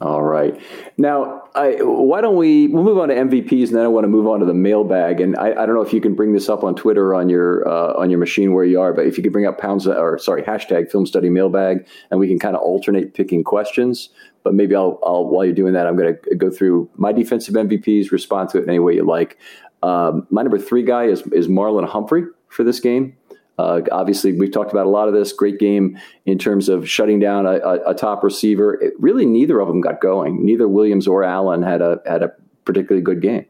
All 0.00 0.22
right. 0.22 0.58
Now, 0.96 1.44
I, 1.54 1.76
why 1.80 2.22
don't 2.22 2.36
we 2.36 2.68
we'll 2.68 2.82
move 2.82 2.98
on 2.98 3.08
to 3.08 3.14
MVPs, 3.14 3.68
and 3.68 3.76
then 3.76 3.84
I 3.84 3.88
want 3.88 4.04
to 4.04 4.08
move 4.08 4.26
on 4.26 4.40
to 4.40 4.46
the 4.46 4.52
mailbag. 4.52 5.22
And 5.22 5.36
I, 5.38 5.52
I 5.52 5.66
don't 5.66 5.74
know 5.74 5.80
if 5.80 5.92
you 5.92 6.02
can 6.02 6.14
bring 6.14 6.34
this 6.34 6.50
up 6.50 6.64
on 6.64 6.74
Twitter 6.74 7.14
on 7.14 7.30
your 7.30 7.66
uh, 7.66 7.94
on 7.94 8.10
your 8.10 8.18
machine 8.18 8.52
where 8.52 8.64
you 8.64 8.78
are, 8.78 8.92
but 8.92 9.06
if 9.06 9.16
you 9.16 9.22
could 9.22 9.32
bring 9.32 9.46
up 9.46 9.58
pounds 9.58 9.86
or 9.86 10.18
sorry 10.18 10.42
hashtag 10.42 10.90
Film 10.90 11.06
Study 11.06 11.30
Mailbag, 11.30 11.86
and 12.10 12.20
we 12.20 12.28
can 12.28 12.38
kind 12.38 12.54
of 12.54 12.62
alternate 12.62 13.14
picking 13.14 13.42
questions. 13.42 14.10
But 14.46 14.54
maybe 14.54 14.76
I'll, 14.76 15.00
I'll 15.02 15.26
while 15.26 15.44
you're 15.44 15.52
doing 15.52 15.72
that, 15.72 15.88
I'm 15.88 15.96
going 15.96 16.16
to 16.22 16.36
go 16.36 16.52
through 16.52 16.88
my 16.94 17.10
defensive 17.10 17.52
MVPs, 17.52 18.12
respond 18.12 18.48
to 18.50 18.58
it 18.58 18.62
in 18.62 18.68
any 18.68 18.78
way 18.78 18.94
you 18.94 19.04
like. 19.04 19.38
Um, 19.82 20.24
my 20.30 20.42
number 20.42 20.56
three 20.56 20.84
guy 20.84 21.06
is 21.06 21.22
is 21.32 21.48
Marlon 21.48 21.84
Humphrey 21.84 22.26
for 22.46 22.62
this 22.62 22.78
game. 22.78 23.16
Uh, 23.58 23.80
obviously, 23.90 24.38
we've 24.38 24.52
talked 24.52 24.70
about 24.70 24.86
a 24.86 24.88
lot 24.88 25.08
of 25.08 25.14
this. 25.14 25.32
Great 25.32 25.58
game 25.58 25.98
in 26.26 26.38
terms 26.38 26.68
of 26.68 26.88
shutting 26.88 27.18
down 27.18 27.44
a, 27.44 27.54
a, 27.54 27.90
a 27.90 27.94
top 27.94 28.22
receiver. 28.22 28.80
It, 28.80 28.94
really, 29.00 29.26
neither 29.26 29.58
of 29.58 29.66
them 29.66 29.80
got 29.80 30.00
going. 30.00 30.46
Neither 30.46 30.68
Williams 30.68 31.08
or 31.08 31.24
Allen 31.24 31.64
had 31.64 31.82
a 31.82 32.00
had 32.06 32.22
a 32.22 32.32
particularly 32.64 33.02
good 33.02 33.20
game. 33.20 33.46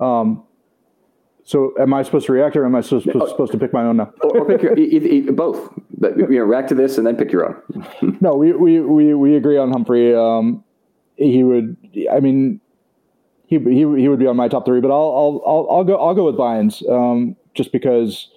Um. 0.00 0.42
So, 1.44 1.74
am 1.80 1.94
I 1.94 2.02
supposed 2.02 2.26
to 2.26 2.32
react, 2.32 2.56
or 2.56 2.64
am 2.64 2.74
I 2.74 2.80
supposed, 2.80 3.08
oh, 3.14 3.26
supposed 3.26 3.52
to 3.52 3.58
pick 3.58 3.72
my 3.72 3.82
own 3.82 3.96
now? 3.96 4.12
or, 4.22 4.38
or 4.38 4.44
pick 4.44 4.62
your 4.62 4.76
either, 4.76 5.08
either, 5.08 5.32
both. 5.32 5.72
But, 5.98 6.16
you 6.16 6.28
know, 6.28 6.44
react 6.44 6.68
to 6.68 6.74
this 6.74 6.98
and 6.98 7.06
then 7.06 7.16
pick 7.16 7.32
your 7.32 7.48
own. 7.48 8.18
no, 8.20 8.34
we, 8.34 8.52
we 8.52 8.80
we 8.80 9.14
we 9.14 9.36
agree 9.36 9.56
on 9.56 9.70
Humphrey. 9.72 10.14
Um, 10.14 10.64
he 11.16 11.42
would. 11.42 11.76
I 12.10 12.20
mean, 12.20 12.60
he 13.46 13.58
he 13.58 13.78
he 13.78 14.08
would 14.08 14.18
be 14.18 14.26
on 14.26 14.36
my 14.36 14.48
top 14.48 14.64
three, 14.64 14.80
but 14.80 14.90
I'll 14.90 15.12
I'll 15.16 15.42
I'll, 15.46 15.66
I'll 15.70 15.84
go 15.84 15.96
I'll 15.96 16.14
go 16.14 16.24
with 16.24 16.36
Bynes, 16.36 16.88
um, 16.90 17.36
just 17.54 17.72
because 17.72 18.28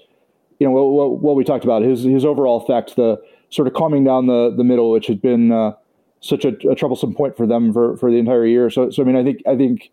you 0.60 0.68
know 0.68 0.72
what, 0.72 1.22
what, 1.22 1.36
we 1.36 1.43
talked 1.43 1.64
about 1.64 1.84
his 1.84 2.04
his 2.04 2.26
overall 2.26 2.62
effect, 2.62 2.95
the 2.95 3.22
sort 3.49 3.68
of 3.68 3.74
calming 3.74 4.04
down 4.04 4.28
the 4.28 4.54
the 4.56 4.64
middle, 4.64 4.91
which 4.91 5.08
had 5.08 5.22
been 5.22 5.51
uh, 5.51 5.74
such 6.20 6.45
a, 6.45 6.56
a, 6.70 6.76
troublesome 6.76 7.14
point 7.14 7.38
for 7.38 7.45
them 7.45 7.72
for, 7.74 7.97
for 7.97 8.10
the 8.10 8.18
entire 8.18 8.45
year. 8.45 8.70
So 8.70 8.89
so 8.89 9.04
I 9.04 9.06
mean 9.06 9.16
I 9.16 9.24
think 9.24 9.41
I 9.45 9.56
think 9.56 9.91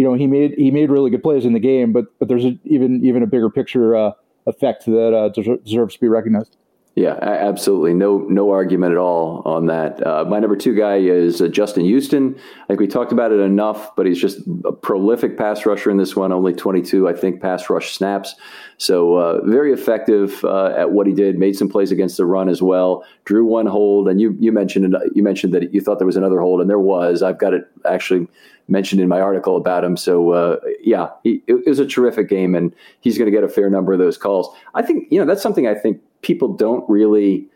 you 0.00 0.06
know 0.06 0.14
he 0.14 0.26
made 0.26 0.54
he 0.56 0.70
made 0.70 0.88
really 0.88 1.10
good 1.10 1.22
plays 1.22 1.44
in 1.44 1.52
the 1.52 1.60
game, 1.60 1.92
but 1.92 2.06
but 2.18 2.26
there's 2.26 2.46
a, 2.46 2.58
even 2.64 3.04
even 3.04 3.22
a 3.22 3.26
bigger 3.26 3.50
picture 3.50 3.94
uh, 3.94 4.12
effect 4.46 4.86
that 4.86 5.12
uh, 5.12 5.28
deserves 5.62 5.92
to 5.92 6.00
be 6.00 6.08
recognized. 6.08 6.56
Yeah, 6.96 7.18
absolutely. 7.20 7.94
No, 7.94 8.18
no 8.28 8.50
argument 8.50 8.92
at 8.92 8.98
all 8.98 9.42
on 9.44 9.66
that. 9.66 10.04
Uh, 10.04 10.24
my 10.24 10.40
number 10.40 10.56
two 10.56 10.74
guy 10.74 10.96
is 10.96 11.40
uh, 11.40 11.48
Justin 11.48 11.84
Houston. 11.84 12.34
I 12.62 12.66
think 12.66 12.80
we 12.80 12.88
talked 12.88 13.12
about 13.12 13.30
it 13.30 13.40
enough, 13.40 13.94
but 13.94 14.06
he's 14.06 14.20
just 14.20 14.40
a 14.64 14.72
prolific 14.72 15.38
pass 15.38 15.64
rusher 15.64 15.90
in 15.90 15.98
this 15.98 16.16
one. 16.16 16.32
Only 16.32 16.52
22, 16.52 17.08
I 17.08 17.12
think, 17.12 17.40
pass 17.40 17.70
rush 17.70 17.92
snaps. 17.92 18.34
So 18.78 19.16
uh, 19.18 19.40
very 19.44 19.72
effective 19.72 20.42
uh, 20.44 20.74
at 20.76 20.90
what 20.90 21.06
he 21.06 21.12
did. 21.12 21.38
Made 21.38 21.56
some 21.56 21.68
plays 21.68 21.92
against 21.92 22.16
the 22.16 22.24
run 22.24 22.48
as 22.48 22.60
well. 22.60 23.04
Drew 23.24 23.44
one 23.44 23.66
hold, 23.66 24.08
and 24.08 24.20
you 24.20 24.34
you 24.40 24.50
mentioned 24.50 24.96
you 25.14 25.22
mentioned 25.22 25.54
that 25.54 25.72
you 25.72 25.80
thought 25.80 25.98
there 25.98 26.06
was 26.06 26.16
another 26.16 26.40
hold, 26.40 26.60
and 26.60 26.68
there 26.68 26.80
was. 26.80 27.22
I've 27.22 27.38
got 27.38 27.54
it 27.54 27.68
actually 27.88 28.26
mentioned 28.70 29.00
in 29.00 29.08
my 29.08 29.20
article 29.20 29.56
about 29.56 29.84
him. 29.84 29.96
So 29.96 30.30
uh, 30.30 30.56
yeah, 30.80 31.08
he, 31.22 31.42
it 31.46 31.66
was 31.66 31.78
a 31.78 31.86
terrific 31.86 32.28
game, 32.28 32.54
and 32.54 32.74
he's 33.00 33.18
going 33.18 33.26
to 33.26 33.36
get 33.36 33.44
a 33.44 33.48
fair 33.48 33.68
number 33.68 33.92
of 33.92 33.98
those 33.98 34.16
calls. 34.16 34.54
I 34.74 34.82
think 34.82 35.08
you 35.10 35.18
know 35.18 35.26
that's 35.26 35.42
something 35.42 35.66
I 35.66 35.74
think 35.74 36.00
people 36.22 36.54
don't 36.54 36.88
really 36.88 37.48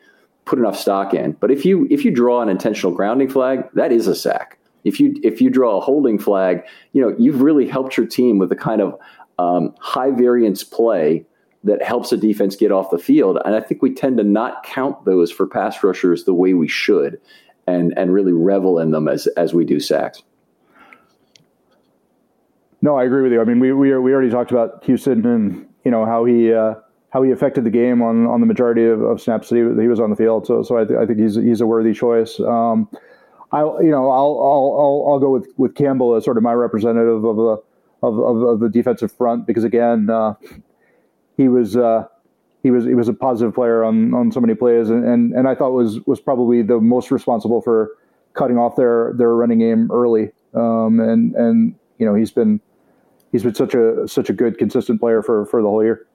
put 0.45 0.59
enough 0.59 0.79
stock 0.79 1.15
in. 1.15 1.33
But 1.33 1.51
if 1.51 1.65
you 1.65 1.87
if 1.91 2.05
you 2.05 2.11
draw 2.11 2.43
an 2.43 2.49
intentional 2.49 2.93
grounding 2.93 3.29
flag, 3.29 3.69
that 3.75 3.93
is 3.93 4.07
a 4.07 4.15
sack. 4.15 4.59
If 4.85 5.01
you 5.01 5.15
if 5.23 5.41
you 5.41 5.51
draw 5.51 5.79
a 5.79 5.81
holding 5.81 6.19
flag, 6.19 6.63
you 6.93 7.01
know 7.01 7.15
you've 7.19 7.41
really 7.41 7.69
helped 7.69 7.97
your 7.97 8.07
team 8.07 8.39
with 8.39 8.49
the 8.49 8.57
kind 8.57 8.81
of 8.81 8.99
um, 9.39 9.75
high 9.81 10.11
variance 10.11 10.63
play 10.63 11.25
that 11.65 11.83
helps 11.83 12.13
a 12.13 12.17
defense 12.17 12.57
get 12.57 12.71
off 12.71 12.91
the 12.91 12.99
field. 12.99 13.39
And 13.45 13.55
I 13.55 13.61
think 13.61 13.81
we 13.81 13.95
tend 13.95 14.19
to 14.19 14.23
not 14.23 14.65
count 14.65 15.07
those 15.07 15.33
for 15.33 15.47
pass 15.47 15.83
rushers 15.83 16.25
the 16.25 16.35
way 16.35 16.53
we 16.53 16.69
should, 16.69 17.21
and 17.67 17.95
and 17.97 18.13
really 18.13 18.33
revel 18.33 18.79
in 18.79 18.91
them 18.91 19.09
as 19.09 19.27
as 19.29 19.55
we 19.55 19.65
do 19.65 19.81
sacks. 19.81 20.23
No, 22.85 22.99
I 22.99 23.05
agree 23.05 23.23
with 23.23 23.33
you. 23.33 23.41
I 23.41 23.45
mean, 23.45 23.61
we 23.61 23.73
we, 23.73 23.97
we 23.97 24.13
already 24.13 24.29
talked 24.29 24.51
about 24.51 24.85
Houston 24.85 25.25
and 25.25 25.67
you 25.85 25.91
know 25.91 26.05
how 26.05 26.25
he. 26.27 26.53
Uh, 26.53 26.75
how 27.11 27.23
he 27.23 27.31
affected 27.31 27.63
the 27.63 27.71
game 27.71 28.03
on, 28.03 28.27
on 28.27 28.41
the 28.41 28.47
majority 28.47 28.85
of, 28.85 29.01
of 29.01 29.21
snaps 29.21 29.49
that 29.49 29.55
he, 29.55 29.61
he, 29.83 29.87
was 29.87 30.01
on 30.01 30.11
the 30.11 30.17
field. 30.17 30.49
So 30.49 30.65
so 30.65 30.79
I, 30.79 30.85
th- 30.85 30.99
I 30.99 31.07
think 31.07 31.21
he's 31.21 31.37
he's 31.37 31.61
a 31.61 31.67
worthy 31.67 31.95
choice. 31.95 32.41
Um, 32.41 32.89
I 33.53 33.61
you 33.61 33.93
know 33.93 34.11
I'll, 34.11 34.37
I'll 34.43 34.77
I'll 34.81 35.13
I'll 35.13 35.19
go 35.21 35.31
with 35.31 35.47
with 35.57 35.77
Campbell 35.77 36.17
as 36.17 36.25
sort 36.25 36.37
of 36.39 36.43
my 36.43 36.53
representative 36.55 37.25
of 37.25 37.37
the 37.37 37.63
of, 38.03 38.19
of, 38.19 38.43
of 38.43 38.59
the 38.59 38.69
defensive 38.69 39.13
front 39.13 39.47
because 39.47 39.63
again 39.63 40.11
uh, 40.11 40.35
he 41.37 41.47
was 41.47 41.77
uh, 41.77 42.05
he 42.65 42.73
was 42.73 42.85
he 42.85 42.95
was 42.95 43.07
a 43.07 43.15
positive 43.15 43.55
player 43.55 43.85
on, 43.85 44.13
on 44.13 44.33
so 44.33 44.41
many 44.41 44.57
plays 44.57 44.91
and, 44.91 45.05
and, 45.05 45.35
and 45.35 45.47
I 45.47 45.55
thought 45.55 45.71
was 45.71 46.01
was 46.07 46.21
probably 46.21 46.63
the 46.63 46.81
most 46.81 47.13
responsible 47.13 47.63
for 47.63 47.91
cutting 48.33 48.59
off 48.59 48.75
their 48.75 49.13
their 49.17 49.37
running 49.37 49.61
game 49.61 49.89
early 49.93 50.33
um, 50.55 50.99
and 50.99 51.33
and 51.37 51.77
you 51.99 52.07
know 52.07 52.17
he's 52.17 52.33
been 52.33 52.61
he's 53.35 53.43
been 53.43 53.55
such 53.55 53.75
a 53.75 54.07
such 54.07 54.31
a 54.31 54.33
good 54.33 54.59
consistent 54.59 55.01
player 55.01 55.21
for 55.21 55.45
for 55.47 55.61
the 55.61 55.69
whole 55.69 55.83
year. 55.83 56.07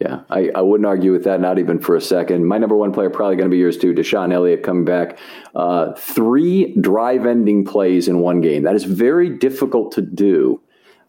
Yeah, 0.00 0.22
I, 0.28 0.50
I 0.56 0.60
wouldn't 0.60 0.86
argue 0.86 1.12
with 1.12 1.22
that, 1.22 1.40
not 1.40 1.60
even 1.60 1.78
for 1.78 1.94
a 1.94 2.00
second. 2.00 2.46
My 2.46 2.58
number 2.58 2.76
one 2.76 2.92
player 2.92 3.08
probably 3.08 3.36
going 3.36 3.48
to 3.48 3.54
be 3.54 3.58
yours 3.58 3.78
too, 3.78 3.94
DeShon 3.94 4.32
Elliott 4.34 4.64
coming 4.64 4.84
back. 4.84 5.18
Uh, 5.54 5.92
three 5.94 6.74
drive 6.80 7.26
ending 7.26 7.64
plays 7.64 8.08
in 8.08 8.18
one 8.18 8.40
game. 8.40 8.64
That 8.64 8.74
is 8.74 8.82
very 8.82 9.30
difficult 9.30 9.92
to 9.92 10.02
do 10.02 10.60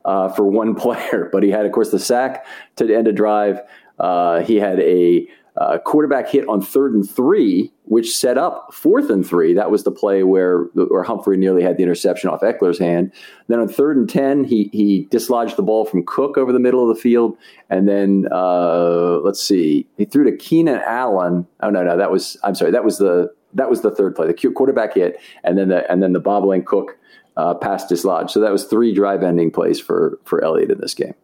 uh, 0.05 0.29
for 0.29 0.45
one 0.45 0.75
player. 0.83 1.29
But 1.31 1.41
he 1.41 1.49
had, 1.49 1.65
of 1.65 1.71
course, 1.71 1.89
the 1.89 1.97
sack 1.97 2.45
to 2.75 2.95
end 2.95 3.07
a 3.07 3.11
drive. 3.11 3.59
Uh, 3.97 4.41
he 4.41 4.57
had 4.57 4.79
a 4.79 5.27
uh, 5.57 5.79
quarterback 5.79 6.29
hit 6.29 6.47
on 6.47 6.61
third 6.61 6.93
and 6.93 7.09
three, 7.09 7.73
which 7.85 8.15
set 8.15 8.37
up 8.37 8.73
fourth 8.73 9.09
and 9.09 9.25
three. 9.25 9.53
That 9.53 9.71
was 9.71 9.83
the 9.83 9.91
play 9.91 10.23
where 10.23 10.63
where 10.73 11.03
Humphrey 11.03 11.37
nearly 11.37 11.63
had 11.63 11.77
the 11.77 11.83
interception 11.83 12.29
off 12.29 12.41
Ekeler's 12.41 12.79
hand. 12.79 13.11
Then 13.47 13.59
on 13.59 13.67
third 13.67 13.97
and 13.97 14.09
ten, 14.09 14.43
he 14.43 14.69
he 14.73 15.07
dislodged 15.11 15.55
the 15.55 15.63
ball 15.63 15.85
from 15.85 16.03
Cook 16.05 16.37
over 16.37 16.51
the 16.51 16.59
middle 16.59 16.87
of 16.87 16.95
the 16.95 17.01
field, 17.01 17.37
and 17.69 17.87
then 17.87 18.27
uh, 18.31 19.19
let's 19.23 19.41
see, 19.41 19.87
he 19.97 20.05
threw 20.05 20.23
to 20.23 20.35
Keenan 20.35 20.81
Allen. 20.85 21.47
Oh 21.61 21.69
no, 21.69 21.83
no, 21.83 21.97
that 21.97 22.11
was 22.11 22.37
I'm 22.43 22.55
sorry, 22.55 22.71
that 22.71 22.83
was 22.83 22.97
the 22.97 23.33
that 23.53 23.69
was 23.69 23.81
the 23.81 23.91
third 23.91 24.15
play, 24.15 24.27
the 24.27 24.51
quarterback 24.51 24.95
hit, 24.95 25.19
and 25.43 25.57
then 25.57 25.69
the 25.69 25.89
and 25.91 26.03
then 26.03 26.13
the 26.13 26.19
bobbling 26.19 26.63
Cook 26.63 26.97
uh, 27.37 27.53
pass 27.53 27.85
dislodged. 27.85 28.31
So 28.31 28.39
that 28.39 28.51
was 28.51 28.65
three 28.65 28.93
drive 28.93 29.23
ending 29.23 29.51
plays 29.51 29.79
for 29.79 30.19
for 30.25 30.43
Elliott 30.43 30.71
in 30.71 30.79
this 30.79 30.93
game. 30.93 31.15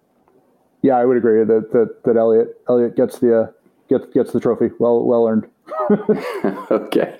Yeah, 0.81 0.97
I 0.97 1.05
would 1.05 1.17
agree 1.17 1.43
that 1.43 1.71
that 1.71 2.03
that 2.05 2.17
Elliott 2.17 2.59
Elliott 2.69 2.95
gets 2.95 3.19
the 3.19 3.41
uh, 3.41 3.47
gets 3.89 4.05
gets 4.13 4.31
the 4.31 4.39
trophy. 4.39 4.69
Well 4.79 5.03
well 5.03 5.27
earned. 5.27 5.47
okay. 6.71 7.19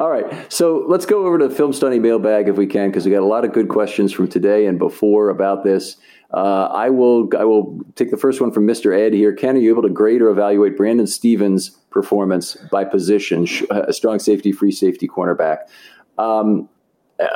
All 0.00 0.10
right. 0.10 0.52
So 0.52 0.84
let's 0.88 1.06
go 1.06 1.26
over 1.26 1.38
to 1.38 1.48
the 1.48 1.54
film 1.54 1.72
study 1.72 1.98
mailbag 1.98 2.48
if 2.48 2.56
we 2.56 2.66
can, 2.66 2.90
because 2.90 3.04
we 3.04 3.12
got 3.12 3.22
a 3.22 3.26
lot 3.26 3.44
of 3.44 3.52
good 3.52 3.68
questions 3.68 4.12
from 4.12 4.28
today 4.28 4.66
and 4.66 4.78
before 4.78 5.30
about 5.30 5.64
this. 5.64 5.96
Uh, 6.34 6.66
I 6.66 6.90
will 6.90 7.28
I 7.38 7.44
will 7.44 7.80
take 7.94 8.10
the 8.10 8.16
first 8.16 8.40
one 8.40 8.50
from 8.50 8.66
Mr. 8.66 8.96
Ed 8.96 9.12
here. 9.12 9.32
Ken, 9.32 9.56
are 9.56 9.60
you 9.60 9.70
able 9.70 9.82
to 9.82 9.88
grade 9.88 10.20
or 10.20 10.28
evaluate 10.28 10.76
Brandon 10.76 11.06
Stephens' 11.06 11.70
performance 11.90 12.56
by 12.70 12.84
position? 12.84 13.46
A 13.70 13.92
strong 13.92 14.18
safety, 14.18 14.50
free 14.50 14.72
safety, 14.72 15.06
cornerback. 15.06 15.58
Um, 16.18 16.68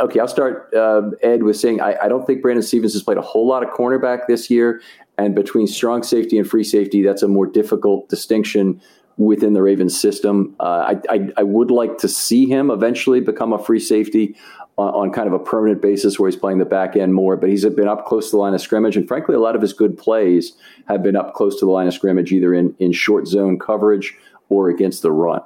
okay, 0.00 0.20
I'll 0.20 0.28
start, 0.28 0.72
uh, 0.74 1.10
Ed, 1.22 1.42
with 1.42 1.56
saying 1.56 1.80
I, 1.80 1.96
I, 2.02 2.08
don't 2.08 2.26
think 2.26 2.42
Brandon 2.42 2.62
Stephens 2.62 2.94
has 2.94 3.02
played 3.02 3.18
a 3.18 3.22
whole 3.22 3.46
lot 3.46 3.62
of 3.62 3.70
cornerback 3.70 4.26
this 4.26 4.50
year. 4.50 4.80
And 5.18 5.34
between 5.34 5.66
strong 5.66 6.02
safety 6.02 6.38
and 6.38 6.48
free 6.48 6.64
safety, 6.64 7.02
that's 7.02 7.22
a 7.22 7.28
more 7.28 7.46
difficult 7.46 8.08
distinction 8.08 8.80
within 9.16 9.52
the 9.52 9.62
Ravens 9.62 9.98
system. 9.98 10.54
Uh, 10.60 10.94
I, 11.10 11.14
I, 11.14 11.28
I, 11.38 11.42
would 11.42 11.70
like 11.70 11.98
to 11.98 12.08
see 12.08 12.46
him 12.46 12.70
eventually 12.70 13.20
become 13.20 13.52
a 13.52 13.58
free 13.58 13.80
safety 13.80 14.34
on, 14.78 14.94
on, 14.94 15.12
kind 15.12 15.26
of 15.26 15.34
a 15.34 15.38
permanent 15.38 15.82
basis 15.82 16.18
where 16.18 16.30
he's 16.30 16.40
playing 16.40 16.58
the 16.58 16.64
back 16.64 16.96
end 16.96 17.14
more, 17.14 17.36
but 17.36 17.50
he's 17.50 17.64
been 17.66 17.88
up 17.88 18.06
close 18.06 18.30
to 18.30 18.36
the 18.36 18.40
line 18.40 18.54
of 18.54 18.60
scrimmage. 18.60 18.96
And 18.96 19.06
frankly, 19.06 19.34
a 19.34 19.38
lot 19.38 19.54
of 19.54 19.60
his 19.60 19.72
good 19.72 19.98
plays 19.98 20.52
have 20.88 21.02
been 21.02 21.16
up 21.16 21.34
close 21.34 21.58
to 21.60 21.66
the 21.66 21.70
line 21.70 21.86
of 21.86 21.92
scrimmage, 21.92 22.32
either 22.32 22.54
in, 22.54 22.74
in 22.78 22.92
short 22.92 23.26
zone 23.26 23.58
coverage 23.58 24.16
or 24.48 24.70
against 24.70 25.02
the 25.02 25.12
run. 25.12 25.42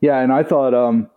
Yeah, 0.00 0.20
and 0.20 0.32
I 0.32 0.42
thought 0.42 0.74
um, 0.74 1.10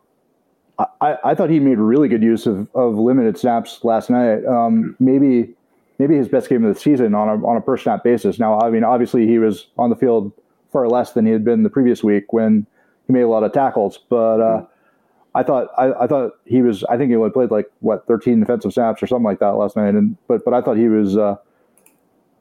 I, 1.02 1.18
I, 1.24 1.36
thought 1.36 1.50
he 1.50 1.60
made 1.60 1.78
really 1.78 2.08
good 2.08 2.24
use 2.24 2.48
of, 2.48 2.68
of 2.74 2.96
limited 2.96 3.38
snaps 3.38 3.84
last 3.84 4.10
night. 4.10 4.46
Um, 4.46 4.96
maybe 5.00 5.54
maybe 6.00 6.16
his 6.16 6.28
best 6.28 6.50
game 6.50 6.66
of 6.66 6.74
the 6.74 6.80
season 6.80 7.14
on 7.14 7.30
a 7.30 7.46
on 7.46 7.58
a 7.58 7.62
per 7.62 7.78
snap 7.78 8.04
basis. 8.04 8.40
Now, 8.40 8.60
I 8.60 8.70
mean, 8.70 8.84
obviously 8.84 9.28
he 9.28 9.38
was 9.38 9.68
on 9.78 9.90
the 9.90 9.96
field 9.96 10.32
far 10.72 10.88
less 10.88 11.14
than 11.14 11.26
he 11.26 11.32
had 11.32 11.44
been 11.44 11.64
the 11.64 11.70
previous 11.70 12.04
week 12.04 12.34
when 12.34 12.66
he 13.08 13.14
made 13.14 13.22
a 13.22 13.28
lot 13.28 13.44
of 13.44 13.52
tackles, 13.52 14.00
but 14.10 14.40
uh, 14.40 14.66
I 15.34 15.44
thought 15.44 15.70
I, 15.78 15.94
I, 16.04 16.08
thought 16.08 16.34
he 16.46 16.62
was. 16.62 16.84
I 16.86 16.98
think 16.98 17.10
he 17.10 17.16
only 17.16 17.30
played 17.30 17.52
like 17.52 17.72
what 17.80 18.06
13 18.08 18.40
defensive 18.40 18.74
snaps 18.74 19.02
or 19.02 19.08
something 19.08 19.26
like 19.26 19.40
that 19.40 19.52
last 19.52 19.76
night. 19.76 19.96
And 19.96 20.18
but 20.28 20.44
but 20.44 20.54
I 20.54 20.62
thought 20.62 20.78
he 20.78 20.88
was. 20.88 21.18
Uh, 21.18 21.36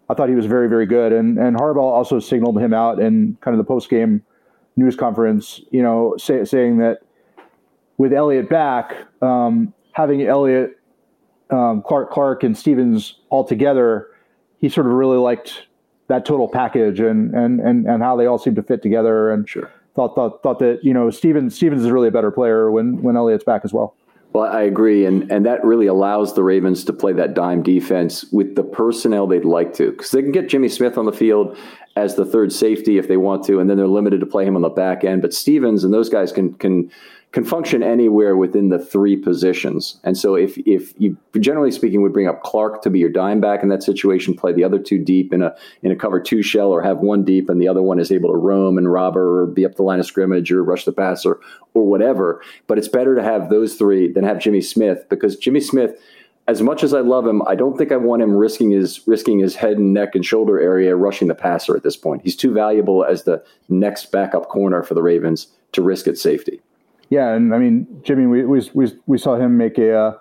I 0.09 0.14
thought 0.14 0.28
he 0.28 0.35
was 0.35 0.47
very 0.47 0.68
very 0.68 0.87
good. 0.87 1.12
And 1.12 1.39
and 1.39 1.57
Harbaugh 1.57 1.78
also 1.78 2.18
signaled 2.18 2.59
him 2.61 2.74
out 2.74 2.99
in 2.99 3.37
kind 3.41 3.55
of 3.55 3.59
the 3.59 3.68
post 3.68 3.89
game 3.91 4.22
news 4.76 4.97
conference. 4.97 5.61
You 5.70 5.83
know, 5.83 6.16
say, 6.18 6.45
saying 6.45 6.78
that 6.78 6.99
with 7.97 8.12
Elliott 8.12 8.49
back, 8.49 8.97
um, 9.22 9.72
having 9.93 10.22
Elliott, 10.22 10.76
um, 11.51 11.83
Clark, 11.87 12.11
Clark, 12.11 12.43
and 12.43 12.59
Stephens 12.59 13.20
all 13.28 13.45
together, 13.45 14.09
he 14.59 14.68
sort 14.68 14.87
of 14.87 14.95
really 14.95 15.18
liked 15.18 15.66
that 16.11 16.27
total 16.27 16.49
package 16.49 17.01
and 17.01 17.35
and 17.35 17.61
and 17.61 17.87
and 17.87 18.03
how 18.03 18.17
they 18.17 18.27
all 18.27 18.39
seem 18.39 18.55
to 18.57 18.63
fit 18.63 18.83
together. 18.83 19.31
And 19.31 19.49
sure. 19.49 19.71
thought 19.95 20.15
thought 20.15 20.43
thought 20.43 20.59
that 20.59 20.81
you 20.83 20.93
know 20.93 21.09
Stephens 21.11 21.57
Stephens 21.57 21.83
is 21.85 21.91
really 21.91 22.09
a 22.09 22.13
better 22.13 22.31
player 22.31 22.71
when 22.71 23.03
when 23.03 23.17
Elliott's 23.17 23.45
back 23.45 23.63
as 23.65 23.73
well. 23.73 23.95
Well, 24.33 24.45
I 24.45 24.63
agree, 24.63 25.07
and 25.07 25.31
and 25.31 25.45
that 25.47 25.65
really 25.65 25.87
allows 25.87 26.35
the 26.35 26.45
Ravens 26.45 26.85
to 26.85 26.93
play 26.93 27.13
that 27.15 27.35
dime 27.35 27.63
defense 27.63 28.25
with 28.31 28.55
the 28.55 28.63
personnel 28.63 29.27
they'd 29.27 29.45
like 29.45 29.73
to, 29.75 29.91
because 29.91 30.11
they 30.13 30.23
can 30.23 30.31
get 30.31 30.49
Jimmy 30.49 30.69
Smith 30.69 30.97
on 30.99 31.07
the 31.07 31.13
field 31.13 31.57
as 31.97 32.15
the 32.15 32.25
third 32.25 32.53
safety 32.53 32.99
if 32.99 33.09
they 33.09 33.17
want 33.17 33.45
to, 33.47 33.59
and 33.59 33.69
then 33.69 33.77
they're 33.77 33.89
limited 33.89 34.21
to 34.21 34.27
play 34.27 34.45
him 34.45 34.55
on 34.55 34.63
the 34.63 34.69
back 34.69 35.03
end. 35.03 35.23
But 35.23 35.35
Stephens 35.35 35.83
and 35.83 35.93
those 35.93 36.09
guys 36.09 36.31
can 36.31 36.55
can 36.55 36.93
can 37.33 37.45
function 37.45 37.83
anywhere 37.83 38.37
within 38.37 38.70
the 38.70 38.78
three 38.78 39.16
positions. 39.16 40.01
And 40.03 40.18
so 40.18 40.35
if 40.35 40.59
if 40.59 40.93
you 40.99 41.16
generally 41.39 41.70
speaking 41.70 42.03
would 42.03 42.12
bring 42.12 42.26
up 42.26 42.43
Clark 42.43 42.83
to 42.83 42.91
be 42.91 42.99
your 42.99 43.11
dime 43.11 43.41
back 43.41 43.62
in 43.62 43.68
that 43.68 43.83
situation, 43.83 44.35
play 44.35 44.53
the 44.53 44.64
other 44.64 44.78
two 44.78 44.99
deep 44.99 45.33
in 45.33 45.43
a 45.43 45.55
in 45.83 45.93
a 45.93 45.97
cover 45.97 46.20
two 46.20 46.43
shell 46.43 46.72
or 46.72 46.83
have 46.83 46.99
one 46.99 47.24
deep 47.24 47.49
and 47.49 47.61
the 47.61 47.68
other 47.68 47.83
one 47.83 48.01
is 48.01 48.11
able 48.11 48.31
to 48.31 48.37
roam 48.37 48.76
and 48.78 48.93
robber 48.93 49.43
or 49.43 49.47
be 49.47 49.64
up 49.64 49.76
the 49.76 49.83
line 49.83 50.01
of 50.01 50.07
scrimmage 50.07 50.51
or 50.51 50.64
rush 50.64 50.85
the 50.85 50.93
passer 50.93 51.39
or 51.74 51.87
whatever. 51.87 52.43
But 52.66 52.78
it's 52.78 52.89
better 52.89 53.14
to 53.14 53.22
have 53.22 53.49
those 53.49 53.76
three 53.76 54.12
than 54.12 54.24
have 54.24 54.41
Jimmy 54.41 54.61
Smith 54.61 55.09
because 55.09 55.37
Jimmy 55.37 55.61
Smith 55.61 56.01
as 56.49 56.62
much 56.62 56.83
as 56.83 56.93
I 56.93 57.01
love 57.01 57.28
him, 57.28 57.43
I 57.47 57.55
don't 57.55 57.78
think 57.78 57.93
I 57.93 57.97
want 57.97 58.22
him 58.22 58.35
risking 58.35 58.72
his 58.72 59.07
risking 59.07 59.39
his 59.39 59.55
head 59.55 59.78
and 59.78 59.95
neck 59.95 60.16
and 60.16 60.26
shoulder 60.26 60.59
area 60.59 60.97
rushing 60.97 61.28
the 61.28 61.35
passer 61.37 61.76
at 61.76 61.85
this 61.85 61.97
point. 61.97 62.22
He's 62.22 62.35
too 62.35 62.53
valuable 62.53 63.05
as 63.05 63.22
the 63.22 63.45
next 63.68 64.11
backup 64.11 64.49
corner 64.49 64.83
for 64.83 64.95
the 64.95 65.03
Ravens 65.03 65.47
to 65.72 65.83
risk 65.83 66.09
at 66.09 66.18
safety. 66.18 66.61
Yeah, 67.11 67.35
and 67.35 67.53
I 67.53 67.59
mean, 67.59 67.87
Jimmy, 68.03 68.27
we 68.27 68.45
we 68.45 68.71
we, 68.73 68.93
we 69.07 69.19
saw 69.19 69.37
him 69.37 69.57
make 69.59 69.79
a 69.79 69.95
uh, 69.95 70.19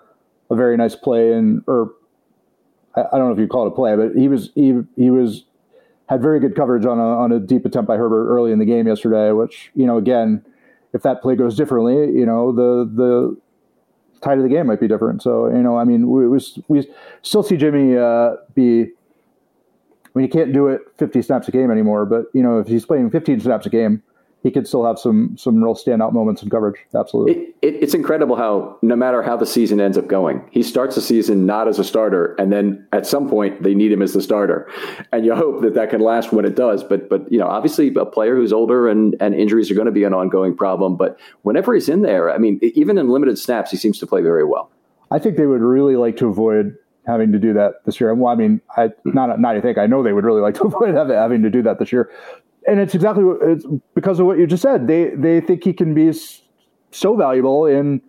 a 0.50 0.56
very 0.56 0.76
nice 0.76 0.96
play, 0.96 1.32
and 1.32 1.62
or 1.68 1.94
I, 2.96 3.02
I, 3.12 3.18
don't 3.18 3.28
know 3.28 3.32
if 3.32 3.38
you 3.38 3.46
call 3.46 3.64
it 3.64 3.68
a 3.68 3.74
play, 3.74 3.94
but 3.94 4.16
he 4.16 4.26
was 4.26 4.50
he 4.56 4.80
he 4.96 5.10
was 5.10 5.44
had 6.08 6.20
very 6.20 6.40
good 6.40 6.56
coverage 6.56 6.84
on 6.84 6.98
a 6.98 7.02
on 7.02 7.30
a 7.30 7.38
deep 7.38 7.64
attempt 7.64 7.86
by 7.86 7.96
Herbert 7.96 8.28
early 8.28 8.50
in 8.50 8.58
the 8.58 8.64
game 8.64 8.88
yesterday. 8.88 9.30
Which 9.30 9.70
you 9.74 9.86
know, 9.86 9.96
again, 9.96 10.44
if 10.92 11.02
that 11.02 11.22
play 11.22 11.36
goes 11.36 11.56
differently, 11.56 11.94
you 11.94 12.26
know, 12.26 12.50
the 12.50 12.90
the 12.92 13.36
tide 14.20 14.38
of 14.38 14.42
the 14.42 14.50
game 14.50 14.66
might 14.66 14.80
be 14.80 14.88
different. 14.88 15.22
So 15.22 15.46
you 15.46 15.62
know, 15.62 15.78
I 15.78 15.84
mean, 15.84 16.10
we 16.10 16.26
was 16.28 16.58
we 16.66 16.88
still 17.22 17.44
see 17.44 17.56
Jimmy 17.56 17.96
uh, 17.96 18.32
be. 18.54 18.88
I 20.12 20.18
mean, 20.18 20.26
he 20.26 20.28
can't 20.28 20.52
do 20.52 20.66
it 20.66 20.80
50 20.98 21.22
snaps 21.22 21.46
a 21.46 21.52
game 21.52 21.70
anymore, 21.70 22.04
but 22.04 22.26
you 22.34 22.42
know, 22.42 22.58
if 22.58 22.66
he's 22.66 22.84
playing 22.84 23.12
15 23.12 23.38
snaps 23.42 23.64
a 23.66 23.70
game, 23.70 24.02
he 24.42 24.50
could 24.50 24.66
still 24.66 24.84
have 24.84 24.98
some 24.98 25.36
some 25.36 25.62
real 25.62 25.74
standout 25.74 26.12
moments 26.12 26.42
in 26.42 26.48
coverage. 26.48 26.80
Absolutely, 26.94 27.34
it, 27.34 27.56
it, 27.62 27.74
it's 27.82 27.94
incredible 27.94 28.36
how 28.36 28.78
no 28.82 28.96
matter 28.96 29.22
how 29.22 29.36
the 29.36 29.46
season 29.46 29.80
ends 29.80 29.98
up 29.98 30.06
going, 30.06 30.42
he 30.50 30.62
starts 30.62 30.94
the 30.94 31.02
season 31.02 31.46
not 31.46 31.68
as 31.68 31.78
a 31.78 31.84
starter, 31.84 32.34
and 32.38 32.52
then 32.52 32.86
at 32.92 33.06
some 33.06 33.28
point 33.28 33.62
they 33.62 33.74
need 33.74 33.92
him 33.92 34.02
as 34.02 34.12
the 34.12 34.22
starter, 34.22 34.70
and 35.12 35.26
you 35.26 35.34
hope 35.34 35.60
that 35.62 35.74
that 35.74 35.90
can 35.90 36.00
last 36.00 36.32
when 36.32 36.44
it 36.44 36.54
does. 36.54 36.82
But 36.82 37.08
but 37.08 37.30
you 37.30 37.38
know, 37.38 37.46
obviously 37.46 37.92
a 37.94 38.06
player 38.06 38.34
who's 38.34 38.52
older 38.52 38.88
and 38.88 39.14
and 39.20 39.34
injuries 39.34 39.70
are 39.70 39.74
going 39.74 39.86
to 39.86 39.92
be 39.92 40.04
an 40.04 40.14
ongoing 40.14 40.56
problem. 40.56 40.96
But 40.96 41.18
whenever 41.42 41.74
he's 41.74 41.88
in 41.88 42.02
there, 42.02 42.30
I 42.30 42.38
mean, 42.38 42.58
even 42.62 42.96
in 42.96 43.10
limited 43.10 43.38
snaps, 43.38 43.70
he 43.70 43.76
seems 43.76 43.98
to 43.98 44.06
play 44.06 44.22
very 44.22 44.44
well. 44.44 44.70
I 45.10 45.18
think 45.18 45.36
they 45.36 45.46
would 45.46 45.60
really 45.60 45.96
like 45.96 46.16
to 46.18 46.28
avoid 46.28 46.76
having 47.06 47.32
to 47.32 47.38
do 47.38 47.52
that 47.54 47.84
this 47.84 48.00
year. 48.00 48.14
Well, 48.14 48.32
I 48.32 48.36
mean, 48.36 48.60
I 48.76 48.90
not 49.04 49.38
not 49.38 49.56
I 49.56 49.60
think 49.60 49.76
I 49.76 49.86
know 49.86 50.02
they 50.02 50.12
would 50.12 50.24
really 50.24 50.40
like 50.40 50.54
to 50.54 50.62
avoid 50.64 50.94
having 50.94 51.42
to 51.42 51.50
do 51.50 51.62
that 51.62 51.78
this 51.78 51.92
year 51.92 52.10
and 52.66 52.80
it's 52.80 52.94
exactly 52.94 53.24
what, 53.24 53.38
it's 53.42 53.64
because 53.94 54.20
of 54.20 54.26
what 54.26 54.38
you 54.38 54.46
just 54.46 54.62
said. 54.62 54.86
They 54.86 55.10
they 55.10 55.40
think 55.40 55.64
he 55.64 55.72
can 55.72 55.94
be 55.94 56.12
so 56.90 57.16
valuable 57.16 57.66
in 57.66 58.02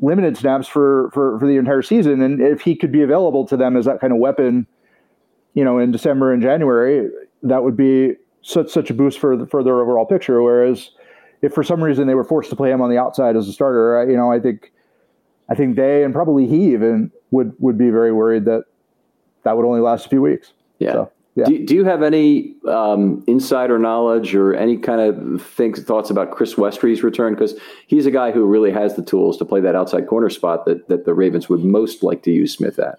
limited 0.00 0.36
snaps 0.36 0.66
for, 0.66 1.10
for, 1.12 1.38
for 1.38 1.46
the 1.46 1.56
entire 1.56 1.82
season, 1.82 2.22
and 2.22 2.40
if 2.40 2.62
he 2.62 2.74
could 2.74 2.90
be 2.90 3.02
available 3.02 3.46
to 3.46 3.56
them 3.56 3.76
as 3.76 3.84
that 3.84 4.00
kind 4.00 4.12
of 4.12 4.18
weapon, 4.18 4.66
you 5.54 5.62
know, 5.62 5.78
in 5.78 5.90
December 5.90 6.32
and 6.32 6.42
January, 6.42 7.08
that 7.42 7.62
would 7.62 7.76
be 7.76 8.14
such 8.42 8.70
such 8.70 8.90
a 8.90 8.94
boost 8.94 9.18
for 9.18 9.36
the, 9.36 9.46
for 9.46 9.62
their 9.62 9.80
overall 9.80 10.06
picture. 10.06 10.42
Whereas 10.42 10.90
if 11.42 11.52
for 11.52 11.62
some 11.62 11.82
reason 11.82 12.06
they 12.06 12.14
were 12.14 12.24
forced 12.24 12.50
to 12.50 12.56
play 12.56 12.70
him 12.70 12.80
on 12.80 12.90
the 12.90 12.98
outside 12.98 13.36
as 13.36 13.48
a 13.48 13.52
starter, 13.52 14.08
you 14.10 14.16
know, 14.16 14.32
I 14.32 14.40
think 14.40 14.72
I 15.48 15.54
think 15.54 15.76
they 15.76 16.04
and 16.04 16.14
probably 16.14 16.46
he 16.46 16.72
even 16.72 17.10
would 17.30 17.52
would 17.58 17.76
be 17.76 17.90
very 17.90 18.12
worried 18.12 18.44
that 18.46 18.64
that 19.44 19.56
would 19.56 19.66
only 19.66 19.80
last 19.80 20.06
a 20.06 20.08
few 20.08 20.22
weeks. 20.22 20.52
Yeah. 20.78 20.92
So. 20.92 21.12
Yeah. 21.36 21.44
Do, 21.44 21.64
do 21.64 21.74
you 21.74 21.84
have 21.84 22.02
any 22.02 22.56
um, 22.66 23.22
insider 23.26 23.78
knowledge 23.78 24.34
or 24.34 24.54
any 24.54 24.76
kind 24.76 25.00
of 25.00 25.42
things, 25.42 25.80
thoughts 25.82 26.10
about 26.10 26.32
Chris 26.32 26.54
Westry's 26.54 27.02
return? 27.04 27.34
Because 27.34 27.54
he's 27.86 28.04
a 28.04 28.10
guy 28.10 28.32
who 28.32 28.44
really 28.44 28.72
has 28.72 28.96
the 28.96 29.02
tools 29.02 29.36
to 29.38 29.44
play 29.44 29.60
that 29.60 29.76
outside 29.76 30.08
corner 30.08 30.28
spot 30.28 30.64
that, 30.64 30.88
that 30.88 31.04
the 31.04 31.14
Ravens 31.14 31.48
would 31.48 31.64
most 31.64 32.02
like 32.02 32.22
to 32.24 32.32
use 32.32 32.52
Smith 32.52 32.78
at. 32.78 32.98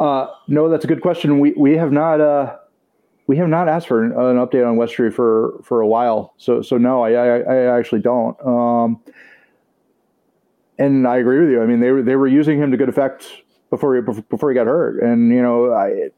Uh, 0.00 0.28
no, 0.48 0.68
that's 0.68 0.84
a 0.84 0.88
good 0.88 1.00
question. 1.00 1.38
We 1.38 1.52
we 1.52 1.76
have 1.76 1.90
not 1.90 2.20
uh, 2.20 2.56
we 3.26 3.36
have 3.38 3.48
not 3.48 3.68
asked 3.68 3.88
for 3.88 4.04
an, 4.04 4.12
an, 4.12 4.36
update 4.36 4.66
on 4.66 4.76
Westry 4.76 5.12
for 5.12 5.58
for 5.62 5.80
a 5.80 5.86
while. 5.86 6.34
So 6.36 6.60
so 6.60 6.76
no, 6.76 7.02
I 7.02 7.12
I, 7.12 7.38
I 7.38 7.78
actually 7.78 8.02
don't. 8.02 8.38
Um, 8.46 9.00
and 10.78 11.06
I 11.06 11.16
agree 11.16 11.40
with 11.40 11.50
you. 11.50 11.62
I 11.62 11.66
mean, 11.66 11.80
they 11.80 11.90
were 11.90 12.02
they 12.02 12.16
were 12.16 12.26
using 12.26 12.58
him 12.58 12.70
to 12.70 12.76
good 12.76 12.90
effect 12.90 13.26
before 13.70 13.96
he 13.96 14.02
before 14.02 14.50
he 14.50 14.54
got 14.54 14.66
hurt, 14.66 15.02
and 15.02 15.30
you 15.30 15.42
know, 15.42 15.72
I 15.72 16.10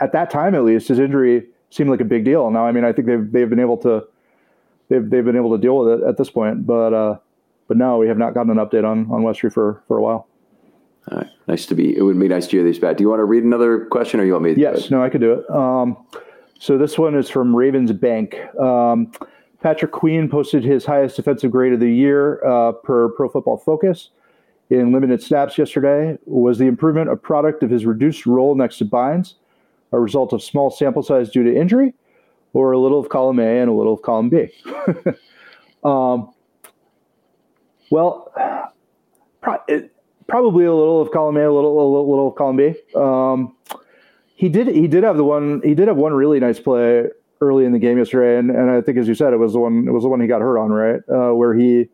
at 0.00 0.12
that 0.12 0.30
time 0.30 0.54
at 0.54 0.64
least, 0.64 0.88
his 0.88 0.98
injury 0.98 1.46
seemed 1.70 1.90
like 1.90 2.00
a 2.00 2.04
big 2.04 2.24
deal. 2.24 2.50
Now, 2.50 2.66
I 2.66 2.72
mean, 2.72 2.84
I 2.84 2.92
think 2.92 3.06
they've 3.06 3.32
they've 3.32 3.48
been 3.48 3.60
able 3.60 3.76
to 3.78 4.06
they've 4.88 5.08
they've 5.08 5.24
been 5.24 5.36
able 5.36 5.56
to 5.56 5.60
deal 5.60 5.78
with 5.78 6.00
it 6.00 6.06
at 6.06 6.18
this 6.18 6.30
point, 6.30 6.66
but 6.66 6.92
uh, 6.92 7.18
but 7.68 7.76
no, 7.76 7.98
we 7.98 8.08
have 8.08 8.18
not 8.18 8.34
gotten 8.34 8.50
an 8.50 8.58
update 8.58 8.84
on 8.84 9.10
on 9.10 9.22
Westry 9.22 9.52
for 9.52 9.82
for 9.88 9.98
a 9.98 10.02
while. 10.02 10.28
All 11.10 11.18
right. 11.18 11.26
Nice 11.48 11.66
to 11.66 11.74
be. 11.74 11.96
It 11.96 12.02
would 12.02 12.18
be 12.18 12.28
nice 12.28 12.46
to 12.46 12.56
hear 12.56 12.64
these 12.64 12.78
back. 12.78 12.96
Do 12.96 13.02
you 13.02 13.08
want 13.08 13.20
to 13.20 13.24
read 13.24 13.42
another 13.42 13.86
question, 13.86 14.20
or 14.20 14.24
you 14.24 14.32
want 14.32 14.44
me? 14.44 14.54
to 14.54 14.60
Yes. 14.60 14.90
No, 14.90 15.02
I 15.02 15.08
could 15.08 15.20
do 15.20 15.32
it. 15.32 15.50
Um, 15.50 15.96
so 16.60 16.78
this 16.78 16.96
one 16.96 17.16
is 17.16 17.28
from 17.28 17.56
Ravens 17.56 17.90
Bank. 17.90 18.38
Um, 18.56 19.10
Patrick 19.62 19.90
Queen 19.90 20.28
posted 20.28 20.64
his 20.64 20.84
highest 20.84 21.16
defensive 21.16 21.50
grade 21.50 21.72
of 21.72 21.80
the 21.80 21.90
year 21.90 22.44
uh, 22.44 22.72
per 22.72 23.08
Pro 23.10 23.28
Football 23.28 23.58
Focus 23.58 24.10
in 24.70 24.92
limited 24.92 25.22
snaps 25.22 25.58
yesterday. 25.58 26.18
Was 26.24 26.58
the 26.58 26.66
improvement 26.66 27.10
a 27.10 27.16
product 27.16 27.62
of 27.62 27.70
his 27.70 27.84
reduced 27.84 28.26
role 28.26 28.54
next 28.54 28.78
to 28.78 28.84
Bynes? 28.84 29.34
A 29.92 30.00
result 30.00 30.32
of 30.32 30.42
small 30.42 30.70
sample 30.70 31.02
size 31.02 31.30
due 31.30 31.44
to 31.44 31.54
injury, 31.54 31.94
or 32.52 32.72
a 32.72 32.78
little 32.78 32.98
of 32.98 33.08
column 33.08 33.38
A 33.38 33.60
and 33.60 33.68
a 33.68 33.72
little 33.72 33.94
of 33.94 34.02
column 34.02 34.30
B? 34.30 34.48
um, 35.84 36.32
well, 37.90 38.32
pro- 39.40 39.62
it, 39.68 39.94
probably 40.28 40.64
a 40.64 40.74
little 40.74 41.00
of 41.00 41.10
column 41.10 41.36
A, 41.36 41.40
a 41.40 41.52
little, 41.52 41.72
a 41.72 41.84
little, 41.84 42.10
little 42.10 42.28
of 42.28 42.34
column 42.36 42.56
B. 42.56 42.74
Um, 42.94 43.54
he 44.34 44.48
did 44.48 44.66
he 44.68 44.88
did 44.88 45.04
have 45.04 45.16
the 45.16 45.24
one 45.24 45.60
he 45.62 45.74
did 45.74 45.88
have 45.88 45.96
one 45.96 46.12
really 46.14 46.40
nice 46.40 46.58
play 46.58 47.04
early 47.40 47.64
in 47.64 47.72
the 47.72 47.78
game 47.78 47.98
yesterday, 47.98 48.38
and, 48.38 48.50
and 48.50 48.70
I 48.70 48.80
think 48.80 48.98
as 48.98 49.06
you 49.06 49.14
said, 49.14 49.32
it 49.32 49.36
was 49.36 49.52
the 49.52 49.60
one 49.60 49.86
it 49.86 49.92
was 49.92 50.02
the 50.02 50.08
one 50.08 50.20
he 50.20 50.26
got 50.26 50.40
hurt 50.40 50.58
on, 50.58 50.70
right? 50.70 51.00
Uh, 51.08 51.34
where 51.34 51.54
he 51.54 51.88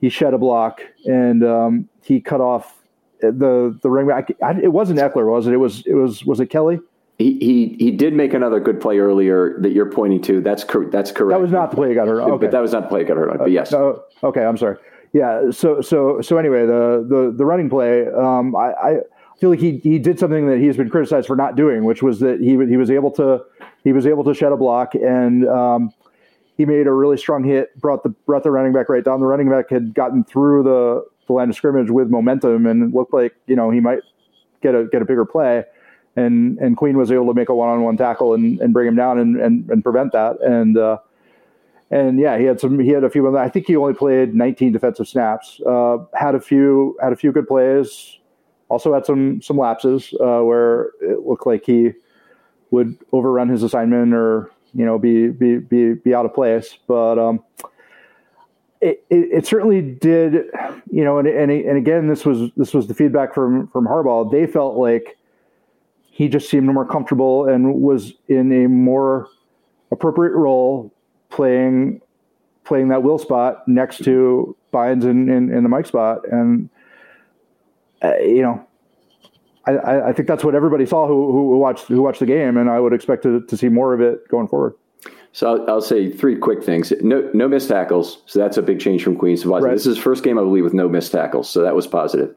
he 0.00 0.08
shed 0.08 0.32
a 0.32 0.38
block 0.38 0.80
and 1.06 1.44
um, 1.44 1.88
he 2.02 2.20
cut 2.20 2.40
off 2.40 2.78
the 3.20 3.78
the 3.82 3.90
ring 3.90 4.06
back. 4.06 4.30
it 4.62 4.72
wasn't 4.72 4.98
Ekeler, 4.98 5.30
was 5.30 5.46
it? 5.46 5.52
It 5.52 5.58
was 5.58 5.82
it 5.86 5.94
was 5.94 6.24
was 6.24 6.40
it 6.40 6.46
Kelley? 6.46 6.78
He, 7.18 7.38
he 7.38 7.76
he 7.78 7.90
did 7.90 8.12
make 8.12 8.34
another 8.34 8.60
good 8.60 8.78
play 8.78 8.98
earlier 8.98 9.58
that 9.60 9.72
you're 9.72 9.90
pointing 9.90 10.20
to. 10.22 10.42
That's 10.42 10.64
cor- 10.64 10.90
that's 10.90 11.10
correct. 11.10 11.30
That 11.30 11.40
was 11.40 11.50
not 11.50 11.70
the 11.70 11.76
play 11.76 11.88
he 11.88 11.94
got 11.94 12.08
hurt. 12.08 12.20
Okay. 12.20 12.44
But 12.44 12.50
that 12.50 12.60
was 12.60 12.72
not 12.72 12.82
the 12.82 12.88
play 12.88 13.00
he 13.00 13.06
got 13.06 13.16
hurt 13.16 13.30
on. 13.30 13.38
But 13.38 13.50
yes. 13.50 13.72
Uh, 13.72 13.94
okay, 14.22 14.44
I'm 14.44 14.58
sorry. 14.58 14.76
Yeah. 15.14 15.50
So 15.50 15.80
so 15.80 16.20
so 16.20 16.36
anyway, 16.36 16.66
the 16.66 17.06
the 17.08 17.32
the 17.34 17.46
running 17.46 17.70
play. 17.70 18.06
Um, 18.06 18.54
I, 18.54 18.72
I 18.72 18.96
feel 19.40 19.48
like 19.48 19.60
he 19.60 19.78
he 19.78 19.98
did 19.98 20.18
something 20.18 20.46
that 20.48 20.58
he's 20.58 20.76
been 20.76 20.90
criticized 20.90 21.26
for 21.26 21.36
not 21.36 21.56
doing, 21.56 21.84
which 21.84 22.02
was 22.02 22.20
that 22.20 22.40
he 22.40 22.50
he 22.50 22.76
was 22.76 22.90
able 22.90 23.10
to 23.12 23.42
he 23.82 23.94
was 23.94 24.06
able 24.06 24.22
to 24.24 24.34
shed 24.34 24.52
a 24.52 24.56
block 24.56 24.94
and 24.94 25.48
um, 25.48 25.94
he 26.58 26.66
made 26.66 26.86
a 26.86 26.92
really 26.92 27.16
strong 27.16 27.44
hit, 27.44 27.78
brought 27.80 28.02
the 28.02 28.10
brought 28.10 28.42
the 28.42 28.50
running 28.50 28.74
back 28.74 28.90
right 28.90 29.04
down. 29.04 29.20
The 29.20 29.26
running 29.26 29.48
back 29.48 29.70
had 29.70 29.94
gotten 29.94 30.22
through 30.22 30.64
the 30.64 31.04
the 31.28 31.32
line 31.32 31.48
of 31.48 31.56
scrimmage 31.56 31.90
with 31.90 32.08
momentum 32.08 32.66
and 32.66 32.92
looked 32.92 33.14
like 33.14 33.34
you 33.46 33.56
know 33.56 33.70
he 33.70 33.80
might 33.80 34.00
get 34.62 34.74
a 34.74 34.86
get 34.92 35.00
a 35.00 35.06
bigger 35.06 35.24
play 35.24 35.64
and 36.16 36.58
and 36.58 36.76
Queen 36.76 36.96
was 36.96 37.12
able 37.12 37.26
to 37.26 37.34
make 37.34 37.48
a 37.48 37.54
one 37.54 37.68
on 37.68 37.82
one 37.82 37.96
tackle 37.96 38.34
and, 38.34 38.60
and 38.60 38.72
bring 38.72 38.88
him 38.88 38.96
down 38.96 39.18
and, 39.18 39.36
and, 39.40 39.70
and 39.70 39.82
prevent 39.82 40.12
that. 40.12 40.40
And 40.40 40.76
uh, 40.76 40.98
and 41.90 42.18
yeah, 42.18 42.38
he 42.38 42.44
had 42.44 42.58
some. 42.58 42.78
He 42.80 42.90
had 42.90 43.04
a 43.04 43.10
few. 43.10 43.36
I 43.36 43.48
think 43.48 43.66
he 43.66 43.76
only 43.76 43.94
played 43.94 44.34
19 44.34 44.72
defensive 44.72 45.06
snaps. 45.06 45.60
Uh, 45.64 45.98
had 46.14 46.34
a 46.34 46.40
few. 46.40 46.96
Had 47.00 47.12
a 47.12 47.16
few 47.16 47.30
good 47.30 47.46
plays. 47.46 48.18
Also 48.68 48.92
had 48.92 49.06
some 49.06 49.40
some 49.40 49.56
lapses 49.56 50.12
uh, 50.20 50.40
where 50.40 50.90
it 51.00 51.24
looked 51.24 51.46
like 51.46 51.64
he 51.64 51.92
would 52.72 52.98
overrun 53.12 53.48
his 53.48 53.62
assignment 53.62 54.12
or 54.12 54.50
you 54.74 54.84
know 54.84 54.98
be 54.98 55.28
be 55.28 55.58
be, 55.58 55.94
be 55.94 56.14
out 56.14 56.26
of 56.26 56.34
place. 56.34 56.76
But 56.88 57.20
um, 57.20 57.44
it, 58.80 59.04
it, 59.08 59.28
it, 59.32 59.46
certainly 59.46 59.80
did. 59.80 60.46
You 60.90 61.04
know, 61.04 61.18
and, 61.18 61.28
and 61.28 61.52
and 61.52 61.78
again, 61.78 62.08
this 62.08 62.24
was 62.24 62.50
this 62.56 62.74
was 62.74 62.88
the 62.88 62.94
feedback 62.94 63.32
from 63.32 63.68
from 63.68 63.86
Harbaugh. 63.86 64.28
They 64.30 64.48
felt 64.48 64.76
like 64.76 65.16
he 66.16 66.28
just 66.28 66.48
seemed 66.48 66.64
more 66.64 66.86
comfortable 66.86 67.46
and 67.46 67.74
was 67.74 68.14
in 68.26 68.50
a 68.50 68.66
more 68.68 69.28
appropriate 69.92 70.32
role 70.32 70.90
playing 71.28 72.00
playing 72.64 72.88
that 72.88 73.02
will 73.02 73.18
spot 73.18 73.68
next 73.68 74.02
to 74.02 74.56
Bynes 74.72 75.04
in, 75.04 75.28
in, 75.28 75.52
in 75.52 75.62
the 75.62 75.68
Mike 75.68 75.84
spot. 75.84 76.26
And, 76.32 76.70
uh, 78.02 78.16
you 78.16 78.40
know, 78.40 78.66
I, 79.66 80.08
I 80.08 80.12
think 80.14 80.26
that's 80.26 80.42
what 80.42 80.54
everybody 80.54 80.86
saw 80.86 81.06
who, 81.06 81.32
who 81.32 81.58
watched 81.58 81.84
who 81.84 82.00
watched 82.00 82.20
the 82.20 82.26
game, 82.26 82.56
and 82.56 82.70
I 82.70 82.80
would 82.80 82.94
expect 82.94 83.22
to, 83.24 83.42
to 83.42 83.56
see 83.56 83.68
more 83.68 83.92
of 83.92 84.00
it 84.00 84.26
going 84.28 84.48
forward. 84.48 84.72
So 85.32 85.54
I'll, 85.54 85.70
I'll, 85.70 85.80
say 85.82 86.10
three 86.10 86.38
quick 86.38 86.64
things. 86.64 86.94
No, 87.02 87.30
no 87.34 87.46
missed 87.46 87.68
tackles. 87.68 88.22
So 88.24 88.38
that's 88.38 88.56
a 88.56 88.62
big 88.62 88.80
change 88.80 89.04
from 89.04 89.16
Queens. 89.16 89.44
Right. 89.44 89.70
This 89.70 89.82
is 89.82 89.96
his 89.96 89.98
first 89.98 90.24
game, 90.24 90.38
I 90.38 90.42
believe, 90.42 90.64
with 90.64 90.72
no 90.72 90.88
missed 90.88 91.12
tackles. 91.12 91.50
So 91.50 91.60
that 91.60 91.74
was 91.74 91.86
positive. 91.86 92.34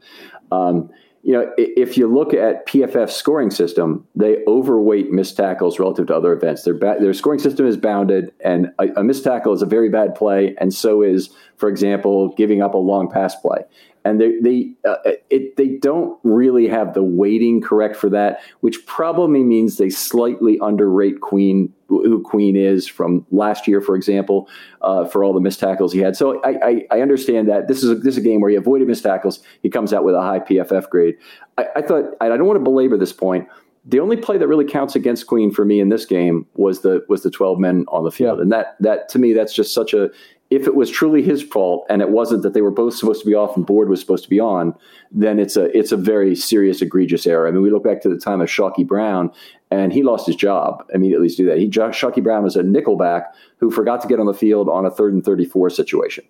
Um, 0.52 0.90
you 1.24 1.34
know, 1.34 1.51
if 1.57 1.97
you 1.97 2.07
look 2.07 2.34
at 2.34 2.65
PFF 2.67 3.09
scoring 3.09 3.51
system, 3.51 4.07
they 4.15 4.43
overweight 4.47 5.11
missed 5.11 5.36
tackles 5.36 5.78
relative 5.78 6.07
to 6.07 6.15
other 6.15 6.32
events. 6.32 6.63
Their 6.63 6.74
ba- 6.74 6.97
their 6.99 7.13
scoring 7.13 7.39
system 7.39 7.65
is 7.65 7.78
bounded, 7.78 8.34
and 8.43 8.72
a, 8.80 8.88
a 8.99 9.03
missed 9.03 9.24
tackle 9.24 9.53
is 9.53 9.61
a 9.61 9.65
very 9.65 9.89
bad 9.89 10.15
play, 10.15 10.55
and 10.59 10.74
so 10.74 11.01
is, 11.01 11.30
for 11.57 11.67
example, 11.67 12.30
giving 12.36 12.61
up 12.61 12.74
a 12.74 12.78
long 12.78 13.09
pass 13.09 13.36
play 13.36 13.63
and 14.10 14.20
they 14.20 14.39
they 14.39 14.72
uh, 14.86 14.97
it, 15.30 15.55
they 15.55 15.68
don't 15.68 16.20
really 16.24 16.68
have 16.68 16.93
the 16.93 17.03
weighting 17.03 17.62
correct 17.62 17.95
for 17.95 18.10
that, 18.10 18.41
which 18.62 18.86
probably 18.86 19.43
means 19.43 19.78
they 19.78 19.89
slightly 19.89 20.57
underrate 20.62 21.22
Queen 21.22 21.72
who 21.88 22.22
Queen 22.22 22.55
is 22.55 22.88
from 22.88 23.26
last 23.32 23.68
year, 23.68 23.82
for 23.82 23.95
example, 23.95 24.47
uh, 24.82 25.05
for 25.05 25.24
all 25.24 25.34
the 25.34 25.39
missed 25.39 25.60
tackles 25.60 25.91
he 25.91 25.99
had. 25.99 26.16
So 26.16 26.41
I, 26.43 26.49
I, 26.49 26.86
I, 26.91 27.01
understand 27.01 27.49
that 27.49 27.68
this 27.68 27.84
is 27.84 27.89
a, 27.89 27.95
this 27.95 28.16
is 28.16 28.18
a 28.18 28.22
game 28.22 28.41
where 28.41 28.51
he 28.51 28.55
avoided 28.55 28.88
missed 28.88 29.03
tackles. 29.03 29.39
He 29.64 29.70
comes 29.72 29.91
out 29.91 30.03
with 30.03 30.14
a 30.14 30.22
high 30.22 30.39
PFF 30.39 30.89
grade. 30.89 31.16
I, 31.57 31.66
I 31.78 31.82
thought 31.82 32.16
I 32.22 32.28
don't 32.28 32.45
want 32.45 32.57
to 32.60 32.64
belabor 32.64 32.97
this 32.97 33.14
point. 33.14 33.47
The 33.86 33.99
only 33.99 34.18
play 34.18 34.38
that 34.38 34.47
really 34.47 34.66
counts 34.66 34.95
against 34.95 35.26
Queen 35.26 35.51
for 35.51 35.66
me 35.66 35.80
in 35.80 35.89
this 35.89 36.05
game 36.05 36.45
was 36.55 36.82
the 36.82 37.03
was 37.10 37.24
the 37.24 37.32
twelve 37.32 37.60
men 37.60 37.86
on 37.88 38.03
the 38.03 38.12
field, 38.12 38.38
yeah. 38.38 38.43
and 38.43 38.51
that 38.51 38.76
that 38.80 39.10
to 39.10 39.20
me 39.20 39.34
that's 39.34 39.53
just 39.53 39.74
such 39.74 39.93
a 39.93 40.12
if 40.50 40.66
it 40.66 40.76
was 40.76 40.89
truly 40.89 41.22
his 41.22 41.43
fault 41.43 41.86
and 41.89 42.02
it 42.02 42.10
wasn't 42.10 42.41
that 42.41 42.54
they 42.54 42.62
were 42.62 42.72
both 42.72 42.95
supposed 42.95 43.22
to 43.22 43.28
be 43.28 43.36
off 43.36 43.56
and 43.56 43.66
Board 43.66 43.88
was 43.88 44.00
supposed 44.00 44.24
to 44.24 44.30
be 44.30 44.39
on, 44.39 44.74
then 45.12 45.39
it's 45.39 45.56
a 45.56 45.66
it's 45.78 45.91
a 45.91 45.97
very 45.97 46.36
serious, 46.36 46.82
egregious 46.82 47.28
error. 47.28 47.47
I 47.47 47.52
mean, 47.52 47.62
we 47.62 47.70
look 47.70 47.84
back 47.84 48.02
to 48.02 48.10
the 48.10 48.18
time 48.18 48.41
of 48.41 48.50
Chykie 48.50 48.88
Brown, 48.88 49.32
and 49.70 49.93
he 49.93 50.02
lost 50.02 50.26
his 50.26 50.36
job 50.36 50.86
immediately 50.93 51.30
to 51.30 51.36
do 51.36 51.45
that. 51.45 51.60
He 51.60 51.70
Chykie 51.70 52.24
Brown 52.24 52.43
was 52.43 52.56
a 52.56 52.64
nickelback 52.64 53.26
who 53.58 53.70
forgot 53.70 54.02
to 54.02 54.08
get 54.08 54.20
on 54.20 54.26
the 54.26 54.34
field 54.34 54.70
on 54.70 54.86
a 54.86 54.91
third 54.91 55.14
and 55.14 55.24
thirty 55.24 55.45
four 55.45 55.70
situation. 55.70 56.26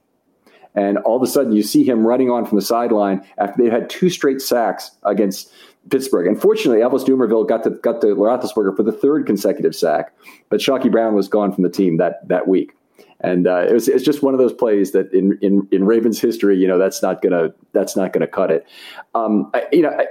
And 0.75 0.97
all 0.99 1.17
of 1.17 1.23
a 1.23 1.27
sudden, 1.27 1.53
you 1.53 1.63
see 1.63 1.83
him 1.83 2.05
running 2.05 2.29
on 2.29 2.45
from 2.45 2.57
the 2.57 2.61
sideline 2.61 3.25
after 3.37 3.63
they 3.63 3.69
had 3.69 3.89
two 3.89 4.09
straight 4.09 4.41
sacks 4.41 4.91
against 5.03 5.51
Pittsburgh. 5.89 6.27
Unfortunately, 6.27 6.81
Elvis 6.81 7.05
Dumervil 7.05 7.47
got 7.47 7.63
to 7.63 7.71
got 7.71 8.01
to 8.01 8.07
Roethlisberger 8.07 8.75
for 8.75 8.83
the 8.83 8.91
third 8.91 9.25
consecutive 9.25 9.75
sack, 9.75 10.13
but 10.49 10.59
Chykie 10.59 10.91
Brown 10.91 11.15
was 11.15 11.29
gone 11.29 11.53
from 11.53 11.63
the 11.63 11.69
team 11.69 11.97
that 11.97 12.27
that 12.27 12.47
week. 12.47 12.73
And 13.21 13.47
uh, 13.47 13.65
it 13.67 13.73
was, 13.73 13.87
it's 13.87 14.03
just 14.03 14.23
one 14.23 14.33
of 14.33 14.39
those 14.39 14.53
plays 14.53 14.91
that 14.91 15.13
in, 15.13 15.37
in, 15.41 15.67
in 15.71 15.85
Ravens 15.85 16.19
history, 16.19 16.57
you 16.57 16.67
know, 16.67 16.77
that's 16.77 17.01
not 17.01 17.21
gonna 17.21 17.53
that's 17.73 17.95
not 17.97 18.13
gonna 18.13 18.27
cut 18.27 18.49
it. 18.49 18.65
Um, 19.13 19.51
I, 19.53 19.65
you 19.71 19.81
know, 19.81 19.89
I, 19.89 20.05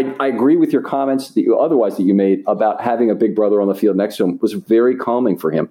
I, 0.00 0.14
I, 0.20 0.26
agree 0.28 0.56
with 0.56 0.72
your 0.72 0.80
comments 0.80 1.32
that 1.32 1.42
you 1.42 1.58
otherwise 1.58 1.96
that 1.96 2.04
you 2.04 2.14
made 2.14 2.42
about 2.46 2.80
having 2.80 3.10
a 3.10 3.14
big 3.14 3.34
brother 3.34 3.60
on 3.60 3.68
the 3.68 3.74
field 3.74 3.96
next 3.96 4.16
to 4.16 4.24
him 4.24 4.38
was 4.40 4.54
very 4.54 4.96
calming 4.96 5.36
for 5.36 5.50
him. 5.50 5.68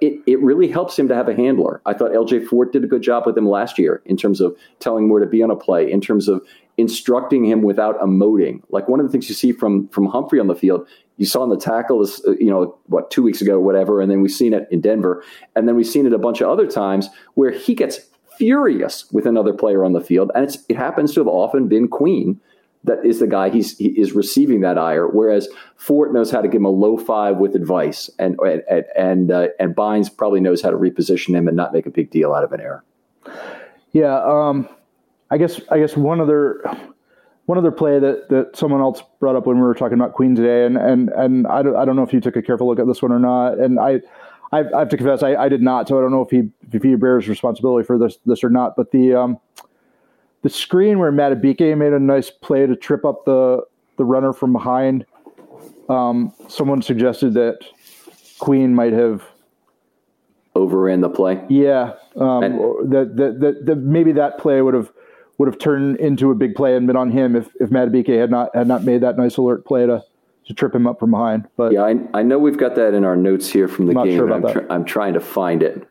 It, 0.00 0.22
it 0.26 0.40
really 0.40 0.66
helps 0.66 0.98
him 0.98 1.08
to 1.08 1.14
have 1.14 1.28
a 1.28 1.34
handler. 1.34 1.82
I 1.84 1.92
thought 1.92 2.12
LJ 2.12 2.46
Fort 2.46 2.72
did 2.72 2.84
a 2.84 2.86
good 2.86 3.02
job 3.02 3.26
with 3.26 3.36
him 3.36 3.46
last 3.46 3.78
year 3.78 4.02
in 4.06 4.16
terms 4.16 4.40
of 4.40 4.56
telling 4.80 5.10
where 5.10 5.20
to 5.20 5.28
be 5.28 5.42
on 5.42 5.50
a 5.50 5.56
play, 5.56 5.90
in 5.90 6.00
terms 6.00 6.26
of 6.26 6.42
instructing 6.76 7.44
him 7.44 7.62
without 7.62 7.98
emoting. 8.00 8.62
Like 8.70 8.88
one 8.88 9.00
of 9.00 9.06
the 9.06 9.12
things 9.12 9.28
you 9.28 9.34
see 9.34 9.52
from 9.52 9.88
from 9.88 10.06
Humphrey 10.06 10.40
on 10.40 10.46
the 10.46 10.54
field, 10.54 10.86
you 11.16 11.26
saw 11.26 11.44
in 11.44 11.50
the 11.50 11.56
tackle 11.56 12.00
this, 12.00 12.24
uh, 12.26 12.32
you 12.32 12.50
know, 12.50 12.76
what 12.86 13.10
two 13.10 13.22
weeks 13.22 13.40
ago, 13.40 13.60
whatever, 13.60 14.00
and 14.00 14.10
then 14.10 14.20
we've 14.20 14.30
seen 14.30 14.52
it 14.52 14.66
in 14.70 14.80
Denver, 14.80 15.22
and 15.54 15.68
then 15.68 15.76
we've 15.76 15.86
seen 15.86 16.06
it 16.06 16.12
a 16.12 16.18
bunch 16.18 16.40
of 16.40 16.48
other 16.48 16.66
times 16.66 17.08
where 17.34 17.50
he 17.50 17.74
gets 17.74 18.00
furious 18.36 19.10
with 19.12 19.26
another 19.26 19.52
player 19.52 19.84
on 19.84 19.92
the 19.92 20.00
field, 20.00 20.30
and 20.34 20.56
it 20.68 20.76
happens 20.76 21.14
to 21.14 21.20
have 21.20 21.28
often 21.28 21.68
been 21.68 21.88
Queen 21.88 22.40
that 22.84 23.04
is 23.04 23.18
the 23.18 23.26
guy 23.26 23.48
he's 23.48 23.76
he 23.78 23.88
is 23.88 24.12
receiving 24.12 24.60
that 24.60 24.78
ire, 24.78 25.08
whereas 25.08 25.48
Fort 25.76 26.12
knows 26.12 26.30
how 26.30 26.40
to 26.40 26.48
give 26.48 26.60
him 26.60 26.66
a 26.66 26.70
low 26.70 26.96
five 26.96 27.38
with 27.38 27.56
advice, 27.56 28.10
and 28.18 28.38
and 28.40 28.84
and, 28.96 29.30
uh, 29.30 29.48
and 29.58 29.74
Bynes 29.74 30.14
probably 30.14 30.40
knows 30.40 30.62
how 30.62 30.70
to 30.70 30.76
reposition 30.76 31.34
him 31.34 31.48
and 31.48 31.56
not 31.56 31.72
make 31.72 31.86
a 31.86 31.90
big 31.90 32.10
deal 32.10 32.34
out 32.34 32.44
of 32.44 32.52
an 32.52 32.60
error. 32.60 32.84
Yeah, 33.92 34.22
um, 34.24 34.68
I 35.30 35.38
guess 35.38 35.60
I 35.70 35.78
guess 35.78 35.96
one 35.96 36.20
other 36.20 36.62
one 37.46 37.58
other 37.58 37.70
play 37.70 37.98
that, 37.98 38.28
that 38.30 38.56
someone 38.56 38.80
else 38.80 39.02
brought 39.20 39.36
up 39.36 39.46
when 39.46 39.56
we 39.56 39.62
were 39.62 39.74
talking 39.74 39.98
about 39.98 40.12
Queen 40.12 40.34
today, 40.34 40.66
and 40.66 40.76
and 40.76 41.10
and 41.10 41.46
I 41.46 41.62
don't, 41.62 41.76
I 41.76 41.84
don't 41.84 41.96
know 41.96 42.02
if 42.02 42.12
you 42.12 42.20
took 42.20 42.36
a 42.36 42.42
careful 42.42 42.66
look 42.66 42.78
at 42.78 42.86
this 42.86 43.02
one 43.02 43.12
or 43.12 43.18
not, 43.18 43.58
and 43.58 43.78
I. 43.78 44.00
I, 44.52 44.60
I 44.72 44.78
have 44.80 44.88
to 44.90 44.96
confess, 44.96 45.24
I, 45.24 45.34
I 45.34 45.48
did 45.48 45.62
not, 45.62 45.88
so 45.88 45.98
I 45.98 46.00
don't 46.00 46.12
know 46.12 46.20
if 46.20 46.30
he 46.30 46.48
if 46.70 46.80
he 46.84 46.94
bears 46.94 47.26
responsibility 47.26 47.84
for 47.84 47.98
this 47.98 48.18
this 48.24 48.44
or 48.44 48.50
not. 48.50 48.76
But 48.76 48.92
the 48.92 49.12
um, 49.12 49.38
the 50.42 50.48
screen 50.48 51.00
where 51.00 51.10
Madubuike 51.10 51.76
made 51.76 51.92
a 51.92 51.98
nice 51.98 52.30
play 52.30 52.64
to 52.64 52.76
trip 52.76 53.04
up 53.04 53.24
the 53.24 53.64
the 53.96 54.04
runner 54.04 54.32
from 54.32 54.52
behind, 54.52 55.06
um, 55.88 56.32
someone 56.46 56.82
suggested 56.82 57.34
that 57.34 57.64
Queen 58.38 58.76
might 58.76 58.92
have 58.92 59.24
overran 60.54 61.00
the 61.00 61.10
play. 61.10 61.42
Yeah, 61.48 61.94
um, 62.14 62.40
that, 62.90 63.14
that, 63.16 63.40
that 63.40 63.66
that 63.66 63.76
maybe 63.76 64.12
that 64.12 64.38
play 64.38 64.62
would 64.62 64.74
have 64.74 64.92
would 65.38 65.48
have 65.48 65.58
turned 65.58 65.96
into 65.98 66.30
a 66.30 66.34
big 66.34 66.54
play 66.54 66.76
and 66.76 66.86
been 66.86 66.96
on 66.96 67.10
him 67.10 67.36
if 67.36 67.48
if 67.60 67.70
Madubuike 67.70 68.18
had 68.18 68.30
not 68.30 68.54
had 68.54 68.68
not 68.68 68.84
made 68.84 69.00
that 69.02 69.16
nice 69.16 69.36
alert 69.36 69.64
play 69.64 69.86
to 69.86 70.04
to 70.46 70.54
trip 70.54 70.74
him 70.74 70.86
up 70.86 71.00
from 71.00 71.10
behind. 71.10 71.48
But 71.56 71.72
yeah, 71.72 71.82
I, 71.82 71.96
I 72.12 72.22
know 72.22 72.38
we've 72.38 72.58
got 72.58 72.74
that 72.76 72.94
in 72.94 73.04
our 73.04 73.16
notes 73.16 73.48
here 73.48 73.68
from 73.68 73.86
the 73.86 73.94
game. 73.94 74.16
Sure 74.16 74.32
I'm, 74.32 74.52
tr- 74.52 74.70
I'm, 74.70 74.84
trying 74.84 75.14
to 75.14 75.20
find 75.20 75.62
it, 75.62 75.88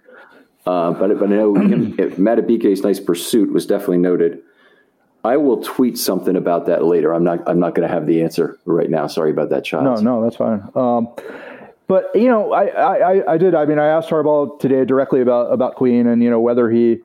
uh, 0.66 0.92
but 0.92 1.20
but 1.20 1.32
I 1.32 1.36
know 1.36 1.56
him, 1.56 1.94
Madubuike's 1.94 2.84
nice 2.84 3.00
pursuit 3.00 3.52
was 3.52 3.66
definitely 3.66 3.98
noted. 3.98 4.42
I 5.26 5.38
will 5.38 5.64
tweet 5.64 5.98
something 5.98 6.36
about 6.36 6.66
that 6.66 6.84
later. 6.84 7.14
I'm 7.14 7.24
not 7.24 7.48
I'm 7.48 7.60
not 7.60 7.76
going 7.76 7.88
to 7.88 7.94
have 7.94 8.06
the 8.06 8.22
answer 8.22 8.60
right 8.66 8.90
now. 8.90 9.08
Sorry 9.08 9.32
about 9.32 9.50
that, 9.50 9.64
child. 9.64 9.86
No, 9.86 9.96
no, 9.96 10.24
that's 10.24 10.36
fine. 10.36 10.70
Um, 10.76 11.10
but 11.88 12.12
you 12.14 12.28
know, 12.28 12.54
I, 12.54 12.66
I 12.66 13.34
I 13.34 13.38
did. 13.38 13.56
I 13.56 13.66
mean, 13.66 13.80
I 13.80 13.88
asked 13.88 14.10
Harbaugh 14.10 14.60
today 14.60 14.86
directly 14.86 15.22
about 15.22 15.52
about 15.52 15.76
Queen 15.76 16.08
and 16.08 16.22
you 16.22 16.30
know 16.30 16.40
whether 16.40 16.70
he 16.70 17.00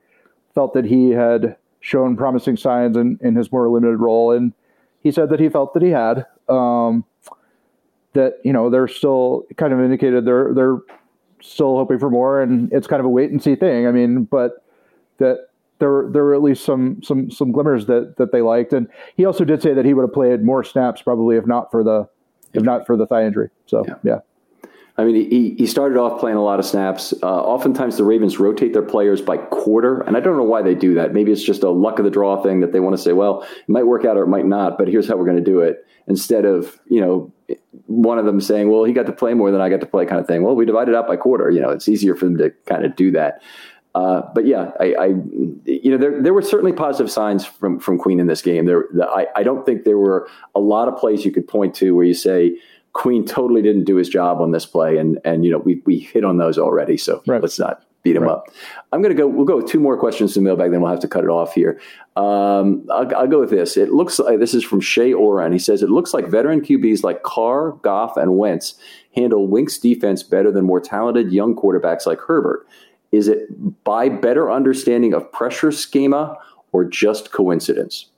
felt 0.53 0.73
that 0.73 0.85
he 0.85 1.11
had 1.11 1.55
shown 1.79 2.17
promising 2.17 2.57
signs 2.57 2.97
in, 2.97 3.17
in 3.21 3.35
his 3.35 3.51
more 3.51 3.69
limited 3.69 3.97
role. 3.97 4.31
And 4.31 4.53
he 5.01 5.11
said 5.11 5.29
that 5.29 5.39
he 5.39 5.49
felt 5.49 5.73
that 5.73 5.83
he 5.83 5.89
had. 5.89 6.25
Um, 6.47 7.05
that 8.13 8.39
you 8.43 8.51
know 8.51 8.69
they're 8.69 8.87
still 8.87 9.45
kind 9.57 9.71
of 9.71 9.79
indicated 9.79 10.25
they're 10.25 10.53
they're 10.53 10.79
still 11.41 11.77
hoping 11.77 11.99
for 11.99 12.09
more, 12.09 12.41
and 12.41 12.71
it's 12.73 12.87
kind 12.87 12.99
of 12.99 13.05
a 13.05 13.09
wait 13.09 13.31
and 13.31 13.41
see 13.41 13.55
thing. 13.55 13.87
I 13.87 13.91
mean, 13.91 14.23
but 14.23 14.63
that 15.17 15.49
there 15.79 16.09
there 16.09 16.23
were 16.23 16.33
at 16.33 16.41
least 16.41 16.65
some 16.65 17.01
some 17.03 17.31
some 17.31 17.51
glimmers 17.51 17.85
that 17.85 18.15
that 18.17 18.31
they 18.31 18.41
liked, 18.41 18.73
and 18.73 18.87
he 19.15 19.25
also 19.25 19.45
did 19.45 19.61
say 19.61 19.73
that 19.73 19.85
he 19.85 19.93
would 19.93 20.03
have 20.03 20.13
played 20.13 20.43
more 20.43 20.63
snaps 20.63 21.01
probably 21.01 21.37
if 21.37 21.45
not 21.45 21.71
for 21.71 21.83
the 21.83 22.07
if 22.53 22.63
not 22.63 22.85
for 22.85 22.97
the 22.97 23.05
thigh 23.05 23.25
injury. 23.25 23.49
So 23.65 23.85
yeah. 23.87 23.95
yeah. 24.03 24.19
I 24.99 25.05
mean, 25.05 25.15
he, 25.15 25.55
he 25.57 25.65
started 25.65 25.97
off 25.97 26.19
playing 26.19 26.35
a 26.35 26.43
lot 26.43 26.59
of 26.59 26.65
snaps. 26.65 27.13
Uh, 27.23 27.25
oftentimes, 27.25 27.95
the 27.95 28.03
Ravens 28.03 28.37
rotate 28.37 28.73
their 28.73 28.81
players 28.81 29.21
by 29.21 29.37
quarter, 29.37 30.01
and 30.01 30.17
I 30.17 30.19
don't 30.19 30.35
know 30.35 30.43
why 30.43 30.61
they 30.61 30.75
do 30.75 30.95
that. 30.95 31.13
Maybe 31.13 31.31
it's 31.31 31.41
just 31.41 31.63
a 31.63 31.69
luck 31.69 31.99
of 31.99 32.05
the 32.05 32.11
draw 32.11 32.43
thing 32.43 32.59
that 32.59 32.73
they 32.73 32.81
want 32.81 32.97
to 32.97 33.01
say, 33.01 33.13
well, 33.13 33.43
it 33.43 33.69
might 33.69 33.87
work 33.87 34.03
out 34.03 34.17
or 34.17 34.23
it 34.23 34.27
might 34.27 34.45
not, 34.45 34.77
but 34.77 34.89
here's 34.89 35.07
how 35.07 35.15
we're 35.15 35.23
going 35.23 35.37
to 35.37 35.43
do 35.43 35.61
it. 35.61 35.87
Instead 36.07 36.43
of, 36.43 36.77
you 36.87 36.99
know, 36.99 37.31
one 37.85 38.19
of 38.19 38.25
them 38.25 38.41
saying, 38.41 38.69
well, 38.69 38.83
he 38.83 38.91
got 38.91 39.05
to 39.05 39.13
play 39.13 39.33
more 39.33 39.51
than 39.51 39.61
I 39.61 39.69
got 39.69 39.79
to 39.79 39.85
play 39.85 40.05
kind 40.05 40.19
of 40.19 40.27
thing. 40.27 40.43
Well, 40.43 40.55
we 40.55 40.65
divided 40.65 40.91
it 40.91 40.95
up 40.95 41.07
by 41.07 41.15
quarter. 41.15 41.49
You 41.49 41.61
know, 41.61 41.69
it's 41.69 41.87
easier 41.87 42.13
for 42.13 42.25
them 42.25 42.37
to 42.39 42.49
kind 42.65 42.83
of 42.83 42.97
do 42.97 43.11
that. 43.11 43.41
Uh, 43.95 44.23
but 44.35 44.45
yeah, 44.45 44.71
I, 44.79 44.93
I, 44.93 45.05
you 45.65 45.91
know, 45.91 45.97
there 45.97 46.21
there 46.21 46.33
were 46.33 46.41
certainly 46.41 46.73
positive 46.73 47.09
signs 47.09 47.45
from 47.45 47.79
from 47.79 47.97
Queen 47.97 48.19
in 48.19 48.27
this 48.27 48.41
game. 48.41 48.65
There, 48.65 48.85
the, 48.93 49.07
I, 49.07 49.27
I 49.35 49.43
don't 49.43 49.65
think 49.65 49.83
there 49.83 49.97
were 49.97 50.27
a 50.53 50.59
lot 50.59 50.87
of 50.87 50.97
plays 50.97 51.25
you 51.25 51.31
could 51.31 51.47
point 51.47 51.73
to 51.75 51.95
where 51.95 52.05
you 52.05 52.13
say, 52.13 52.57
Queen 52.93 53.25
totally 53.25 53.61
didn't 53.61 53.83
do 53.83 53.95
his 53.95 54.09
job 54.09 54.41
on 54.41 54.51
this 54.51 54.65
play, 54.65 54.97
and 54.97 55.19
and 55.23 55.45
you 55.45 55.51
know 55.51 55.59
we 55.59 55.81
we 55.85 55.99
hit 55.99 56.23
on 56.23 56.37
those 56.37 56.57
already. 56.57 56.97
So 56.97 57.21
right. 57.27 57.41
let's 57.41 57.59
not 57.59 57.83
beat 58.03 58.15
him 58.15 58.23
right. 58.23 58.31
up. 58.31 58.47
I'm 58.91 59.01
going 59.01 59.15
to 59.15 59.21
go. 59.21 59.27
We'll 59.27 59.45
go 59.45 59.57
with 59.57 59.67
two 59.67 59.79
more 59.79 59.97
questions 59.97 60.33
to 60.33 60.39
the 60.39 60.43
mailbag, 60.43 60.71
then 60.71 60.81
we'll 60.81 60.91
have 60.91 60.99
to 61.01 61.07
cut 61.07 61.23
it 61.23 61.29
off 61.29 61.53
here. 61.53 61.79
Um, 62.15 62.85
I'll, 62.91 63.15
I'll, 63.15 63.27
go 63.27 63.39
with 63.39 63.49
this. 63.49 63.77
It 63.77 63.91
looks 63.91 64.19
like 64.19 64.39
this 64.39 64.53
is 64.53 64.63
from 64.63 64.81
Shay 64.81 65.13
Oran. 65.13 65.51
He 65.51 65.59
says 65.59 65.81
it 65.81 65.89
looks 65.89 66.13
like 66.13 66.27
veteran 66.27 66.61
QBs 66.61 67.03
like 67.03 67.23
Carr, 67.23 67.73
Goff, 67.81 68.17
and 68.17 68.37
Wentz 68.37 68.75
handle 69.15 69.47
Wink's 69.47 69.77
defense 69.77 70.23
better 70.23 70.51
than 70.51 70.65
more 70.65 70.81
talented 70.81 71.31
young 71.31 71.55
quarterbacks 71.55 72.05
like 72.05 72.19
Herbert. 72.19 72.67
Is 73.11 73.27
it 73.27 73.47
by 73.83 74.09
better 74.09 74.51
understanding 74.51 75.13
of 75.13 75.31
pressure 75.31 75.71
schema 75.71 76.37
or 76.71 76.85
just 76.85 77.31
coincidence? 77.31 78.08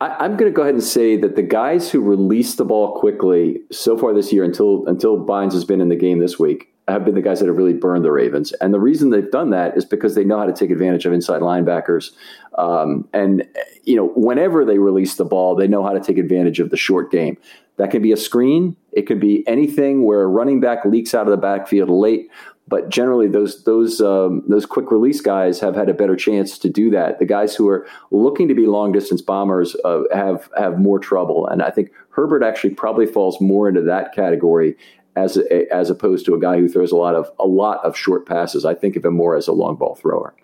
I, 0.00 0.24
am 0.24 0.36
going 0.36 0.50
to 0.50 0.54
go 0.54 0.62
ahead 0.62 0.74
and 0.74 0.82
say 0.82 1.16
that 1.16 1.34
the 1.34 1.42
guys 1.42 1.90
who 1.90 2.00
release 2.00 2.54
the 2.54 2.64
ball 2.64 2.98
quickly 2.98 3.60
so 3.72 3.98
far 3.98 4.14
this 4.14 4.32
year, 4.32 4.44
until 4.44 4.86
until 4.86 5.18
Bynes 5.18 5.52
has 5.52 5.64
been 5.64 5.80
in 5.80 5.88
the 5.88 5.96
game 5.96 6.20
this 6.20 6.38
week, 6.38 6.72
have 6.86 7.04
been 7.04 7.14
the 7.14 7.22
guys 7.22 7.40
that 7.40 7.46
have 7.46 7.56
really 7.56 7.74
burned 7.74 8.04
the 8.04 8.12
Ravens. 8.12 8.52
And 8.54 8.72
the 8.72 8.80
reason 8.80 9.10
they've 9.10 9.30
done 9.30 9.50
that 9.50 9.76
is 9.76 9.84
because 9.84 10.14
they 10.14 10.24
know 10.24 10.38
how 10.38 10.46
to 10.46 10.52
take 10.52 10.70
advantage 10.70 11.04
of 11.04 11.12
inside 11.12 11.42
linebackers. 11.42 12.12
Um, 12.56 13.08
and 13.12 13.46
you 13.84 13.96
know, 13.96 14.08
whenever 14.14 14.64
they 14.64 14.78
release 14.78 15.16
the 15.16 15.24
ball, 15.24 15.54
they 15.54 15.68
know 15.68 15.82
how 15.82 15.92
to 15.92 16.00
take 16.00 16.18
advantage 16.18 16.60
of 16.60 16.70
the 16.70 16.76
short 16.76 17.10
game. 17.10 17.36
That 17.76 17.90
can 17.90 18.02
be 18.02 18.12
a 18.12 18.16
screen. 18.16 18.76
It 18.92 19.02
could 19.02 19.20
be 19.20 19.46
anything 19.46 20.04
where 20.04 20.22
a 20.22 20.26
running 20.26 20.60
back 20.60 20.84
leaks 20.84 21.14
out 21.14 21.26
of 21.26 21.30
the 21.30 21.36
backfield 21.36 21.88
late. 21.88 22.28
But 22.68 22.88
generally 22.88 23.28
those 23.28 23.64
those 23.64 24.00
um, 24.00 24.42
those 24.46 24.66
quick 24.66 24.90
release 24.90 25.20
guys 25.20 25.58
have 25.60 25.74
had 25.74 25.88
a 25.88 25.94
better 25.94 26.16
chance 26.16 26.58
to 26.58 26.68
do 26.68 26.90
that. 26.90 27.18
The 27.18 27.24
guys 27.24 27.54
who 27.54 27.68
are 27.68 27.86
looking 28.10 28.48
to 28.48 28.54
be 28.54 28.66
long 28.66 28.92
distance 28.92 29.22
bombers 29.22 29.76
uh, 29.84 30.02
have 30.12 30.50
have 30.56 30.78
more 30.78 30.98
trouble, 30.98 31.46
and 31.46 31.62
I 31.62 31.70
think 31.70 31.90
Herbert 32.10 32.42
actually 32.42 32.70
probably 32.74 33.06
falls 33.06 33.40
more 33.40 33.68
into 33.68 33.82
that 33.82 34.14
category 34.14 34.76
as 35.16 35.36
a, 35.36 35.72
as 35.72 35.90
opposed 35.90 36.26
to 36.26 36.34
a 36.34 36.40
guy 36.40 36.58
who 36.58 36.68
throws 36.68 36.92
a 36.92 36.96
lot 36.96 37.14
of 37.14 37.30
a 37.38 37.46
lot 37.46 37.84
of 37.84 37.96
short 37.96 38.26
passes. 38.26 38.64
I 38.64 38.74
think 38.74 38.96
of 38.96 39.04
him 39.04 39.14
more 39.14 39.36
as 39.36 39.48
a 39.48 39.52
long 39.52 39.76
ball 39.76 39.94
thrower. 39.94 40.34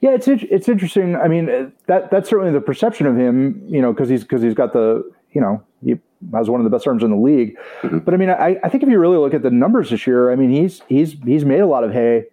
Yeah, 0.00 0.10
it's 0.10 0.28
it's 0.28 0.68
interesting. 0.68 1.16
I 1.16 1.28
mean, 1.28 1.72
that 1.86 2.10
that's 2.10 2.28
certainly 2.28 2.52
the 2.52 2.60
perception 2.60 3.06
of 3.06 3.16
him. 3.16 3.62
You 3.66 3.80
know, 3.80 3.92
because 3.92 4.08
he's 4.08 4.22
because 4.22 4.42
he's 4.42 4.54
got 4.54 4.72
the 4.72 5.10
you 5.36 5.42
know 5.42 5.62
he 5.84 5.96
has 6.32 6.48
one 6.48 6.60
of 6.60 6.64
the 6.64 6.70
best 6.70 6.86
arms 6.86 7.02
in 7.02 7.10
the 7.10 7.16
league. 7.16 7.58
Mm-hmm. 7.82 7.98
But 7.98 8.14
I 8.14 8.16
mean, 8.16 8.30
I, 8.30 8.58
I 8.64 8.70
think 8.70 8.82
if 8.82 8.88
you 8.88 8.98
really 8.98 9.18
look 9.18 9.34
at 9.34 9.42
the 9.42 9.50
numbers 9.50 9.90
this 9.90 10.06
year, 10.06 10.32
I 10.32 10.36
mean, 10.36 10.50
he's 10.50 10.80
he's 10.88 11.12
he's 11.24 11.44
made 11.44 11.60
a 11.60 11.66
lot 11.66 11.84
of 11.84 11.92
hay 11.92 12.24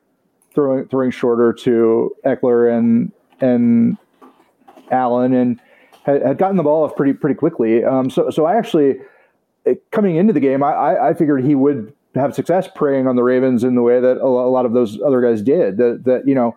throwing 0.55 0.88
throwing 0.88 1.11
shorter 1.11 1.51
to 1.51 2.15
Ekeler 2.25 2.75
and 2.75 3.11
and 3.41 3.97
Allen 4.89 5.34
and 5.34 5.59
had, 6.03 6.21
had 6.21 6.38
gotten 6.38 6.55
the 6.55 6.63
ball 6.63 6.85
off 6.85 6.95
pretty 6.95 7.11
pretty 7.11 7.35
quickly. 7.35 7.84
Um, 7.84 8.09
so 8.09 8.30
so 8.30 8.45
I 8.45 8.55
actually 8.55 8.99
coming 9.91 10.15
into 10.15 10.31
the 10.31 10.39
game, 10.39 10.63
I, 10.63 11.09
I 11.09 11.13
figured 11.13 11.43
he 11.43 11.55
would 11.55 11.93
have 12.15 12.34
success 12.34 12.69
preying 12.73 13.07
on 13.07 13.17
the 13.17 13.23
Ravens 13.23 13.65
in 13.65 13.75
the 13.75 13.81
way 13.81 13.99
that 13.99 14.17
a 14.17 14.27
lot 14.27 14.65
of 14.65 14.71
those 14.71 15.01
other 15.01 15.19
guys 15.19 15.41
did. 15.41 15.75
That 15.75 16.03
that 16.05 16.25
you 16.25 16.35
know 16.35 16.55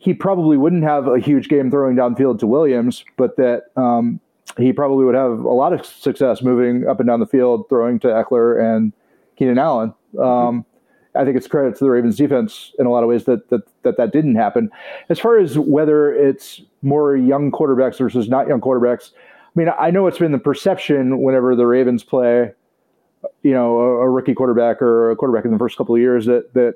he 0.00 0.12
probably 0.12 0.56
wouldn't 0.56 0.82
have 0.82 1.06
a 1.06 1.20
huge 1.20 1.48
game 1.48 1.70
throwing 1.70 1.94
downfield 1.94 2.40
to 2.40 2.48
Williams, 2.48 3.04
but 3.16 3.36
that 3.36 3.64
um, 3.76 4.20
he 4.58 4.72
probably 4.72 5.04
would 5.04 5.14
have 5.14 5.38
a 5.40 5.52
lot 5.52 5.72
of 5.72 5.86
success 5.86 6.42
moving 6.42 6.86
up 6.86 7.00
and 7.00 7.08
down 7.08 7.20
the 7.20 7.26
field, 7.26 7.68
throwing 7.68 7.98
to 8.00 8.08
Ekeler 8.08 8.60
and 8.60 8.92
Keenan 9.36 9.58
Allen. 9.58 9.94
Um, 10.18 10.64
I 11.14 11.24
think 11.24 11.36
it's 11.36 11.46
credit 11.46 11.76
to 11.76 11.84
the 11.84 11.90
Ravens 11.90 12.16
defense 12.16 12.72
in 12.78 12.86
a 12.86 12.90
lot 12.90 13.02
of 13.02 13.08
ways 13.08 13.24
that, 13.24 13.48
that 13.50 13.62
that 13.82 13.96
that 13.96 14.12
didn't 14.12 14.36
happen. 14.36 14.70
As 15.08 15.18
far 15.18 15.38
as 15.38 15.58
whether 15.58 16.12
it's 16.12 16.60
more 16.82 17.16
young 17.16 17.50
quarterbacks 17.50 17.98
versus 17.98 18.28
not 18.28 18.46
young 18.46 18.60
quarterbacks, 18.60 19.10
I 19.14 19.50
mean, 19.54 19.68
I 19.78 19.90
know 19.90 20.06
it's 20.06 20.18
been 20.18 20.32
the 20.32 20.38
perception 20.38 21.20
whenever 21.20 21.56
the 21.56 21.66
Ravens 21.66 22.04
play, 22.04 22.52
you 23.42 23.52
know, 23.52 23.78
a, 23.78 24.00
a 24.02 24.10
rookie 24.10 24.34
quarterback 24.34 24.80
or 24.82 25.10
a 25.10 25.16
quarterback 25.16 25.44
in 25.44 25.50
the 25.50 25.58
first 25.58 25.76
couple 25.76 25.94
of 25.94 26.00
years 26.00 26.26
that 26.26 26.54
that 26.54 26.74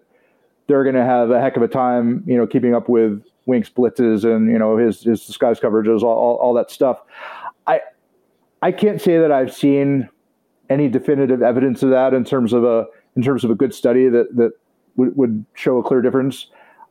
they're 0.67 0.85
going 0.85 0.97
to 0.97 1.05
have 1.05 1.31
a 1.31 1.41
heck 1.41 1.57
of 1.57 1.63
a 1.63 1.69
time, 1.69 2.25
you 2.27 2.37
know, 2.37 2.47
keeping 2.47 2.75
up 2.75 2.89
with 2.89 3.23
Wink's 3.47 3.69
blitzes 3.69 4.25
and 4.25 4.51
you 4.51 4.59
know 4.59 4.77
his 4.77 5.03
his 5.03 5.25
disguise 5.27 5.61
coverages, 5.61 6.03
all, 6.03 6.17
all, 6.17 6.37
all 6.37 6.55
that 6.55 6.71
stuff. 6.71 7.03
I 7.67 7.81
I 8.61 8.73
can't 8.73 9.01
say 9.01 9.19
that 9.19 9.33
I've 9.33 9.53
seen 9.53 10.09
any 10.71 10.89
definitive 10.89 11.43
evidence 11.43 11.83
of 11.83 11.91
that 11.91 12.15
in 12.15 12.25
terms 12.25 12.53
of 12.53 12.65
a 12.65 12.87
in 13.17 13.23
terms 13.23 13.45
of 13.45 13.51
a 13.51 13.55
good 13.55 13.75
study 13.75 14.09
that 14.09 14.35
that 14.37 14.53
would, 14.97 15.17
would 15.17 15.45
show 15.55 15.79
a 15.79 15.83
clear 15.83 16.01
difference. 16.01 16.47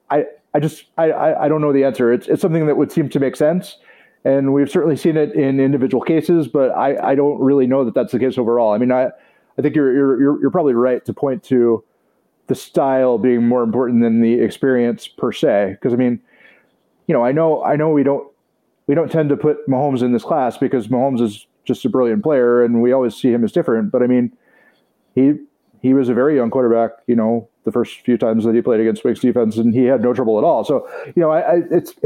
I 0.09 0.25
I 0.53 0.59
just 0.59 0.85
I, 0.97 1.11
I 1.11 1.47
don't 1.47 1.61
know 1.61 1.73
the 1.73 1.83
answer. 1.83 2.11
It's 2.11 2.27
it's 2.27 2.41
something 2.41 2.67
that 2.67 2.77
would 2.77 2.91
seem 2.91 3.09
to 3.09 3.19
make 3.19 3.35
sense, 3.35 3.77
and 4.25 4.53
we've 4.53 4.69
certainly 4.69 4.97
seen 4.97 5.17
it 5.17 5.33
in 5.33 5.59
individual 5.59 6.03
cases, 6.03 6.47
but 6.47 6.71
I, 6.71 7.11
I 7.11 7.15
don't 7.15 7.39
really 7.39 7.67
know 7.67 7.85
that 7.85 7.93
that's 7.93 8.11
the 8.11 8.19
case 8.19 8.37
overall. 8.37 8.73
I 8.73 8.77
mean, 8.77 8.91
I 8.91 9.05
I 9.57 9.61
think 9.61 9.75
you're 9.75 9.93
you're 9.93 10.41
you're 10.41 10.51
probably 10.51 10.73
right 10.73 11.03
to 11.05 11.13
point 11.13 11.43
to 11.45 11.83
the 12.47 12.55
style 12.55 13.17
being 13.17 13.47
more 13.47 13.63
important 13.63 14.01
than 14.01 14.21
the 14.21 14.33
experience 14.33 15.07
per 15.07 15.31
se. 15.31 15.71
Because 15.71 15.93
I 15.93 15.95
mean, 15.95 16.19
you 17.07 17.13
know, 17.13 17.23
I 17.23 17.31
know 17.31 17.63
I 17.63 17.75
know 17.77 17.89
we 17.89 18.03
don't 18.03 18.30
we 18.87 18.95
don't 18.95 19.11
tend 19.11 19.29
to 19.29 19.37
put 19.37 19.67
Mahomes 19.67 20.01
in 20.01 20.11
this 20.11 20.23
class 20.23 20.57
because 20.57 20.87
Mahomes 20.87 21.21
is 21.21 21.47
just 21.65 21.85
a 21.85 21.89
brilliant 21.89 22.23
player, 22.23 22.63
and 22.63 22.81
we 22.81 22.91
always 22.91 23.15
see 23.15 23.31
him 23.31 23.43
as 23.43 23.51
different. 23.51 23.91
But 23.91 24.01
I 24.01 24.07
mean, 24.07 24.35
he 25.15 25.35
he 25.81 25.93
was 25.93 26.09
a 26.09 26.13
very 26.13 26.35
young 26.35 26.51
quarterback, 26.51 26.91
you 27.07 27.15
know, 27.15 27.49
the 27.63 27.71
first 27.71 28.01
few 28.01 28.17
times 28.17 28.43
that 28.43 28.55
he 28.55 28.61
played 28.61 28.79
against 28.79 29.03
Wink's 29.03 29.19
defense, 29.19 29.57
and 29.57 29.73
he 29.73 29.85
had 29.85 30.01
no 30.01 30.13
trouble 30.13 30.37
at 30.39 30.43
all. 30.43 30.63
So, 30.63 30.87
you 31.15 31.21
know, 31.21 31.29
I, 31.29 31.39
I, 31.39 31.61
it's 31.69 31.93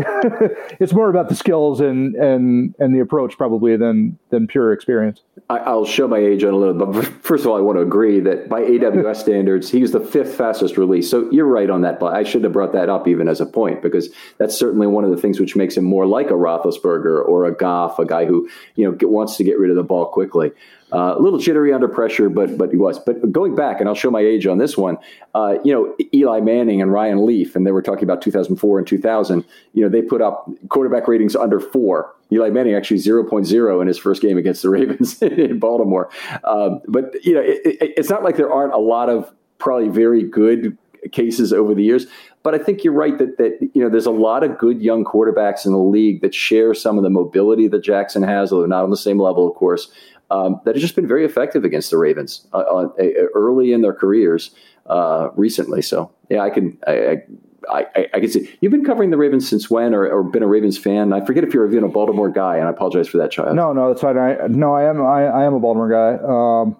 it's 0.80 0.94
more 0.94 1.10
about 1.10 1.30
the 1.30 1.36
skills 1.36 1.80
and 1.80 2.16
and 2.16 2.76
and 2.80 2.94
the 2.94 3.00
approach 3.00 3.38
probably 3.38 3.78
than 3.78 4.18
than 4.30 4.48
pure 4.48 4.74
experience. 4.74 5.22
I, 5.50 5.74
will 5.74 5.86
show 5.86 6.08
my 6.08 6.18
age 6.18 6.44
on 6.44 6.54
a 6.54 6.58
little, 6.58 6.74
but 6.74 7.06
first 7.24 7.46
of 7.46 7.52
all, 7.52 7.58
I 7.58 7.62
want 7.62 7.78
to 7.78 7.82
agree 7.82 8.20
that 8.22 8.50
by 8.50 8.62
AWS 8.62 9.16
standards, 9.22 9.70
he 9.70 9.82
was 9.82 9.92
the 9.92 10.00
fifth 10.00 10.36
fastest 10.36 10.78
release. 10.78 11.10
So 11.10 11.30
you're 11.32 11.46
right 11.46 11.70
on 11.70 11.82
that. 11.82 12.00
But 12.00 12.14
I 12.14 12.24
should 12.24 12.44
have 12.44 12.54
brought 12.54 12.74
that 12.74 12.90
up 12.90 13.08
even 13.08 13.28
as 13.28 13.40
a 13.40 13.46
point 13.46 13.82
because 13.82 14.10
that's 14.38 14.58
certainly 14.58 14.88
one 14.88 15.04
of 15.04 15.12
the 15.12 15.18
things 15.18 15.40
which 15.40 15.56
makes 15.56 15.78
him 15.78 15.86
more 15.86 16.06
like 16.06 16.28
a 16.28 16.34
Roethlisberger 16.34 17.26
or 17.26 17.46
a 17.46 17.56
Goff, 17.56 18.00
a 18.00 18.06
guy 18.06 18.26
who 18.26 18.50
you 18.76 18.90
know 18.90 18.98
wants 19.08 19.38
to 19.38 19.44
get 19.44 19.60
rid 19.60 19.70
of 19.70 19.78
the 19.78 19.84
ball 19.84 20.08
quickly. 20.08 20.52
Uh, 20.96 21.14
a 21.18 21.20
little 21.20 21.38
jittery 21.38 21.74
under 21.74 21.90
pressure, 21.90 22.30
but 22.30 22.58
but 22.58 22.72
he 22.72 22.78
was. 22.78 22.98
But 23.00 23.30
going 23.30 23.54
back, 23.54 23.82
and 23.82 23.90
I'll 23.90 23.96
show 23.96 24.10
my 24.10 24.22
age 24.22 24.48
on 24.48 24.60
this 24.60 24.78
one. 24.78 24.98
Uh, 25.34 25.56
you 25.62 25.74
know, 25.74 25.94
Eli 26.14 26.40
Manning 26.40 26.82
and 26.82 26.90
Ryan 26.90 27.26
Leaf, 27.26 27.54
and 27.54 27.68
they 27.68 27.72
were 27.72 27.82
talking 27.82 28.06
about 28.06 28.22
2004 28.22 28.78
and 28.78 28.88
2000. 28.88 29.44
You 29.74 29.84
know, 29.84 29.90
they 29.90 30.02
put 30.02 30.22
up 30.22 30.50
quarterback 30.70 31.10
ratings 31.10 31.36
under 31.36 31.60
four. 31.60 32.16
Eli 32.32 32.50
Manning 32.50 32.76
actually 32.76 33.02
0.0 33.02 33.82
in 33.82 33.88
his 33.90 33.98
first 33.98 34.22
game 34.22 34.38
against 34.38 34.62
the 34.62 34.70
Ravens 34.78 35.22
in 35.22 35.60
Baltimore. 35.60 36.10
Um, 36.46 36.80
but 36.88 37.14
you 37.26 37.34
know, 37.34 37.42
it, 37.42 37.60
it, 37.66 37.94
it's 37.98 38.10
not 38.10 38.24
like 38.24 38.38
there 38.38 38.54
aren't 38.54 38.74
a 38.74 38.80
lot 38.80 39.10
of 39.10 39.30
probably 39.58 39.90
very 39.90 40.24
good 40.24 40.78
cases 41.12 41.52
over 41.52 41.76
the 41.76 41.84
years. 41.84 42.06
But 42.42 42.56
I 42.56 42.60
think 42.60 42.86
you're 42.86 42.94
right 42.94 43.18
that 43.18 43.38
that 43.38 43.70
you 43.74 43.84
know 43.84 43.90
there's 43.90 44.06
a 44.06 44.12
lot 44.12 44.46
of 44.46 44.58
good 44.58 44.82
young 44.82 45.04
quarterbacks 45.04 45.66
in 45.66 45.74
the 45.74 45.78
league 45.78 46.22
that 46.22 46.34
share 46.34 46.74
some 46.74 46.98
of 46.98 47.04
the 47.04 47.10
mobility 47.10 47.68
that 47.68 47.84
Jackson 47.84 48.24
has, 48.24 48.54
although 48.54 48.68
not 48.68 48.86
on 48.86 48.92
the 48.92 48.98
same 48.98 49.20
level, 49.20 49.46
of 49.46 49.56
course 49.56 49.92
um, 50.32 50.60
that 50.66 50.76
has 50.76 50.82
just 50.82 50.96
been 50.96 51.08
very 51.08 51.26
effective 51.26 51.64
against 51.64 51.92
the 51.92 51.98
Ravens 51.98 52.48
uh, 52.54 52.58
uh, 52.58 52.90
early 53.34 53.74
in 53.74 53.82
their 53.82 53.94
careers 53.94 54.52
uh, 54.88 55.30
recently. 55.36 55.82
So 55.82 56.12
yeah, 56.30 56.42
I 56.42 56.50
can 56.50 56.78
I, 56.88 57.22
I, 57.70 57.86
I, 57.96 58.08
I, 58.14 58.20
can 58.20 58.30
see 58.30 58.56
you've 58.62 58.72
been 58.72 58.86
covering 58.86 59.10
the 59.10 59.18
Ravens 59.18 59.48
since 59.48 59.70
when, 59.70 59.94
or, 59.94 60.08
or, 60.08 60.24
been 60.24 60.44
a 60.44 60.48
Ravens 60.48 60.78
fan. 60.78 61.14
I 61.14 61.26
forget 61.26 61.44
if 61.44 61.54
you're 61.54 61.68
even 61.68 61.84
a 61.84 61.88
Baltimore 61.88 62.30
guy, 62.30 62.58
and 62.58 62.68
I 62.68 62.70
apologize 62.72 63.08
for 63.08 63.18
that, 63.18 63.32
child. 63.32 63.56
No, 63.56 63.74
no, 63.74 63.88
that's 63.90 64.02
fine. 64.02 64.18
I, 64.18 64.48
no, 64.48 64.74
I 64.74 64.84
am 64.90 65.02
I, 65.02 65.26
I 65.26 65.44
am 65.46 65.54
a 65.54 65.60
Baltimore 65.60 65.90
guy. 65.90 66.24
Um, 66.24 66.78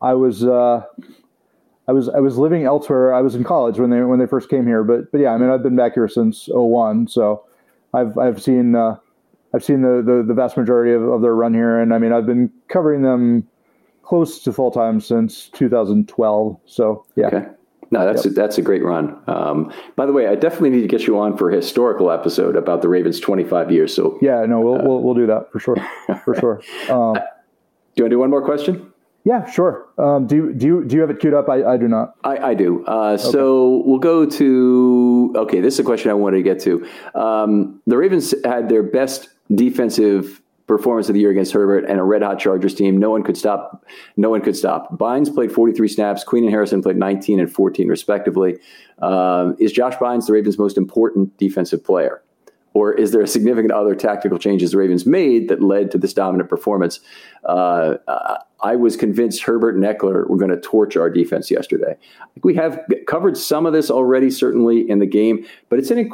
I 0.00 0.14
was. 0.14 0.44
Uh, 0.44 0.82
I 1.88 1.92
was 1.92 2.08
I 2.08 2.18
was 2.18 2.36
living 2.36 2.64
elsewhere. 2.64 3.14
I 3.14 3.20
was 3.20 3.34
in 3.34 3.44
college 3.44 3.78
when 3.78 3.90
they 3.90 4.02
when 4.02 4.18
they 4.18 4.26
first 4.26 4.48
came 4.48 4.66
here, 4.66 4.82
but 4.82 5.12
but 5.12 5.20
yeah, 5.20 5.30
I 5.30 5.38
mean 5.38 5.50
I've 5.50 5.62
been 5.62 5.76
back 5.76 5.94
here 5.94 6.08
since 6.08 6.48
01, 6.50 7.06
so 7.06 7.44
I've 7.94 8.18
I've 8.18 8.42
seen 8.42 8.74
uh, 8.74 8.96
I've 9.56 9.64
seen 9.64 9.80
the, 9.80 10.02
the, 10.04 10.22
the 10.26 10.34
vast 10.34 10.56
majority 10.56 10.92
of, 10.92 11.02
of, 11.02 11.22
their 11.22 11.34
run 11.34 11.54
here, 11.54 11.80
and 11.80 11.94
I 11.94 11.98
mean 11.98 12.12
I've 12.12 12.26
been 12.26 12.52
covering 12.68 13.00
them 13.02 13.48
close 14.02 14.42
to 14.42 14.52
full 14.52 14.70
time 14.70 15.00
since 15.00 15.48
2012. 15.48 16.60
So 16.66 17.06
yeah. 17.16 17.26
Okay. 17.26 17.46
No, 17.90 18.04
that's 18.04 18.24
yep. 18.24 18.32
a, 18.32 18.34
that's 18.34 18.58
a 18.58 18.62
great 18.62 18.82
run. 18.82 19.16
Um, 19.28 19.72
by 19.94 20.06
the 20.06 20.12
way, 20.12 20.26
I 20.26 20.34
definitely 20.34 20.70
need 20.70 20.82
to 20.82 20.88
get 20.88 21.06
you 21.06 21.18
on 21.18 21.36
for 21.36 21.50
a 21.50 21.54
historical 21.54 22.10
episode 22.10 22.56
about 22.56 22.82
the 22.82 22.88
Ravens' 22.88 23.20
25 23.20 23.70
years. 23.70 23.94
So 23.94 24.18
yeah, 24.20 24.44
no, 24.44 24.60
we'll 24.60 24.80
uh, 24.80 24.84
we'll, 24.84 25.02
we'll, 25.02 25.14
do 25.14 25.26
that 25.26 25.52
for 25.52 25.60
sure, 25.60 25.76
for 26.24 26.34
sure. 26.40 26.62
Um, 26.90 27.14
do 27.14 28.02
you 28.02 28.04
want 28.04 28.06
to 28.06 28.08
do 28.08 28.18
one 28.18 28.30
more 28.30 28.44
question? 28.44 28.92
Yeah, 29.24 29.50
sure. 29.50 29.88
Um, 29.98 30.26
do 30.26 30.36
you 30.36 30.52
do 30.52 30.66
you 30.66 30.84
do 30.84 30.94
you 30.94 31.00
have 31.00 31.10
it 31.10 31.18
queued 31.18 31.34
up? 31.34 31.48
I, 31.48 31.64
I 31.64 31.76
do 31.76 31.88
not. 31.88 32.14
I, 32.22 32.38
I 32.38 32.54
do. 32.54 32.84
Uh, 32.86 33.12
okay. 33.12 33.22
So 33.22 33.82
we'll 33.84 33.98
go 33.98 34.24
to 34.24 35.32
okay. 35.36 35.60
This 35.60 35.74
is 35.74 35.80
a 35.80 35.84
question 35.84 36.10
I 36.10 36.14
wanted 36.14 36.36
to 36.36 36.42
get 36.44 36.60
to. 36.60 36.86
Um, 37.14 37.80
the 37.86 37.96
Ravens 37.96 38.34
had 38.44 38.68
their 38.68 38.84
best 38.84 39.28
defensive 39.54 40.42
performance 40.66 41.08
of 41.08 41.14
the 41.14 41.20
year 41.20 41.30
against 41.30 41.52
Herbert 41.52 41.84
and 41.88 42.00
a 42.00 42.02
red 42.02 42.22
hot 42.22 42.38
Chargers 42.38 42.74
team. 42.74 42.96
No 42.96 43.10
one 43.10 43.22
could 43.22 43.36
stop. 43.36 43.84
No 44.16 44.30
one 44.30 44.40
could 44.40 44.56
stop. 44.56 44.98
Bynes 44.98 45.32
played 45.32 45.52
43 45.52 45.86
snaps. 45.88 46.24
Queen 46.24 46.44
and 46.44 46.52
Harrison 46.52 46.82
played 46.82 46.96
19 46.96 47.38
and 47.38 47.52
14 47.52 47.88
respectively. 47.88 48.58
Um, 49.00 49.56
is 49.60 49.72
Josh 49.72 49.94
Bynes 49.96 50.26
the 50.26 50.32
Ravens' 50.32 50.58
most 50.58 50.76
important 50.76 51.36
defensive 51.38 51.84
player? 51.84 52.22
Or 52.76 52.92
is 52.92 53.12
there 53.12 53.22
a 53.22 53.26
significant 53.26 53.72
other 53.72 53.94
tactical 53.94 54.38
changes 54.38 54.72
the 54.72 54.76
Ravens 54.76 55.06
made 55.06 55.48
that 55.48 55.62
led 55.62 55.90
to 55.92 55.96
this 55.96 56.12
dominant 56.12 56.50
performance? 56.50 57.00
Uh, 57.42 57.94
I 58.60 58.76
was 58.76 58.98
convinced 58.98 59.42
Herbert 59.44 59.76
and 59.76 59.82
Ekeler 59.82 60.28
were 60.28 60.36
going 60.36 60.50
to 60.50 60.60
torch 60.60 60.94
our 60.94 61.08
defense 61.08 61.50
yesterday. 61.50 61.96
We 62.42 62.54
have 62.56 62.78
covered 63.06 63.38
some 63.38 63.64
of 63.64 63.72
this 63.72 63.90
already, 63.90 64.30
certainly 64.30 64.86
in 64.90 64.98
the 64.98 65.06
game, 65.06 65.46
but 65.70 65.78
it's 65.78 65.90
an 65.90 66.10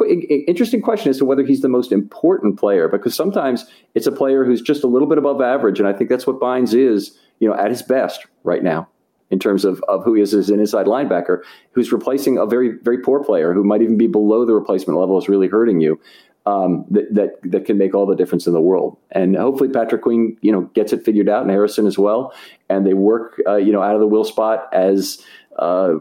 interesting 0.46 0.82
question 0.82 1.10
as 1.10 1.18
to 1.18 1.24
whether 1.24 1.42
he's 1.42 1.62
the 1.62 1.68
most 1.68 1.90
important 1.90 2.60
player 2.60 2.86
because 2.86 3.16
sometimes 3.16 3.66
it's 3.96 4.06
a 4.06 4.12
player 4.12 4.44
who's 4.44 4.62
just 4.62 4.84
a 4.84 4.86
little 4.86 5.08
bit 5.08 5.18
above 5.18 5.40
average, 5.40 5.80
and 5.80 5.88
I 5.88 5.92
think 5.92 6.10
that's 6.10 6.28
what 6.28 6.38
Bynes 6.38 6.74
is, 6.74 7.18
you 7.40 7.48
know, 7.48 7.56
at 7.56 7.70
his 7.70 7.82
best 7.82 8.24
right 8.44 8.62
now 8.62 8.86
in 9.32 9.40
terms 9.40 9.64
of, 9.64 9.82
of 9.88 10.04
who 10.04 10.14
he 10.14 10.22
is 10.22 10.34
as 10.34 10.50
an 10.50 10.60
inside 10.60 10.86
linebacker, 10.86 11.40
who's 11.72 11.90
replacing 11.90 12.36
a 12.36 12.44
very, 12.44 12.76
very 12.82 12.98
poor 12.98 13.24
player 13.24 13.54
who 13.54 13.64
might 13.64 13.80
even 13.80 13.96
be 13.96 14.06
below 14.06 14.44
the 14.44 14.52
replacement 14.52 15.00
level 15.00 15.16
is 15.16 15.26
really 15.26 15.48
hurting 15.48 15.80
you 15.80 15.98
um, 16.46 16.84
that, 16.90 17.14
that 17.14 17.50
that 17.50 17.64
can 17.64 17.78
make 17.78 17.94
all 17.94 18.06
the 18.06 18.16
difference 18.16 18.46
in 18.46 18.52
the 18.52 18.60
world. 18.60 18.96
And 19.12 19.36
hopefully 19.36 19.70
Patrick 19.70 20.02
Queen, 20.02 20.36
you 20.40 20.50
know, 20.50 20.62
gets 20.74 20.92
it 20.92 21.04
figured 21.04 21.28
out, 21.28 21.42
and 21.42 21.50
Harrison 21.50 21.86
as 21.86 21.98
well, 21.98 22.32
and 22.68 22.86
they 22.86 22.94
work, 22.94 23.40
uh, 23.46 23.56
you 23.56 23.72
know, 23.72 23.82
out 23.82 23.94
of 23.94 24.00
the 24.00 24.06
will 24.06 24.24
spot 24.24 24.68
as, 24.72 25.22
uh, 25.58 25.94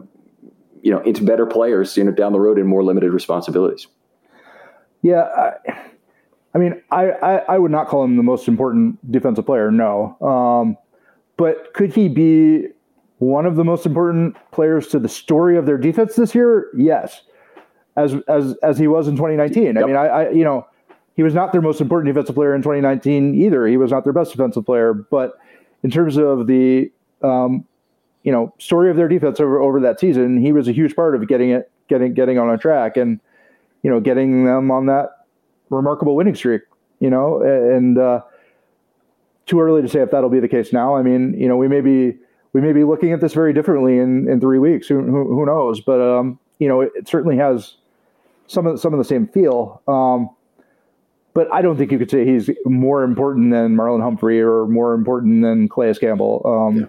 you 0.82 0.90
know, 0.90 1.00
into 1.02 1.24
better 1.24 1.46
players, 1.46 1.96
you 1.96 2.04
know, 2.04 2.10
down 2.10 2.32
the 2.32 2.40
road 2.40 2.58
in 2.58 2.66
more 2.66 2.82
limited 2.82 3.12
responsibilities. 3.12 3.86
Yeah, 5.02 5.22
I, 5.22 5.52
I 6.54 6.58
mean, 6.58 6.80
I, 6.90 7.10
I, 7.10 7.36
I 7.54 7.58
would 7.58 7.70
not 7.70 7.88
call 7.88 8.04
him 8.04 8.16
the 8.16 8.22
most 8.22 8.46
important 8.46 9.10
defensive 9.10 9.46
player, 9.46 9.70
no. 9.70 10.16
Um, 10.20 10.76
but 11.36 11.72
could 11.74 11.94
he 11.94 12.08
be 12.08 12.66
one 13.18 13.46
of 13.46 13.56
the 13.56 13.64
most 13.64 13.86
important 13.86 14.36
players 14.50 14.88
to 14.88 14.98
the 14.98 15.08
story 15.08 15.56
of 15.56 15.66
their 15.66 15.78
defense 15.78 16.16
this 16.16 16.34
year? 16.34 16.68
Yes, 16.76 17.22
as 17.96 18.14
as 18.28 18.56
as 18.62 18.78
he 18.78 18.86
was 18.86 19.08
in 19.08 19.16
2019. 19.16 19.64
Yep. 19.64 19.76
I 19.76 19.86
mean, 19.86 19.96
I, 19.96 20.06
I 20.06 20.30
you 20.30 20.44
know 20.44 20.66
he 21.14 21.22
was 21.22 21.34
not 21.34 21.52
their 21.52 21.60
most 21.60 21.80
important 21.80 22.14
defensive 22.14 22.34
player 22.34 22.54
in 22.54 22.62
2019 22.62 23.34
either. 23.34 23.66
He 23.66 23.76
was 23.76 23.90
not 23.90 24.04
their 24.04 24.12
best 24.12 24.32
defensive 24.32 24.64
player, 24.64 24.94
but 24.94 25.38
in 25.82 25.90
terms 25.90 26.16
of 26.16 26.46
the 26.46 26.90
um, 27.22 27.64
you 28.22 28.32
know 28.32 28.54
story 28.58 28.90
of 28.90 28.96
their 28.96 29.08
defense 29.08 29.40
over 29.40 29.60
over 29.60 29.80
that 29.80 30.00
season, 30.00 30.40
he 30.40 30.52
was 30.52 30.68
a 30.68 30.72
huge 30.72 30.96
part 30.96 31.14
of 31.14 31.26
getting 31.28 31.50
it 31.50 31.70
getting 31.88 32.14
getting 32.14 32.38
on 32.38 32.50
a 32.50 32.58
track 32.58 32.96
and 32.96 33.20
you 33.82 33.90
know 33.90 34.00
getting 34.00 34.44
them 34.44 34.70
on 34.70 34.86
that 34.86 35.26
remarkable 35.70 36.16
winning 36.16 36.34
streak. 36.34 36.62
You 37.00 37.10
know, 37.10 37.42
and 37.42 37.98
uh, 37.98 38.22
too 39.46 39.60
early 39.60 39.82
to 39.82 39.88
say 39.88 40.00
if 40.00 40.10
that'll 40.12 40.30
be 40.30 40.40
the 40.40 40.48
case 40.48 40.72
now. 40.72 40.94
I 40.94 41.02
mean, 41.02 41.34
you 41.38 41.48
know, 41.48 41.56
we 41.56 41.68
may 41.68 41.80
be 41.80 42.16
we 42.52 42.60
may 42.60 42.72
be 42.72 42.84
looking 42.84 43.12
at 43.12 43.20
this 43.20 43.34
very 43.34 43.52
differently 43.52 43.98
in, 43.98 44.28
in 44.28 44.40
three 44.40 44.58
weeks. 44.58 44.86
Who, 44.86 45.02
who, 45.02 45.34
who 45.34 45.46
knows? 45.46 45.80
But 45.80 46.00
um, 46.00 46.38
you 46.58 46.68
know, 46.68 46.82
it, 46.82 46.92
it, 46.94 47.08
certainly 47.08 47.36
has 47.36 47.76
some 48.52 48.66
of 48.66 48.80
some 48.80 48.92
of 48.92 48.98
the 48.98 49.04
same 49.04 49.26
feel. 49.28 49.82
Um, 49.88 50.30
but 51.34 51.48
I 51.52 51.62
don't 51.62 51.78
think 51.78 51.90
you 51.90 51.98
could 51.98 52.10
say 52.10 52.26
he's 52.26 52.50
more 52.66 53.02
important 53.04 53.50
than 53.50 53.74
Marlon 53.74 54.02
Humphrey 54.02 54.40
or 54.40 54.66
more 54.66 54.92
important 54.92 55.42
than 55.42 55.68
Calais 55.68 55.94
Campbell. 55.94 56.42
Um, 56.44 56.80
yeah. 56.80 56.86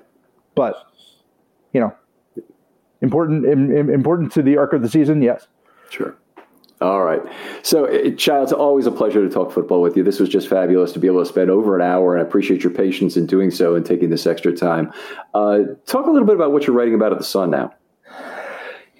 But 0.56 0.76
you 1.72 1.80
know, 1.80 1.96
important 3.02 3.46
important 3.46 4.32
to 4.34 4.42
the 4.42 4.58
arc 4.58 4.74
of 4.74 4.82
the 4.82 4.90
season, 4.90 5.22
yes. 5.22 5.48
Sure. 5.90 6.16
All 6.82 7.04
right. 7.04 7.22
So, 7.62 7.86
uh, 7.86 8.12
Childs, 8.18 8.52
it's 8.52 8.60
always 8.60 8.86
a 8.86 8.92
pleasure 8.92 9.26
to 9.26 9.34
talk 9.34 9.54
football 9.54 9.82
with 9.82 9.96
you. 9.96 10.04
This 10.04 10.20
was 10.20 10.28
just 10.28 10.50
fabulous 10.50 10.92
to 10.92 11.00
be 11.00 11.08
able 11.08 11.20
to 11.20 11.26
spend 11.26 11.50
over 11.50 11.78
an 11.78 11.82
hour, 11.82 12.14
and 12.14 12.22
I 12.22 12.28
appreciate 12.28 12.62
your 12.62 12.74
patience 12.74 13.16
in 13.16 13.26
doing 13.26 13.52
so 13.52 13.76
and 13.76 13.86
taking 13.86 14.10
this 14.10 14.28
extra 14.28 14.52
time. 14.52 14.92
Uh, 15.34 15.60
talk 15.86 16.08
a 16.08 16.12
little 16.12 16.28
bit 16.28 16.36
about 16.36 16.52
what 16.52 16.68
you're 16.68 16.76
writing 16.76 16.94
about 16.94 17.14
at 17.14 17.20
the 17.20 17.24
Sun 17.24 17.52
now. 17.52 17.74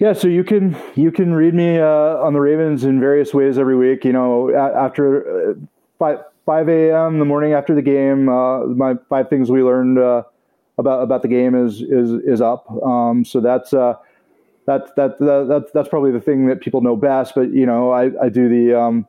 Yeah, 0.04 0.12
so 0.12 0.28
you 0.28 0.44
can 0.44 0.76
you 0.96 1.10
can 1.10 1.32
read 1.32 1.54
me 1.54 1.78
uh, 1.78 1.86
on 1.86 2.34
the 2.34 2.38
Ravens 2.38 2.84
in 2.84 3.00
various 3.00 3.32
ways 3.32 3.56
every 3.56 3.74
week. 3.74 4.04
You 4.04 4.12
know, 4.12 4.54
after 4.54 5.52
uh, 5.52 5.54
five 5.98 6.18
five 6.44 6.68
a.m. 6.68 7.18
the 7.18 7.24
morning 7.24 7.54
after 7.54 7.74
the 7.74 7.80
game, 7.80 8.28
uh, 8.28 8.66
my 8.66 8.96
five 9.08 9.30
things 9.30 9.50
we 9.50 9.62
learned 9.62 9.98
uh, 9.98 10.24
about 10.76 11.02
about 11.04 11.22
the 11.22 11.28
game 11.28 11.54
is 11.54 11.80
is 11.80 12.10
is 12.22 12.42
up. 12.42 12.70
Um, 12.82 13.24
so 13.24 13.40
that's 13.40 13.70
that, 13.70 14.00
that, 14.66 14.94
that, 14.96 15.18
that, 15.18 15.70
that's 15.72 15.88
probably 15.88 16.12
the 16.12 16.20
thing 16.20 16.48
that 16.48 16.60
people 16.60 16.82
know 16.82 16.96
best. 16.96 17.34
But, 17.34 17.54
you 17.54 17.64
know, 17.64 17.90
I, 17.90 18.10
I 18.22 18.28
do 18.28 18.46
the, 18.48 18.78
um, 18.78 19.06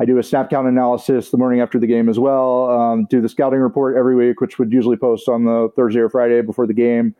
I 0.00 0.04
do 0.04 0.18
a 0.18 0.24
snap 0.24 0.50
count 0.50 0.66
analysis 0.66 1.30
the 1.30 1.38
morning 1.38 1.60
after 1.60 1.78
the 1.78 1.86
game 1.86 2.08
as 2.08 2.18
well. 2.18 2.68
Um, 2.68 3.04
do 3.04 3.20
the 3.20 3.28
scouting 3.28 3.60
report 3.60 3.96
every 3.96 4.16
week, 4.16 4.40
which 4.40 4.58
would 4.58 4.72
usually 4.72 4.96
post 4.96 5.28
on 5.28 5.44
the 5.44 5.70
Thursday 5.76 6.00
or 6.00 6.08
Friday 6.08 6.40
before 6.40 6.66
the 6.66 6.74
game, 6.74 7.14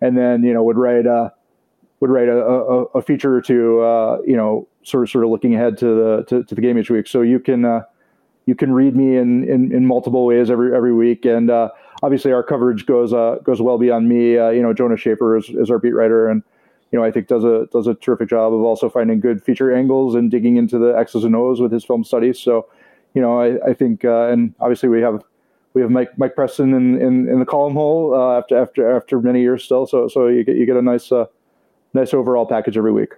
and 0.00 0.18
then 0.18 0.42
you 0.42 0.52
know 0.52 0.64
would 0.64 0.76
write 0.76 1.06
a 1.06 1.32
would 2.00 2.10
write 2.10 2.28
a, 2.28 2.38
a, 2.38 2.82
a 2.94 3.02
feature 3.02 3.34
or 3.34 3.42
two, 3.42 3.80
uh, 3.80 4.18
you 4.24 4.36
know, 4.36 4.68
sort 4.84 5.02
of 5.04 5.10
sort 5.10 5.24
of 5.24 5.30
looking 5.30 5.54
ahead 5.54 5.76
to 5.78 5.86
the 5.86 6.24
to, 6.28 6.44
to 6.44 6.54
the 6.54 6.60
game 6.60 6.78
each 6.78 6.90
week. 6.90 7.06
So 7.06 7.22
you 7.22 7.40
can 7.40 7.64
uh, 7.64 7.82
you 8.46 8.54
can 8.54 8.72
read 8.72 8.96
me 8.96 9.16
in, 9.16 9.48
in, 9.48 9.72
in 9.72 9.86
multiple 9.86 10.24
ways 10.24 10.50
every 10.50 10.74
every 10.74 10.94
week, 10.94 11.24
and 11.24 11.50
uh, 11.50 11.70
obviously 12.02 12.32
our 12.32 12.42
coverage 12.42 12.86
goes 12.86 13.12
uh, 13.12 13.36
goes 13.42 13.60
well 13.60 13.78
beyond 13.78 14.08
me. 14.08 14.38
Uh, 14.38 14.50
you 14.50 14.62
know, 14.62 14.72
Jonas 14.72 15.00
Shaffer 15.00 15.36
is, 15.36 15.48
is 15.50 15.70
our 15.70 15.78
beat 15.78 15.94
writer, 15.94 16.28
and 16.28 16.42
you 16.90 16.98
know, 16.98 17.04
I 17.04 17.10
think 17.10 17.26
does 17.26 17.44
a 17.44 17.66
does 17.72 17.86
a 17.86 17.94
terrific 17.94 18.30
job 18.30 18.54
of 18.54 18.60
also 18.60 18.88
finding 18.88 19.20
good 19.20 19.42
feature 19.42 19.74
angles 19.74 20.14
and 20.14 20.30
digging 20.30 20.56
into 20.56 20.78
the 20.78 20.96
X's 20.96 21.24
and 21.24 21.36
O's 21.36 21.60
with 21.60 21.72
his 21.72 21.84
film 21.84 22.04
studies. 22.04 22.38
So, 22.38 22.66
you 23.14 23.20
know, 23.20 23.40
I, 23.40 23.70
I 23.70 23.74
think, 23.74 24.04
uh, 24.04 24.28
and 24.28 24.54
obviously 24.60 24.88
we 24.88 25.02
have 25.02 25.22
we 25.74 25.82
have 25.82 25.90
Mike 25.90 26.16
Mike 26.16 26.34
Preston 26.34 26.72
in, 26.72 27.00
in, 27.00 27.28
in 27.28 27.40
the 27.40 27.44
column 27.44 27.74
hole 27.74 28.16
after 28.16 28.56
after 28.56 28.96
after 28.96 29.20
many 29.20 29.42
years 29.42 29.64
still. 29.64 29.86
So 29.86 30.08
so 30.08 30.28
you 30.28 30.44
get 30.44 30.56
you 30.56 30.64
get 30.64 30.76
a 30.76 30.82
nice 30.82 31.12
nice 31.94 32.14
overall 32.14 32.46
package 32.46 32.76
every 32.76 32.92
week. 32.92 33.12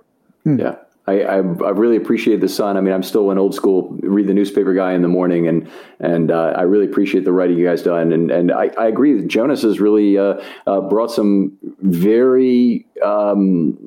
Yeah. 0.45 0.77
I, 1.07 1.23
I, 1.23 1.37
I, 1.37 1.41
really 1.41 1.97
appreciate 1.97 2.41
the 2.41 2.49
sun. 2.49 2.77
I 2.77 2.81
mean, 2.81 2.95
I'm 2.95 3.03
still 3.03 3.31
an 3.31 3.39
old 3.39 3.55
school 3.55 3.89
read 4.03 4.27
the 4.27 4.35
newspaper 4.35 4.75
guy 4.75 4.93
in 4.93 5.03
the 5.03 5.09
morning, 5.09 5.49
and 5.49 5.69
and 5.99 6.31
uh, 6.31 6.53
I 6.57 6.63
really 6.63 6.85
appreciate 6.85 7.25
the 7.25 7.33
writing 7.33 7.59
you 7.59 7.67
guys 7.67 7.83
done. 7.83 8.13
And 8.13 8.31
and 8.31 8.53
I, 8.53 8.71
I 8.79 8.87
agree. 8.87 9.15
That 9.15 9.27
Jonas 9.27 9.63
has 9.63 9.81
really 9.81 10.19
uh, 10.19 10.41
uh, 10.67 10.81
brought 10.83 11.11
some 11.11 11.57
very 11.81 12.87
um, 13.03 13.79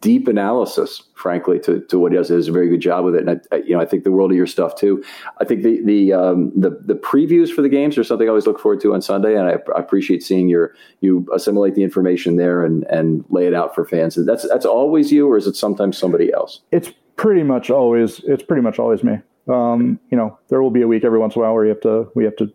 deep 0.00 0.28
analysis, 0.28 1.02
frankly, 1.14 1.58
to, 1.60 1.80
to 1.82 1.98
what 1.98 2.12
he 2.12 2.18
does. 2.18 2.28
He 2.28 2.34
does 2.34 2.48
a 2.48 2.52
very 2.52 2.68
good 2.68 2.80
job 2.80 3.04
with 3.04 3.14
it, 3.14 3.26
and 3.26 3.40
I, 3.52 3.56
you 3.56 3.76
know, 3.76 3.80
I 3.80 3.86
think 3.86 4.04
the 4.04 4.10
world 4.10 4.30
of 4.30 4.36
your 4.36 4.46
stuff 4.46 4.76
too. 4.76 5.02
I 5.40 5.44
think 5.44 5.62
the 5.62 5.82
the 5.82 6.12
um, 6.12 6.52
the, 6.56 6.70
the 6.84 6.94
previews 6.94 7.50
for 7.50 7.62
the 7.62 7.68
games 7.68 7.96
are 7.98 8.04
something 8.04 8.26
I 8.26 8.30
always 8.30 8.46
look 8.46 8.58
forward 8.58 8.80
to 8.82 8.94
on 8.94 9.02
Sunday, 9.02 9.36
and 9.36 9.48
I, 9.48 9.58
I, 9.74 9.78
appreciate 9.78 10.22
seeing 10.22 10.48
your 10.48 10.74
you 11.00 11.26
assimilate 11.34 11.74
the 11.74 11.82
information 11.82 12.36
there 12.36 12.64
and 12.64 12.84
and 12.84 13.24
lay 13.28 13.46
it 13.46 13.54
out 13.54 13.74
for 13.74 13.84
fans. 13.84 14.16
And 14.16 14.28
that's 14.28 14.48
that's 14.48 14.66
always 14.66 15.12
you, 15.12 15.28
or 15.30 15.36
is 15.36 15.46
it 15.46 15.56
sometimes 15.56 15.98
somebody 15.98 16.32
else? 16.32 16.60
It's 16.72 16.90
pretty 17.16 17.42
much 17.42 17.70
always 17.70 18.20
it's 18.20 18.42
pretty 18.42 18.62
much 18.62 18.78
always 18.78 19.02
me. 19.02 19.18
Um, 19.48 20.00
you 20.10 20.16
know, 20.16 20.38
there 20.48 20.60
will 20.60 20.70
be 20.70 20.82
a 20.82 20.88
week 20.88 21.04
every 21.04 21.18
once 21.18 21.36
in 21.36 21.40
a 21.40 21.44
while 21.44 21.54
where 21.54 21.64
you 21.64 21.70
have 21.70 21.80
to 21.82 22.10
we 22.14 22.24
have 22.24 22.36
to 22.36 22.52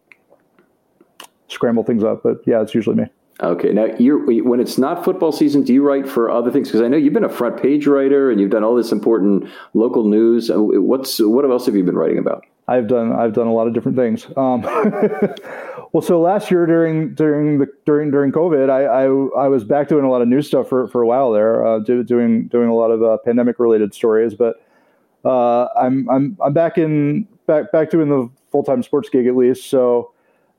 scramble 1.47 1.83
things 1.83 2.03
up, 2.03 2.23
but 2.23 2.37
yeah, 2.45 2.61
it's 2.61 2.73
usually 2.73 2.95
me. 2.95 3.05
Okay. 3.41 3.73
Now, 3.73 3.87
when 3.97 4.59
it's 4.59 4.77
not 4.77 5.03
football 5.03 5.31
season, 5.31 5.63
do 5.63 5.73
you 5.73 5.81
write 5.83 6.07
for 6.07 6.29
other 6.29 6.51
things? 6.51 6.67
Because 6.67 6.81
I 6.81 6.87
know 6.87 6.97
you've 6.97 7.13
been 7.13 7.23
a 7.23 7.29
front 7.29 7.61
page 7.61 7.87
writer 7.87 8.29
and 8.29 8.39
you've 8.39 8.51
done 8.51 8.63
all 8.63 8.75
this 8.75 8.91
important 8.91 9.49
local 9.73 10.07
news. 10.07 10.51
Uh, 10.51 10.61
what's 10.61 11.19
what 11.19 11.43
else 11.49 11.65
have 11.65 11.75
you 11.75 11.83
been 11.83 11.97
writing 11.97 12.19
about? 12.19 12.45
I've 12.67 12.87
done 12.87 13.11
I've 13.11 13.33
done 13.33 13.47
a 13.47 13.53
lot 13.53 13.67
of 13.67 13.73
different 13.73 13.97
things. 13.97 14.27
Um, 14.37 14.61
well, 15.91 16.01
so 16.03 16.21
last 16.21 16.51
year 16.51 16.67
during 16.67 17.15
during 17.15 17.57
the 17.57 17.67
during 17.85 18.11
during 18.11 18.31
COVID, 18.31 18.69
I, 18.69 18.83
I, 18.83 19.45
I 19.45 19.47
was 19.47 19.63
back 19.63 19.87
doing 19.87 20.05
a 20.05 20.09
lot 20.09 20.21
of 20.21 20.27
news 20.27 20.47
stuff 20.47 20.69
for, 20.69 20.87
for 20.87 21.01
a 21.01 21.07
while 21.07 21.31
there, 21.31 21.65
uh, 21.65 21.79
doing 21.79 22.47
doing 22.47 22.69
a 22.69 22.75
lot 22.75 22.91
of 22.91 23.01
uh, 23.01 23.17
pandemic 23.25 23.57
related 23.59 23.95
stories. 23.95 24.35
But 24.35 24.63
uh, 25.25 25.67
I'm 25.75 26.07
I'm 26.09 26.37
I'm 26.43 26.53
back 26.53 26.77
in 26.77 27.27
back 27.47 27.71
back 27.71 27.89
doing 27.89 28.09
the 28.09 28.29
full 28.51 28.63
time 28.63 28.83
sports 28.83 29.09
gig 29.09 29.25
at 29.25 29.35
least. 29.35 29.67
So. 29.67 30.11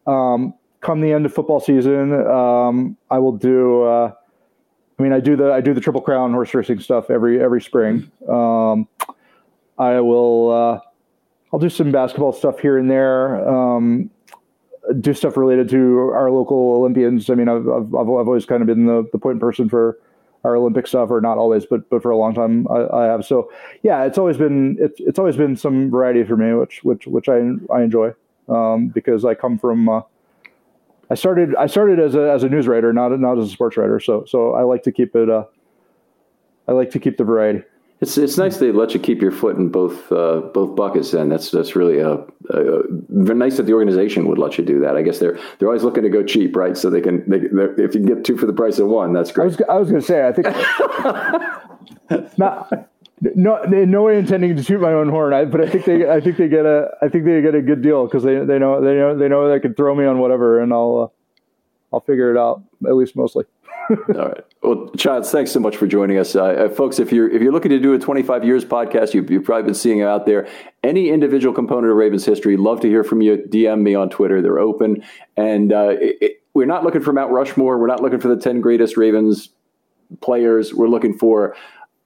Um, 0.04 0.54
come 0.82 1.00
the 1.00 1.12
end 1.12 1.24
of 1.24 1.32
football 1.32 1.60
season, 1.60 2.12
um, 2.26 2.96
I 3.10 3.18
will 3.18 3.32
do. 3.32 3.84
Uh, 3.84 4.12
I 4.98 5.02
mean, 5.02 5.12
I 5.12 5.20
do 5.20 5.36
the 5.36 5.52
I 5.52 5.60
do 5.62 5.72
the 5.72 5.80
Triple 5.80 6.02
Crown 6.02 6.32
horse 6.32 6.52
racing 6.52 6.80
stuff 6.80 7.09
every 7.09 7.42
every 7.42 7.62
spring. 7.62 8.10
Um, 8.28 8.86
I 9.78 10.00
will. 10.00 10.50
Uh, 10.50 10.80
I'll 11.52 11.60
do 11.60 11.70
some 11.70 11.90
basketball 11.90 12.32
stuff 12.32 12.59
here 12.60 12.78
and 12.78 12.90
there. 12.90 13.48
Um, 13.48 14.10
do 15.00 15.14
stuff 15.14 15.36
related 15.36 15.68
to 15.70 16.10
our 16.14 16.30
local 16.30 16.74
Olympians. 16.74 17.30
I 17.30 17.34
mean, 17.34 17.48
I've 17.48 17.66
I've, 17.68 17.94
I've 17.94 18.09
always 18.28 18.44
kind 18.44 18.62
of 18.62 18.66
been 18.66 18.86
the, 18.86 19.09
the 19.12 19.18
point 19.18 19.40
person 19.40 19.68
for 19.68 19.98
our 20.44 20.56
Olympic 20.56 20.88
stuff, 20.88 21.10
or 21.10 21.20
not 21.20 21.38
always, 21.38 21.64
but 21.64 21.88
but 21.88 22.02
for 22.02 22.10
a 22.10 22.16
long 22.16 22.34
time 22.34 22.66
I, 22.68 22.88
I 22.92 23.04
have. 23.06 23.24
So 23.24 23.50
yeah, 23.82 24.04
it's 24.04 24.18
always 24.18 24.36
been 24.36 24.76
it's 24.80 25.00
it's 25.00 25.18
always 25.18 25.36
been 25.36 25.56
some 25.56 25.90
variety 25.90 26.24
for 26.24 26.36
me, 26.36 26.52
which 26.54 26.82
which 26.82 27.06
which 27.06 27.28
I 27.28 27.38
I 27.72 27.82
enjoy 27.82 28.12
um, 28.48 28.88
because 28.88 29.24
I 29.24 29.34
come 29.34 29.59
from. 29.59 29.88
Uh, 29.88 30.02
I 31.12 31.14
started 31.14 31.55
I 31.56 31.66
started 31.66 32.01
as 32.01 32.14
a 32.14 32.30
as 32.30 32.43
a 32.43 32.48
news 32.48 32.66
writer, 32.66 32.90
not 32.90 33.09
not 33.20 33.39
as 33.39 33.48
a 33.48 33.51
sports 33.51 33.76
writer. 33.76 34.01
So 34.01 34.24
so 34.26 34.55
I 34.55 34.62
like 34.62 34.82
to 34.84 34.93
keep 34.93 35.14
it. 35.14 35.28
Uh, 35.28 35.44
I 36.66 36.72
like 36.72 36.90
to 36.93 36.98
keep 36.98 37.18
the 37.18 37.24
variety. 37.24 37.62
It's 38.01 38.16
it's 38.16 38.39
nice 38.39 38.56
they 38.56 38.72
let 38.72 38.94
you 38.94 39.01
keep 39.01 39.20
your 39.20 39.30
foot 39.30 39.59
in 39.59 39.68
both 39.68 40.10
uh, 40.10 40.40
both 40.55 40.74
buckets, 40.74 41.10
Then 41.10 41.28
that's 41.28 41.51
that's 41.51 41.76
really 41.76 41.98
a, 41.98 42.12
a, 42.48 42.80
a, 42.80 43.34
nice 43.34 43.59
that 43.59 43.64
the 43.64 43.74
organization 43.74 44.26
would 44.26 44.39
let 44.39 44.56
you 44.56 44.64
do 44.64 44.80
that. 44.80 44.97
I 44.97 45.02
guess 45.02 45.18
they're 45.18 45.39
they're 45.59 45.68
always 45.68 45.84
looking 45.84 46.02
to 46.02 46.09
go 46.09 46.24
cheap, 46.24 46.56
right? 46.56 46.78
So 46.78 46.89
they 46.89 47.02
can 47.02 47.28
they, 47.28 47.40
if 47.40 47.94
you 47.94 48.01
can 48.01 48.06
get 48.06 48.24
two 48.24 48.39
for 48.39 48.47
the 48.47 48.55
price 48.55 48.78
of 48.78 48.89
one, 48.89 49.12
that's 49.12 49.32
great. 49.32 49.44
I 49.44 49.47
was 49.48 49.60
I 49.68 49.78
was 49.78 49.90
going 49.90 50.01
to 50.01 50.06
say 50.06 50.26
I 50.26 50.32
think 50.32 50.48
not 52.39 52.89
no, 53.35 53.62
no 53.62 54.03
way 54.03 54.19
intending 54.19 54.57
to 54.57 54.62
shoot 54.62 54.81
my 54.81 54.93
own 54.93 55.09
horn, 55.09 55.32
I, 55.32 55.44
but 55.44 55.61
I 55.61 55.69
think 55.69 55.85
they, 55.85 56.11
I 56.11 56.20
think 56.20 56.36
they 56.36 56.49
get 56.49 56.66
a, 56.66 56.89
I 57.01 57.09
think 57.09 57.24
they 57.24 57.40
get 57.40 57.55
a 57.55 57.62
good 57.62 57.82
deal 57.82 58.05
because 58.05 58.23
they, 58.24 58.44
they 58.44 58.59
know, 58.59 58.81
they 58.81 58.94
know, 58.94 59.16
they 59.16 59.28
know 59.28 59.49
they 59.49 59.61
can 59.61 59.74
throw 59.74 59.94
me 59.94 60.05
on 60.05 60.19
whatever, 60.19 60.61
and 60.61 60.73
I'll, 60.73 61.12
uh, 61.12 61.94
I'll 61.94 62.01
figure 62.01 62.31
it 62.31 62.39
out 62.39 62.62
at 62.86 62.94
least 62.94 63.15
mostly. 63.15 63.44
All 63.90 64.28
right. 64.28 64.44
Well, 64.62 64.90
Childs, 64.97 65.31
thanks 65.31 65.51
so 65.51 65.61
much 65.61 65.77
for 65.77 65.86
joining 65.86 66.19
us, 66.19 66.35
uh, 66.35 66.69
folks. 66.74 66.99
If 66.99 67.12
you're 67.12 67.28
if 67.28 67.43
you're 67.43 67.53
looking 67.53 67.70
to 67.70 67.81
do 67.81 67.94
a 67.94 67.99
25 67.99 68.44
years 68.44 68.65
podcast, 68.65 69.12
you've, 69.12 69.31
you've 69.31 69.44
probably 69.44 69.65
been 69.65 69.74
seeing 69.74 69.99
it 69.99 70.07
out 70.07 70.24
there. 70.24 70.49
Any 70.82 71.11
individual 71.11 71.53
component 71.53 71.90
of 71.90 71.97
Ravens 71.97 72.24
history, 72.24 72.57
love 72.57 72.81
to 72.81 72.89
hear 72.89 73.03
from 73.03 73.23
you. 73.23 73.36
DM 73.36 73.82
me 73.82 73.94
on 73.94 74.09
Twitter; 74.09 74.40
they're 74.40 74.61
open. 74.61 75.03
And 75.36 75.73
uh, 75.73 75.97
it, 76.01 76.19
it, 76.20 76.43
we're 76.55 76.66
not 76.66 76.85
looking 76.85 77.03
for 77.03 77.12
Mount 77.12 77.32
Rushmore. 77.32 77.78
We're 77.78 77.89
not 77.89 78.01
looking 78.01 78.20
for 78.20 78.28
the 78.28 78.36
10 78.36 78.61
greatest 78.61 78.97
Ravens 78.97 79.49
players. 80.20 80.73
We're 80.73 80.89
looking 80.89 81.16
for 81.16 81.57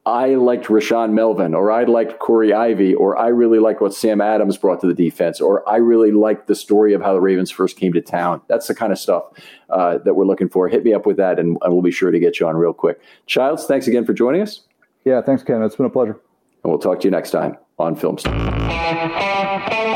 I 0.06 0.36
liked 0.36 0.66
Rashaan 0.66 1.14
Melvin, 1.14 1.52
or 1.52 1.72
I 1.72 1.82
liked 1.82 2.20
Corey 2.20 2.52
Ivy, 2.52 2.94
or 2.94 3.18
I 3.18 3.26
really 3.26 3.58
liked 3.58 3.80
what 3.80 3.92
Sam 3.92 4.20
Adams 4.20 4.56
brought 4.56 4.80
to 4.82 4.86
the 4.86 4.94
defense, 4.94 5.40
or 5.40 5.68
I 5.68 5.78
really 5.78 6.12
liked 6.12 6.46
the 6.46 6.54
story 6.54 6.92
of 6.92 7.02
how 7.02 7.12
the 7.12 7.20
Ravens 7.20 7.50
first 7.50 7.76
came 7.76 7.92
to 7.92 8.00
town. 8.00 8.40
That's 8.46 8.68
the 8.68 8.74
kind 8.74 8.92
of 8.92 9.00
stuff 9.00 9.24
uh, 9.68 9.98
that 9.98 10.14
we're 10.14 10.24
looking 10.24 10.48
for. 10.48 10.68
Hit 10.68 10.84
me 10.84 10.94
up 10.94 11.06
with 11.06 11.16
that, 11.16 11.40
and, 11.40 11.58
and 11.60 11.72
we'll 11.72 11.82
be 11.82 11.90
sure 11.90 12.12
to 12.12 12.20
get 12.20 12.38
you 12.38 12.46
on 12.46 12.56
real 12.56 12.72
quick. 12.72 13.00
Childs, 13.26 13.66
thanks 13.66 13.88
again 13.88 14.04
for 14.04 14.12
joining 14.12 14.42
us. 14.42 14.60
Yeah, 15.04 15.22
thanks, 15.22 15.42
Ken. 15.42 15.60
It's 15.62 15.74
been 15.74 15.86
a 15.86 15.90
pleasure. 15.90 16.20
And 16.62 16.70
we'll 16.70 16.78
talk 16.78 17.00
to 17.00 17.04
you 17.04 17.10
next 17.10 17.32
time 17.32 17.56
on 17.76 17.96
Film 17.96 18.16
Stuff. 18.16 19.95